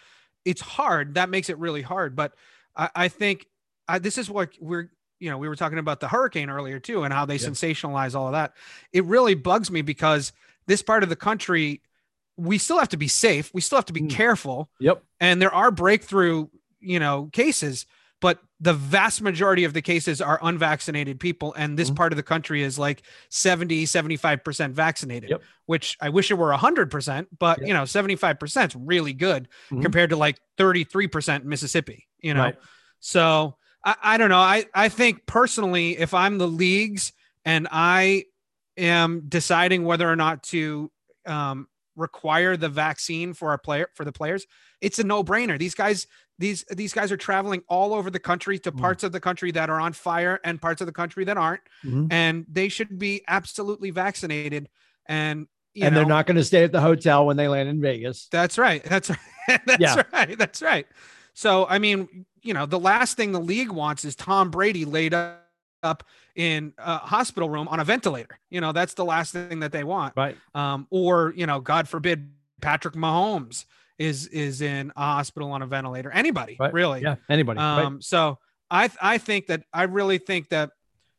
it's 0.44 0.60
hard. 0.60 1.14
That 1.14 1.28
makes 1.28 1.48
it 1.48 1.58
really 1.58 1.82
hard. 1.82 2.14
But 2.14 2.34
I, 2.76 2.90
I 2.94 3.08
think 3.08 3.46
I, 3.88 3.98
this 3.98 4.16
is 4.18 4.30
what 4.30 4.50
we're 4.60 4.90
you 5.18 5.30
know 5.30 5.38
we 5.38 5.48
were 5.48 5.56
talking 5.56 5.78
about 5.78 6.00
the 6.00 6.08
hurricane 6.08 6.50
earlier 6.50 6.78
too 6.78 7.04
and 7.04 7.12
how 7.12 7.24
they 7.24 7.36
Yeah. 7.36 7.48
sensationalize 7.48 8.14
all 8.14 8.26
of 8.26 8.32
that. 8.32 8.52
It 8.92 9.04
really 9.06 9.34
bugs 9.34 9.70
me 9.70 9.82
because 9.82 10.32
this 10.66 10.82
part 10.82 11.02
of 11.02 11.08
the 11.08 11.16
country 11.16 11.80
we 12.36 12.58
still 12.58 12.78
have 12.78 12.88
to 12.90 12.96
be 12.96 13.08
safe. 13.08 13.50
We 13.54 13.60
still 13.60 13.76
have 13.78 13.86
to 13.86 13.92
be 13.92 14.02
Mm. 14.02 14.10
careful. 14.10 14.70
Yep. 14.80 15.02
and 15.20 15.40
there 15.40 15.54
are 15.54 15.70
breakthrough 15.70 16.48
you 16.80 16.98
know 16.98 17.28
cases 17.32 17.86
but 18.20 18.38
the 18.60 18.72
vast 18.72 19.20
majority 19.20 19.64
of 19.64 19.72
the 19.72 19.82
cases 19.82 20.20
are 20.20 20.38
unvaccinated 20.42 21.18
people 21.20 21.52
and 21.54 21.76
this 21.78 21.90
Mhm. 21.90 21.96
part 21.96 22.12
of 22.12 22.16
the 22.16 22.22
country 22.22 22.62
is 22.62 22.78
like 22.78 23.02
70 23.28 23.84
75% 23.86 24.72
vaccinated 24.72 25.30
Yep. 25.30 25.42
which 25.66 25.96
i 26.00 26.08
wish 26.08 26.30
it 26.32 26.34
were 26.34 26.50
100% 26.52 27.28
but 27.38 27.58
Yep. 27.60 27.68
you 27.68 27.74
know 27.74 27.84
75% 27.84 28.72
is 28.72 28.76
really 28.76 29.12
good 29.12 29.46
Mhm. 29.70 29.82
compared 29.82 30.10
to 30.10 30.16
like 30.16 30.38
33% 30.58 31.44
mississippi 31.44 32.08
you 32.20 32.34
know 32.34 32.40
Right. 32.42 32.56
so 32.98 33.56
I, 33.84 33.94
I 34.02 34.16
don't 34.16 34.30
know 34.30 34.38
i 34.38 34.64
i 34.74 34.88
think 34.88 35.26
personally 35.26 35.96
if 35.98 36.14
i'm 36.14 36.38
the 36.38 36.48
leagues 36.48 37.12
and 37.44 37.68
i 37.70 38.24
am 38.76 39.22
deciding 39.28 39.84
whether 39.84 40.08
or 40.10 40.16
not 40.16 40.42
to 40.44 40.90
um, 41.26 41.68
require 41.96 42.56
the 42.56 42.68
vaccine 42.68 43.34
for 43.34 43.50
our 43.50 43.58
player 43.58 43.88
for 43.94 44.04
the 44.04 44.12
players 44.12 44.46
it's 44.80 44.98
a 44.98 45.04
no-brainer 45.04 45.58
these 45.58 45.74
guys 45.74 46.06
these 46.38 46.64
these 46.70 46.92
guys 46.92 47.12
are 47.12 47.16
traveling 47.16 47.62
all 47.68 47.92
over 47.94 48.10
the 48.10 48.18
country 48.18 48.58
to 48.58 48.72
Mm. 48.72 48.78
parts 48.80 49.04
of 49.04 49.12
the 49.12 49.20
country 49.20 49.50
that 49.52 49.68
are 49.70 49.78
on 49.80 49.92
fire 49.92 50.40
and 50.44 50.60
parts 50.60 50.80
of 50.80 50.86
the 50.86 50.92
country 50.92 51.24
that 51.24 51.36
aren't 51.36 51.60
Mhm. 51.84 52.08
and 52.10 52.46
they 52.50 52.68
should 52.68 52.98
be 52.98 53.22
absolutely 53.28 53.90
vaccinated 53.90 54.68
and 55.06 55.46
you 55.74 55.84
And 55.84 55.94
know, 55.94 56.00
they're 56.00 56.08
not 56.08 56.26
going 56.26 56.36
to 56.36 56.44
stay 56.44 56.64
at 56.64 56.72
the 56.72 56.80
hotel 56.82 57.24
when 57.26 57.36
they 57.36 57.48
land 57.48 57.68
in 57.68 57.80
Vegas. 57.80 58.28
that's 58.30 58.56
right 58.58 58.82
that's 58.84 59.10
right 59.10 59.18
that's 59.66 59.80
Yeah. 59.80 60.02
right 60.12 60.36
that's 60.38 60.62
right 60.62 60.86
so 61.34 61.66
i 61.68 61.78
mean 61.78 62.24
you 62.42 62.54
know 62.54 62.66
the 62.66 62.78
last 62.80 63.16
thing 63.16 63.32
the 63.32 63.40
league 63.40 63.70
wants 63.70 64.04
is 64.04 64.14
tom 64.16 64.50
brady 64.50 64.84
laid 64.84 65.14
up 65.14 65.40
up 65.82 66.04
in 66.34 66.72
a 66.78 66.98
hospital 66.98 67.48
room 67.50 67.68
on 67.68 67.80
a 67.80 67.84
ventilator. 67.84 68.38
You 68.50 68.60
know, 68.60 68.72
that's 68.72 68.94
the 68.94 69.04
last 69.04 69.32
thing 69.32 69.60
that 69.60 69.72
they 69.72 69.84
want. 69.84 70.14
Right. 70.16 70.36
Um, 70.54 70.86
or 70.90 71.32
you 71.36 71.46
know, 71.46 71.60
God 71.60 71.88
forbid, 71.88 72.30
Patrick 72.60 72.94
Mahomes 72.94 73.64
is 73.98 74.26
is 74.28 74.62
in 74.62 74.92
a 74.96 75.00
hospital 75.00 75.50
on 75.52 75.62
a 75.62 75.66
ventilator. 75.66 76.10
Anybody, 76.10 76.56
Right. 76.58 76.72
really? 76.72 77.02
Yeah. 77.02 77.16
Anybody. 77.28 77.58
right. 77.58 77.84
Um, 77.84 78.00
so 78.00 78.38
I 78.70 78.90
I 79.00 79.18
think 79.18 79.46
that 79.48 79.64
I 79.72 79.84
really 79.84 80.18
think 80.18 80.48
that 80.50 80.70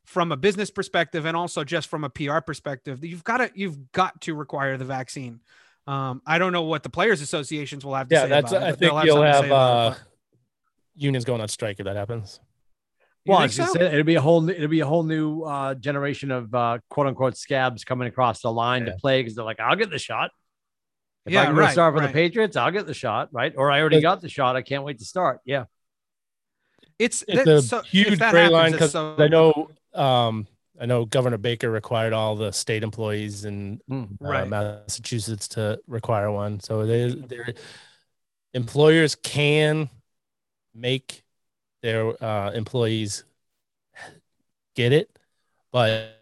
from 0.05 0.31
a 0.31 0.37
business 0.37 0.69
perspective 0.69 1.25
and 1.25 1.35
also 1.37 1.63
just 1.63 1.87
from 1.89 2.03
a 2.03 2.09
PR 2.09 2.39
perspective, 2.39 3.03
you've 3.05 3.23
got 3.23 3.37
to 3.37 3.51
you've 3.53 3.91
got 3.91 4.19
to 4.21 4.35
require 4.35 4.77
the 4.77 4.85
vaccine. 4.85 5.39
Um, 5.85 6.21
I 6.25 6.39
don't 6.39 6.53
know 6.53 6.63
what 6.63 6.83
the 6.83 6.89
players' 6.89 7.21
associations 7.21 7.83
will 7.85 7.95
have 7.95 8.07
to 8.07 8.15
Yeah, 8.15 8.23
say 8.23 8.29
that's. 8.29 8.51
about 8.51 8.63
it, 8.63 8.65
I 8.65 8.71
think 8.71 8.81
you'll 9.05 9.15
something 9.17 9.49
have 9.49 9.51
uh, 9.51 9.95
unions 10.95 11.25
going 11.25 11.41
on 11.41 11.47
strike 11.49 11.79
if 11.79 11.85
that 11.85 11.95
happens. 11.97 12.39
But- 13.25 13.31
Well, 13.31 13.39
You 13.39 13.45
I 13.45 13.47
think 13.47 13.59
was 13.59 13.67
so? 13.73 13.79
gonna 13.79 13.91
it'll 13.91 14.03
be 14.03 14.15
a 14.15 14.21
whole 14.21 14.41
new, 14.41 14.53
it'll 14.53 14.67
be 14.67 14.79
a 14.81 14.85
whole 14.85 15.03
new 15.03 15.41
uh, 15.43 15.75
generation 15.75 16.31
of 16.31 16.53
uh, 16.53 16.79
quote 16.89 17.07
unquote 17.07 17.37
scabs 17.37 17.83
coming 17.83 18.07
across 18.07 18.41
the 18.41 18.51
line 18.51 18.85
Yeah. 18.85 18.93
to 18.93 18.97
play 18.97 19.21
because 19.21 19.35
they're 19.35 19.45
like, 19.45 19.59
I'll 19.59 19.75
get 19.75 19.89
the 19.89 19.99
shot. 19.99 20.31
If 21.25 21.31
Yeah, 21.33 21.43
I 21.43 21.45
can 21.45 21.55
right, 21.55 21.71
start 21.71 21.93
for 21.93 21.99
right. 22.01 22.07
the 22.07 22.13
Patriots, 22.13 22.57
I'll 22.57 22.71
get 22.71 22.85
the 22.85 22.93
shot, 22.93 23.29
right? 23.31 23.53
Or 23.55 23.71
I 23.71 23.79
already 23.79 23.97
But- 23.97 24.01
got 24.01 24.21
the 24.21 24.29
shot. 24.29 24.55
I 24.57 24.61
can't 24.61 24.83
wait 24.83 24.99
to 24.99 25.05
start. 25.05 25.39
Yeah. 25.45 25.65
It's, 26.99 27.23
It's 27.27 27.43
that's 27.45 27.47
a 27.47 27.61
so, 27.61 27.77
if 27.79 27.85
huge 27.85 28.19
that 28.19 28.31
gray 28.31 28.41
happens, 28.41 28.53
line 28.53 28.71
because 28.73 28.91
so- 28.91 29.15
I 29.17 29.27
know. 29.27 29.69
Um, 29.93 30.47
I 30.81 30.85
know 30.85 31.05
Governor 31.05 31.37
Baker 31.37 31.69
required 31.69 32.13
all 32.13 32.35
the 32.35 32.51
state 32.51 32.83
employees 32.83 33.45
in 33.45 33.79
Mm. 33.89 34.17
uh, 34.21 34.45
Massachusetts 34.45 35.47
to 35.49 35.79
require 35.87 36.31
one. 36.31 36.59
So 36.59 36.85
they, 36.85 37.13
their 37.13 37.53
employers 38.53 39.15
can 39.15 39.89
make 40.73 41.23
their 41.83 42.23
uh, 42.23 42.49
employees 42.51 43.25
get 44.75 44.91
it, 44.93 45.19
but 45.71 46.19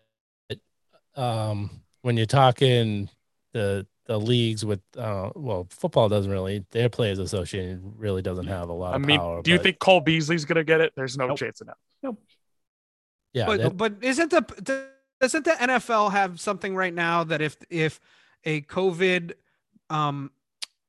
um, 1.16 1.70
when 2.02 2.18
you're 2.18 2.26
talking 2.26 3.10
the 3.54 3.86
the 4.08 4.20
leagues 4.20 4.66
with 4.66 4.82
uh, 4.98 5.30
well, 5.36 5.68
football 5.70 6.10
doesn't 6.10 6.32
really 6.32 6.66
their 6.72 6.90
players 6.90 7.20
association 7.20 7.94
really 7.96 8.22
doesn't 8.22 8.48
have 8.48 8.68
a 8.70 8.74
lot 8.74 8.94
I 8.94 8.96
of 8.98 9.06
mean, 9.06 9.20
power. 9.20 9.42
do 9.42 9.52
you 9.52 9.58
but 9.58 9.64
think 9.64 9.80
Cole 9.80 10.02
Beasley's 10.02 10.44
gonna 10.44 10.64
get 10.64 10.82
it? 10.82 10.92
There's 10.96 11.16
no 11.18 11.28
Nope. 11.28 11.38
chance 11.38 11.62
of 11.62 11.68
that. 11.68 11.78
No. 12.04 12.18
Yeah, 13.34 13.46
but 13.46 13.62
that- 13.62 13.78
but 13.78 13.94
isn't 14.04 14.32
the 14.32 14.90
doesn't 15.22 15.46
the 15.46 15.52
NFL 15.52 16.12
have 16.12 16.40
something 16.42 16.76
right 16.76 16.94
now 16.94 17.24
that 17.26 17.42
if 17.42 17.56
if 17.70 18.00
a 18.44 18.62
COVID 18.64 19.34
um 19.92 20.32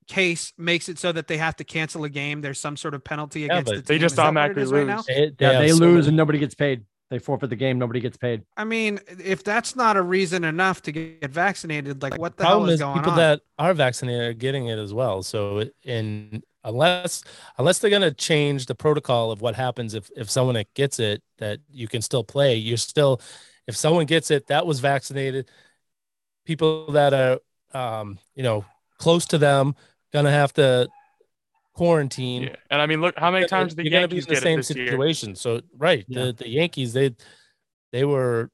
case 0.08 0.52
makes 0.58 0.88
it 0.88 0.98
so 0.98 1.12
that 1.12 1.28
they 1.28 1.36
have 1.38 1.56
to 1.56 1.64
cancel 1.64 2.04
a 2.04 2.08
game, 2.08 2.40
there's 2.40 2.60
some 2.60 2.76
sort 2.76 2.94
of 2.94 3.02
penalty 3.04 3.40
Yeah, 3.40 3.46
against 3.46 3.66
but 3.66 3.74
the 3.76 3.82
they 3.82 3.94
team? 3.94 4.00
just 4.02 4.12
Is 4.12 4.16
that 4.16 4.22
what 4.24 4.26
it 4.26 4.28
automatically 4.38 4.62
is 4.62 4.72
right 4.72 4.78
lose. 4.86 4.88
now? 4.88 5.02
they, 5.06 5.30
they 5.30 5.46
Yeah. 5.46 5.52
have 5.52 5.62
They 5.62 5.68
so 5.68 5.74
lose 5.76 5.94
many- 5.96 6.08
and 6.08 6.16
nobody 6.16 6.38
gets 6.38 6.54
paid. 6.54 6.84
They 7.10 7.18
forfeit 7.18 7.50
the 7.50 7.56
game. 7.56 7.78
Nobody 7.78 8.00
gets 8.00 8.16
paid. 8.16 8.42
I 8.56 8.64
mean, 8.64 8.98
if 9.22 9.44
that's 9.44 9.76
not 9.76 9.98
a 9.98 10.02
reason 10.02 10.44
enough 10.44 10.80
to 10.82 10.92
get 10.92 11.30
vaccinated, 11.30 12.00
like 12.02 12.16
what 12.18 12.36
the 12.38 12.44
hell 12.44 12.52
problem 12.54 12.70
is 12.70 12.74
is 12.74 12.80
going 12.80 12.94
people 13.00 13.10
on? 13.12 13.18
that 13.18 13.40
are 13.58 13.74
vaccinated 13.74 14.22
are 14.22 14.32
getting 14.32 14.68
it 14.68 14.78
as 14.78 14.94
well. 14.94 15.22
So 15.22 15.58
it- 15.58 15.74
in 15.84 16.42
unless 16.64 17.22
unless 17.58 17.80
they're 17.80 17.90
gonna 17.90 18.14
change 18.14 18.64
the 18.66 18.74
protocol 18.74 19.30
of 19.30 19.42
what 19.42 19.54
happens 19.56 19.92
if 19.94 20.10
if 20.16 20.30
someone 20.30 20.54
that 20.54 20.72
gets 20.74 20.98
it 20.98 21.22
that 21.38 21.60
you 21.70 21.86
can 21.86 22.00
still 22.00 22.24
play, 22.24 22.56
you're 22.56 22.76
still 22.78 23.20
if 23.66 23.76
someone 23.76 24.06
gets 24.06 24.30
it 24.30 24.46
that 24.46 24.64
was 24.66 24.80
vaccinated, 24.80 25.50
people 26.46 26.90
that 26.92 27.12
are 27.12 27.38
um 27.78 28.18
you 28.34 28.42
know 28.42 28.64
close 28.98 29.26
to 29.26 29.38
them 29.38 29.74
gonna 30.12 30.30
have 30.30 30.52
to 30.54 30.88
quarantine. 31.74 32.42
Yeah. 32.44 32.56
And 32.70 32.82
I 32.82 32.86
mean, 32.86 33.00
look 33.00 33.18
how 33.18 33.30
many 33.30 33.42
You're 33.42 33.48
gonna- 33.48 33.60
times 33.62 33.74
did 33.74 33.78
the 33.86 33.90
you're 33.90 33.98
gonna 34.00 34.08
be 34.08 34.16
Yankees 34.16 34.26
in 34.28 34.34
the 34.34 34.40
same 34.40 34.58
it 34.58 34.66
this 34.68 34.76
year. 34.76 34.86
situation. 34.88 35.34
So 35.36 35.60
right, 35.76 36.04
Yeah. 36.08 36.24
the 36.26 36.32
the 36.34 36.48
Yankees 36.48 36.92
they 36.92 37.14
they 37.92 38.04
were 38.04 38.50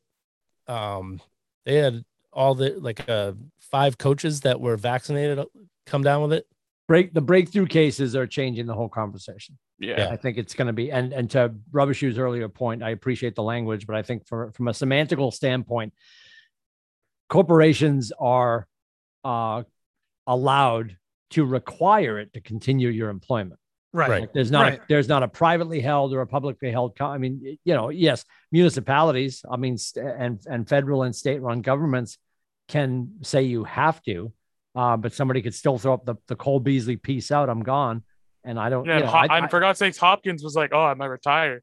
um 0.66 1.20
they 1.64 1.76
had 1.76 2.04
all 2.32 2.54
the 2.54 2.70
like 2.78 3.08
uh 3.08 3.32
five 3.58 3.98
coaches 3.98 4.42
that 4.42 4.60
were 4.60 4.76
vaccinated 4.76 5.44
come 5.86 6.02
down 6.02 6.22
with 6.22 6.32
it. 6.32 6.46
Break 6.86 7.12
the 7.12 7.20
breakthrough 7.20 7.66
cases 7.66 8.14
are 8.16 8.26
changing 8.26 8.66
the 8.66 8.74
whole 8.74 8.88
conversation. 8.88 9.58
Yeah. 9.80 10.08
I 10.10 10.16
think 10.16 10.38
it's 10.38 10.54
going 10.54 10.66
to 10.66 10.72
be, 10.72 10.90
and 10.90 11.12
and 11.12 11.30
to 11.32 11.54
Rubber 11.70 11.94
Shoe's 11.94 12.18
earlier 12.18 12.48
point, 12.48 12.82
I 12.82 12.90
appreciate 12.90 13.34
the 13.36 13.42
language, 13.44 13.86
but 13.86 13.94
I 13.94 14.02
think 14.02 14.26
for, 14.26 14.50
from 14.52 14.66
a 14.68 14.72
semantical 14.72 15.32
standpoint, 15.32 15.92
corporations 17.28 18.10
are 18.18 18.66
uh, 19.24 19.62
allowed 20.26 20.96
to 21.30 21.44
require 21.44 22.18
it 22.18 22.32
to 22.34 22.40
continue 22.40 22.88
your 22.88 23.10
employment. 23.10 23.60
right. 23.92 24.08
Right. 24.10 24.20
Like 24.22 24.32
there's 24.32 24.50
not 24.50 24.62
Right. 24.62 24.78
a, 24.80 24.82
there's 24.88 25.08
not 25.08 25.22
a 25.22 25.28
privately 25.28 25.80
held 25.80 26.12
or 26.14 26.20
a 26.20 26.26
publicly 26.26 26.70
held. 26.70 26.96
Co- 26.96 27.06
I 27.06 27.18
mean, 27.18 27.58
you 27.64 27.74
know, 27.74 27.88
yes, 27.90 28.24
municipalities. 28.52 29.44
I 29.50 29.56
mean, 29.56 29.78
st- 29.78 30.06
and 30.06 30.40
and 30.46 30.68
federal 30.68 31.02
and 31.04 31.14
state 31.14 31.40
run 31.42 31.60
governments 31.62 32.18
can 32.68 33.14
say 33.22 33.42
you 33.42 33.64
have 33.64 34.02
to, 34.02 34.32
uh, 34.74 34.96
but 34.96 35.12
somebody 35.14 35.40
could 35.42 35.54
still 35.54 35.78
throw 35.78 35.94
up 35.94 36.04
the 36.04 36.16
the 36.26 36.36
Cole 36.36 36.60
Beasley 36.60 36.96
piece 36.96 37.30
out. 37.30 37.48
I'm 37.48 37.62
gone, 37.62 38.02
and 38.44 38.58
I 38.60 38.68
don't. 38.68 38.84
Yeah, 38.84 38.92
you 38.92 38.96
and, 38.98 39.04
know, 39.06 39.10
Ho- 39.10 39.18
I- 39.18 39.36
and 39.38 39.46
I- 39.46 39.48
for 39.48 39.60
God's 39.60 39.78
sakes, 39.78 39.96
Hopkins 39.98 40.42
was 40.44 40.54
like, 40.54 40.70
"Oh, 40.72 40.84
I 40.84 40.94
might 40.94 41.06
retire." 41.06 41.62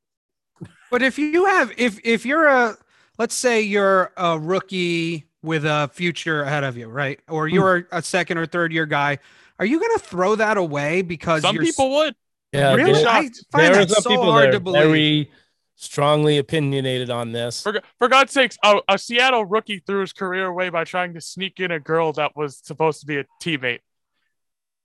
But 0.89 1.01
if 1.01 1.20
you 1.20 1.45
have, 1.45 1.72
if 1.78 1.99
if 2.03 2.26
you're 2.26 2.47
a, 2.47 2.76
let's 3.20 3.36
say 3.36 3.61
you're 3.61 4.11
a 4.18 4.39
rookie 4.39 5.26
with 5.43 5.63
a 5.66 5.89
future 5.93 6.41
ahead 6.41 6.63
of 6.63 6.76
you, 6.78 6.88
right? 6.88 7.20
Hmm. 7.28 7.34
Or 7.36 7.47
you're 7.47 7.88
a 7.91 8.01
second 8.01 8.38
or 8.39 8.45
third 8.47 8.72
year 8.74 8.86
guy, 8.88 9.20
are 9.60 9.66
you 9.66 9.80
going 9.80 9.91
to 9.97 10.03
throw 10.03 10.36
that 10.36 10.58
away 10.58 11.01
because 11.01 11.41
Some 11.41 11.56
you're 11.56 11.64
people 11.64 11.91
would. 11.91 12.16
Yeah, 12.51 12.74
really? 12.76 13.06
I 13.06 13.30
find 13.51 13.74
there 13.74 13.86
that 13.86 13.89
some 13.89 14.03
so 14.03 14.10
people 14.10 14.32
hard 14.32 14.51
to 14.51 14.60
believe. 14.60 14.84
very 14.84 15.32
strongly 15.76 16.38
opinionated 16.38 17.10
on 17.10 17.32
this. 17.32 17.62
For, 17.62 17.82
for 17.99 18.08
God's 18.08 18.32
sakes, 18.32 18.58
a, 18.64 18.80
a 18.88 18.97
Seattle 18.97 19.45
rookie 19.45 19.80
threw 19.86 20.01
his 20.01 20.14
career 20.14 20.45
away 20.45 20.70
by 20.70 20.84
trying 20.84 21.14
to 21.14 21.22
sneak 21.22 21.60
in 21.60 21.72
a 21.72 21.80
girl 21.80 22.14
that 22.14 22.36
was 22.36 22.58
supposed 22.58 23.01
to 23.01 23.06
be 23.06 23.18
a 23.18 23.26
teammate. 23.41 23.80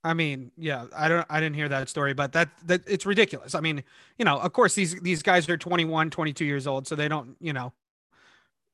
I 0.03 0.13
mean, 0.13 0.51
yeah, 0.57 0.85
I 0.95 1.07
don't, 1.07 1.25
I 1.29 1.39
didn't 1.39 1.55
hear 1.55 1.69
that 1.69 1.87
story, 1.87 2.13
but 2.13 2.33
that, 2.33 2.49
that 2.65 2.81
it's 2.87 3.05
ridiculous. 3.05 3.53
I 3.53 3.61
mean, 3.61 3.83
you 4.17 4.25
know, 4.25 4.37
of 4.37 4.51
course 4.51 4.73
these, 4.73 4.99
these 5.01 5.21
guys 5.21 5.47
are 5.47 5.57
21, 5.57 6.09
22 6.09 6.43
years 6.43 6.65
old, 6.65 6.87
so 6.87 6.95
they 6.95 7.07
don't, 7.07 7.35
you 7.39 7.53
know, 7.53 7.71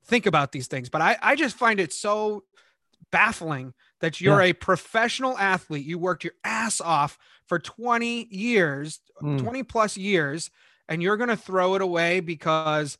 think 0.05 0.25
about 0.25 0.53
these 0.53 0.67
things. 0.67 0.89
But 0.89 1.01
I, 1.01 1.17
I 1.21 1.35
just 1.35 1.57
find 1.57 1.79
it 1.79 1.91
so 1.91 2.43
baffling 3.11 3.73
that 4.01 4.21
you're 4.21 4.41
a 4.41 4.53
professional 4.53 5.37
athlete. 5.37 5.85
You 5.85 5.97
worked 5.99 6.23
your 6.23 6.33
ass 6.43 6.79
off 6.81 7.17
for 7.47 7.59
20 7.59 8.27
years, 8.29 8.99
Mm. 9.21 9.39
20 9.41 9.63
plus 9.63 9.97
years, 9.97 10.51
and 10.87 11.01
you're 11.01 11.17
going 11.17 11.29
to 11.29 11.37
throw 11.37 11.73
it 11.75 11.81
away 11.81 12.19
because 12.19 12.97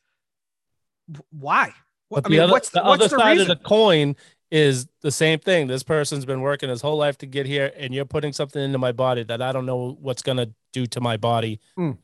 why? 1.32 1.74
But 2.10 2.18
I 2.18 2.22
the 2.22 2.30
mean, 2.30 2.40
other, 2.42 2.52
what's 2.52 2.70
the 2.70 2.82
what's 2.84 3.04
other 3.04 3.16
the 3.16 3.20
side 3.22 3.38
reason? 3.38 3.52
of 3.52 3.60
the 3.60 3.64
coin 3.64 4.16
is 4.50 4.88
the 5.02 5.12
same 5.12 5.40
thing. 5.40 5.68
This 5.68 5.84
person's 5.84 6.26
been 6.26 6.42
working 6.42 6.70
his 6.70 6.82
whole 6.82 6.98
life 6.98 7.18
to 7.20 7.26
get 7.26 7.46
here, 7.46 7.72
and 7.78 7.94
you're 7.94 8.06
putting 8.06 8.34
something 8.34 8.62
into 8.62 8.78
my 8.78 8.92
body 8.94 9.24
that 9.24 9.42
I 9.42 9.52
don't 9.52 9.66
know 9.66 9.98
what's 10.02 10.22
gonna 10.22 10.48
do 10.74 10.86
to 10.88 11.02
my 11.02 11.18
body 11.18 11.60
People, 11.76 12.02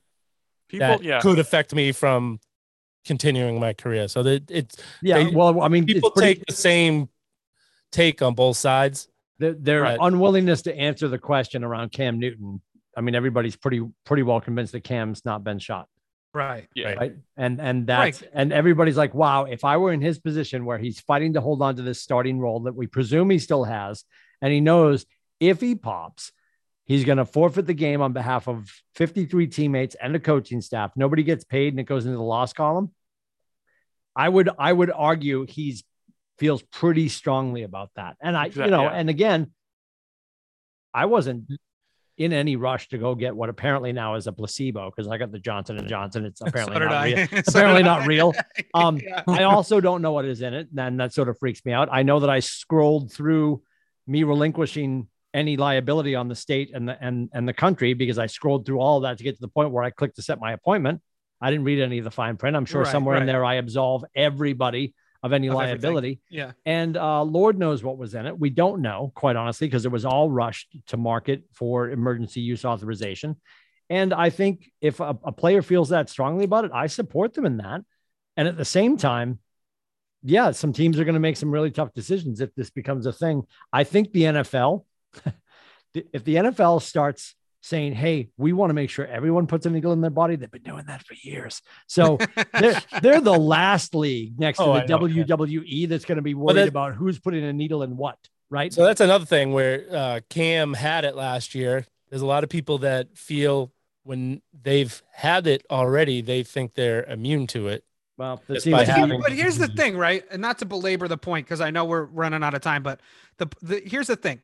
that 0.88 1.04
yeah. 1.04 1.20
could 1.22 1.40
affect 1.40 1.74
me 1.74 1.92
from 1.92 2.40
continuing 3.06 3.60
my 3.60 3.74
career. 3.74 4.08
So 4.08 4.24
that 4.24 4.50
it's 4.52 4.78
yeah. 5.02 5.24
they- 5.24 5.34
well, 5.36 5.62
I 5.62 5.68
mean, 5.70 5.86
people 5.86 6.10
it's 6.10 6.20
pretty, 6.20 6.36
take 6.40 6.46
the 6.48 6.54
same 6.54 7.10
take 7.94 8.22
on 8.22 8.34
both 8.36 8.58
sides. 8.58 9.08
their, 9.40 9.54
their 9.54 9.82
Right. 9.82 9.98
unwillingness 10.00 10.62
to 10.64 10.78
answer 10.78 11.08
the 11.08 11.18
question 11.18 11.64
around 11.64 11.92
Cam 11.92 12.20
Newton. 12.20 12.62
I 12.98 13.02
mean, 13.02 13.16
everybody's 13.16 13.56
pretty 13.56 13.82
pretty 14.06 14.24
well 14.24 14.40
convinced 14.42 14.74
that 14.74 14.84
Cam's 14.84 15.26
not 15.26 15.44
been 15.44 15.58
shot, 15.60 15.88
right. 16.34 16.68
yeah. 16.76 16.90
Right. 16.90 16.98
right? 17.00 17.14
And 17.38 17.60
and 17.60 17.88
that's 17.88 18.22
Right. 18.22 18.32
and 18.34 18.54
everybody's 18.54 18.98
like, 18.98 19.14
wow, 19.16 19.46
if 19.46 19.64
I 19.66 19.78
were 19.78 19.92
in 19.94 20.02
his 20.02 20.20
position 20.20 20.66
where 20.66 20.78
he's 20.78 21.00
fighting 21.00 21.34
to 21.34 21.42
hold 21.42 21.62
on 21.62 21.76
to 21.78 21.82
this 21.82 22.02
starting 22.02 22.40
role 22.40 22.60
that 22.62 22.76
we 22.76 22.86
presume 22.88 23.30
he 23.32 23.40
still 23.40 23.64
has, 23.64 24.04
and 24.42 24.54
he 24.54 24.62
knows 24.62 25.06
if 25.40 25.60
he 25.60 25.74
pops, 25.76 26.32
he's 26.86 27.04
going 27.04 27.18
to 27.18 27.26
forfeit 27.26 27.66
the 27.66 27.74
game 27.74 28.02
on 28.02 28.14
behalf 28.14 28.48
of 28.48 28.72
53 28.96 29.48
teammates 29.48 29.96
and 29.96 30.14
the 30.14 30.20
coaching 30.20 30.62
staff. 30.62 30.92
Nobody 30.96 31.24
gets 31.24 31.44
paid, 31.44 31.74
and 31.74 31.80
it 31.80 31.84
goes 31.86 32.06
into 32.06 32.18
the 32.18 32.24
loss 32.24 32.54
column. 32.54 32.92
I 34.16 34.30
would 34.30 34.50
I 34.60 34.72
would 34.72 34.92
argue 34.92 35.46
he's 35.50 35.84
feels 36.40 36.62
pretty 36.64 37.10
strongly 37.10 37.64
about 37.64 37.92
that. 37.96 38.16
And 38.22 38.36
I, 38.36 38.46
you 38.48 38.68
know, 38.68 38.84
yeah. 38.84 38.92
and 38.94 39.10
again, 39.10 39.52
I 40.94 41.06
wasn't 41.06 41.46
in 42.18 42.32
any 42.32 42.56
rush 42.56 42.90
to 42.90 42.98
go 43.00 43.16
get 43.16 43.36
what 43.36 43.50
apparently 43.50 43.92
now 43.92 44.16
is 44.16 44.28
a 44.28 44.32
placebo 44.32 44.92
because 44.92 45.08
I 45.08 45.18
got 45.18 45.32
the 45.32 45.40
Johnson 45.40 45.78
and 45.80 45.88
Johnson. 45.88 46.26
It's 46.26 46.42
apparently 46.42 46.76
So 46.76 46.80
not 46.86 47.04
real. 47.04 47.28
So 47.28 47.38
Apparently 47.48 47.84
not 47.84 48.02
I. 48.02 48.06
real. 48.06 48.34
Um, 48.76 48.98
Yeah. 49.04 49.24
I 49.28 49.44
also 49.44 49.80
don't 49.80 50.02
know 50.02 50.12
what 50.12 50.26
is 50.26 50.42
in 50.42 50.54
it, 50.54 50.68
and 50.78 51.00
that 51.00 51.14
sort 51.14 51.30
of 51.30 51.38
freaks 51.40 51.64
me 51.66 51.74
out. 51.74 51.90
I 51.92 52.04
know 52.04 52.20
that 52.20 52.30
I 52.30 52.40
scrolled 52.40 53.12
through 53.12 53.62
me 54.08 54.24
relinquishing 54.24 55.08
any 55.34 55.58
liability 55.58 56.14
on 56.14 56.28
the 56.28 56.36
state 56.36 56.72
and 56.74 56.88
the 56.88 56.96
and 57.04 57.30
and 57.34 57.48
the 57.48 57.54
country 57.54 57.96
because 57.96 58.20
I 58.20 58.28
scrolled 58.28 58.66
through 58.68 58.80
all 58.80 58.98
of 58.98 59.04
that 59.04 59.18
to 59.18 59.24
get 59.24 59.36
to 59.36 59.42
the 59.42 59.48
point 59.48 59.72
where 59.72 59.84
I 59.84 59.90
clicked 59.90 60.18
to 60.18 60.22
set 60.22 60.40
my 60.40 60.54
appointment. 60.54 61.02
I 61.42 61.50
didn't 61.50 61.66
read 61.66 61.82
any 61.82 61.98
of 61.98 62.04
the 62.04 62.12
fine 62.12 62.38
print. 62.38 62.56
I'm 62.56 62.66
sure 62.66 62.84
Right, 62.84 62.92
somewhere 62.92 63.18
in 63.18 63.26
there 63.26 63.44
I 63.44 63.56
absolve 63.56 64.06
everybody 64.16 64.94
of 65.24 65.32
any 65.34 65.48
Of 65.48 65.54
everything. 65.56 65.70
liability. 65.72 66.20
yeah. 66.30 66.52
And 66.66 66.98
uh, 66.98 67.24
Lord 67.24 67.58
knows 67.58 67.82
what 67.84 67.98
was 67.98 68.14
in 68.14 68.26
it. 68.26 68.38
We 68.38 68.50
don't 68.50 68.82
know, 68.82 69.12
quite 69.16 69.36
honestly, 69.38 69.68
because 69.68 69.86
it 69.86 69.92
was 69.92 70.06
all 70.06 70.30
rushed 70.30 70.76
to 70.88 70.98
market 70.98 71.44
for 71.54 71.90
emergency 71.90 72.42
use 72.42 72.66
authorization. 72.66 73.38
And 73.90 74.14
I 74.14 74.30
think 74.30 74.72
if 74.82 75.00
a, 75.00 75.18
a 75.24 75.32
player 75.32 75.62
feels 75.62 75.90
that 75.90 76.10
strongly 76.10 76.44
about 76.46 76.66
it, 76.66 76.72
I 76.74 76.88
support 76.88 77.34
them 77.34 77.46
in 77.46 77.58
that. 77.58 77.82
And 78.38 78.48
at 78.48 78.58
the 78.58 78.66
same 78.66 78.98
time, 78.98 79.40
yeah, 80.24 80.52
some 80.52 80.74
teams 80.74 81.00
are 81.00 81.04
going 81.06 81.14
to 81.16 81.20
make 81.20 81.38
some 81.38 81.52
really 81.52 81.72
tough 81.72 81.94
decisions 81.94 82.42
if 82.42 82.54
this 82.56 82.70
becomes 82.70 83.06
a 83.06 83.14
thing. 83.14 83.44
I 83.72 83.84
think 83.84 84.12
the 84.12 84.24
NFL, 84.24 84.84
if 85.94 86.24
the 86.24 86.36
NFL 86.36 86.82
starts 86.82 87.36
saying, 87.66 87.94
"Hey, 87.94 88.28
we 88.38 88.54
want 88.54 88.70
to 88.70 88.74
make 88.74 88.90
sure 88.90 89.08
everyone 89.08 89.48
puts 89.48 89.66
an 89.66 89.74
needle 89.74 89.94
in 89.94 90.02
their 90.02 90.12
body," 90.12 90.36
they've 90.36 90.52
been 90.52 90.62
doing 90.64 90.86
that 90.88 91.04
for 91.06 91.16
years. 91.24 91.62
So 91.88 92.18
they're 92.60 92.80
they're 93.02 93.22
the 93.22 93.32
last 93.40 93.96
league 93.96 94.38
next 94.40 94.60
Oh, 94.60 94.74
to 94.80 94.86
the 94.86 94.98
know, 94.98 95.06
yeah. 95.08 95.24
WWE 95.24 95.88
that's 95.90 96.06
going 96.06 96.18
to 96.18 96.22
be 96.22 96.34
worried 96.36 96.58
that- 96.58 96.68
about 96.68 96.94
who's 96.96 97.20
putting 97.20 97.44
a 97.44 97.54
needle 97.54 97.82
in 97.82 97.98
what, 97.98 98.18
right? 98.50 98.72
So 98.72 98.84
that's 98.84 99.02
another 99.02 99.26
thing 99.26 99.54
where 99.54 99.86
uh, 99.92 100.20
Cam 100.30 100.74
had 100.74 101.06
it 101.06 101.16
last 101.16 101.56
year. 101.56 101.86
There's 102.10 102.22
a 102.22 102.28
lot 102.28 102.44
of 102.44 102.50
people 102.50 102.80
that 102.80 103.18
feel 103.18 103.72
when 104.04 104.42
they've 104.62 105.02
had 105.14 105.48
it 105.48 105.66
already, 105.72 106.22
they 106.22 106.44
think 106.44 106.74
they're 106.76 107.04
immune 107.06 107.48
to 107.48 107.70
it. 107.70 107.86
well, 108.18 108.42
that 108.48 108.56
Just 108.56 108.66
seems 108.66 108.74
by 108.78 108.84
to 108.86 108.94
be- 108.94 109.00
having- 109.00 109.22
but 109.22 109.32
here's 109.32 109.58
the 109.58 109.70
thing, 109.70 109.96
right? 109.98 110.24
And 110.30 110.42
not 110.42 110.60
to 110.60 110.66
belabor 110.66 111.08
the 111.08 111.18
point 111.18 111.46
because 111.48 111.62
I 111.62 111.72
know 111.72 111.86
we're 111.86 112.04
running 112.04 112.44
out 112.44 112.54
of 112.54 112.62
time, 112.62 112.84
but 112.84 113.00
the, 113.38 113.48
the 113.62 113.82
here's 113.86 114.08
the 114.08 114.18
thing. 114.18 114.42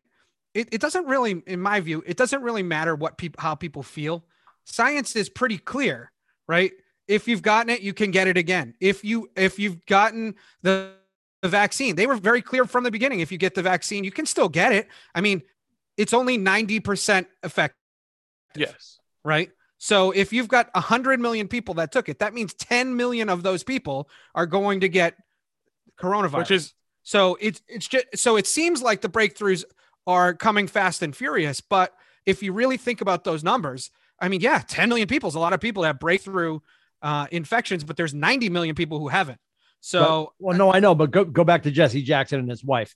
It, 0.53 0.69
it 0.71 0.81
doesn't 0.81 1.05
really, 1.05 1.43
in 1.45 1.61
my 1.61 1.79
view, 1.79 2.03
it 2.05 2.17
doesn't 2.17 2.41
really 2.41 2.63
matter 2.63 2.95
what 2.95 3.17
people 3.17 3.41
how 3.41 3.55
people 3.55 3.83
feel. 3.83 4.23
Science 4.65 5.15
is 5.15 5.29
pretty 5.29 5.57
clear, 5.57 6.11
right? 6.47 6.71
If 7.07 7.27
you've 7.27 7.41
gotten 7.41 7.69
it, 7.69 7.81
you 7.81 7.93
can 7.93 8.11
get 8.11 8.27
it 8.27 8.37
again. 8.37 8.73
If 8.79 9.03
you 9.03 9.29
if 9.35 9.59
you've 9.59 9.85
gotten 9.85 10.35
the 10.61 10.91
the 11.41 11.49
vaccine, 11.49 11.95
they 11.95 12.07
were 12.07 12.15
very 12.15 12.41
clear 12.41 12.65
from 12.65 12.83
the 12.83 12.91
beginning. 12.91 13.21
If 13.21 13.31
you 13.31 13.37
get 13.37 13.55
the 13.55 13.61
vaccine, 13.61 14.03
you 14.03 14.11
can 14.11 14.25
still 14.25 14.49
get 14.49 14.71
it. 14.73 14.87
I 15.15 15.21
mean, 15.21 15.41
it's 15.97 16.13
only 16.13 16.37
90% 16.37 17.25
effective 17.43 17.75
Yes. 18.55 18.99
right? 19.23 19.49
So 19.77 20.11
if 20.11 20.33
you've 20.33 20.49
got 20.49 20.69
100 20.73 21.19
million 21.19 21.47
people 21.47 21.75
that 21.75 21.91
took 21.91 22.09
it, 22.09 22.19
that 22.19 22.33
means 22.33 22.53
10 22.53 22.95
million 22.95 23.29
of 23.29 23.43
those 23.43 23.63
people 23.63 24.09
are 24.35 24.45
going 24.45 24.81
to 24.81 24.89
get 24.89 25.15
coronavirus. 25.99 26.37
Which 26.37 26.51
is 26.51 26.73
so 27.03 27.37
it's 27.39 27.61
it's 27.67 27.87
just 27.87 28.05
so 28.15 28.35
it 28.35 28.45
seems 28.45 28.81
like 28.81 29.01
the 29.01 29.09
breakthroughs 29.09 29.63
are 30.07 30.33
coming 30.33 30.67
fast 30.67 31.01
and 31.01 31.15
furious, 31.15 31.61
but 31.61 31.93
if 32.25 32.41
you 32.43 32.53
really 32.53 32.77
think 32.77 33.01
about 33.01 33.23
those 33.23 33.43
numbers, 33.43 33.91
I 34.19 34.27
mean, 34.27 34.41
yeah, 34.41 34.61
10 34.67 34.89
million 34.89 35.07
people 35.07 35.29
is 35.29 35.35
a 35.35 35.39
lot 35.39 35.53
of 35.53 35.59
people 35.61 35.83
that 35.83 35.89
have 35.89 35.99
breakthrough 35.99 36.59
uh, 37.01 37.27
infections, 37.31 37.83
but 37.83 37.95
there's 37.95 38.13
90 38.13 38.49
million 38.49 38.75
people 38.75 38.99
who 38.99 39.07
haven't. 39.07 39.39
So 39.81 40.33
well, 40.39 40.57
no, 40.57 40.73
I 40.73 40.79
know, 40.79 40.93
but 40.93 41.11
go, 41.11 41.23
go 41.23 41.43
back 41.43 41.63
to 41.63 41.71
Jesse 41.71 42.01
Jackson 42.01 42.39
and 42.39 42.49
his 42.49 42.63
wife. 42.63 42.95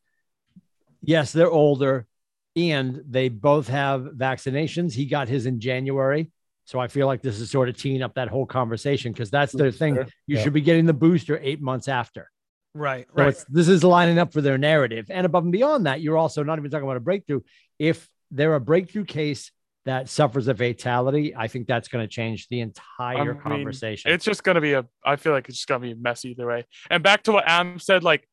Yes, 1.01 1.31
they're 1.31 1.49
older 1.49 2.07
and 2.55 3.01
they 3.09 3.29
both 3.29 3.67
have 3.69 4.01
vaccinations. 4.01 4.93
He 4.93 5.05
got 5.05 5.27
his 5.27 5.45
in 5.45 5.59
January. 5.59 6.29
So 6.65 6.79
I 6.79 6.87
feel 6.87 7.07
like 7.07 7.21
this 7.21 7.39
is 7.39 7.49
sort 7.51 7.67
of 7.69 7.77
teeing 7.77 8.01
up 8.01 8.15
that 8.15 8.27
whole 8.29 8.45
conversation 8.45 9.11
because 9.11 9.29
that's 9.29 9.51
the 9.53 9.71
thing. 9.71 9.95
You 9.95 10.37
Yeah. 10.37 10.43
should 10.43 10.53
be 10.53 10.61
getting 10.61 10.85
the 10.85 10.93
booster 10.93 11.39
eight 11.41 11.61
months 11.61 11.87
after. 11.87 12.29
Right, 12.73 13.07
So 13.15 13.23
right. 13.23 13.45
this 13.49 13.67
is 13.67 13.83
lining 13.83 14.19
up 14.19 14.33
for 14.33 14.41
their 14.41 14.57
narrative. 14.57 15.07
And 15.09 15.25
above 15.25 15.43
and 15.43 15.51
beyond 15.51 15.85
that, 15.85 16.01
you're 16.01 16.17
also 16.17 16.43
not 16.43 16.57
even 16.59 16.69
talking 16.71 16.85
about 16.85 16.97
a 16.97 17.01
breakthrough. 17.01 17.41
If 17.79 18.09
they're 18.31 18.55
a 18.55 18.59
breakthrough 18.61 19.05
case 19.05 19.51
that 19.85 20.09
suffers 20.09 20.47
a 20.47 20.55
fatality, 20.55 21.35
I 21.35 21.47
think 21.47 21.67
that's 21.67 21.87
going 21.87 22.03
to 22.03 22.07
change 22.07 22.47
the 22.47 22.61
entire 22.61 23.33
mean, 23.33 23.41
conversation. 23.41 24.11
it's 24.11 24.23
just 24.23 24.43
gonna 24.43 24.61
be 24.61 24.73
a 24.73 24.85
I 25.03 25.17
feel 25.17 25.33
like 25.33 25.49
it's 25.49 25.57
just 25.57 25.67
gonna 25.67 25.81
be 25.81 25.93
messy 25.93 26.31
either 26.31 26.47
way. 26.47 26.65
And 26.89 27.03
back 27.03 27.23
to 27.23 27.33
what 27.33 27.43
Am 27.47 27.79
said, 27.79 28.03
like 28.03 28.27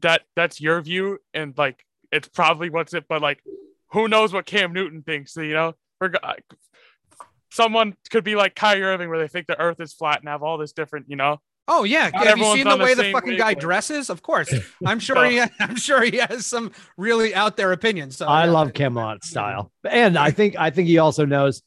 that 0.00 0.22
that's 0.36 0.60
your 0.60 0.80
view, 0.82 1.18
and 1.32 1.56
like 1.56 1.84
it's 2.10 2.28
probably 2.28 2.68
what's 2.68 2.92
it, 2.92 3.06
but 3.08 3.22
like 3.22 3.42
who 3.92 4.08
knows 4.08 4.32
what 4.32 4.44
Cam 4.46 4.72
Newton 4.72 5.02
thinks, 5.02 5.36
you 5.36 5.54
know? 5.54 5.74
Reg- 6.00 6.16
Someone 7.50 7.94
could 8.10 8.24
be 8.24 8.34
like 8.34 8.54
Kyrie 8.54 8.82
Irving, 8.82 9.10
where 9.10 9.18
they 9.18 9.28
think 9.28 9.46
the 9.46 9.60
Earth 9.60 9.80
is 9.80 9.92
flat 9.92 10.20
and 10.20 10.28
have 10.28 10.42
all 10.42 10.56
this 10.56 10.72
different, 10.72 11.06
you 11.10 11.16
know. 11.16 11.38
Oh 11.68 11.84
yeah, 11.84 12.10
Not 12.12 12.26
have 12.26 12.38
you 12.38 12.44
seen 12.54 12.64
the 12.64 12.70
on 12.72 12.78
the 12.78 12.84
way 12.84 12.94
the 12.94 13.12
fucking 13.12 13.36
guy 13.36 13.48
wavelength. 13.50 13.60
dresses? 13.60 14.10
Of 14.10 14.20
course, 14.22 14.52
I'm 14.86 14.98
sure 14.98 15.24
he. 15.24 15.40
I'm 15.60 15.76
sure 15.76 16.02
he 16.02 16.16
has 16.18 16.44
some 16.46 16.72
really 16.96 17.34
out 17.34 17.56
there 17.56 17.70
opinions. 17.72 18.16
So 18.16 18.26
I 18.26 18.44
yeah. 18.46 18.50
love 18.50 18.72
Camelot 18.72 19.24
style, 19.24 19.70
and 19.88 20.18
I 20.18 20.32
think 20.32 20.56
I 20.58 20.70
think 20.70 20.88
he 20.88 20.98
also 20.98 21.24
knows. 21.24 21.62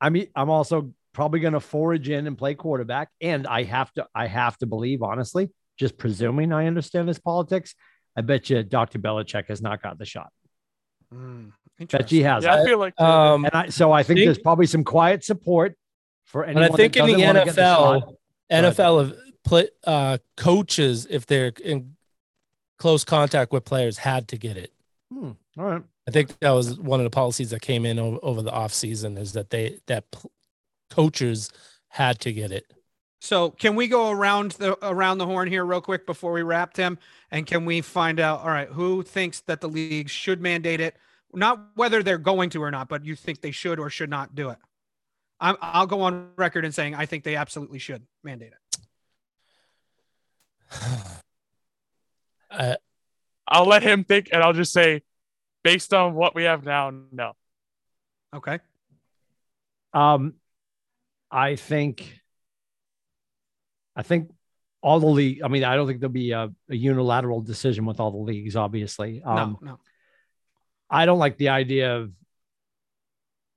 I 0.00 0.08
mean, 0.10 0.28
I'm 0.34 0.48
also 0.48 0.92
probably 1.12 1.40
going 1.40 1.52
to 1.54 1.60
forage 1.60 2.08
in 2.08 2.26
and 2.26 2.38
play 2.38 2.54
quarterback, 2.54 3.10
and 3.20 3.46
I 3.46 3.64
have 3.64 3.92
to 3.94 4.06
I 4.14 4.26
have 4.26 4.56
to 4.58 4.66
believe 4.66 5.02
honestly, 5.02 5.50
just 5.78 5.98
presuming 5.98 6.52
I 6.52 6.66
understand 6.66 7.08
his 7.08 7.18
politics. 7.18 7.74
I 8.16 8.22
bet 8.22 8.48
you 8.48 8.62
Dr. 8.62 8.98
Belichick 8.98 9.48
has 9.48 9.60
not 9.60 9.82
got 9.82 9.98
the 9.98 10.04
shot. 10.06 10.32
Mm, 11.14 11.52
Bet 11.90 12.08
he 12.10 12.22
has. 12.22 12.44
Yeah, 12.44 12.54
I 12.54 12.64
feel 12.64 12.78
like 12.78 12.98
Um, 13.00 13.44
and 13.44 13.54
I 13.54 13.68
so 13.68 13.92
I 13.92 14.02
think 14.02 14.18
think- 14.18 14.26
there's 14.26 14.38
probably 14.38 14.66
some 14.66 14.82
quiet 14.82 15.24
support 15.24 15.76
for 16.24 16.44
anyone. 16.44 16.68
but 16.68 16.74
I 16.74 16.76
think 16.76 16.94
that 16.94 17.00
in 17.00 17.06
the 17.06 17.12
doesn't 17.12 17.26
wanna 17.26 17.44
get 17.44 17.54
NFL, 17.54 18.00
shot. 18.00 18.14
NFL 18.50 19.06
have 19.06 19.16
play, 19.44 19.68
uh, 19.84 20.18
coaches, 20.36 21.06
if 21.08 21.26
they're 21.26 21.52
in 21.62 21.96
close 22.78 23.04
contact 23.04 23.52
with 23.52 23.64
players, 23.64 23.98
had 23.98 24.28
to 24.28 24.36
get 24.36 24.56
it. 24.56 24.72
Hmm, 25.12 25.32
all 25.58 25.64
right. 25.64 25.82
I 26.06 26.10
think 26.10 26.38
that 26.40 26.50
was 26.50 26.78
one 26.78 27.00
of 27.00 27.04
the 27.04 27.10
policies 27.10 27.50
that 27.50 27.60
came 27.60 27.84
in 27.84 27.98
over, 27.98 28.18
over 28.22 28.42
the 28.42 28.50
offseason 28.50 29.18
is 29.18 29.32
that 29.32 29.50
they 29.50 29.80
that 29.86 30.10
p- 30.10 30.30
coaches 30.90 31.50
had 31.88 32.20
to 32.20 32.32
get 32.32 32.52
it. 32.52 32.72
So 33.20 33.50
can 33.50 33.74
we 33.74 33.88
go 33.88 34.10
around 34.10 34.52
the 34.52 34.78
around 34.86 35.18
the 35.18 35.26
horn 35.26 35.48
here 35.48 35.64
real 35.64 35.80
quick 35.80 36.06
before 36.06 36.32
we 36.32 36.42
wrap 36.42 36.74
Tim? 36.74 36.98
And 37.30 37.46
can 37.46 37.64
we 37.64 37.80
find 37.80 38.20
out? 38.20 38.40
All 38.40 38.48
right, 38.48 38.68
who 38.68 39.02
thinks 39.02 39.40
that 39.40 39.60
the 39.60 39.68
league 39.68 40.08
should 40.08 40.40
mandate 40.40 40.80
it? 40.80 40.96
Not 41.34 41.60
whether 41.74 42.02
they're 42.02 42.16
going 42.16 42.48
to 42.50 42.62
or 42.62 42.70
not, 42.70 42.88
but 42.88 43.04
you 43.04 43.14
think 43.14 43.40
they 43.40 43.50
should 43.50 43.78
or 43.78 43.90
should 43.90 44.08
not 44.08 44.34
do 44.34 44.50
it. 44.50 44.58
I'm, 45.40 45.56
I'll 45.60 45.86
go 45.86 46.02
on 46.02 46.30
record 46.36 46.64
in 46.64 46.72
saying 46.72 46.94
I 46.94 47.06
think 47.06 47.24
they 47.24 47.36
absolutely 47.36 47.78
should 47.78 48.02
mandate 48.22 48.52
it. 48.52 48.78
Uh, 52.50 52.76
I'll 53.46 53.66
let 53.66 53.82
him 53.82 54.04
think, 54.04 54.30
and 54.32 54.42
I'll 54.42 54.54
just 54.54 54.72
say, 54.72 55.02
based 55.62 55.92
on 55.92 56.14
what 56.14 56.34
we 56.34 56.44
have 56.44 56.64
now, 56.64 56.90
no. 57.12 57.32
Okay. 58.34 58.58
Um, 59.92 60.32
I 61.30 61.56
think, 61.56 62.20
I 63.94 64.02
think 64.02 64.30
all 64.80 65.00
the 65.00 65.06
league. 65.06 65.42
I 65.42 65.48
mean, 65.48 65.64
I 65.64 65.76
don't 65.76 65.86
think 65.86 66.00
there'll 66.00 66.12
be 66.12 66.32
a, 66.32 66.50
a 66.68 66.74
unilateral 66.74 67.40
decision 67.40 67.84
with 67.84 68.00
all 68.00 68.10
the 68.10 68.18
leagues. 68.18 68.56
Obviously, 68.56 69.22
um, 69.22 69.58
no, 69.60 69.72
no. 69.72 69.78
I 70.90 71.06
don't 71.06 71.18
like 71.18 71.36
the 71.36 71.50
idea 71.50 71.96
of 71.96 72.12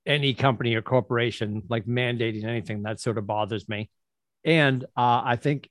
any 0.06 0.34
company 0.34 0.76
or 0.76 0.82
corporation 0.82 1.64
like 1.70 1.86
mandating 1.86 2.44
anything. 2.44 2.84
That 2.84 3.00
sort 3.00 3.18
of 3.18 3.28
bothers 3.28 3.68
me, 3.70 3.90
and 4.44 4.84
uh, 4.98 5.22
I 5.24 5.36
think 5.36 5.70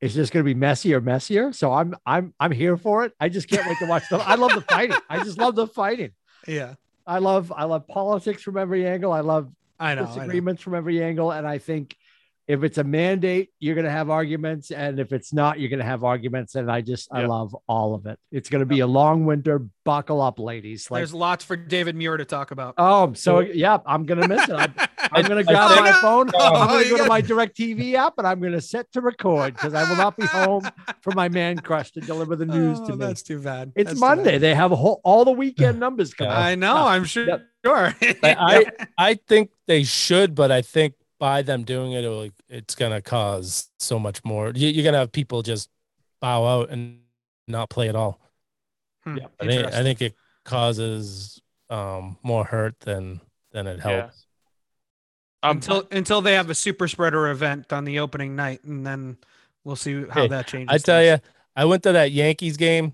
it's 0.00 0.14
just 0.14 0.32
going 0.32 0.44
to 0.44 0.48
be 0.48 0.58
messier, 0.58 1.00
messier. 1.00 1.52
So 1.52 1.72
I'm, 1.72 1.94
I'm, 2.06 2.32
I'm 2.40 2.52
here 2.52 2.76
for 2.78 3.04
it. 3.04 3.12
I 3.20 3.28
just 3.28 3.48
can't 3.48 3.66
wait 3.66 3.78
to 3.78 3.86
watch 3.86 4.08
them. 4.08 4.22
I 4.24 4.36
love 4.36 4.54
the 4.54 4.62
fighting. 4.62 4.96
I 5.10 5.22
just 5.22 5.36
love 5.36 5.54
the 5.54 5.66
fighting. 5.66 6.12
Yeah, 6.48 6.74
I 7.06 7.18
love, 7.18 7.52
I 7.54 7.64
love 7.64 7.86
politics 7.86 8.42
from 8.42 8.56
every 8.56 8.86
angle. 8.86 9.12
I 9.12 9.20
love 9.20 9.50
I 9.78 9.94
know. 9.94 10.02
I 10.02 10.04
know. 10.04 10.14
disagreements 10.14 10.62
from 10.62 10.74
every 10.74 11.02
angle. 11.02 11.30
And 11.30 11.46
I 11.46 11.58
think 11.58 11.96
if 12.48 12.64
it's 12.64 12.78
a 12.78 12.84
mandate, 12.84 13.50
you're 13.60 13.74
going 13.76 13.84
to 13.84 13.90
have 13.90 14.10
arguments. 14.10 14.70
And 14.72 14.98
if 14.98 15.12
it's 15.12 15.32
not, 15.32 15.60
you're 15.60 15.68
going 15.68 15.78
to 15.80 15.84
have 15.84 16.02
arguments. 16.02 16.56
And 16.56 16.70
I 16.70 16.80
just, 16.80 17.08
I 17.12 17.24
love 17.26 17.54
all 17.68 17.94
of 17.94 18.06
it. 18.06 18.18
It's 18.32 18.48
going 18.48 18.60
to 18.60 18.66
be 18.66 18.80
a 18.80 18.86
long 18.86 19.24
winter. 19.24 19.66
Buckle 19.84 20.20
up, 20.20 20.38
ladies. 20.38 20.90
Like, 20.90 21.00
There's 21.00 21.14
lots 21.14 21.44
for 21.44 21.56
David 21.56 21.96
Muir 21.96 22.16
to 22.16 22.24
talk 22.24 22.50
about. 22.50 22.74
oh, 22.78 23.12
so 23.14 23.40
yeah, 23.40 23.78
I'm 23.86 24.04
going 24.04 24.20
to 24.20 24.28
miss 24.28 24.48
it. 24.48 24.52
I'm, 24.54 24.74
I'm 25.12 25.24
going 25.24 25.44
to 25.44 25.50
grab 25.50 25.78
my 25.80 25.92
phone. 25.92 26.30
Oh, 26.34 26.54
I'm 26.54 26.68
going 26.68 26.82
to 26.82 26.88
you 26.88 26.96
go 26.96 27.04
to 27.04 27.08
got- 27.08 27.08
my 27.08 27.22
DirecTV 27.22 27.94
app 27.94 28.14
and 28.18 28.26
I'm 28.26 28.40
going 28.40 28.52
to 28.52 28.60
set 28.60 28.90
to 28.92 29.00
record 29.00 29.54
because 29.54 29.72
I 29.74 29.88
will 29.88 29.96
not 29.96 30.16
be 30.16 30.26
home 30.26 30.62
for 31.02 31.12
my 31.14 31.28
man 31.28 31.58
crush 31.58 31.92
to 31.92 32.00
deliver 32.00 32.36
the 32.36 32.46
news 32.46 32.78
Oh, 32.80 32.86
to 32.88 32.92
me. 32.92 32.98
That's 33.06 33.22
too 33.22 33.40
bad. 33.40 33.72
It's 33.74 33.90
That's 33.90 34.00
Monday. 34.00 34.32
bad. 34.32 34.40
They 34.42 34.54
have 34.54 34.70
a 34.72 34.76
whole, 34.76 35.00
all 35.02 35.24
the 35.24 35.32
weekend 35.32 35.80
numbers 35.80 36.14
coming. 36.14 36.32
I 36.32 36.54
know. 36.56 36.76
I'm 36.76 37.04
sure. 37.04 37.26
Yep. 37.26 37.42
Sure. 37.62 37.94
I, 38.22 38.72
I 38.96 39.14
think 39.28 39.50
they 39.66 39.84
should, 39.84 40.34
but 40.34 40.50
I 40.50 40.62
think 40.62 40.94
by 41.20 41.42
them 41.42 41.62
doing 41.62 41.92
it, 41.92 42.02
it'll- 42.02 42.30
it's 42.48 42.74
gonna 42.74 43.00
cause 43.00 43.68
so 43.78 44.00
much 44.00 44.24
more. 44.24 44.50
You, 44.52 44.68
you're 44.70 44.82
gonna 44.84 44.98
have 44.98 45.12
people 45.12 45.42
just 45.42 45.70
bow 46.20 46.44
out 46.44 46.70
and 46.70 46.98
not 47.46 47.70
play 47.70 47.88
at 47.88 47.94
all. 47.94 48.18
Hmm, 49.04 49.18
Yeah, 49.18 49.26
I 49.40 49.46
think 49.46 49.66
I 49.74 49.82
think 49.84 50.02
it 50.02 50.14
causes 50.44 51.40
um, 51.68 52.18
more 52.24 52.44
hurt 52.44 52.80
than 52.80 53.20
than 53.52 53.68
it 53.68 53.76
Yeah. 53.78 53.82
helps. 53.82 54.26
Um, 55.42 55.56
until 55.56 55.88
until 55.90 56.20
they 56.20 56.34
have 56.34 56.50
a 56.50 56.54
super 56.54 56.88
spreader 56.88 57.28
event 57.30 57.72
on 57.72 57.84
the 57.84 58.00
opening 58.00 58.34
night, 58.36 58.64
and 58.64 58.86
then 58.86 59.16
we'll 59.64 59.76
see 59.76 60.04
how 60.06 60.22
Hey, 60.22 60.28
that 60.28 60.46
changes. 60.48 60.68
I 60.74 60.78
tell 60.78 61.00
things. 61.00 61.20
you, 61.22 61.30
I 61.56 61.64
went 61.64 61.82
to 61.84 61.92
that 61.92 62.10
Yankees 62.12 62.56
game. 62.56 62.92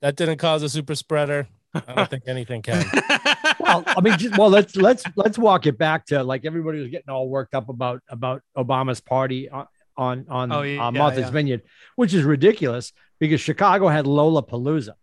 That 0.00 0.16
didn't 0.16 0.38
cause 0.38 0.62
a 0.62 0.68
super 0.68 0.94
spreader. 0.94 1.48
I 1.74 1.94
don't 1.94 2.10
think 2.10 2.24
anything 2.26 2.62
can. 2.62 2.84
well, 3.60 3.82
I 3.86 4.00
mean, 4.00 4.18
just, 4.18 4.36
well, 4.36 4.50
let's 4.50 4.76
let's 4.76 5.04
let's 5.16 5.38
walk 5.38 5.66
it 5.66 5.78
back 5.78 6.06
to 6.06 6.22
like 6.22 6.44
everybody 6.44 6.80
was 6.80 6.88
getting 6.88 7.08
all 7.08 7.28
worked 7.28 7.54
up 7.54 7.68
about 7.68 8.02
about 8.08 8.42
Obama's 8.56 9.00
party 9.00 9.48
on 9.48 9.66
on 9.96 10.26
on 10.28 10.52
Oh, 10.52 10.60
uh, 10.60 10.62
yeah, 10.62 10.90
Martha's 10.90 11.26
yeah. 11.26 11.30
Vineyard, 11.30 11.62
which 11.96 12.12
is 12.14 12.24
ridiculous 12.24 12.92
because 13.18 13.40
Chicago 13.40 13.88
had 13.88 14.04
Lollapalooza. 14.04 14.94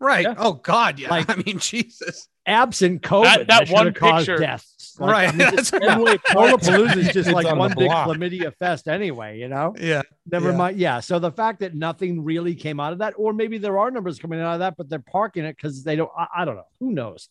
Right. 0.00 0.24
Yeah. 0.24 0.34
Oh 0.36 0.54
God. 0.54 0.98
Yeah. 0.98 1.10
Like- 1.10 1.28
I 1.36 1.36
mean, 1.44 1.58
Jesus. 1.58 2.28
Absent 2.46 3.00
COVID, 3.02 3.24
That- 3.24 3.46
that 3.48 3.68
should 3.68 3.74
one 3.74 3.86
have 3.86 3.94
caused 3.94 4.26
picture- 4.26 4.38
deaths. 4.38 4.96
Like, 5.00 5.10
right. 5.12 5.28
I 5.28 5.32
mean, 5.32 5.38
That's 5.56 5.72
right. 5.72 5.82
Fenway 5.82 6.18
Park 6.18 6.60
is 6.62 7.06
just 7.06 7.16
is 7.16 7.28
like 7.30 7.46
on 7.46 7.58
one 7.58 7.70
big 7.76 7.88
block. 7.88 8.06
chlamydia 8.06 8.54
fest 8.56 8.86
anyway, 8.86 9.38
you 9.40 9.48
know? 9.48 9.74
Yeah. 9.78 10.02
Never 10.30 10.50
Yeah. 10.50 10.56
mind. 10.56 10.76
Yeah. 10.78 11.00
So 11.00 11.18
the 11.18 11.32
fact 11.32 11.60
that 11.60 11.74
nothing 11.74 12.22
really 12.22 12.54
came 12.54 12.78
out 12.78 12.92
of 12.92 12.98
that, 13.00 13.14
or 13.16 13.32
maybe 13.32 13.58
there 13.58 13.76
are 13.78 13.90
numbers 13.90 14.18
coming 14.20 14.40
out 14.40 14.52
of 14.54 14.58
that, 14.60 14.76
but 14.76 14.88
they're 14.88 15.00
parking 15.00 15.44
it 15.44 15.56
because 15.56 15.82
they 15.82 15.96
don't, 15.96 16.10
I, 16.16 16.26
I 16.38 16.44
don't 16.44 16.54
know. 16.56 16.66
Who 16.80 16.92
knows? 16.92 17.28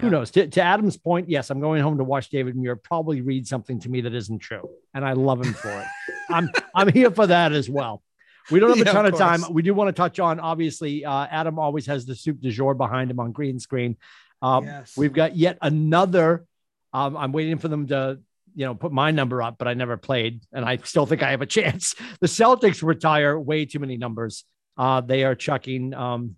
Who 0.00 0.10
knows? 0.10 0.32
To, 0.32 0.48
to 0.48 0.60
Adam's 0.60 0.96
point, 0.96 1.28
yes, 1.30 1.50
I'm 1.50 1.60
going 1.60 1.80
home 1.80 1.98
to 1.98 2.04
watch 2.04 2.28
David 2.28 2.56
Muir 2.56 2.74
probably 2.74 3.20
read 3.20 3.46
something 3.46 3.78
to 3.78 3.88
me 3.88 4.00
that 4.00 4.12
isn't 4.12 4.40
true. 4.40 4.68
And 4.92 5.04
I 5.04 5.12
love 5.12 5.40
him 5.46 5.52
for 5.54 5.70
it. 5.70 5.86
I'm 6.30 6.48
I'm 6.74 6.88
here 6.92 7.12
for 7.12 7.28
that 7.28 7.52
as 7.52 7.70
well. 7.70 8.02
We 8.50 8.60
don't 8.60 8.70
have 8.70 8.78
a 8.78 8.84
Yeah, 8.84 8.92
ton 8.92 9.06
of 9.06 9.14
of, 9.14 9.18
time. 9.18 9.42
We 9.52 9.62
do 9.62 9.72
want 9.74 9.88
to 9.88 9.92
touch 9.92 10.20
on 10.20 10.38
obviously 10.40 11.04
uh, 11.04 11.26
Adam 11.30 11.58
always 11.58 11.86
has 11.86 12.04
the 12.06 12.14
soup 12.14 12.40
du 12.40 12.50
jour 12.50 12.74
behind 12.74 13.10
him 13.10 13.18
on 13.20 13.32
green 13.32 13.58
screen. 13.58 13.96
Um, 14.42 14.64
Yes. 14.66 14.96
We've 14.96 15.12
got 15.12 15.36
yet 15.36 15.58
another. 15.62 16.44
Um, 16.92 17.16
I'm 17.16 17.32
waiting 17.32 17.58
for 17.58 17.68
them 17.68 17.86
to, 17.88 18.18
you 18.54 18.66
know, 18.66 18.74
put 18.74 18.92
my 18.92 19.10
number 19.10 19.42
up, 19.42 19.56
but 19.58 19.66
I 19.66 19.74
never 19.74 19.96
played, 19.96 20.42
and 20.52 20.64
I 20.64 20.76
still 20.78 21.06
think 21.06 21.22
I 21.22 21.30
have 21.30 21.40
a 21.42 21.46
chance. 21.58 21.94
The 22.20 22.26
Celtics 22.26 22.82
retire 22.82 23.38
way 23.38 23.64
too 23.64 23.78
many 23.78 23.96
numbers. 23.96 24.44
Uh, 24.76 25.00
they 25.00 25.24
are 25.24 25.34
chucking. 25.34 25.94
Um, 25.94 26.36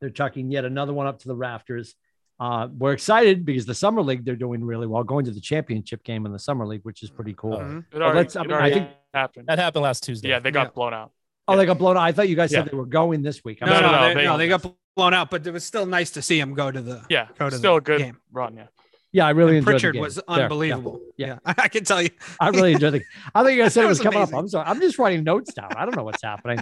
they're 0.00 0.10
chucking 0.10 0.50
yet 0.50 0.64
another 0.64 0.92
one 0.92 1.06
up 1.06 1.20
to 1.20 1.28
the 1.28 1.34
rafters. 1.36 1.94
Uh, 2.40 2.66
we're 2.76 2.92
excited 2.92 3.44
because 3.44 3.66
the 3.66 3.74
summer 3.74 4.02
league 4.02 4.24
they're 4.24 4.34
doing 4.36 4.64
really 4.64 4.86
well, 4.88 5.04
going 5.04 5.24
to 5.26 5.30
the 5.30 5.40
championship 5.40 6.02
game 6.02 6.26
in 6.26 6.32
the 6.32 6.38
summer 6.40 6.66
league, 6.66 6.80
which 6.82 7.02
is 7.04 7.10
pretty 7.10 7.34
cool. 7.36 7.54
It 7.54 8.02
already, 8.02 8.16
let's- 8.18 8.34
I 8.36 8.40
it 8.42 8.46
mean, 8.48 8.52
I 8.52 8.56
already 8.58 8.74
think- 8.74 8.90
happened. 9.14 9.46
That 9.46 9.58
happened 9.60 9.84
last 9.84 10.02
Tuesday. 10.02 10.28
Yeah, 10.30 10.40
they 10.40 10.50
got 10.50 10.66
Yeah. 10.68 10.70
blown 10.74 10.92
out. 10.94 11.12
Oh, 11.48 11.56
they 11.56 11.66
got 11.66 11.78
blown 11.78 11.96
out. 11.96 12.02
I 12.02 12.12
thought 12.12 12.28
you 12.28 12.36
guys 12.36 12.52
Yeah. 12.52 12.60
said 12.62 12.72
they 12.72 12.76
were 12.76 12.86
going 12.86 13.22
this 13.22 13.42
week. 13.44 13.58
I'm 13.62 13.68
No, 13.68 13.80
No, 13.80 13.90
no, 13.92 14.08
they, 14.08 14.14
they- 14.14 14.24
no, 14.24 14.38
they 14.38 14.48
got 14.48 14.64
blown 14.96 15.14
out, 15.14 15.30
but 15.30 15.46
it 15.46 15.50
was 15.52 15.64
still 15.64 15.86
nice 15.86 16.10
to 16.12 16.22
see 16.22 16.38
him 16.38 16.54
go 16.54 16.70
to 16.70 16.80
the. 16.80 17.04
Yeah, 17.08 17.28
Go 17.38 17.50
to 17.50 17.56
still 17.56 17.72
the 17.74 17.78
a 17.78 17.80
good 17.80 17.98
game. 17.98 18.18
run. 18.30 18.56
Yeah, 18.56 18.66
yeah, 19.12 19.26
I 19.26 19.30
really 19.30 19.56
And 19.56 19.58
enjoyed 19.58 19.72
Pritchard 19.72 19.92
the 19.94 19.96
game. 19.96 20.02
was 20.02 20.14
There, 20.16 20.24
yeah. 20.28 20.34
unbelievable. 20.44 21.00
Yeah. 21.16 21.26
Yeah. 21.46 21.54
I 21.58 21.68
can 21.68 21.84
tell 21.84 22.00
you. 22.02 22.10
I 22.40 22.48
really 22.50 22.72
enjoyed 22.74 22.92
the. 22.94 23.02
I 23.34 23.42
think 23.42 23.56
you 23.56 23.62
guys 23.62 23.74
said 23.74 23.84
it 23.84 23.88
was, 23.88 23.98
was 23.98 24.04
coming 24.04 24.20
up. 24.22 24.32
I'm 24.34 24.48
sorry. 24.48 24.66
I'm 24.68 24.80
just 24.80 24.98
writing 24.98 25.24
notes 25.24 25.52
down. 25.54 25.72
I 25.76 25.84
don't 25.84 25.96
know 25.96 26.04
what's 26.04 26.22
happening. 26.22 26.58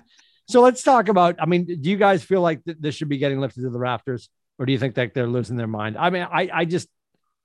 So 0.48 0.62
let's 0.62 0.82
talk 0.82 1.08
about. 1.08 1.36
I 1.40 1.46
mean, 1.46 1.64
do 1.66 1.90
you 1.90 1.96
guys 1.96 2.24
feel 2.24 2.40
like 2.40 2.64
th- 2.64 2.78
this 2.80 2.94
should 2.94 3.08
be 3.08 3.18
getting 3.18 3.38
lifted 3.40 3.62
to 3.62 3.70
the 3.70 3.78
rafters, 3.78 4.28
or 4.58 4.66
do 4.66 4.72
you 4.72 4.78
think 4.78 4.94
that 4.96 5.14
they're 5.14 5.28
losing 5.28 5.56
their 5.56 5.66
mind? 5.68 5.96
I 5.98 6.10
mean, 6.10 6.22
I 6.22 6.48
I 6.52 6.64
just 6.64 6.88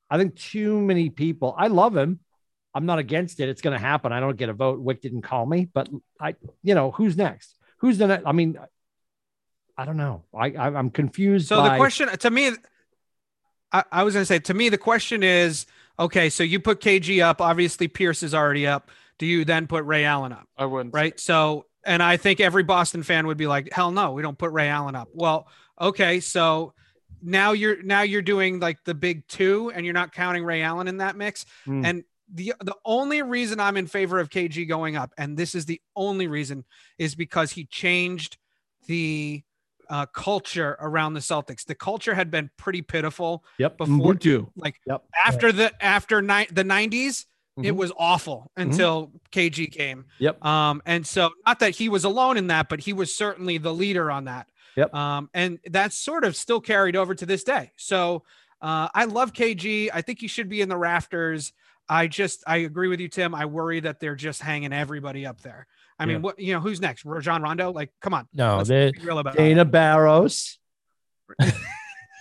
I 0.09 0.17
think 0.17 0.35
too 0.35 0.79
many 0.81 1.09
people. 1.09 1.53
I 1.57 1.67
love 1.67 1.95
him. 1.95 2.19
I'm 2.75 2.85
not 2.85 2.99
against 2.99 3.39
it. 3.39 3.47
It's 3.47 3.61
going 3.61 3.73
to 3.73 3.79
happen. 3.79 4.11
I 4.11 4.19
don't 4.19 4.35
get 4.35 4.49
a 4.49 4.53
vote. 4.53 4.83
Wyc 4.83 4.99
didn't 4.99 5.21
call 5.21 5.45
me, 5.45 5.69
but 5.73 5.87
I, 6.19 6.35
you 6.61 6.75
know, 6.75 6.91
who's 6.91 7.15
next? 7.15 7.55
Who's 7.77 7.97
the 7.97 8.07
next? 8.07 8.25
I 8.25 8.33
mean, 8.33 8.59
I 9.77 9.85
don't 9.85 9.95
know. 9.95 10.23
I, 10.33 10.51
I 10.51 10.67
I'm 10.67 10.89
confused. 10.89 11.47
So 11.47 11.63
the 11.63 11.77
question 11.77 12.09
to 12.09 12.29
me, 12.29 12.51
I, 13.71 13.83
I 13.91 14.03
was 14.03 14.13
going 14.13 14.23
to 14.23 14.27
say, 14.27 14.39
to 14.39 14.53
me, 14.53 14.67
the 14.67 14.77
question 14.77 15.23
is 15.23 15.65
okay, 15.97 16.29
so 16.29 16.43
you 16.43 16.59
put 16.59 16.81
KG 16.81 17.23
up. 17.23 17.39
Obviously, 17.39 17.87
Pierce 17.87 18.23
is 18.23 18.33
already 18.33 18.67
up. 18.67 18.91
Do 19.17 19.25
you 19.25 19.45
then 19.45 19.67
put 19.67 19.85
Ray 19.85 20.03
Allen 20.03 20.33
up? 20.33 20.47
I 20.57 20.65
wouldn't. 20.65 20.93
Right. 20.93 21.17
So, 21.17 21.67
and 21.85 22.03
I 22.03 22.17
think 22.17 22.41
every 22.41 22.63
Boston 22.63 23.03
fan 23.03 23.27
would 23.27 23.37
be 23.37 23.47
like, 23.47 23.71
hell 23.71 23.91
no, 23.91 24.11
we 24.11 24.21
don't 24.21 24.37
put 24.37 24.51
Ray 24.51 24.67
Allen 24.67 24.95
up. 24.95 25.07
Well, 25.13 25.47
okay. 25.79 26.19
So 26.19 26.73
now 27.21 27.53
you're, 27.53 27.81
now 27.81 28.01
you're 28.01 28.21
doing 28.21 28.59
like 28.59 28.83
the 28.83 28.93
big 28.93 29.25
two 29.27 29.71
and 29.73 29.85
you're 29.85 29.93
not 29.93 30.11
counting 30.11 30.43
Ray 30.43 30.61
Allen 30.61 30.89
in 30.89 30.97
that 30.97 31.15
mix. 31.15 31.45
Hmm. 31.63 31.85
And 31.85 32.03
the, 32.33 32.53
the 32.63 32.75
only 32.85 33.21
reason 33.21 33.59
I'm 33.59 33.77
in 33.77 33.87
favor 33.87 34.19
of 34.19 34.29
KG 34.29 34.67
going 34.67 34.95
up, 34.95 35.13
and 35.17 35.37
this 35.37 35.55
is 35.55 35.65
the 35.65 35.81
only 35.95 36.27
reason, 36.27 36.65
is 36.97 37.15
because 37.15 37.51
he 37.51 37.65
changed 37.65 38.37
the 38.87 39.43
uh, 39.89 40.05
culture 40.07 40.75
around 40.79 41.13
the 41.13 41.19
Celtics. 41.19 41.63
The 41.65 41.75
culture 41.75 42.15
had 42.15 42.31
been 42.31 42.49
pretty 42.57 42.81
pitiful 42.81 43.43
Yep. 43.59 43.77
before- 43.77 44.13
Ubuntu. 44.15 44.49
like 44.55 44.79
Yep. 44.87 45.03
after 45.25 45.51
the 45.51 45.71
after 45.83 46.21
ni- 46.23 46.47
the 46.51 46.63
90s 46.63 47.25
it 47.63 47.71
Mhm. 47.71 47.75
was 47.77 47.91
awful 47.97 48.51
until 48.57 49.13
KG 49.31 49.67
came. 49.71 50.05
Yep. 50.19 50.43
Um, 50.43 50.81
and 50.85 51.07
so 51.07 51.29
not 51.45 51.59
that 51.59 51.69
he 51.75 51.87
was 51.87 52.03
alone 52.03 52.35
in 52.35 52.47
that, 52.47 52.67
but 52.67 52.81
he 52.81 52.91
was 52.91 53.15
certainly 53.15 53.57
the 53.59 53.73
leader 53.73 54.11
on 54.11 54.25
that. 54.25 54.47
Yep. 54.75 54.93
Um, 54.93 55.29
and 55.33 55.59
that's 55.65 55.95
sort 55.97 56.25
of 56.25 56.35
still 56.35 56.59
carried 56.59 56.97
over 56.97 57.15
to 57.15 57.25
this 57.25 57.43
day. 57.45 57.71
So 57.77 58.23
uh, 58.61 58.89
I 58.93 59.05
love 59.05 59.31
KG. 59.33 59.89
I 59.93 60.01
think 60.01 60.19
he 60.19 60.27
should 60.27 60.49
be 60.49 60.59
in 60.61 60.67
the 60.67 60.75
rafters. 60.77 61.53
I 61.87 62.07
just 62.07 62.43
I 62.47 62.57
agree 62.57 62.87
with 62.87 62.99
you, 62.99 63.07
Tim. 63.07 63.35
I 63.35 63.45
worry 63.45 63.79
that 63.81 63.99
they're 63.99 64.15
just 64.15 64.41
hanging 64.41 64.73
everybody 64.73 65.25
up 65.25 65.41
there. 65.41 65.67
I 65.99 66.03
Yeah. 66.03 66.07
mean, 66.13 66.21
what 66.21 66.39
you 66.39 66.53
know, 66.53 66.59
who's 66.59 66.81
next? 66.81 67.05
Rajon 67.05 67.41
Rondo? 67.41 67.71
Like, 67.71 67.91
come 68.01 68.13
on, 68.13 68.27
No, 68.33 68.57
let's 68.57 68.69
they, 68.69 68.91
real 69.03 69.19
about 69.19 69.35
Dana 69.37 69.65
Barros. 69.65 70.57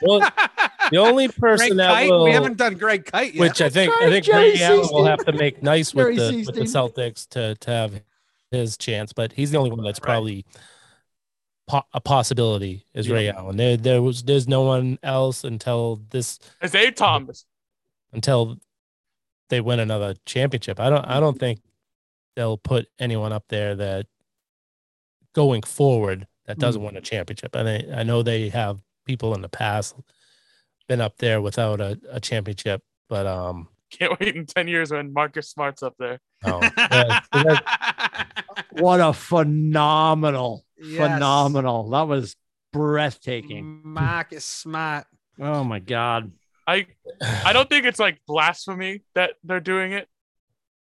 well, 0.02 0.20
the 0.90 0.98
only 0.98 1.28
person 1.28 1.68
Greg 1.68 1.76
that 1.78 1.92
Kite? 1.92 2.10
will, 2.10 2.24
we 2.24 2.32
haven't 2.32 2.56
done 2.56 2.74
Greg 2.74 3.04
Kite 3.06 3.34
yet. 3.34 3.40
which 3.40 3.60
I 3.60 3.68
think 3.70 3.92
I 3.94 4.10
think 4.10 4.24
Jerry 4.26 4.52
Ray 4.52 4.62
Allen 4.62 4.88
will 4.92 5.04
have 5.06 5.24
to 5.24 5.32
make 5.32 5.62
nice 5.62 5.92
Jerry 5.92 6.14
with 6.16 6.30
the 6.30 6.44
with 6.46 6.54
the 6.54 6.60
Celtics 6.62 7.28
to 7.30 7.54
to 7.56 7.70
have 7.70 8.02
his 8.50 8.76
chance, 8.76 9.12
but 9.12 9.32
he's 9.32 9.50
the 9.50 9.58
only 9.58 9.70
one 9.70 9.82
that's 9.82 9.98
Right. 10.00 10.04
probably 10.06 10.44
po- 11.66 11.84
a 11.92 12.00
possibility 12.00 12.84
is 12.94 13.08
Yeah. 13.08 13.14
Ray 13.14 13.30
Allen. 13.30 13.56
There 13.56 13.76
there 13.76 14.02
was 14.02 14.22
there's 14.22 14.46
no 14.46 14.62
one 14.62 14.98
else 15.02 15.42
until 15.44 16.00
this 16.10 16.38
It's 16.60 16.74
Abe 16.74 16.94
Thomas. 16.94 17.46
until 18.12 18.58
they 19.50 19.60
win 19.60 19.80
another 19.80 20.14
championship. 20.26 20.80
I 20.80 20.90
don't 20.90 21.04
I 21.04 21.20
don't 21.20 21.38
think 21.38 21.60
they'll 22.36 22.58
put 22.58 22.86
anyone 22.98 23.32
up 23.32 23.44
there 23.48 23.74
that 23.76 24.06
going 25.34 25.62
forward 25.62 26.26
that 26.46 26.58
doesn't 26.58 26.80
Hmm. 26.80 26.86
win 26.86 26.96
a 26.96 27.00
championship. 27.00 27.54
And 27.54 27.68
I, 27.68 28.00
I 28.00 28.02
know 28.02 28.22
they 28.22 28.48
have 28.50 28.80
people 29.06 29.34
in 29.34 29.40
the 29.40 29.48
past 29.48 29.94
been 30.88 31.00
up 31.00 31.16
there 31.18 31.40
without 31.40 31.80
a, 31.80 31.98
a 32.10 32.20
championship, 32.20 32.82
but 33.08 33.26
um 33.26 33.68
Can't 33.90 34.18
wait 34.20 34.34
in 34.36 34.46
ten 34.46 34.68
years 34.68 34.90
when 34.90 35.12
Marcus 35.12 35.48
Smart's 35.50 35.82
up 35.82 35.94
there. 35.98 36.20
no. 36.44 36.60
Yeah, 36.90 37.20
so 37.32 37.56
What 38.72 39.00
a 39.00 39.12
phenomenal, 39.12 40.64
Yes. 40.76 40.96
phenomenal. 40.98 41.90
That 41.90 42.08
was 42.08 42.36
breathtaking. 42.72 43.80
Marcus 43.84 44.44
Smart. 44.44 45.06
Oh 45.40 45.64
my 45.64 45.78
God. 45.78 46.32
I 46.66 46.86
I 47.20 47.52
don't 47.52 47.68
think 47.68 47.86
it's 47.86 47.98
like 47.98 48.20
blasphemy 48.26 49.02
that 49.14 49.34
they're 49.44 49.60
doing 49.60 49.92
it. 49.92 50.08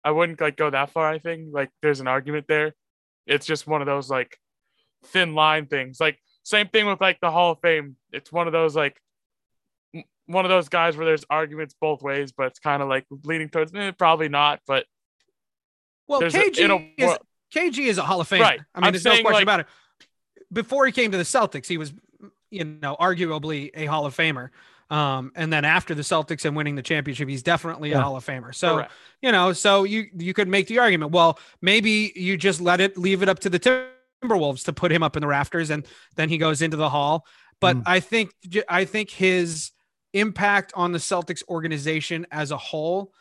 I 0.04 0.10
wouldn't 0.10 0.40
like 0.40 0.56
go 0.56 0.70
that 0.70 0.90
far. 0.90 1.08
I 1.08 1.18
think 1.18 1.48
like 1.52 1.70
there's 1.80 2.00
an 2.00 2.08
argument 2.08 2.46
there. 2.48 2.74
It's 3.26 3.46
just 3.46 3.66
one 3.66 3.82
of 3.82 3.86
those 3.86 4.10
like 4.10 4.36
thin 5.06 5.34
line 5.34 5.66
things. 5.66 6.00
Like 6.00 6.18
same 6.44 6.68
thing 6.68 6.86
with 6.86 7.00
like 7.00 7.18
the 7.20 7.30
Hall 7.30 7.52
of 7.52 7.60
Fame. 7.60 7.96
It's 8.12 8.32
one 8.32 8.46
of 8.46 8.52
those 8.52 8.74
like 8.74 9.00
one 10.26 10.44
of 10.44 10.48
those 10.48 10.68
guys 10.68 10.96
where 10.96 11.06
there's 11.06 11.24
arguments 11.30 11.74
both 11.80 12.02
ways, 12.02 12.32
but 12.32 12.46
it's 12.46 12.58
kind 12.58 12.82
of 12.82 12.88
like 12.88 13.06
leaning 13.24 13.48
towards 13.48 13.72
eh, 13.74 13.90
probably 13.92 14.28
not. 14.28 14.60
But 14.66 14.86
Well, 16.08 16.22
KG 16.22 16.68
a, 16.68 17.02
is 17.02 17.18
KG 17.54 17.86
is 17.86 17.98
a 17.98 18.02
Hall 18.02 18.20
of 18.20 18.28
Famer. 18.28 18.40
Right. 18.40 18.60
I 18.74 18.80
mean, 18.80 18.86
I'm 18.86 18.92
there's 18.92 19.04
no 19.04 19.12
question 19.12 19.32
like- 19.32 19.42
about 19.42 19.60
it. 19.60 19.66
Before 20.52 20.84
he 20.84 20.92
came 20.92 21.10
to 21.12 21.16
the 21.16 21.24
Celtics, 21.24 21.66
he 21.66 21.78
was, 21.78 21.94
you 22.50 22.64
know, 22.64 22.94
arguably 23.00 23.70
a 23.72 23.86
Hall 23.86 24.04
of 24.04 24.14
Famer. 24.14 24.50
Um, 24.92 25.32
and 25.36 25.50
then 25.50 25.64
after 25.64 25.94
the 25.94 26.02
Celtics 26.02 26.44
and 26.44 26.54
winning 26.54 26.74
the 26.74 26.82
championship, 26.82 27.26
he's 27.26 27.42
definitely 27.42 27.92
a 27.92 28.00
Hall 28.00 28.14
of 28.14 28.26
Famer. 28.26 28.54
So 28.54 28.76
correct. 28.76 28.92
you 29.22 29.32
know, 29.32 29.54
so 29.54 29.84
you 29.84 30.06
you 30.14 30.34
could 30.34 30.48
make 30.48 30.66
the 30.66 30.78
argument. 30.80 31.12
Well, 31.12 31.38
maybe 31.62 32.12
you 32.14 32.36
just 32.36 32.60
let 32.60 32.78
it 32.80 32.98
leave 32.98 33.22
it 33.22 33.28
up 33.28 33.38
to 33.40 33.48
the 33.50 33.58
Timberwolves 33.58 34.64
to 34.64 34.72
put 34.74 34.92
him 34.92 35.02
up 35.02 35.16
in 35.16 35.22
the 35.22 35.26
rafters, 35.26 35.70
and 35.70 35.86
then 36.16 36.28
he 36.28 36.36
goes 36.36 36.60
into 36.60 36.76
the 36.76 36.90
Hall. 36.90 37.24
But 37.58 37.76
Mm. 37.78 37.82
I 37.86 38.00
think 38.00 38.34
I 38.68 38.84
think 38.84 39.08
his 39.10 39.70
impact 40.12 40.72
on 40.76 40.92
the 40.92 40.98
Celtics 40.98 41.42
organization 41.48 42.26
as 42.30 42.50
a 42.50 42.58
whole 42.58 43.12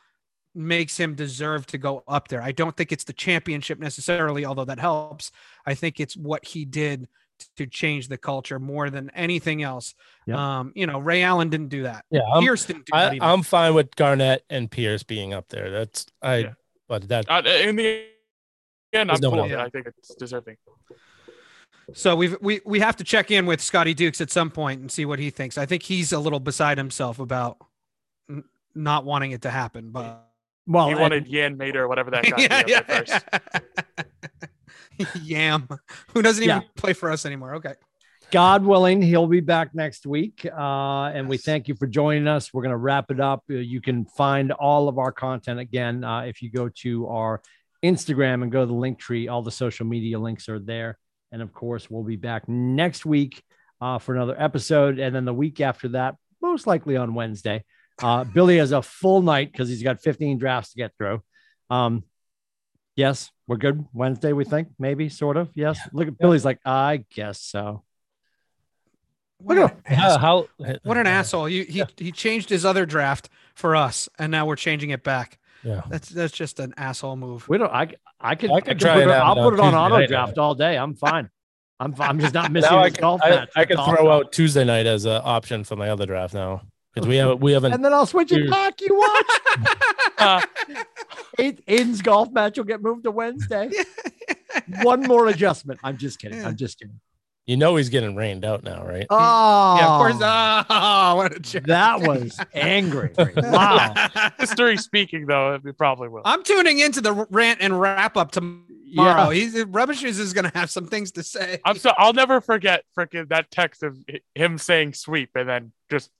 makes 0.53 0.97
him 0.97 1.15
deserve 1.15 1.65
to 1.67 1.77
go 1.77 2.03
up 2.05 2.27
there. 2.27 2.41
I 2.41 2.51
don't 2.51 2.75
think 2.75 2.91
it's 2.91 3.05
the 3.05 3.13
championship 3.13 3.79
necessarily, 3.79 4.43
although 4.43 4.65
that 4.65 4.79
helps. 4.79 5.31
I 5.65 5.75
think 5.75 6.01
it's 6.01 6.17
what 6.17 6.43
he 6.43 6.65
did 6.65 7.07
to 7.57 7.65
change 7.67 8.07
the 8.07 8.17
culture 8.17 8.59
more 8.59 8.89
than 8.89 9.09
anything 9.11 9.63
else. 9.63 9.93
Yeah. 10.27 10.59
Um, 10.59 10.71
you 10.75 10.85
know, 10.87 10.99
Ray 10.99 11.23
Allen 11.23 11.49
didn't 11.49 11.69
do 11.69 11.83
that. 11.83 12.05
yeah, 12.11 12.21
I'm, 12.33 12.41
Pierce 12.43 12.65
didn't 12.65 12.85
do 12.85 12.91
that 12.93 13.11
I, 13.11 13.15
either. 13.15 13.25
I'm 13.25 13.43
fine 13.43 13.73
with 13.73 13.95
Garnett 13.95 14.43
and 14.49 14.69
Pierce 14.69 15.03
being 15.03 15.33
up 15.33 15.49
there. 15.49 15.69
That's 15.71 16.05
I 16.21 16.35
Yeah. 16.37 16.53
but 16.87 17.07
that 17.09 17.25
Uh, 17.29 17.41
in 17.45 17.75
the 17.75 18.05
end, 18.93 19.11
I'm 19.11 19.19
no 19.21 19.29
cool. 19.29 19.39
one 19.39 19.49
with 19.49 19.51
it. 19.51 19.55
else. 19.59 19.67
I 19.67 19.69
think 19.69 19.87
it's 19.87 20.15
deserving. 20.15 20.57
So 21.93 22.15
we've 22.15 22.37
we 22.41 22.61
we 22.65 22.79
have 22.79 22.95
to 22.97 23.03
check 23.03 23.31
in 23.31 23.45
with 23.45 23.59
Scotty 23.59 23.93
Dukes 23.93 24.21
at 24.21 24.31
some 24.31 24.49
point 24.49 24.79
and 24.79 24.89
see 24.91 25.03
what 25.05 25.19
he 25.19 25.29
thinks. 25.29 25.57
I 25.57 25.65
think 25.65 25.83
he's 25.83 26.13
a 26.13 26.19
little 26.19 26.39
beside 26.39 26.77
himself 26.77 27.19
about 27.19 27.57
n- 28.29 28.45
not 28.73 29.03
wanting 29.03 29.31
it 29.31 29.41
to 29.41 29.49
happen, 29.49 29.91
but 29.91 30.25
Well, 30.67 30.85
he 30.85 30.91
and- 30.91 31.01
wanted 31.01 31.27
Yam 31.27 31.57
Madar 31.57 31.83
or 31.83 31.87
whatever 31.89 32.11
that 32.11 32.23
guy 32.29 32.35
yeah, 32.37 32.63
is 32.65 32.75
up 32.77 32.87
there 32.87 33.05
first. 33.05 33.25
yeah. 33.33 34.03
Yam, 35.23 35.67
who 36.13 36.21
doesn't 36.21 36.43
even 36.43 36.61
Yeah. 36.61 36.67
play 36.75 36.93
for 36.93 37.11
us 37.11 37.25
anymore. 37.25 37.55
Okay. 37.55 37.73
God 38.31 38.63
willing, 38.63 39.01
he'll 39.01 39.27
be 39.27 39.41
back 39.41 39.75
next 39.75 40.05
week. 40.05 40.45
Uh, 40.45 41.11
and 41.13 41.27
we 41.27 41.37
thank 41.37 41.67
you 41.67 41.75
for 41.75 41.85
joining 41.85 42.27
us. 42.29 42.53
We're 42.53 42.61
going 42.61 42.71
to 42.71 42.77
wrap 42.77 43.11
it 43.11 43.19
up. 43.19 43.43
Uh, 43.49 43.55
You 43.55 43.81
can 43.81 44.05
find 44.05 44.53
all 44.53 44.87
of 44.87 44.97
our 44.97 45.11
content 45.11 45.59
again 45.59 46.03
uh, 46.05 46.21
if 46.21 46.41
you 46.41 46.49
go 46.49 46.69
to 46.83 47.07
our 47.07 47.41
Instagram 47.83 48.41
and 48.43 48.49
go 48.51 48.61
to 48.61 48.65
the 48.67 48.73
Linktree. 48.73 49.29
All 49.29 49.41
the 49.41 49.51
social 49.51 49.85
media 49.85 50.17
links 50.17 50.47
are 50.47 50.59
there. 50.59 50.97
And 51.33 51.41
of 51.41 51.51
course, 51.53 51.89
we'll 51.89 52.03
be 52.03 52.15
back 52.15 52.47
next 52.47 53.05
week 53.05 53.43
uh, 53.81 53.99
for 53.99 54.15
another 54.15 54.35
episode. 54.39 54.97
And 54.99 55.13
then 55.13 55.25
the 55.25 55.33
week 55.33 55.59
after 55.59 55.89
that, 55.89 56.15
most 56.41 56.67
likely 56.67 56.95
on 56.95 57.13
Wednesday, 57.13 57.65
uh, 58.01 58.23
Billy 58.23 58.57
has 58.57 58.71
a 58.71 58.81
full 58.81 59.21
night 59.21 59.51
because 59.51 59.67
he's 59.67 59.83
got 59.83 60.01
15 60.01 60.37
drafts 60.37 60.71
to 60.71 60.77
get 60.77 60.91
through. 60.97 61.21
Um, 61.69 62.03
yes, 62.95 63.31
we're 63.47 63.57
good. 63.57 63.85
Wednesday, 63.93 64.33
we 64.33 64.43
think, 64.45 64.69
maybe, 64.79 65.09
sort 65.09 65.37
of. 65.37 65.49
Yes. 65.53 65.79
Look 65.93 66.07
at 66.07 66.17
Billy's 66.17 66.45
like, 66.45 66.59
I 66.65 67.05
guess 67.13 67.39
so. 67.41 67.83
What, 69.37 69.57
Look 69.57 69.71
an 69.87 69.95
Uh, 69.97 70.17
how 70.19 70.47
what 70.83 70.97
an 70.97 71.07
asshole! 71.07 71.49
You, 71.49 71.63
he 71.63 71.83
he 71.97 72.11
changed 72.11 72.49
his 72.49 72.63
other 72.63 72.85
draft 72.85 73.27
for 73.55 73.75
us, 73.75 74.07
and 74.19 74.31
now 74.31 74.45
we're 74.45 74.55
changing 74.55 74.91
it 74.91 75.03
back. 75.03 75.39
Yeah. 75.63 75.81
That's 75.89 76.09
that's 76.09 76.33
just 76.33 76.59
an 76.59 76.73
asshole 76.77 77.15
move. 77.15 77.49
We 77.49 77.57
don't, 77.57 77.71
I, 77.71 77.87
I 78.19 78.35
could, 78.35 78.51
I 78.51 78.55
I 78.55 78.61
could 78.61 78.67
could 78.69 78.79
try 78.79 78.93
put 78.93 79.03
it 79.03 79.07
it, 79.07 79.11
out 79.11 79.23
I'll 79.37 79.43
on 79.43 79.49
put 79.49 79.53
it 79.55 79.59
on 79.59 79.73
Tuesday 79.73 79.77
auto 79.77 79.97
night. 79.97 80.09
draft 80.09 80.37
all 80.37 80.53
day. 80.55 80.77
I'm 80.77 80.93
fine. 80.93 81.29
I'm, 81.79 81.95
I'm 81.99 82.19
just 82.19 82.33
not 82.35 82.51
missing 82.51 82.71
Now 82.71 82.83
I 82.83 82.89
can, 82.91 83.01
golf 83.01 83.21
I, 83.23 83.29
match. 83.31 83.49
I 83.55 83.65
can 83.65 83.77
throw 83.77 83.95
golf. 83.95 84.25
out 84.25 84.31
Tuesday 84.31 84.63
night 84.63 84.85
as 84.85 85.05
an 85.05 85.21
option 85.23 85.63
for 85.63 85.75
my 85.75 85.89
other 85.89 86.05
draft 86.05 86.33
now 86.35 86.61
because 86.93 87.07
we 87.07 87.15
haven't 87.15 87.39
we 87.39 87.51
haven't 87.53 87.73
and 87.73 87.83
then 87.83 87.93
I'll 87.93 88.05
switch 88.05 88.31
it 88.31 88.49
back. 88.49 88.81
You 88.81 88.97
watch. 88.97 89.25
Uh, 90.17 90.39
Aid- 91.39 91.65
Aiden's 91.65 92.03
golf 92.03 92.31
match 92.31 92.55
will 92.55 92.63
get 92.63 92.79
moved 92.79 93.05
to 93.05 93.11
Wednesday. 93.11 93.71
One 94.83 95.01
more 95.01 95.27
adjustment. 95.29 95.79
I'm 95.83 95.97
just 95.97 96.19
kidding. 96.19 96.45
I'm 96.45 96.55
just 96.55 96.77
kidding. 96.77 96.99
you 97.47 97.57
know 97.57 97.75
he's 97.75 97.89
getting 97.89 98.15
rained 98.15 98.45
out 98.45 98.63
now, 98.63 98.85
right? 98.85 99.07
Oh, 99.09 99.77
yeah, 99.79 99.87
of 99.87 99.97
course. 99.97 100.21
Oh, 100.69 101.15
what 101.15 101.35
a 101.35 101.39
jerk. 101.39 101.65
that 101.65 102.01
was 102.01 102.39
angry. 102.53 103.11
Wow. 103.17 103.95
history 104.37 104.77
speaking, 104.77 105.25
though, 105.25 105.55
it 105.55 105.77
probably 105.77 106.07
will. 106.07 106.21
I'm 106.23 106.43
tuning 106.43 106.77
into 106.77 107.01
the 107.01 107.25
rant 107.31 107.59
and 107.61 107.79
wrap 107.79 108.15
up 108.15 108.29
tomorrow. 108.31 108.61
Yeah. 109.29 109.31
He's 109.31 109.63
Rubbish 109.65 110.03
is 110.03 110.33
going 110.33 110.51
to 110.51 110.55
have 110.55 110.69
some 110.69 110.85
things 110.85 111.13
to 111.13 111.23
say. 111.23 111.59
I'm 111.65 111.77
so 111.77 111.93
I'll 111.97 112.13
never 112.13 112.41
forget 112.41 112.83
freaking 112.95 113.29
that 113.29 113.49
text 113.49 113.81
of 113.81 113.97
him 114.35 114.59
saying 114.59 114.93
sweep 114.93 115.31
and 115.33 115.49
then 115.49 115.71
just 115.89 116.11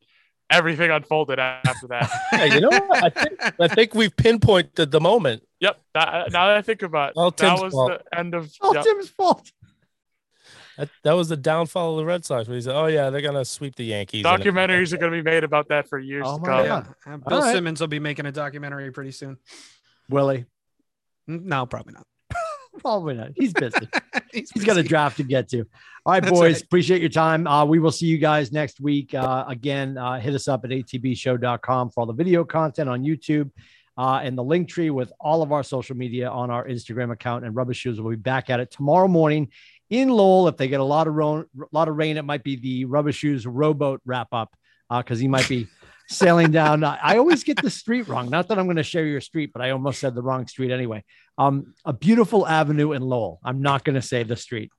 everything 0.52 0.92
unfolded 0.92 1.40
after 1.40 1.88
that. 1.88 2.10
Yeah, 2.34 2.46
you 2.46 2.62
know 2.62 2.70
what? 2.70 3.04
I 3.04 3.10
think 3.10 3.60
I 3.60 3.68
think 3.68 3.94
we've 3.96 4.16
pinpointed 4.16 4.92
the 4.92 5.00
moment. 5.02 5.44
yep. 5.60 5.80
That, 5.94 6.32
now 6.32 6.48
that 6.48 6.58
I 6.58 6.62
think 6.62 6.82
about 6.82 7.10
it, 7.12 7.14
All 7.18 7.32
that 7.32 7.38
Tim's 7.38 7.62
was 7.62 7.74
fault. 7.74 7.92
the 8.12 8.20
end 8.20 8.34
of. 8.36 8.52
All 8.62 8.74
yep. 8.76 8.84
Tim's 8.84 9.10
fault. 9.10 9.52
That, 10.78 10.90
that 11.04 11.14
was 11.14 11.28
the 11.30 11.38
downfall 11.38 11.92
of 11.92 11.98
the 11.98 12.06
Red 12.06 12.24
Sox. 12.26 12.48
Where 12.48 12.56
he 12.56 12.62
said, 12.62 12.76
"Oh 12.76 12.88
yeah, 12.88 13.10
they're 13.10 13.22
gonna 13.22 13.44
sweep 13.46 13.76
the 13.76 13.84
Yankees." 13.86 14.26
and- 14.26 14.42
Documentaries 14.44 14.94
are 14.94 14.98
going 14.98 15.12
to 15.12 15.18
be 15.18 15.30
made 15.30 15.44
about 15.44 15.68
that 15.70 15.88
for 15.90 16.00
years 16.00 16.26
Oh 16.28 16.38
to 16.38 16.42
my 16.42 16.48
come. 16.48 16.66
God. 16.66 16.96
Yeah. 17.06 17.18
Bill 17.18 17.38
All 17.40 17.44
right. 17.44 17.54
Simmons 17.54 17.82
will 17.82 17.88
be 17.88 18.00
making 18.00 18.26
a 18.26 18.32
documentary 18.32 18.90
pretty 18.92 19.12
soon. 19.12 19.38
Willie. 20.10 20.46
No, 21.28 21.66
probably 21.66 21.94
not. 21.94 22.06
Probably 22.80 23.16
not. 23.16 23.32
He's 23.36 23.54
busy. 23.54 23.88
He's, 24.34 24.50
He's 24.52 24.64
got 24.64 24.78
a 24.78 24.84
draft 24.84 25.18
to 25.18 25.24
get 25.24 25.50
to. 25.50 25.60
All 26.06 26.14
right, 26.14 26.24
That's 26.24 26.32
boys. 26.32 26.54
right. 26.56 26.64
Appreciate 26.64 27.02
your 27.02 27.10
time. 27.10 27.46
Uh, 27.46 27.66
we 27.66 27.80
will 27.80 27.92
see 27.92 28.08
you 28.08 28.18
guys 28.18 28.52
next 28.52 28.80
week. 28.80 29.14
Uh, 29.14 29.46
again, 29.48 29.98
uh, 29.98 30.20
hit 30.20 30.34
us 30.34 30.48
up 30.48 30.64
at 30.64 30.72
atbshow.com 30.72 31.90
for 31.90 32.00
all 32.00 32.06
the 32.06 32.14
video 32.14 32.44
content 32.44 32.90
on 32.90 33.04
YouTube 33.04 33.52
uh, 33.98 34.22
and 34.24 34.38
the 34.38 34.44
Linktree 34.44 34.92
with 34.92 35.12
all 35.20 35.42
of 35.44 35.52
our 35.52 35.64
social 35.64 35.96
media 35.96 36.30
on 36.30 36.50
our 36.50 36.68
Instagram 36.68 37.12
account. 37.12 37.46
And 37.46 37.56
Rubber 37.56 37.74
Shoes 37.74 38.00
will 38.00 38.10
be 38.10 38.16
back 38.16 38.50
at 38.50 38.60
it 38.60 38.72
tomorrow 38.72 39.08
morning 39.08 39.50
in 39.90 40.10
Lowell. 40.10 40.48
If 40.48 40.58
they 40.58 40.68
get 40.68 40.80
a 40.80 40.84
lot 40.84 41.08
of 41.08 41.14
rain, 41.14 41.46
lot 41.72 41.88
of 41.88 41.96
rain, 41.98 42.18
it 42.18 42.24
might 42.24 42.44
be 42.44 42.56
the 42.56 42.86
Rubber 42.86 43.12
Shoes 43.12 43.46
rowboat 43.46 44.02
wrap 44.06 44.30
up 44.32 44.56
because 44.90 45.20
he 45.20 45.28
might 45.28 45.48
be 45.48 45.68
sailing 46.12 46.52
down. 46.52 46.84
uh, 46.84 46.98
I 47.02 47.18
always 47.18 47.44
get 47.44 47.62
the 47.62 47.70
street 47.70 48.08
wrong. 48.08 48.30
Not 48.30 48.48
that 48.50 48.60
I'm 48.60 48.66
going 48.66 48.78
to 48.78 48.84
share 48.84 49.06
your 49.06 49.22
street, 49.22 49.52
but 49.54 49.62
I 49.62 49.72
almost 49.72 50.00
said 50.00 50.16
the 50.16 50.22
wrong 50.22 50.46
street 50.48 50.72
anyway. 50.72 51.04
Um, 51.38 51.74
a 51.86 51.94
beautiful 51.94 52.48
avenue 52.48 52.92
in 52.92 53.02
Lowell. 53.02 53.40
I'm 53.44 53.62
not 53.62 53.84
going 53.84 53.96
to 53.96 54.02
say 54.02 54.24
the 54.24 54.36
street 54.36 54.72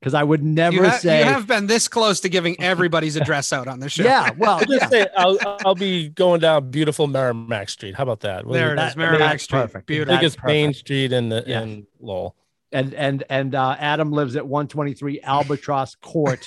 because 0.00 0.14
I 0.14 0.22
would 0.22 0.42
never 0.42 0.76
You, 0.76 0.84
ha- 0.88 0.96
say. 0.98 1.18
you 1.18 1.24
have 1.26 1.46
been 1.46 1.66
this 1.66 1.86
close 1.86 2.20
to 2.20 2.28
giving 2.30 2.60
everybody's 2.60 3.16
address 3.16 3.52
out 3.52 3.68
on 3.68 3.80
the 3.80 3.88
show. 3.90 4.02
yeah, 4.04 4.30
well, 4.38 4.52
I'll 4.52 4.60
just 4.64 4.80
yeah, 4.82 4.88
say 4.88 5.06
I'll, 5.16 5.38
I'll 5.64 5.74
be 5.74 6.08
going 6.08 6.40
down 6.40 6.70
beautiful 6.70 7.06
Merrimack 7.06 7.68
Street. 7.68 7.94
How 7.94 8.04
about 8.04 8.20
that? 8.20 8.48
There 8.50 8.72
it 8.72 8.76
That- 8.76 8.90
is, 8.92 8.96
Merrimack 8.96 9.40
Street. 9.40 9.58
perfect. 9.60 9.86
Beautiful. 9.86 10.14
That's 10.14 10.22
biggest 10.36 10.44
main 10.44 10.72
street 10.74 11.12
in 11.12 11.28
the 11.28 11.44
Yeah. 11.46 11.60
in 11.62 11.86
Lowell. 12.00 12.34
and 12.72 12.94
and 12.94 13.24
and 13.28 13.54
uh, 13.54 13.76
Adam 13.78 14.10
lives 14.10 14.36
at 14.36 14.46
123 14.46 15.20
Albatross 15.20 15.94
Court 15.96 16.46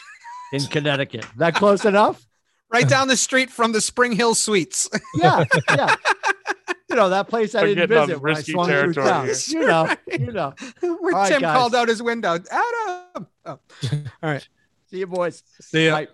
in 0.52 0.62
Connecticut. 0.66 1.26
That 1.38 1.54
close 1.54 1.86
enough? 1.86 2.26
Right 2.74 2.90
down 2.90 3.08
the 3.08 3.16
street 3.18 3.50
from 3.52 3.72
the 3.72 3.80
Spring 3.82 4.12
Hill 4.12 4.36
Suites. 4.36 4.90
Yeah, 5.16 5.46
yeah. 5.70 5.96
You 6.90 6.98
know 6.98 7.10
that 7.10 7.28
place 7.28 7.56
I 7.56 7.64
We're 7.64 7.74
didn't 7.74 7.90
visit 7.90 8.22
when 8.22 8.34
I 8.34 8.38
risky 8.38 8.52
swung 8.52 8.68
through 8.68 8.94
territory 8.94 9.08
town. 9.08 9.26
here. 9.26 9.36
You 9.48 9.66
know, 9.66 9.96
you 10.12 10.32
know. 10.32 10.54
Where 10.80 10.92
All 11.16 11.22
right, 11.22 11.32
Tim 11.32 11.42
guys. 11.42 11.58
called 11.58 11.74
out 11.74 11.88
his 11.88 12.04
window. 12.04 12.38
Adam. 12.52 13.28
Oh. 13.46 13.48
All 13.48 13.60
right. 14.22 14.48
See 14.92 15.00
you, 15.00 15.08
boys. 15.08 15.42
See 15.60 15.88
ya. 15.88 15.96
Bye. 15.96 16.08